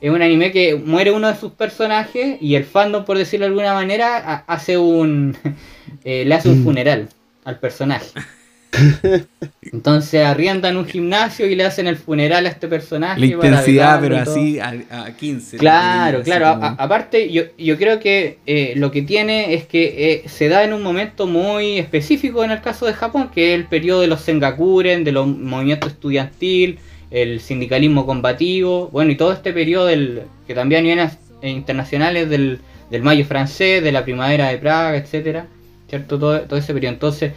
es 0.00 0.10
un 0.10 0.22
anime 0.22 0.52
que 0.52 0.76
muere 0.76 1.10
uno 1.10 1.28
de 1.28 1.34
sus 1.36 1.52
personajes 1.52 2.38
y 2.40 2.54
el 2.54 2.64
fandom, 2.64 3.04
por 3.04 3.18
decirlo 3.18 3.46
de 3.46 3.50
alguna 3.50 3.74
manera, 3.74 4.16
ha- 4.18 4.44
hace 4.46 4.78
un, 4.78 5.36
eh, 6.04 6.24
le 6.24 6.34
hace 6.34 6.48
un 6.50 6.62
funeral 6.64 7.08
al 7.44 7.58
personaje. 7.58 8.06
Entonces 9.72 10.24
arriendan 10.24 10.76
un 10.76 10.86
gimnasio 10.86 11.46
y 11.46 11.54
le 11.54 11.64
hacen 11.64 11.86
el 11.86 11.96
funeral 11.96 12.46
a 12.46 12.48
este 12.48 12.68
personaje. 12.68 13.20
La 13.20 13.26
intensidad, 13.26 14.00
pero 14.00 14.16
así 14.16 14.58
a, 14.58 15.04
a 15.04 15.12
15. 15.16 15.56
Claro, 15.58 16.22
claro. 16.22 16.46
A- 16.46 16.54
como- 16.54 16.66
a- 16.66 16.76
aparte, 16.78 17.30
yo, 17.30 17.42
yo 17.58 17.76
creo 17.76 17.98
que 18.00 18.38
eh, 18.46 18.72
lo 18.76 18.90
que 18.90 19.02
tiene 19.02 19.54
es 19.54 19.66
que 19.66 20.22
eh, 20.24 20.28
se 20.28 20.48
da 20.48 20.64
en 20.64 20.72
un 20.72 20.82
momento 20.82 21.26
muy 21.26 21.78
específico 21.78 22.44
en 22.44 22.50
el 22.50 22.60
caso 22.60 22.86
de 22.86 22.94
Japón, 22.94 23.30
que 23.34 23.52
es 23.54 23.60
el 23.60 23.66
periodo 23.66 24.00
de 24.00 24.06
los 24.06 24.20
Sengakuren, 24.22 25.04
de 25.04 25.12
los 25.12 25.26
movimientos 25.26 25.92
estudiantil, 25.92 26.78
el 27.10 27.40
sindicalismo 27.40 28.06
combativo, 28.06 28.88
bueno, 28.90 29.10
y 29.10 29.16
todo 29.16 29.32
este 29.32 29.52
periodo 29.52 29.86
del, 29.86 30.22
que 30.46 30.54
también 30.54 30.84
niveles 30.84 31.18
eh, 31.42 31.50
internacionales 31.50 32.28
del, 32.30 32.60
del 32.90 33.02
mayo 33.02 33.24
francés, 33.24 33.82
de 33.82 33.92
la 33.92 34.04
primavera 34.04 34.48
de 34.48 34.58
Praga, 34.58 34.96
etcétera, 34.96 35.46
¿cierto? 35.88 36.18
Todo, 36.18 36.40
todo 36.42 36.58
ese 36.58 36.72
periodo. 36.74 36.92
Entonces, 36.94 37.32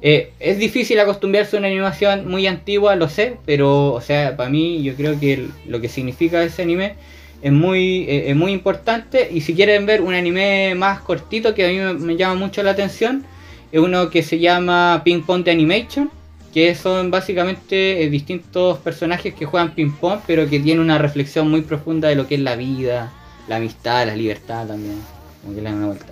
eh, 0.00 0.30
es 0.38 0.58
difícil 0.58 1.00
acostumbrarse 1.00 1.56
a 1.56 1.58
una 1.58 1.68
animación 1.68 2.28
muy 2.28 2.46
antigua, 2.46 2.94
lo 2.94 3.08
sé, 3.08 3.36
pero, 3.44 3.92
o 3.92 4.00
sea, 4.00 4.36
para 4.36 4.48
mí, 4.48 4.82
yo 4.82 4.94
creo 4.94 5.18
que 5.18 5.48
lo 5.66 5.80
que 5.80 5.88
significa 5.88 6.42
ese 6.42 6.62
anime 6.62 6.94
es 7.42 7.52
muy, 7.52 8.04
eh, 8.08 8.30
es 8.30 8.36
muy 8.36 8.52
importante. 8.52 9.28
Y 9.32 9.40
si 9.40 9.54
quieren 9.54 9.86
ver 9.86 10.02
un 10.02 10.14
anime 10.14 10.74
más 10.76 11.00
cortito 11.00 11.54
que 11.54 11.64
a 11.64 11.68
mí 11.68 11.98
me, 11.98 12.16
llama 12.16 12.36
mucho 12.36 12.62
la 12.62 12.72
atención, 12.72 13.24
es 13.72 13.80
uno 13.80 14.08
que 14.10 14.22
se 14.22 14.38
llama 14.38 15.02
Ping 15.04 15.22
Pong 15.22 15.42
de 15.44 15.50
Animation, 15.50 16.10
que 16.54 16.74
son 16.74 17.10
básicamente 17.10 18.04
eh, 18.04 18.08
distintos 18.08 18.78
personajes 18.78 19.34
que 19.34 19.46
juegan 19.46 19.74
ping 19.74 19.92
pong, 19.92 20.20
pero 20.26 20.48
que 20.48 20.60
tienen 20.60 20.82
una 20.82 20.96
reflexión 20.96 21.50
muy 21.50 21.60
profunda 21.60 22.08
de 22.08 22.14
lo 22.14 22.26
que 22.26 22.36
es 22.36 22.40
la 22.40 22.56
vida, 22.56 23.12
la 23.48 23.56
amistad, 23.56 24.06
la 24.06 24.16
libertad 24.16 24.66
también. 24.66 24.96
Como 25.42 25.54
que 25.54 25.60
le 25.60 25.68
dan 25.68 25.78
una 25.78 25.86
vuelta. 25.88 26.06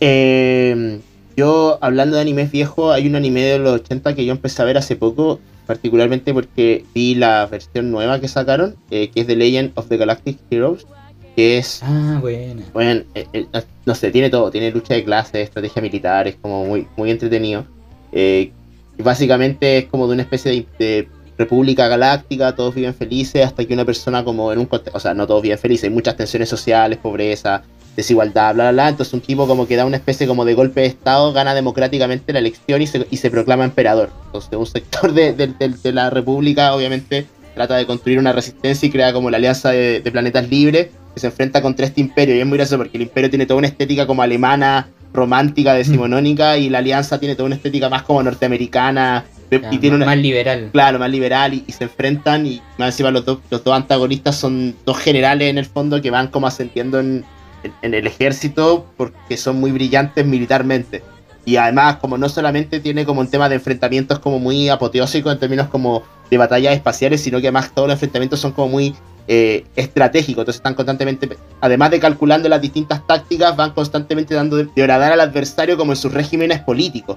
Eh, 0.00 1.00
yo, 1.38 1.78
hablando 1.80 2.16
de 2.16 2.22
animes 2.22 2.50
viejos, 2.50 2.92
hay 2.92 3.06
un 3.06 3.14
anime 3.14 3.42
de 3.42 3.58
los 3.60 3.80
80 3.80 4.16
que 4.16 4.24
yo 4.24 4.32
empecé 4.32 4.60
a 4.60 4.64
ver 4.64 4.76
hace 4.76 4.96
poco, 4.96 5.38
particularmente 5.68 6.34
porque 6.34 6.84
vi 6.92 7.14
la 7.14 7.46
versión 7.46 7.92
nueva 7.92 8.20
que 8.20 8.26
sacaron, 8.26 8.74
eh, 8.90 9.08
que 9.10 9.20
es 9.20 9.26
The 9.28 9.36
Legend 9.36 9.70
of 9.76 9.86
the 9.88 9.96
Galactic 9.96 10.36
Heroes, 10.50 10.84
que 11.36 11.58
es, 11.58 11.80
Ah, 11.84 12.18
buena. 12.20 12.64
bueno, 12.72 13.02
eh, 13.14 13.26
eh, 13.32 13.46
no 13.86 13.94
sé, 13.94 14.10
tiene 14.10 14.30
todo, 14.30 14.50
tiene 14.50 14.72
lucha 14.72 14.94
de 14.94 15.04
clases, 15.04 15.44
estrategia 15.44 15.80
militar, 15.80 16.26
es 16.26 16.34
como 16.34 16.64
muy, 16.64 16.88
muy 16.96 17.12
entretenido. 17.12 17.64
Básicamente 18.98 19.78
es 19.78 19.84
como 19.86 20.08
de 20.08 20.14
una 20.14 20.22
especie 20.22 20.50
de, 20.50 20.66
de 20.84 21.08
república 21.38 21.86
galáctica, 21.86 22.56
todos 22.56 22.74
viven 22.74 22.94
felices, 22.94 23.46
hasta 23.46 23.64
que 23.64 23.72
una 23.72 23.84
persona 23.84 24.24
como 24.24 24.52
en 24.52 24.58
un 24.58 24.66
contexto, 24.66 24.96
o 24.96 25.00
sea, 25.00 25.14
no 25.14 25.24
todos 25.24 25.40
viven 25.42 25.58
felices, 25.58 25.84
hay 25.84 25.90
muchas 25.90 26.16
tensiones 26.16 26.48
sociales, 26.48 26.98
pobreza, 26.98 27.62
desigualdad, 27.98 28.54
bla, 28.54 28.64
bla, 28.64 28.72
bla. 28.72 28.88
Entonces 28.90 29.12
un 29.12 29.20
tipo 29.20 29.46
como 29.46 29.66
que 29.66 29.76
da 29.76 29.84
una 29.84 29.96
especie 29.96 30.26
como 30.26 30.44
de 30.44 30.54
golpe 30.54 30.80
de 30.82 30.86
estado, 30.86 31.32
gana 31.32 31.52
democráticamente 31.54 32.32
la 32.32 32.38
elección 32.38 32.80
y 32.80 32.86
se, 32.86 33.06
y 33.10 33.16
se 33.18 33.30
proclama 33.30 33.64
emperador. 33.64 34.10
Entonces 34.26 34.50
un 34.56 34.66
sector 34.66 35.12
de, 35.12 35.32
de- 35.32 35.48
de- 35.48 35.68
de 35.82 35.92
la 35.92 36.08
república 36.08 36.74
obviamente 36.74 37.26
trata 37.54 37.76
de 37.76 37.86
construir 37.86 38.18
una 38.20 38.32
resistencia 38.32 38.86
y 38.86 38.90
crea 38.90 39.12
como 39.12 39.30
la 39.30 39.36
alianza 39.36 39.70
de, 39.70 40.00
planetas 40.12 40.48
libres 40.48 40.88
que 41.12 41.18
se 41.20 41.26
enfrenta 41.26 41.60
contra 41.60 41.86
este 41.86 42.00
imperio. 42.00 42.36
Y 42.36 42.40
es 42.40 42.46
muy 42.46 42.56
gracioso 42.56 42.78
porque 42.78 42.96
el 42.98 43.02
imperio 43.02 43.28
tiene 43.30 43.46
toda 43.46 43.58
una 43.58 43.66
estética 43.66 44.06
como 44.06 44.22
alemana, 44.22 44.86
romántica, 45.12 45.74
decimonónica, 45.74 46.56
y 46.56 46.68
la 46.68 46.78
alianza 46.78 47.18
tiene 47.18 47.34
toda 47.34 47.46
una 47.46 47.56
estética 47.56 47.88
más 47.88 48.02
como 48.04 48.22
norteamericana. 48.22 49.24
y 49.50 49.78
tiene 49.78 49.96
más, 49.96 49.96
una, 49.96 50.06
más 50.06 50.18
liberal. 50.18 50.68
claro, 50.72 50.98
más 51.00 51.10
liberal 51.10 51.54
y, 51.54 51.64
y 51.66 51.72
se 51.72 51.84
enfrentan 51.84 52.46
y 52.46 52.60
más 52.78 52.90
encima 52.90 53.10
los 53.10 53.24
dos, 53.24 53.38
los 53.50 53.64
dos 53.64 53.74
antagonistas 53.74 54.36
son 54.36 54.76
dos 54.86 54.98
generales 54.98 55.48
en 55.50 55.58
el 55.58 55.64
fondo 55.66 56.00
que 56.00 56.10
van 56.12 56.28
como 56.28 56.46
ascendiendo 56.46 57.00
en, 57.00 57.24
en- 57.82 57.94
el 57.94 58.06
ejército 58.06 58.86
porque 58.96 59.36
son 59.36 59.58
muy 59.60 59.70
brillantes 59.72 60.24
militarmente. 60.26 61.02
Y 61.44 61.56
además, 61.56 61.96
como 61.96 62.18
no 62.18 62.28
solamente 62.28 62.78
tiene 62.80 63.04
como 63.06 63.20
un 63.20 63.28
tema 63.30 63.48
de 63.48 63.54
enfrentamientos 63.54 64.18
como 64.18 64.38
muy 64.38 64.68
apoteósico 64.68 65.30
en 65.30 65.38
términos 65.38 65.68
como 65.68 66.02
de 66.30 66.36
batallas 66.36 66.74
espaciales, 66.74 67.22
sino 67.22 67.40
que 67.40 67.46
además 67.48 67.70
todos 67.74 67.88
los 67.88 67.94
enfrentamientos 67.94 68.38
son 68.40 68.52
como 68.52 68.68
muy 68.68 68.94
eh, 69.28 69.64
estratégicos. 69.76 70.42
Entonces 70.42 70.58
están 70.60 70.74
constantemente, 70.74 71.28
además 71.60 71.90
de 71.90 72.00
calculando 72.00 72.48
las 72.50 72.60
distintas 72.60 73.06
tácticas, 73.06 73.56
van 73.56 73.72
constantemente 73.72 74.34
dando 74.34 74.56
de, 74.56 74.68
agradar 74.76 75.12
al 75.12 75.20
adversario 75.20 75.76
como 75.78 75.92
en 75.92 75.96
sus 75.96 76.12
regímenes 76.12 76.60
políticos. 76.60 77.16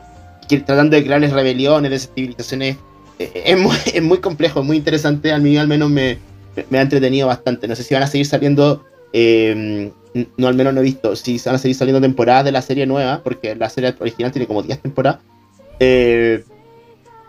Tratando 0.66 0.96
de 0.98 1.04
crearles 1.04 1.32
rebeliones, 1.32 1.92
desestabilizaciones 1.92 2.76
eh, 3.20 3.44
es 3.46 3.58
muy, 3.58 3.76
es 3.94 4.02
muy 4.04 4.18
complejo, 4.20 4.64
muy 4.64 4.78
interesante. 4.78 5.32
A 5.34 5.38
mí 5.40 5.58
al 5.58 5.68
menos 5.68 5.90
me, 5.90 6.18
me- 6.56 6.66
me 6.70 6.80
ha 6.80 6.82
entretenido 6.82 7.28
bastante. 7.28 7.68
No 7.68 7.76
sé 7.76 7.84
si 7.84 7.94
van 7.94 8.04
a 8.04 8.08
seguir 8.08 8.26
saliendo, 8.26 8.86
eh, 9.14 9.92
no 10.38 10.48
al 10.48 10.56
menos 10.56 10.74
no 10.74 10.82
he 10.82 10.84
visto, 10.84 11.16
si 11.16 11.40
van 11.46 11.56
a 11.56 11.58
seguir 11.58 11.76
saliendo 11.76 12.02
temporadas 12.02 12.46
de 12.46 12.52
la 12.52 12.62
serie 12.62 12.86
nueva, 12.86 13.22
porque 13.24 13.56
la 13.56 13.70
serie 13.70 13.96
original 14.00 14.32
tiene 14.32 14.48
como 14.48 14.62
10 14.64 14.80
temporadas. 14.82 15.20
Eh, 15.80 16.44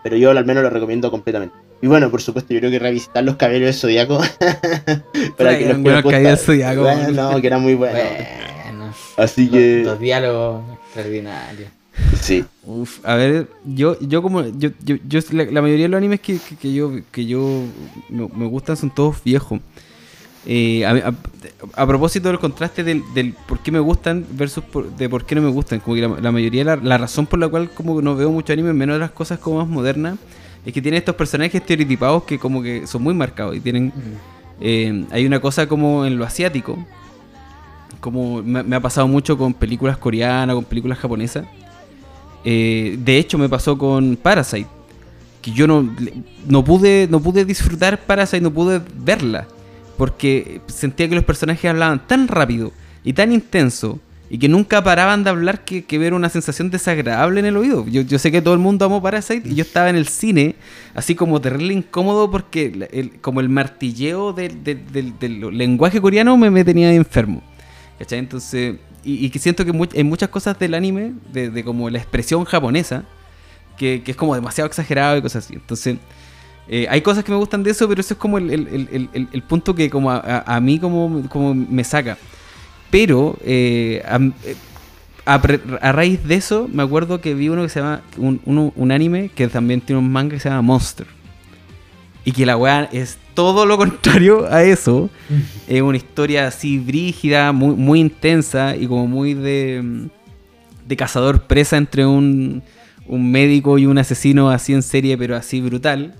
pero 0.03 0.17
yo 0.17 0.31
al 0.31 0.45
menos 0.45 0.63
lo 0.63 0.69
recomiendo 0.69 1.09
completamente. 1.09 1.55
Y 1.81 1.87
bueno, 1.87 2.09
por 2.11 2.21
supuesto, 2.21 2.53
yo 2.53 2.59
creo 2.59 2.71
que 2.71 2.79
revisitar 2.79 3.23
los 3.23 3.35
caballeros 3.35 3.67
del 3.67 3.73
zodiaco. 3.75 4.17
Para 5.37 5.57
que 5.57 5.65
les 5.65 5.81
buenos 5.81 6.03
gusta- 6.03 6.17
Caballeros 6.17 6.39
del 6.39 6.45
Zodiaco. 6.45 6.81
Bueno, 6.81 7.11
no, 7.31 7.41
que 7.41 7.47
era 7.47 7.57
muy 7.57 7.73
bueno. 7.75 7.97
Bueno, 7.97 8.93
Así 9.17 9.43
los, 9.45 9.51
que. 9.51 9.81
los 9.85 9.99
diálogos 9.99 10.63
extraordinarios. 10.85 11.69
Sí. 12.21 12.43
Uf, 12.65 12.99
a 13.05 13.15
ver, 13.15 13.47
yo, 13.65 13.97
yo 13.99 14.21
como, 14.21 14.43
yo, 14.57 14.69
yo, 14.83 14.95
yo 15.07 15.19
la, 15.31 15.43
la 15.45 15.61
mayoría 15.61 15.85
de 15.85 15.89
los 15.89 15.97
animes 15.97 16.21
que, 16.21 16.37
que, 16.37 16.55
que 16.55 16.73
yo, 16.73 16.91
que 17.11 17.25
yo 17.25 17.63
me, 18.09 18.27
me 18.35 18.45
gustan 18.47 18.77
son 18.77 18.89
todos 18.93 19.21
viejos. 19.23 19.59
Eh, 20.45 20.85
a, 20.85 20.91
a- 20.91 21.13
a 21.83 21.87
propósito 21.87 22.27
del 22.27 22.37
contraste 22.39 22.83
del, 22.83 23.01
del 23.13 23.31
por 23.47 23.59
qué 23.59 23.71
me 23.71 23.79
gustan 23.79 24.25
versus 24.31 24.61
por- 24.63 24.89
de 24.93 25.07
por 25.07 25.25
qué 25.25 25.35
no 25.35 25.41
me 25.41 25.49
gustan, 25.49 25.79
como 25.79 25.95
que 25.95 26.01
la, 26.01 26.09
la 26.19 26.31
mayoría, 26.33 26.65
la, 26.65 26.75
la 26.75 26.97
razón 26.97 27.25
por 27.27 27.39
la 27.39 27.47
cual 27.47 27.69
como 27.69 28.01
no 28.01 28.15
veo 28.15 28.29
mucho 28.29 28.51
anime, 28.51 28.73
menos 28.73 28.99
las 28.99 29.11
cosas 29.11 29.39
como 29.39 29.59
más 29.59 29.67
modernas, 29.69 30.17
es 30.65 30.73
que 30.73 30.81
tienen 30.81 30.97
estos 30.99 31.15
personajes 31.15 31.55
estereotipados 31.55 32.23
que 32.23 32.37
como 32.39 32.61
que 32.61 32.85
son 32.87 33.03
muy 33.03 33.13
marcados 33.13 33.55
y 33.55 33.61
tienen, 33.61 33.93
eh, 34.59 35.05
hay 35.11 35.25
una 35.25 35.39
cosa 35.39 35.65
como 35.67 36.05
en 36.05 36.17
lo 36.17 36.25
asiático, 36.25 36.77
como 38.01 38.43
me, 38.43 38.63
me 38.63 38.75
ha 38.75 38.79
pasado 38.81 39.07
mucho 39.07 39.37
con 39.37 39.53
películas 39.53 39.97
coreanas, 39.97 40.55
con 40.55 40.65
películas 40.65 40.97
japonesas. 40.99 41.45
Eh, 42.43 42.97
de 42.99 43.17
hecho, 43.17 43.37
me 43.37 43.47
pasó 43.47 43.77
con 43.77 44.17
Parasite. 44.21 44.67
Que 45.41 45.51
yo 45.51 45.67
no, 45.67 45.89
no, 46.47 46.63
pude, 46.63 47.07
no 47.09 47.21
pude 47.21 47.45
disfrutar 47.45 47.97
Parasite, 48.05 48.41
no 48.41 48.51
pude 48.51 48.81
verla. 48.95 49.47
Porque 49.97 50.61
sentía 50.67 51.07
que 51.07 51.15
los 51.15 51.23
personajes 51.23 51.69
hablaban 51.69 52.07
tan 52.07 52.27
rápido 52.27 52.71
y 53.03 53.13
tan 53.13 53.31
intenso. 53.31 53.99
Y 54.29 54.39
que 54.39 54.49
nunca 54.49 54.83
paraban 54.83 55.23
de 55.23 55.29
hablar 55.29 55.63
que, 55.63 55.83
que 55.85 55.99
ver 55.99 56.15
una 56.15 56.27
sensación 56.27 56.71
desagradable 56.71 57.39
en 57.39 57.45
el 57.45 57.55
oído. 57.57 57.85
Yo, 57.87 58.01
yo 58.01 58.17
sé 58.17 58.31
que 58.31 58.41
todo 58.41 58.55
el 58.55 58.59
mundo 58.59 58.83
amó 58.85 58.99
Parasite 58.99 59.47
y 59.47 59.53
yo 59.53 59.61
estaba 59.61 59.89
en 59.91 59.95
el 59.95 60.07
cine, 60.07 60.55
así 60.95 61.13
como 61.13 61.39
terrible 61.39 61.71
incómodo 61.75 62.31
porque 62.31 62.87
el- 62.91 63.19
como 63.21 63.41
el 63.41 63.49
martilleo 63.49 64.33
del, 64.33 64.63
del- 64.63 64.91
del- 64.91 65.19
del 65.19 65.55
lenguaje 65.55 66.01
coreano 66.01 66.35
me, 66.35 66.49
me 66.49 66.63
tenía 66.65 66.91
enfermo. 66.93 67.43
¿Cachai? 67.99 68.17
Entonces, 68.17 68.77
y, 69.03 69.29
que 69.29 69.37
siento 69.37 69.65
que 69.65 69.71
hay 69.95 70.03
muchas 70.03 70.29
cosas 70.29 70.57
del 70.57 70.73
anime, 70.73 71.11
de, 71.31 71.51
de 71.51 71.63
como 71.63 71.91
la 71.91 71.99
expresión 71.99 72.43
japonesa, 72.45 73.03
que, 73.77 74.01
que 74.03 74.11
es 74.11 74.17
como 74.17 74.33
demasiado 74.33 74.67
exagerado 74.67 75.15
y 75.17 75.21
cosas 75.21 75.45
así. 75.45 75.53
Entonces, 75.55 75.97
eh, 76.67 76.87
hay 76.89 77.01
cosas 77.01 77.23
que 77.23 77.31
me 77.31 77.37
gustan 77.37 77.63
de 77.63 77.71
eso, 77.71 77.87
pero 77.87 77.99
eso 78.01 78.13
es 78.13 78.19
como 78.19 78.37
el, 78.37 78.49
el- 78.49 78.67
el- 79.13 79.27
el- 79.31 79.41
punto 79.43 79.75
que 79.75 79.89
como 79.89 80.09
a, 80.11 80.59
mí 80.61 80.79
como, 80.79 81.27
como 81.29 81.53
me 81.53 81.83
saca. 81.83 82.17
Pero, 82.89 83.37
eh, 83.43 84.01
a, 84.07 84.17
eh, 84.45 84.55
a 85.25 85.91
raíz 85.91 86.23
de 86.27 86.35
eso, 86.35 86.69
me 86.71 86.83
acuerdo 86.83 87.19
que 87.21 87.33
vi 87.33 87.49
uno 87.49 87.63
que 87.63 87.69
se 87.69 87.79
llama, 87.79 88.01
un, 88.17 88.71
un 88.75 88.91
anime 88.91 89.29
que 89.33 89.47
también 89.47 89.81
tiene 89.81 89.99
un 89.99 90.11
manga 90.11 90.35
que 90.35 90.39
se 90.39 90.49
llama 90.49 90.61
Monster. 90.61 91.07
Y 92.25 92.31
que 92.31 92.45
la 92.45 92.55
weá 92.55 92.87
es 92.93 93.17
todo 93.33 93.65
lo 93.65 93.77
contrario 93.83 94.45
a 94.51 94.63
eso. 94.63 95.09
Es 95.67 95.81
una 95.81 95.97
historia 95.97 96.47
así 96.47 96.77
brígida, 96.77 97.51
muy, 97.51 97.75
muy 97.75 97.99
intensa 97.99 98.75
y 98.77 98.87
como 98.87 99.07
muy 99.07 99.33
de, 99.33 100.07
de 100.87 100.95
cazador 100.95 101.41
presa 101.43 101.75
entre 101.77 102.05
un, 102.05 102.63
un 103.07 103.31
médico 103.31 103.77
y 103.77 103.85
un 103.85 103.97
asesino 103.97 104.49
así 104.49 104.73
en 104.73 104.83
serie, 104.83 105.17
pero 105.17 105.35
así 105.35 105.59
brutal. 105.61 106.15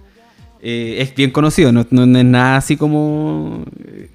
Eh, 0.65 1.01
es 1.01 1.13
bien 1.13 1.29
conocido, 1.31 1.73
no, 1.73 1.85
no- 1.89 2.05
es 2.19 2.23
nada 2.25 2.55
así 2.57 2.77
como. 2.77 3.65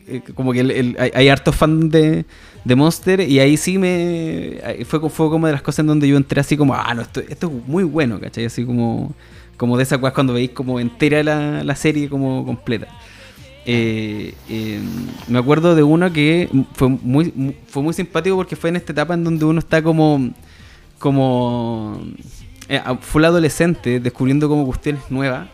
eh, 0.07 0.23
como 0.35 0.53
que 0.55 0.61
hay, 0.61 1.11
hay 1.15 1.29
hartos 1.29 1.55
fans 1.55 1.91
de, 1.91 2.25
de 2.65 2.75
Monster 2.75 3.21
y 3.21 3.39
ahí 3.39 3.59
sí 3.59 3.77
me. 3.77 4.59
Fue, 4.87 4.99
fue 5.11 5.29
como 5.29 5.47
de 5.47 5.53
las 5.53 5.61
cosas 5.63 5.81
en 5.81 5.89
donde 5.89 6.09
yo 6.09 6.17
entré 6.17 6.41
así 6.41 6.57
como, 6.57 6.75
ah, 6.75 6.95
no, 6.95 7.03
esto, 7.03 7.21
esto 7.21 7.49
es 7.55 7.69
muy 7.69 7.85
bueno, 7.85 8.19
¿cachai? 8.19 8.47
Así 8.47 8.65
como. 8.65 9.13
Como 9.59 9.77
de 9.77 9.83
cosas 10.01 10.15
cuando 10.15 10.33
veis 10.33 10.51
como 10.51 10.79
entera 10.81 11.23
la, 11.23 11.63
la 11.65 11.75
serie 11.77 12.09
como 12.09 12.47
completa. 12.47 12.87
Eh, 13.67 14.33
me 15.27 15.39
acuerdo 15.39 15.75
de 15.75 15.83
uno 15.83 16.11
que 16.13 16.49
fue 16.75 16.89
muy, 16.89 17.31
mu- 17.37 17.53
fue 17.67 17.83
muy 17.83 17.93
simpático 17.93 18.37
porque 18.37 18.57
fue 18.57 18.71
en 18.71 18.77
esta 18.77 18.93
etapa 18.93 19.13
en 19.15 19.25
donde 19.25 19.45
uno 19.45 19.59
está 19.59 19.83
como. 19.83 20.31
como. 20.99 22.01
eh, 22.69 22.81
full 23.01 23.25
adolescente, 23.25 24.01
descubriendo 24.01 24.49
como 24.49 24.65
cuestiones 24.65 25.03
nuevas. 25.11 25.49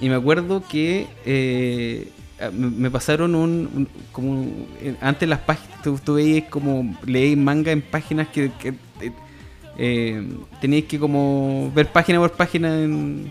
Y 0.00 0.08
me 0.08 0.14
acuerdo 0.14 0.62
que 0.66 1.06
eh, 1.26 2.08
me, 2.52 2.90
pasaron 2.90 3.34
un, 3.34 3.68
un- 3.74 3.88
como 4.12 4.30
un- 4.32 4.66
antes 5.00 5.28
las 5.28 5.40
páginas 5.40 5.82
tú, 5.82 5.98
tú 6.02 6.14
veías 6.14 6.44
como 6.48 6.96
leí 7.04 7.36
manga 7.36 7.70
en 7.72 7.82
páginas 7.82 8.28
que, 8.28 8.50
que, 8.60 8.68
eh, 9.00 9.12
eh, 9.78 10.28
teníais 10.60 10.84
que 10.86 10.98
como 10.98 11.70
ver 11.74 11.88
página 11.88 12.18
por 12.18 12.32
página 12.32 12.68
en- 12.82 13.30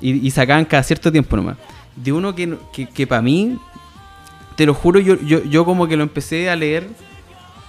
y, 0.00 0.26
y 0.26 0.30
sacaban 0.30 0.64
cada 0.64 0.82
cierto 0.84 1.10
tiempo 1.10 1.36
nomás. 1.36 1.56
De 1.96 2.12
uno 2.12 2.32
que, 2.34 2.56
que, 2.94 3.06
para 3.08 3.22
mí, 3.22 3.58
te 4.56 4.64
lo 4.66 4.74
juro, 4.74 5.00
yo, 5.00 5.20
yo, 5.20 5.42
yo 5.44 5.64
como 5.64 5.88
que 5.88 5.96
lo 5.96 6.04
empecé 6.04 6.48
a 6.48 6.54
leer 6.54 6.86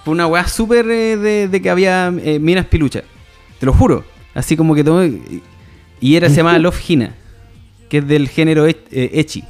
por 0.04 0.12
una 0.12 0.28
weá 0.28 0.46
súper 0.46 0.88
eh, 0.88 1.16
de, 1.16 1.48
de 1.48 1.60
que 1.62 1.68
había 1.70 2.12
eh, 2.22 2.38
minas 2.38 2.66
piluchas. 2.66 3.02
Te 3.58 3.66
lo 3.66 3.72
juro. 3.72 4.04
Así 4.34 4.56
como 4.56 4.76
que 4.76 4.84
tomé. 4.84 5.18
Y 6.00 6.14
era, 6.14 6.28
se 6.28 6.36
llamaba 6.36 6.58
Love 6.60 6.80
Hina, 6.88 7.14
que 7.90 7.98
es 7.98 8.08
del 8.08 8.28
género 8.28 8.66
e- 8.66 8.76
eh, 8.90 9.10
Echi. 9.14 9.44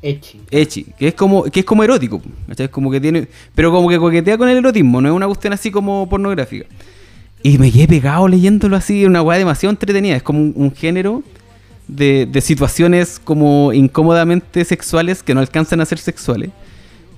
Echi. 0.00 0.40
Echi, 0.50 0.86
que 0.98 1.08
es 1.08 1.14
como, 1.14 1.42
que 1.42 1.60
es 1.60 1.66
como 1.66 1.82
erótico, 1.82 2.22
¿cachai? 2.46 2.68
Como 2.70 2.90
que 2.90 3.00
tiene, 3.00 3.26
pero 3.54 3.72
como 3.72 3.88
que 3.88 3.98
coquetea 3.98 4.38
con 4.38 4.48
el 4.48 4.56
erotismo, 4.56 5.00
no 5.02 5.08
es 5.08 5.14
una 5.14 5.26
cuestión 5.26 5.52
así 5.52 5.70
como 5.70 6.08
pornográfica. 6.08 6.66
Y 7.42 7.58
me 7.58 7.70
quedé 7.70 7.88
pegado 7.88 8.28
leyéndolo 8.28 8.76
así, 8.76 9.04
una 9.04 9.22
weá 9.22 9.38
demasiado 9.38 9.70
entretenida, 9.72 10.16
es 10.16 10.22
como 10.22 10.38
un, 10.38 10.52
un 10.56 10.72
género 10.74 11.22
de, 11.88 12.26
de 12.30 12.40
situaciones 12.40 13.20
como 13.22 13.72
incómodamente 13.72 14.64
sexuales 14.64 15.22
que 15.24 15.34
no 15.34 15.40
alcanzan 15.40 15.80
a 15.80 15.84
ser 15.84 15.98
sexuales, 15.98 16.50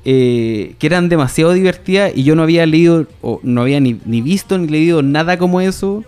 eh, 0.07 0.75
que 0.79 0.87
eran 0.87 1.11
demasiado 1.11 1.53
divertidas 1.53 2.13
y 2.15 2.23
yo 2.23 2.35
no 2.35 2.43
había 2.45 2.65
leído, 2.65 3.07
o 3.21 3.41
no 3.43 3.61
había 3.61 3.79
ni, 3.81 4.01
ni 4.07 4.23
visto 4.23 4.57
ni 4.57 4.69
leído 4.69 5.03
nada 5.03 5.37
como 5.37 5.61
eso 5.61 6.03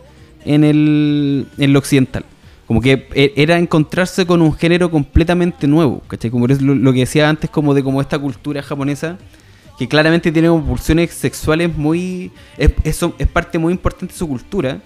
en 0.47 0.65
el, 0.65 1.47
en 1.59 1.73
lo 1.75 1.79
occidental. 1.79 2.25
Como 2.73 2.81
que 2.81 3.07
e- 3.13 3.35
era 3.37 3.59
encontrarse 3.59 4.25
con 4.25 4.41
un 4.41 4.55
género 4.55 4.91
completamente 4.91 5.67
nuevo, 5.67 6.01
¿cachai? 6.09 6.31
Como 6.31 6.47
es 6.47 6.63
lo, 6.63 6.91
que 6.95 7.01
decía 7.01 7.29
antes, 7.29 7.51
como 7.51 7.75
de 7.75 7.83
como 7.85 8.01
esta 8.01 8.19
cultura 8.19 8.63
japonesa, 8.63 9.19
que 9.79 9.87
claramente 9.87 10.33
tiene 10.33 10.49
como 10.49 10.65
pulsiones 10.65 11.11
sexuales 11.13 11.77
muy... 11.77 12.33
Es, 12.57 12.71
eso 12.83 13.15
es 13.19 13.29
parte 13.29 13.59
muy 13.59 13.75
importante 13.75 14.15
de 14.15 14.19
su 14.19 14.27
cultura, 14.27 14.81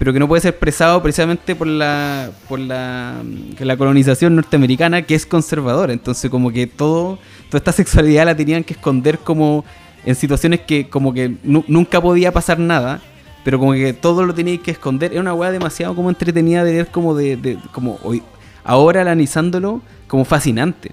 pero 0.00 0.12
que 0.12 0.18
no 0.18 0.26
puede 0.26 0.42
ser 0.42 0.48
expresado 0.50 1.00
precisamente 1.00 1.54
por 1.54 1.68
la, 1.68 2.32
por 2.48 2.58
la, 2.58 3.22
que 3.56 3.64
la 3.64 3.76
colonización 3.76 4.34
norteamericana, 4.34 5.02
que 5.02 5.14
es 5.14 5.24
conservadora. 5.24 5.92
Entonces 5.92 6.28
como 6.32 6.50
que 6.50 6.66
todo, 6.66 7.20
toda 7.50 7.58
esta 7.58 7.70
sexualidad 7.70 8.24
la 8.26 8.36
tenían 8.36 8.64
que 8.64 8.74
esconder 8.74 9.20
como 9.20 9.64
en 10.04 10.16
situaciones 10.16 10.62
que 10.62 10.88
como 10.88 11.14
que 11.14 11.36
nu- 11.44 11.64
nunca 11.68 12.00
podía 12.00 12.32
pasar 12.32 12.58
nada, 12.58 13.00
pero 13.48 13.58
como 13.58 13.72
que 13.72 13.94
todo 13.94 14.26
lo 14.26 14.34
teníais 14.34 14.60
que 14.60 14.72
esconder. 14.72 15.10
Era 15.10 15.22
una 15.22 15.32
weá 15.32 15.50
demasiado 15.50 15.94
como 15.94 16.10
entretenida 16.10 16.64
de 16.64 16.72
ver 16.74 16.88
como 16.88 17.14
de, 17.14 17.56
como 17.72 17.98
hoy, 18.02 18.22
ahora 18.62 19.00
analizándolo 19.00 19.80
como 20.06 20.26
fascinante. 20.26 20.90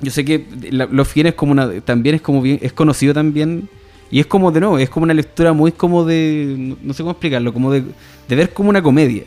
Yo 0.00 0.10
sé 0.10 0.24
que 0.24 0.48
la- 0.72 0.86
Los 0.86 1.06
Fienes 1.06 1.34
como 1.34 1.52
una, 1.52 1.80
también 1.82 2.16
es 2.16 2.22
como 2.22 2.42
bien, 2.42 2.58
es 2.60 2.72
conocido 2.72 3.14
también. 3.14 3.68
Y 4.10 4.18
es 4.18 4.26
como 4.26 4.50
de 4.50 4.58
nuevo, 4.58 4.80
es 4.80 4.90
como 4.90 5.04
una 5.04 5.14
lectura 5.14 5.52
muy 5.52 5.70
como 5.70 6.04
de. 6.04 6.76
No, 6.82 6.92
sé 6.92 7.04
cómo 7.04 7.12
explicarlo, 7.12 7.52
como 7.54 7.70
de, 7.70 7.84
de 8.28 8.34
ver 8.34 8.52
como 8.52 8.70
una 8.70 8.82
comedia. 8.82 9.22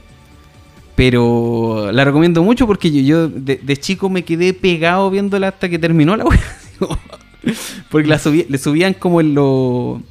Pero 0.98 1.94
la 1.94 2.04
recomiendo 2.04 2.44
mucho 2.44 2.68
porque 2.68 2.92
yo, 2.92 3.00
yo 3.04 3.30
de, 3.30 3.78
chico 3.78 4.10
me 4.10 4.26
quedé 4.26 4.54
pegado 4.54 5.10
viéndola 5.10 5.48
hasta 5.48 5.70
que 5.70 5.80
terminó 5.80 6.18
la 6.18 6.26
wea. 6.26 6.58
porque 7.90 8.10
la 8.10 8.20
le 8.50 8.58
subían 8.58 8.96
como 8.96 9.22
en 9.22 9.34
los 9.34 10.02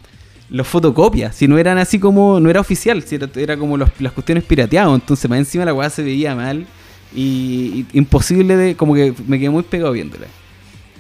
los 0.51 0.67
fotocopias, 0.67 1.35
si 1.35 1.49
no 1.49 1.59
eran 1.59 1.77
así 1.79 1.99
como, 1.99 2.39
no 2.41 2.49
era 2.51 2.61
oficial, 2.61 3.03
si 3.03 3.17
era, 3.17 3.29
era 3.37 3.57
como 3.57 3.77
los- 3.77 3.91
las 3.99 4.13
cuestiones 4.13 4.45
pirateadas, 4.45 4.95
entonces 4.95 5.29
más 5.29 5.39
encima 5.41 5.65
la 5.65 5.75
weá 5.75 5.91
se 5.91 6.03
veía 6.03 6.35
mal 6.37 6.67
y, 7.15 7.85
y 7.93 7.99
imposible 7.99 8.57
de, 8.57 8.77
como 8.77 8.95
que 8.95 9.13
me 9.27 9.39
quedé 9.39 9.51
muy 9.51 9.63
pegado 9.65 9.93
viéndola. 9.93 10.27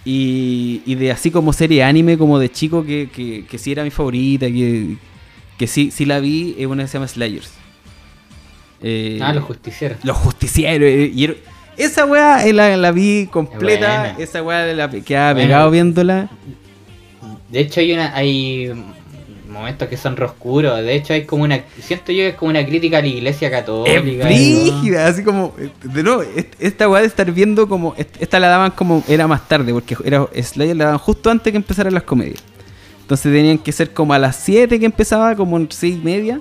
Y, 0.05 0.83
y 0.87 0.95
de 0.95 1.11
así 1.11 1.31
como 1.31 1.53
serie 1.53 1.83
anime, 1.83 2.17
como 2.17 2.39
de 2.39 2.51
chico, 2.51 2.85
que, 2.85 3.09
que, 3.13 3.45
que 3.45 3.59
sí 3.59 3.73
era 3.73 3.83
mi 3.85 3.91
favorita, 3.91 4.47
que, 4.47 4.97
que 5.59 5.67
sí, 5.67 5.91
sí 5.91 6.05
la 6.05 6.21
vi, 6.21 6.55
es 6.59 6.67
una 6.67 6.85
que 6.85 6.89
se 6.89 6.95
llama 6.95 7.09
Slayers. 7.09 7.53
Eh, 8.83 9.19
Ah, 9.23 9.33
los 9.33 9.45
justicieros. 9.45 9.99
los 10.05 10.17
justicieros. 10.17 10.89
eh, 10.89 11.11
y 11.15 11.25
era- 11.25 11.35
esa 11.77 12.05
weá 12.07 12.47
eh, 12.47 12.53
la, 12.53 12.77
la 12.77 12.91
vi 12.93 13.27
completa, 13.31 14.15
esa 14.19 14.43
weá 14.43 14.67
la 14.75 14.89
quedaba 14.91 15.33
Buena. 15.35 15.47
pegado 15.49 15.71
viéndola. 15.71 16.31
De 17.51 17.61
hecho 17.61 17.81
hay 17.81 17.93
una 17.93 18.15
hay 18.15 18.73
momentos 19.57 19.89
que 19.89 19.97
son 19.97 20.21
oscuros. 20.23 20.79
De 20.83 20.95
hecho 20.95 21.13
hay 21.13 21.25
como 21.25 21.45
una 21.45 21.61
siento 21.81 22.13
yo 22.13 22.19
que 22.19 22.29
es 22.29 22.35
como 22.35 22.51
una 22.51 22.65
crítica 22.65 22.99
a 22.99 23.01
la 23.03 23.09
iglesia 23.09 23.49
Es 23.49 23.55
católica. 23.55 24.25
brígida, 24.27 25.07
así 25.07 25.23
como. 25.25 25.55
De 25.83 26.03
nuevo, 26.03 26.23
est- 26.23 26.55
esta 26.61 26.89
weá 26.89 27.01
de 27.01 27.09
estar 27.09 27.31
viendo 27.33 27.69
como. 27.69 27.95
est- 27.97 28.17
Esta 28.21 28.39
la 28.39 28.49
daban 28.49 28.71
como. 28.73 29.03
Era 29.09 29.27
más 29.27 29.49
tarde, 29.49 29.73
porque 29.73 29.97
era 30.05 30.27
Slayer 30.41 30.77
la 30.77 30.85
daban 30.85 30.99
justo 30.99 31.31
antes 31.31 31.51
que 31.51 31.57
empezaran 31.57 31.95
las 31.95 32.03
comedias. 32.05 32.43
Entonces 33.03 33.33
tenían 33.33 33.59
que 33.59 33.71
ser 33.73 33.93
como 33.93 34.13
a 34.15 34.19
las 34.19 34.37
7 34.37 34.79
que 34.81 34.87
empezaba, 34.87 35.35
como 35.37 35.57
en 35.57 35.69
6 35.71 35.97
y 36.01 36.05
media. 36.05 36.41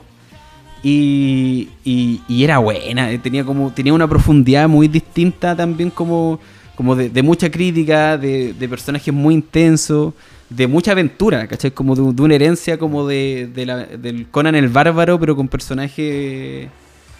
Y, 0.83 1.69
y, 1.83 2.21
y 2.27 2.43
era 2.43 2.59
buena, 2.59 3.11
eh, 3.11 3.17
tenía 3.17 3.43
como 3.43 3.71
tenía 3.71 3.91
una 3.93 4.07
profundidad 4.07 4.67
muy 4.69 4.87
distinta 4.87 5.55
también 5.55 5.89
como, 5.89 6.39
como 6.75 6.95
de, 6.95 7.09
de 7.09 7.23
mucha 7.23 7.49
crítica, 7.49 8.19
de, 8.19 8.53
de 8.53 8.69
personajes 8.69 9.11
muy 9.11 9.33
intensos, 9.33 10.13
de 10.55 10.67
mucha 10.67 10.91
aventura, 10.91 11.47
¿cachai? 11.47 11.71
Como 11.71 11.95
de, 11.95 12.13
de 12.13 12.21
una 12.21 12.35
herencia 12.35 12.77
como 12.77 13.07
de, 13.07 13.49
de 13.53 13.65
la- 13.65 13.85
del 13.85 14.27
Conan 14.29 14.55
el 14.55 14.69
Bárbaro, 14.69 15.19
pero 15.19 15.35
con 15.35 15.47
personajes 15.47 16.67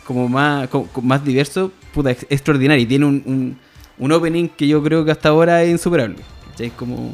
como 0.06 0.30
más, 0.30 0.70
más 1.02 1.24
diversos, 1.26 1.72
puta, 1.94 2.12
ex- 2.12 2.26
extraordinario. 2.30 2.84
Y 2.84 2.86
tiene 2.86 3.06
un, 3.06 3.24
un, 3.26 3.58
un 3.98 4.12
opening 4.12 4.48
que 4.50 4.68
yo 4.68 4.82
creo 4.84 5.04
que 5.04 5.12
hasta 5.12 5.30
ahora 5.30 5.64
es 5.64 5.72
insuperable, 5.72 6.18
¿cachai? 6.52 6.70
Como, 6.72 7.12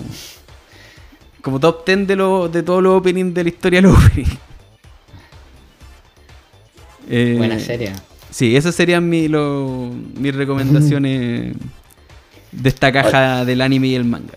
como 1.42 1.60
top 1.60 1.86
10 1.86 2.08
de, 2.08 2.16
los 2.16 2.52
de 2.52 2.62
todos 2.64 2.84
los 2.84 2.96
openings 3.00 3.34
de 3.34 3.44
la 3.44 3.50
historia 3.50 3.82
de 3.82 3.88
los 3.88 3.98
openings. 3.98 4.32
Eh, 7.10 7.36
Buena 7.38 7.60
serie. 7.60 7.92
Sí, 8.30 8.56
esas 8.56 8.74
serían 8.76 9.10
mi, 9.10 9.28
lo- 9.28 9.92
mis 10.18 10.34
recomendaciones 10.34 11.54
de 12.52 12.70
esta 12.70 12.92
caja 12.92 13.44
del 13.44 13.60
anime 13.62 13.88
y 13.88 13.96
el 13.96 14.06
manga. 14.06 14.36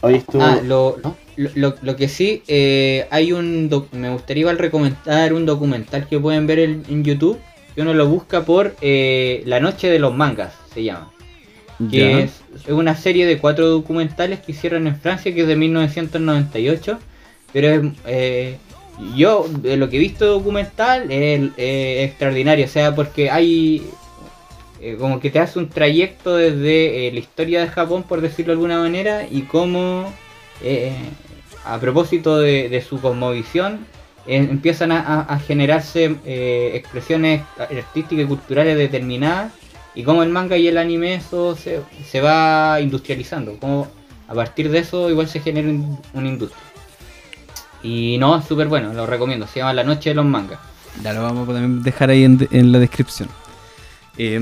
Oye, 0.00 0.16
estuvo- 0.18 0.42
Ah, 0.42 0.60
lo, 0.64 0.96
lo, 1.36 1.50
lo- 1.54 1.74
lo 1.82 1.96
que 1.96 2.08
sí, 2.08 2.42
eh, 2.48 3.06
hay 3.10 3.32
un 3.32 3.68
doc- 3.68 3.92
me 3.92 4.10
gustaría 4.10 4.42
igual 4.42 4.58
recomendar 4.58 5.32
un 5.32 5.46
documental 5.46 6.06
que 6.08 6.18
pueden 6.18 6.46
ver 6.46 6.58
en, 6.60 6.82
en 6.88 7.04
YouTube, 7.04 7.38
que 7.74 7.82
uno 7.82 7.94
lo 7.94 8.08
busca 8.08 8.44
por 8.44 8.74
eh, 8.80 9.42
La 9.46 9.60
Noche 9.60 9.88
de 9.88 9.98
los 9.98 10.14
Mangas, 10.14 10.52
se 10.74 10.82
llama. 10.84 11.10
Que 11.90 12.22
es, 12.24 12.40
es 12.66 12.72
una 12.72 12.96
serie 12.96 13.24
de 13.26 13.38
cuatro 13.38 13.68
documentales 13.68 14.40
que 14.40 14.50
hicieron 14.52 14.86
en 14.88 14.96
Francia, 14.96 15.32
que 15.32 15.42
es 15.42 15.46
de 15.48 15.54
1998, 15.56 16.98
pero 17.52 17.68
es, 17.68 17.80
eh, 18.06 18.56
yo 19.16 19.46
de 19.48 19.76
lo 19.76 19.88
que 19.88 19.96
he 19.96 20.00
visto 20.00 20.26
documental 20.26 21.10
es 21.12 21.50
eh, 21.56 22.02
extraordinario, 22.04 22.64
o 22.64 22.68
sea, 22.68 22.94
porque 22.96 23.30
hay 23.30 23.84
eh, 24.80 24.96
como 24.98 25.18
que 25.18 25.30
te 25.30 25.40
hace 25.40 25.58
un 25.58 25.68
trayecto 25.68 26.36
desde 26.36 27.08
eh, 27.08 27.12
la 27.12 27.18
historia 27.18 27.60
de 27.60 27.68
Japón, 27.68 28.04
por 28.04 28.20
decirlo 28.20 28.52
de 28.52 28.56
alguna 28.56 28.78
manera, 28.78 29.26
y 29.28 29.42
cómo, 29.42 30.12
eh, 30.62 30.94
a 31.64 31.78
propósito 31.78 32.38
de, 32.38 32.84
su 32.88 33.00
cosmovisión, 33.00 33.86
empiezan 34.26 34.92
a, 34.92 35.40
generarse 35.46 36.16
expresiones 36.74 37.42
artísticas 37.58 38.24
y 38.24 38.28
culturales 38.28 38.76
determinadas, 38.76 39.52
y 39.94 40.02
cómo 40.04 40.22
el 40.22 40.28
manga 40.28 40.56
y 40.56 40.68
el 40.68 40.78
anime 40.78 41.14
eso 41.14 41.56
se, 41.56 41.80
se 42.06 42.20
va 42.20 42.78
industrializando, 42.80 43.58
como 43.58 43.88
a 44.28 44.34
partir 44.34 44.70
de 44.70 44.78
eso 44.80 45.10
igual 45.10 45.28
se 45.28 45.40
genera 45.40 45.68
un- 45.68 45.98
una 46.12 46.28
industria. 46.28 46.62
Y 47.82 48.16
no, 48.18 48.36
es 48.36 48.44
súper 48.44 48.68
bueno, 48.68 48.92
lo 48.92 49.06
recomiendo, 49.06 49.46
se 49.46 49.60
llama 49.60 49.72
La 49.72 49.84
Noche 49.84 50.10
de 50.10 50.14
los 50.14 50.26
Mangas. 50.26 50.60
Ya 51.02 51.12
lo 51.12 51.22
vamos 51.22 51.48
a 51.48 51.52
dejar 51.52 52.10
ahí 52.10 52.24
en, 52.24 52.46
en 52.50 52.70
la 52.72 52.78
descripción. 52.78 53.28
Eh, 54.20 54.36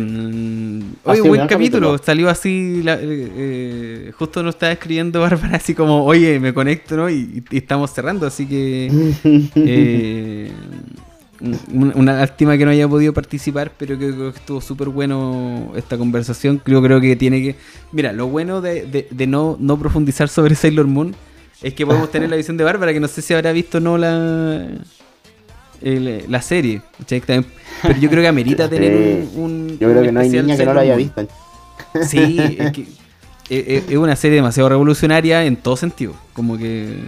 oye, 1.05 1.21
buen 1.21 1.47
capítulo. 1.47 1.49
capítulo. 1.49 1.99
Salió 1.99 2.31
así. 2.31 2.83
la- 2.83 2.95
eh, 2.95 2.99
eh, 3.37 4.13
justo 4.19 4.43
nos 4.43 4.55
estaba 4.55 4.73
escribiendo 4.73 5.21
Bárbara, 5.29 5.57
así 5.57 5.75
como, 5.75 6.05
oye, 6.05 6.41
me 6.41 6.55
conecto, 6.55 6.97
¿no? 6.97 7.11
Y, 7.11 7.45
y 7.51 7.59
estamos 7.59 7.91
cerrando, 7.93 8.27
así 8.27 8.47
que. 8.47 8.89
eh, 9.55 10.51
un- 11.73 11.93
una 11.95 12.15
lástima 12.15 12.57
que 12.57 12.65
no 12.65 12.71
haya 12.71 12.89
podido 12.89 13.13
participar, 13.13 13.71
pero 13.77 13.99
que 13.99 14.11
creo 14.15 14.33
que 14.33 14.39
estuvo 14.39 14.61
súper 14.63 14.89
bueno 14.89 15.73
esta 15.77 15.99
conversación. 15.99 16.63
Yo 16.65 16.83
creo 16.83 16.99
que 17.01 17.15
tiene 17.17 17.43
que. 17.43 17.57
Mira, 17.93 18.13
lo 18.15 18.29
bueno 18.29 18.63
de, 18.63 18.87
de- 18.87 19.07
de 19.11 19.27
no, 19.27 19.57
no 19.61 19.79
profundizar 19.79 20.31
sobre 20.31 20.55
Sailor 20.55 20.87
Moon 20.87 21.15
es 21.63 21.75
que 21.75 21.85
podemos 21.85 22.11
tener 22.11 22.31
la 22.31 22.37
visión 22.43 22.57
de 22.57 22.65
Bárbara, 22.65 22.95
que 22.95 23.01
no 23.01 23.09
sé 23.09 23.21
si 23.21 23.35
habrá 23.35 23.53
visto 23.53 23.77
o 23.77 23.81
no 23.83 23.99
la. 23.99 24.67
El- 25.83 26.25
la 26.29 26.43
serie, 26.43 26.83
pero 27.09 27.45
yo 28.01 28.09
creo 28.11 28.23
que 28.23 28.29
amerita 28.29 28.69
tener 28.71 28.93
un, 29.35 29.43
un- 29.43 29.69
Yo 29.79 29.89
creo 29.89 29.99
un 30.01 30.05
que 30.05 30.13
no 30.13 30.21
hay 30.21 30.29
niña 30.31 30.57
que 30.57 30.65
no 30.65 30.75
lo 30.75 30.81
haya 30.81 30.97
visto. 30.97 31.27
Sí, 32.09 32.57
es 32.59 32.73
que 32.73 32.87
es, 33.49 33.97
una 33.97 34.17
serie 34.17 34.37
demasiado 34.37 34.69
revolucionaria 34.69 35.45
en 35.45 35.57
todo 35.57 35.77
sentido. 35.77 36.15
Como 36.33 36.59
que 36.59 36.99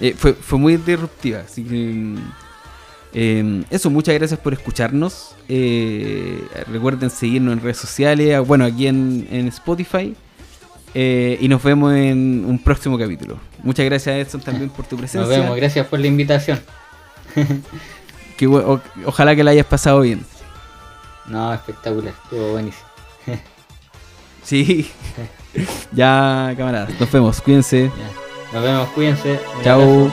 eh, 0.00 0.14
fue, 0.16 0.34
fue 0.34 0.58
muy 0.58 0.76
disruptiva. 0.76 1.40
Así 1.46 1.62
que 1.62 2.14
eh, 3.14 3.62
eso, 3.70 3.90
muchas 3.90 4.14
gracias 4.14 4.40
por 4.40 4.52
escucharnos. 4.52 5.34
Eh, 5.48 6.42
recuerden 6.72 7.10
seguirnos 7.10 7.52
en 7.54 7.60
redes 7.60 7.76
sociales, 7.76 8.34
ah, 8.34 8.40
bueno, 8.40 8.64
aquí 8.64 8.86
en, 8.86 9.26
en 9.30 9.48
Spotify. 9.48 10.14
Eh, 10.96 11.38
y 11.40 11.48
nos 11.48 11.62
vemos 11.62 11.92
en 11.92 12.44
un 12.46 12.58
próximo 12.58 12.96
capítulo. 12.98 13.38
Muchas 13.62 13.84
gracias 13.86 14.16
Edson 14.16 14.40
también 14.40 14.70
por 14.70 14.86
tu 14.86 14.96
presencia. 14.96 15.20
Nos 15.22 15.28
vemos, 15.28 15.56
gracias 15.56 15.86
por 15.86 15.98
la 15.98 16.06
invitación. 16.06 16.60
Que 18.36 18.46
o- 18.48 18.80
ojalá 19.06 19.36
que 19.36 19.44
la 19.44 19.52
hayas 19.52 19.66
pasado 19.66 20.00
bien. 20.00 20.24
No, 21.26 21.52
espectacular, 21.54 22.12
estuvo 22.24 22.52
buenísimo. 22.52 22.84
Sí. 24.42 24.90
ya, 25.92 26.52
camaradas. 26.56 27.00
Nos 27.00 27.10
vemos. 27.10 27.40
Cuídense. 27.40 27.90
Ya. 27.96 28.52
Nos 28.52 28.62
vemos, 28.62 28.88
cuídense. 28.90 29.40
Chao. 29.62 30.10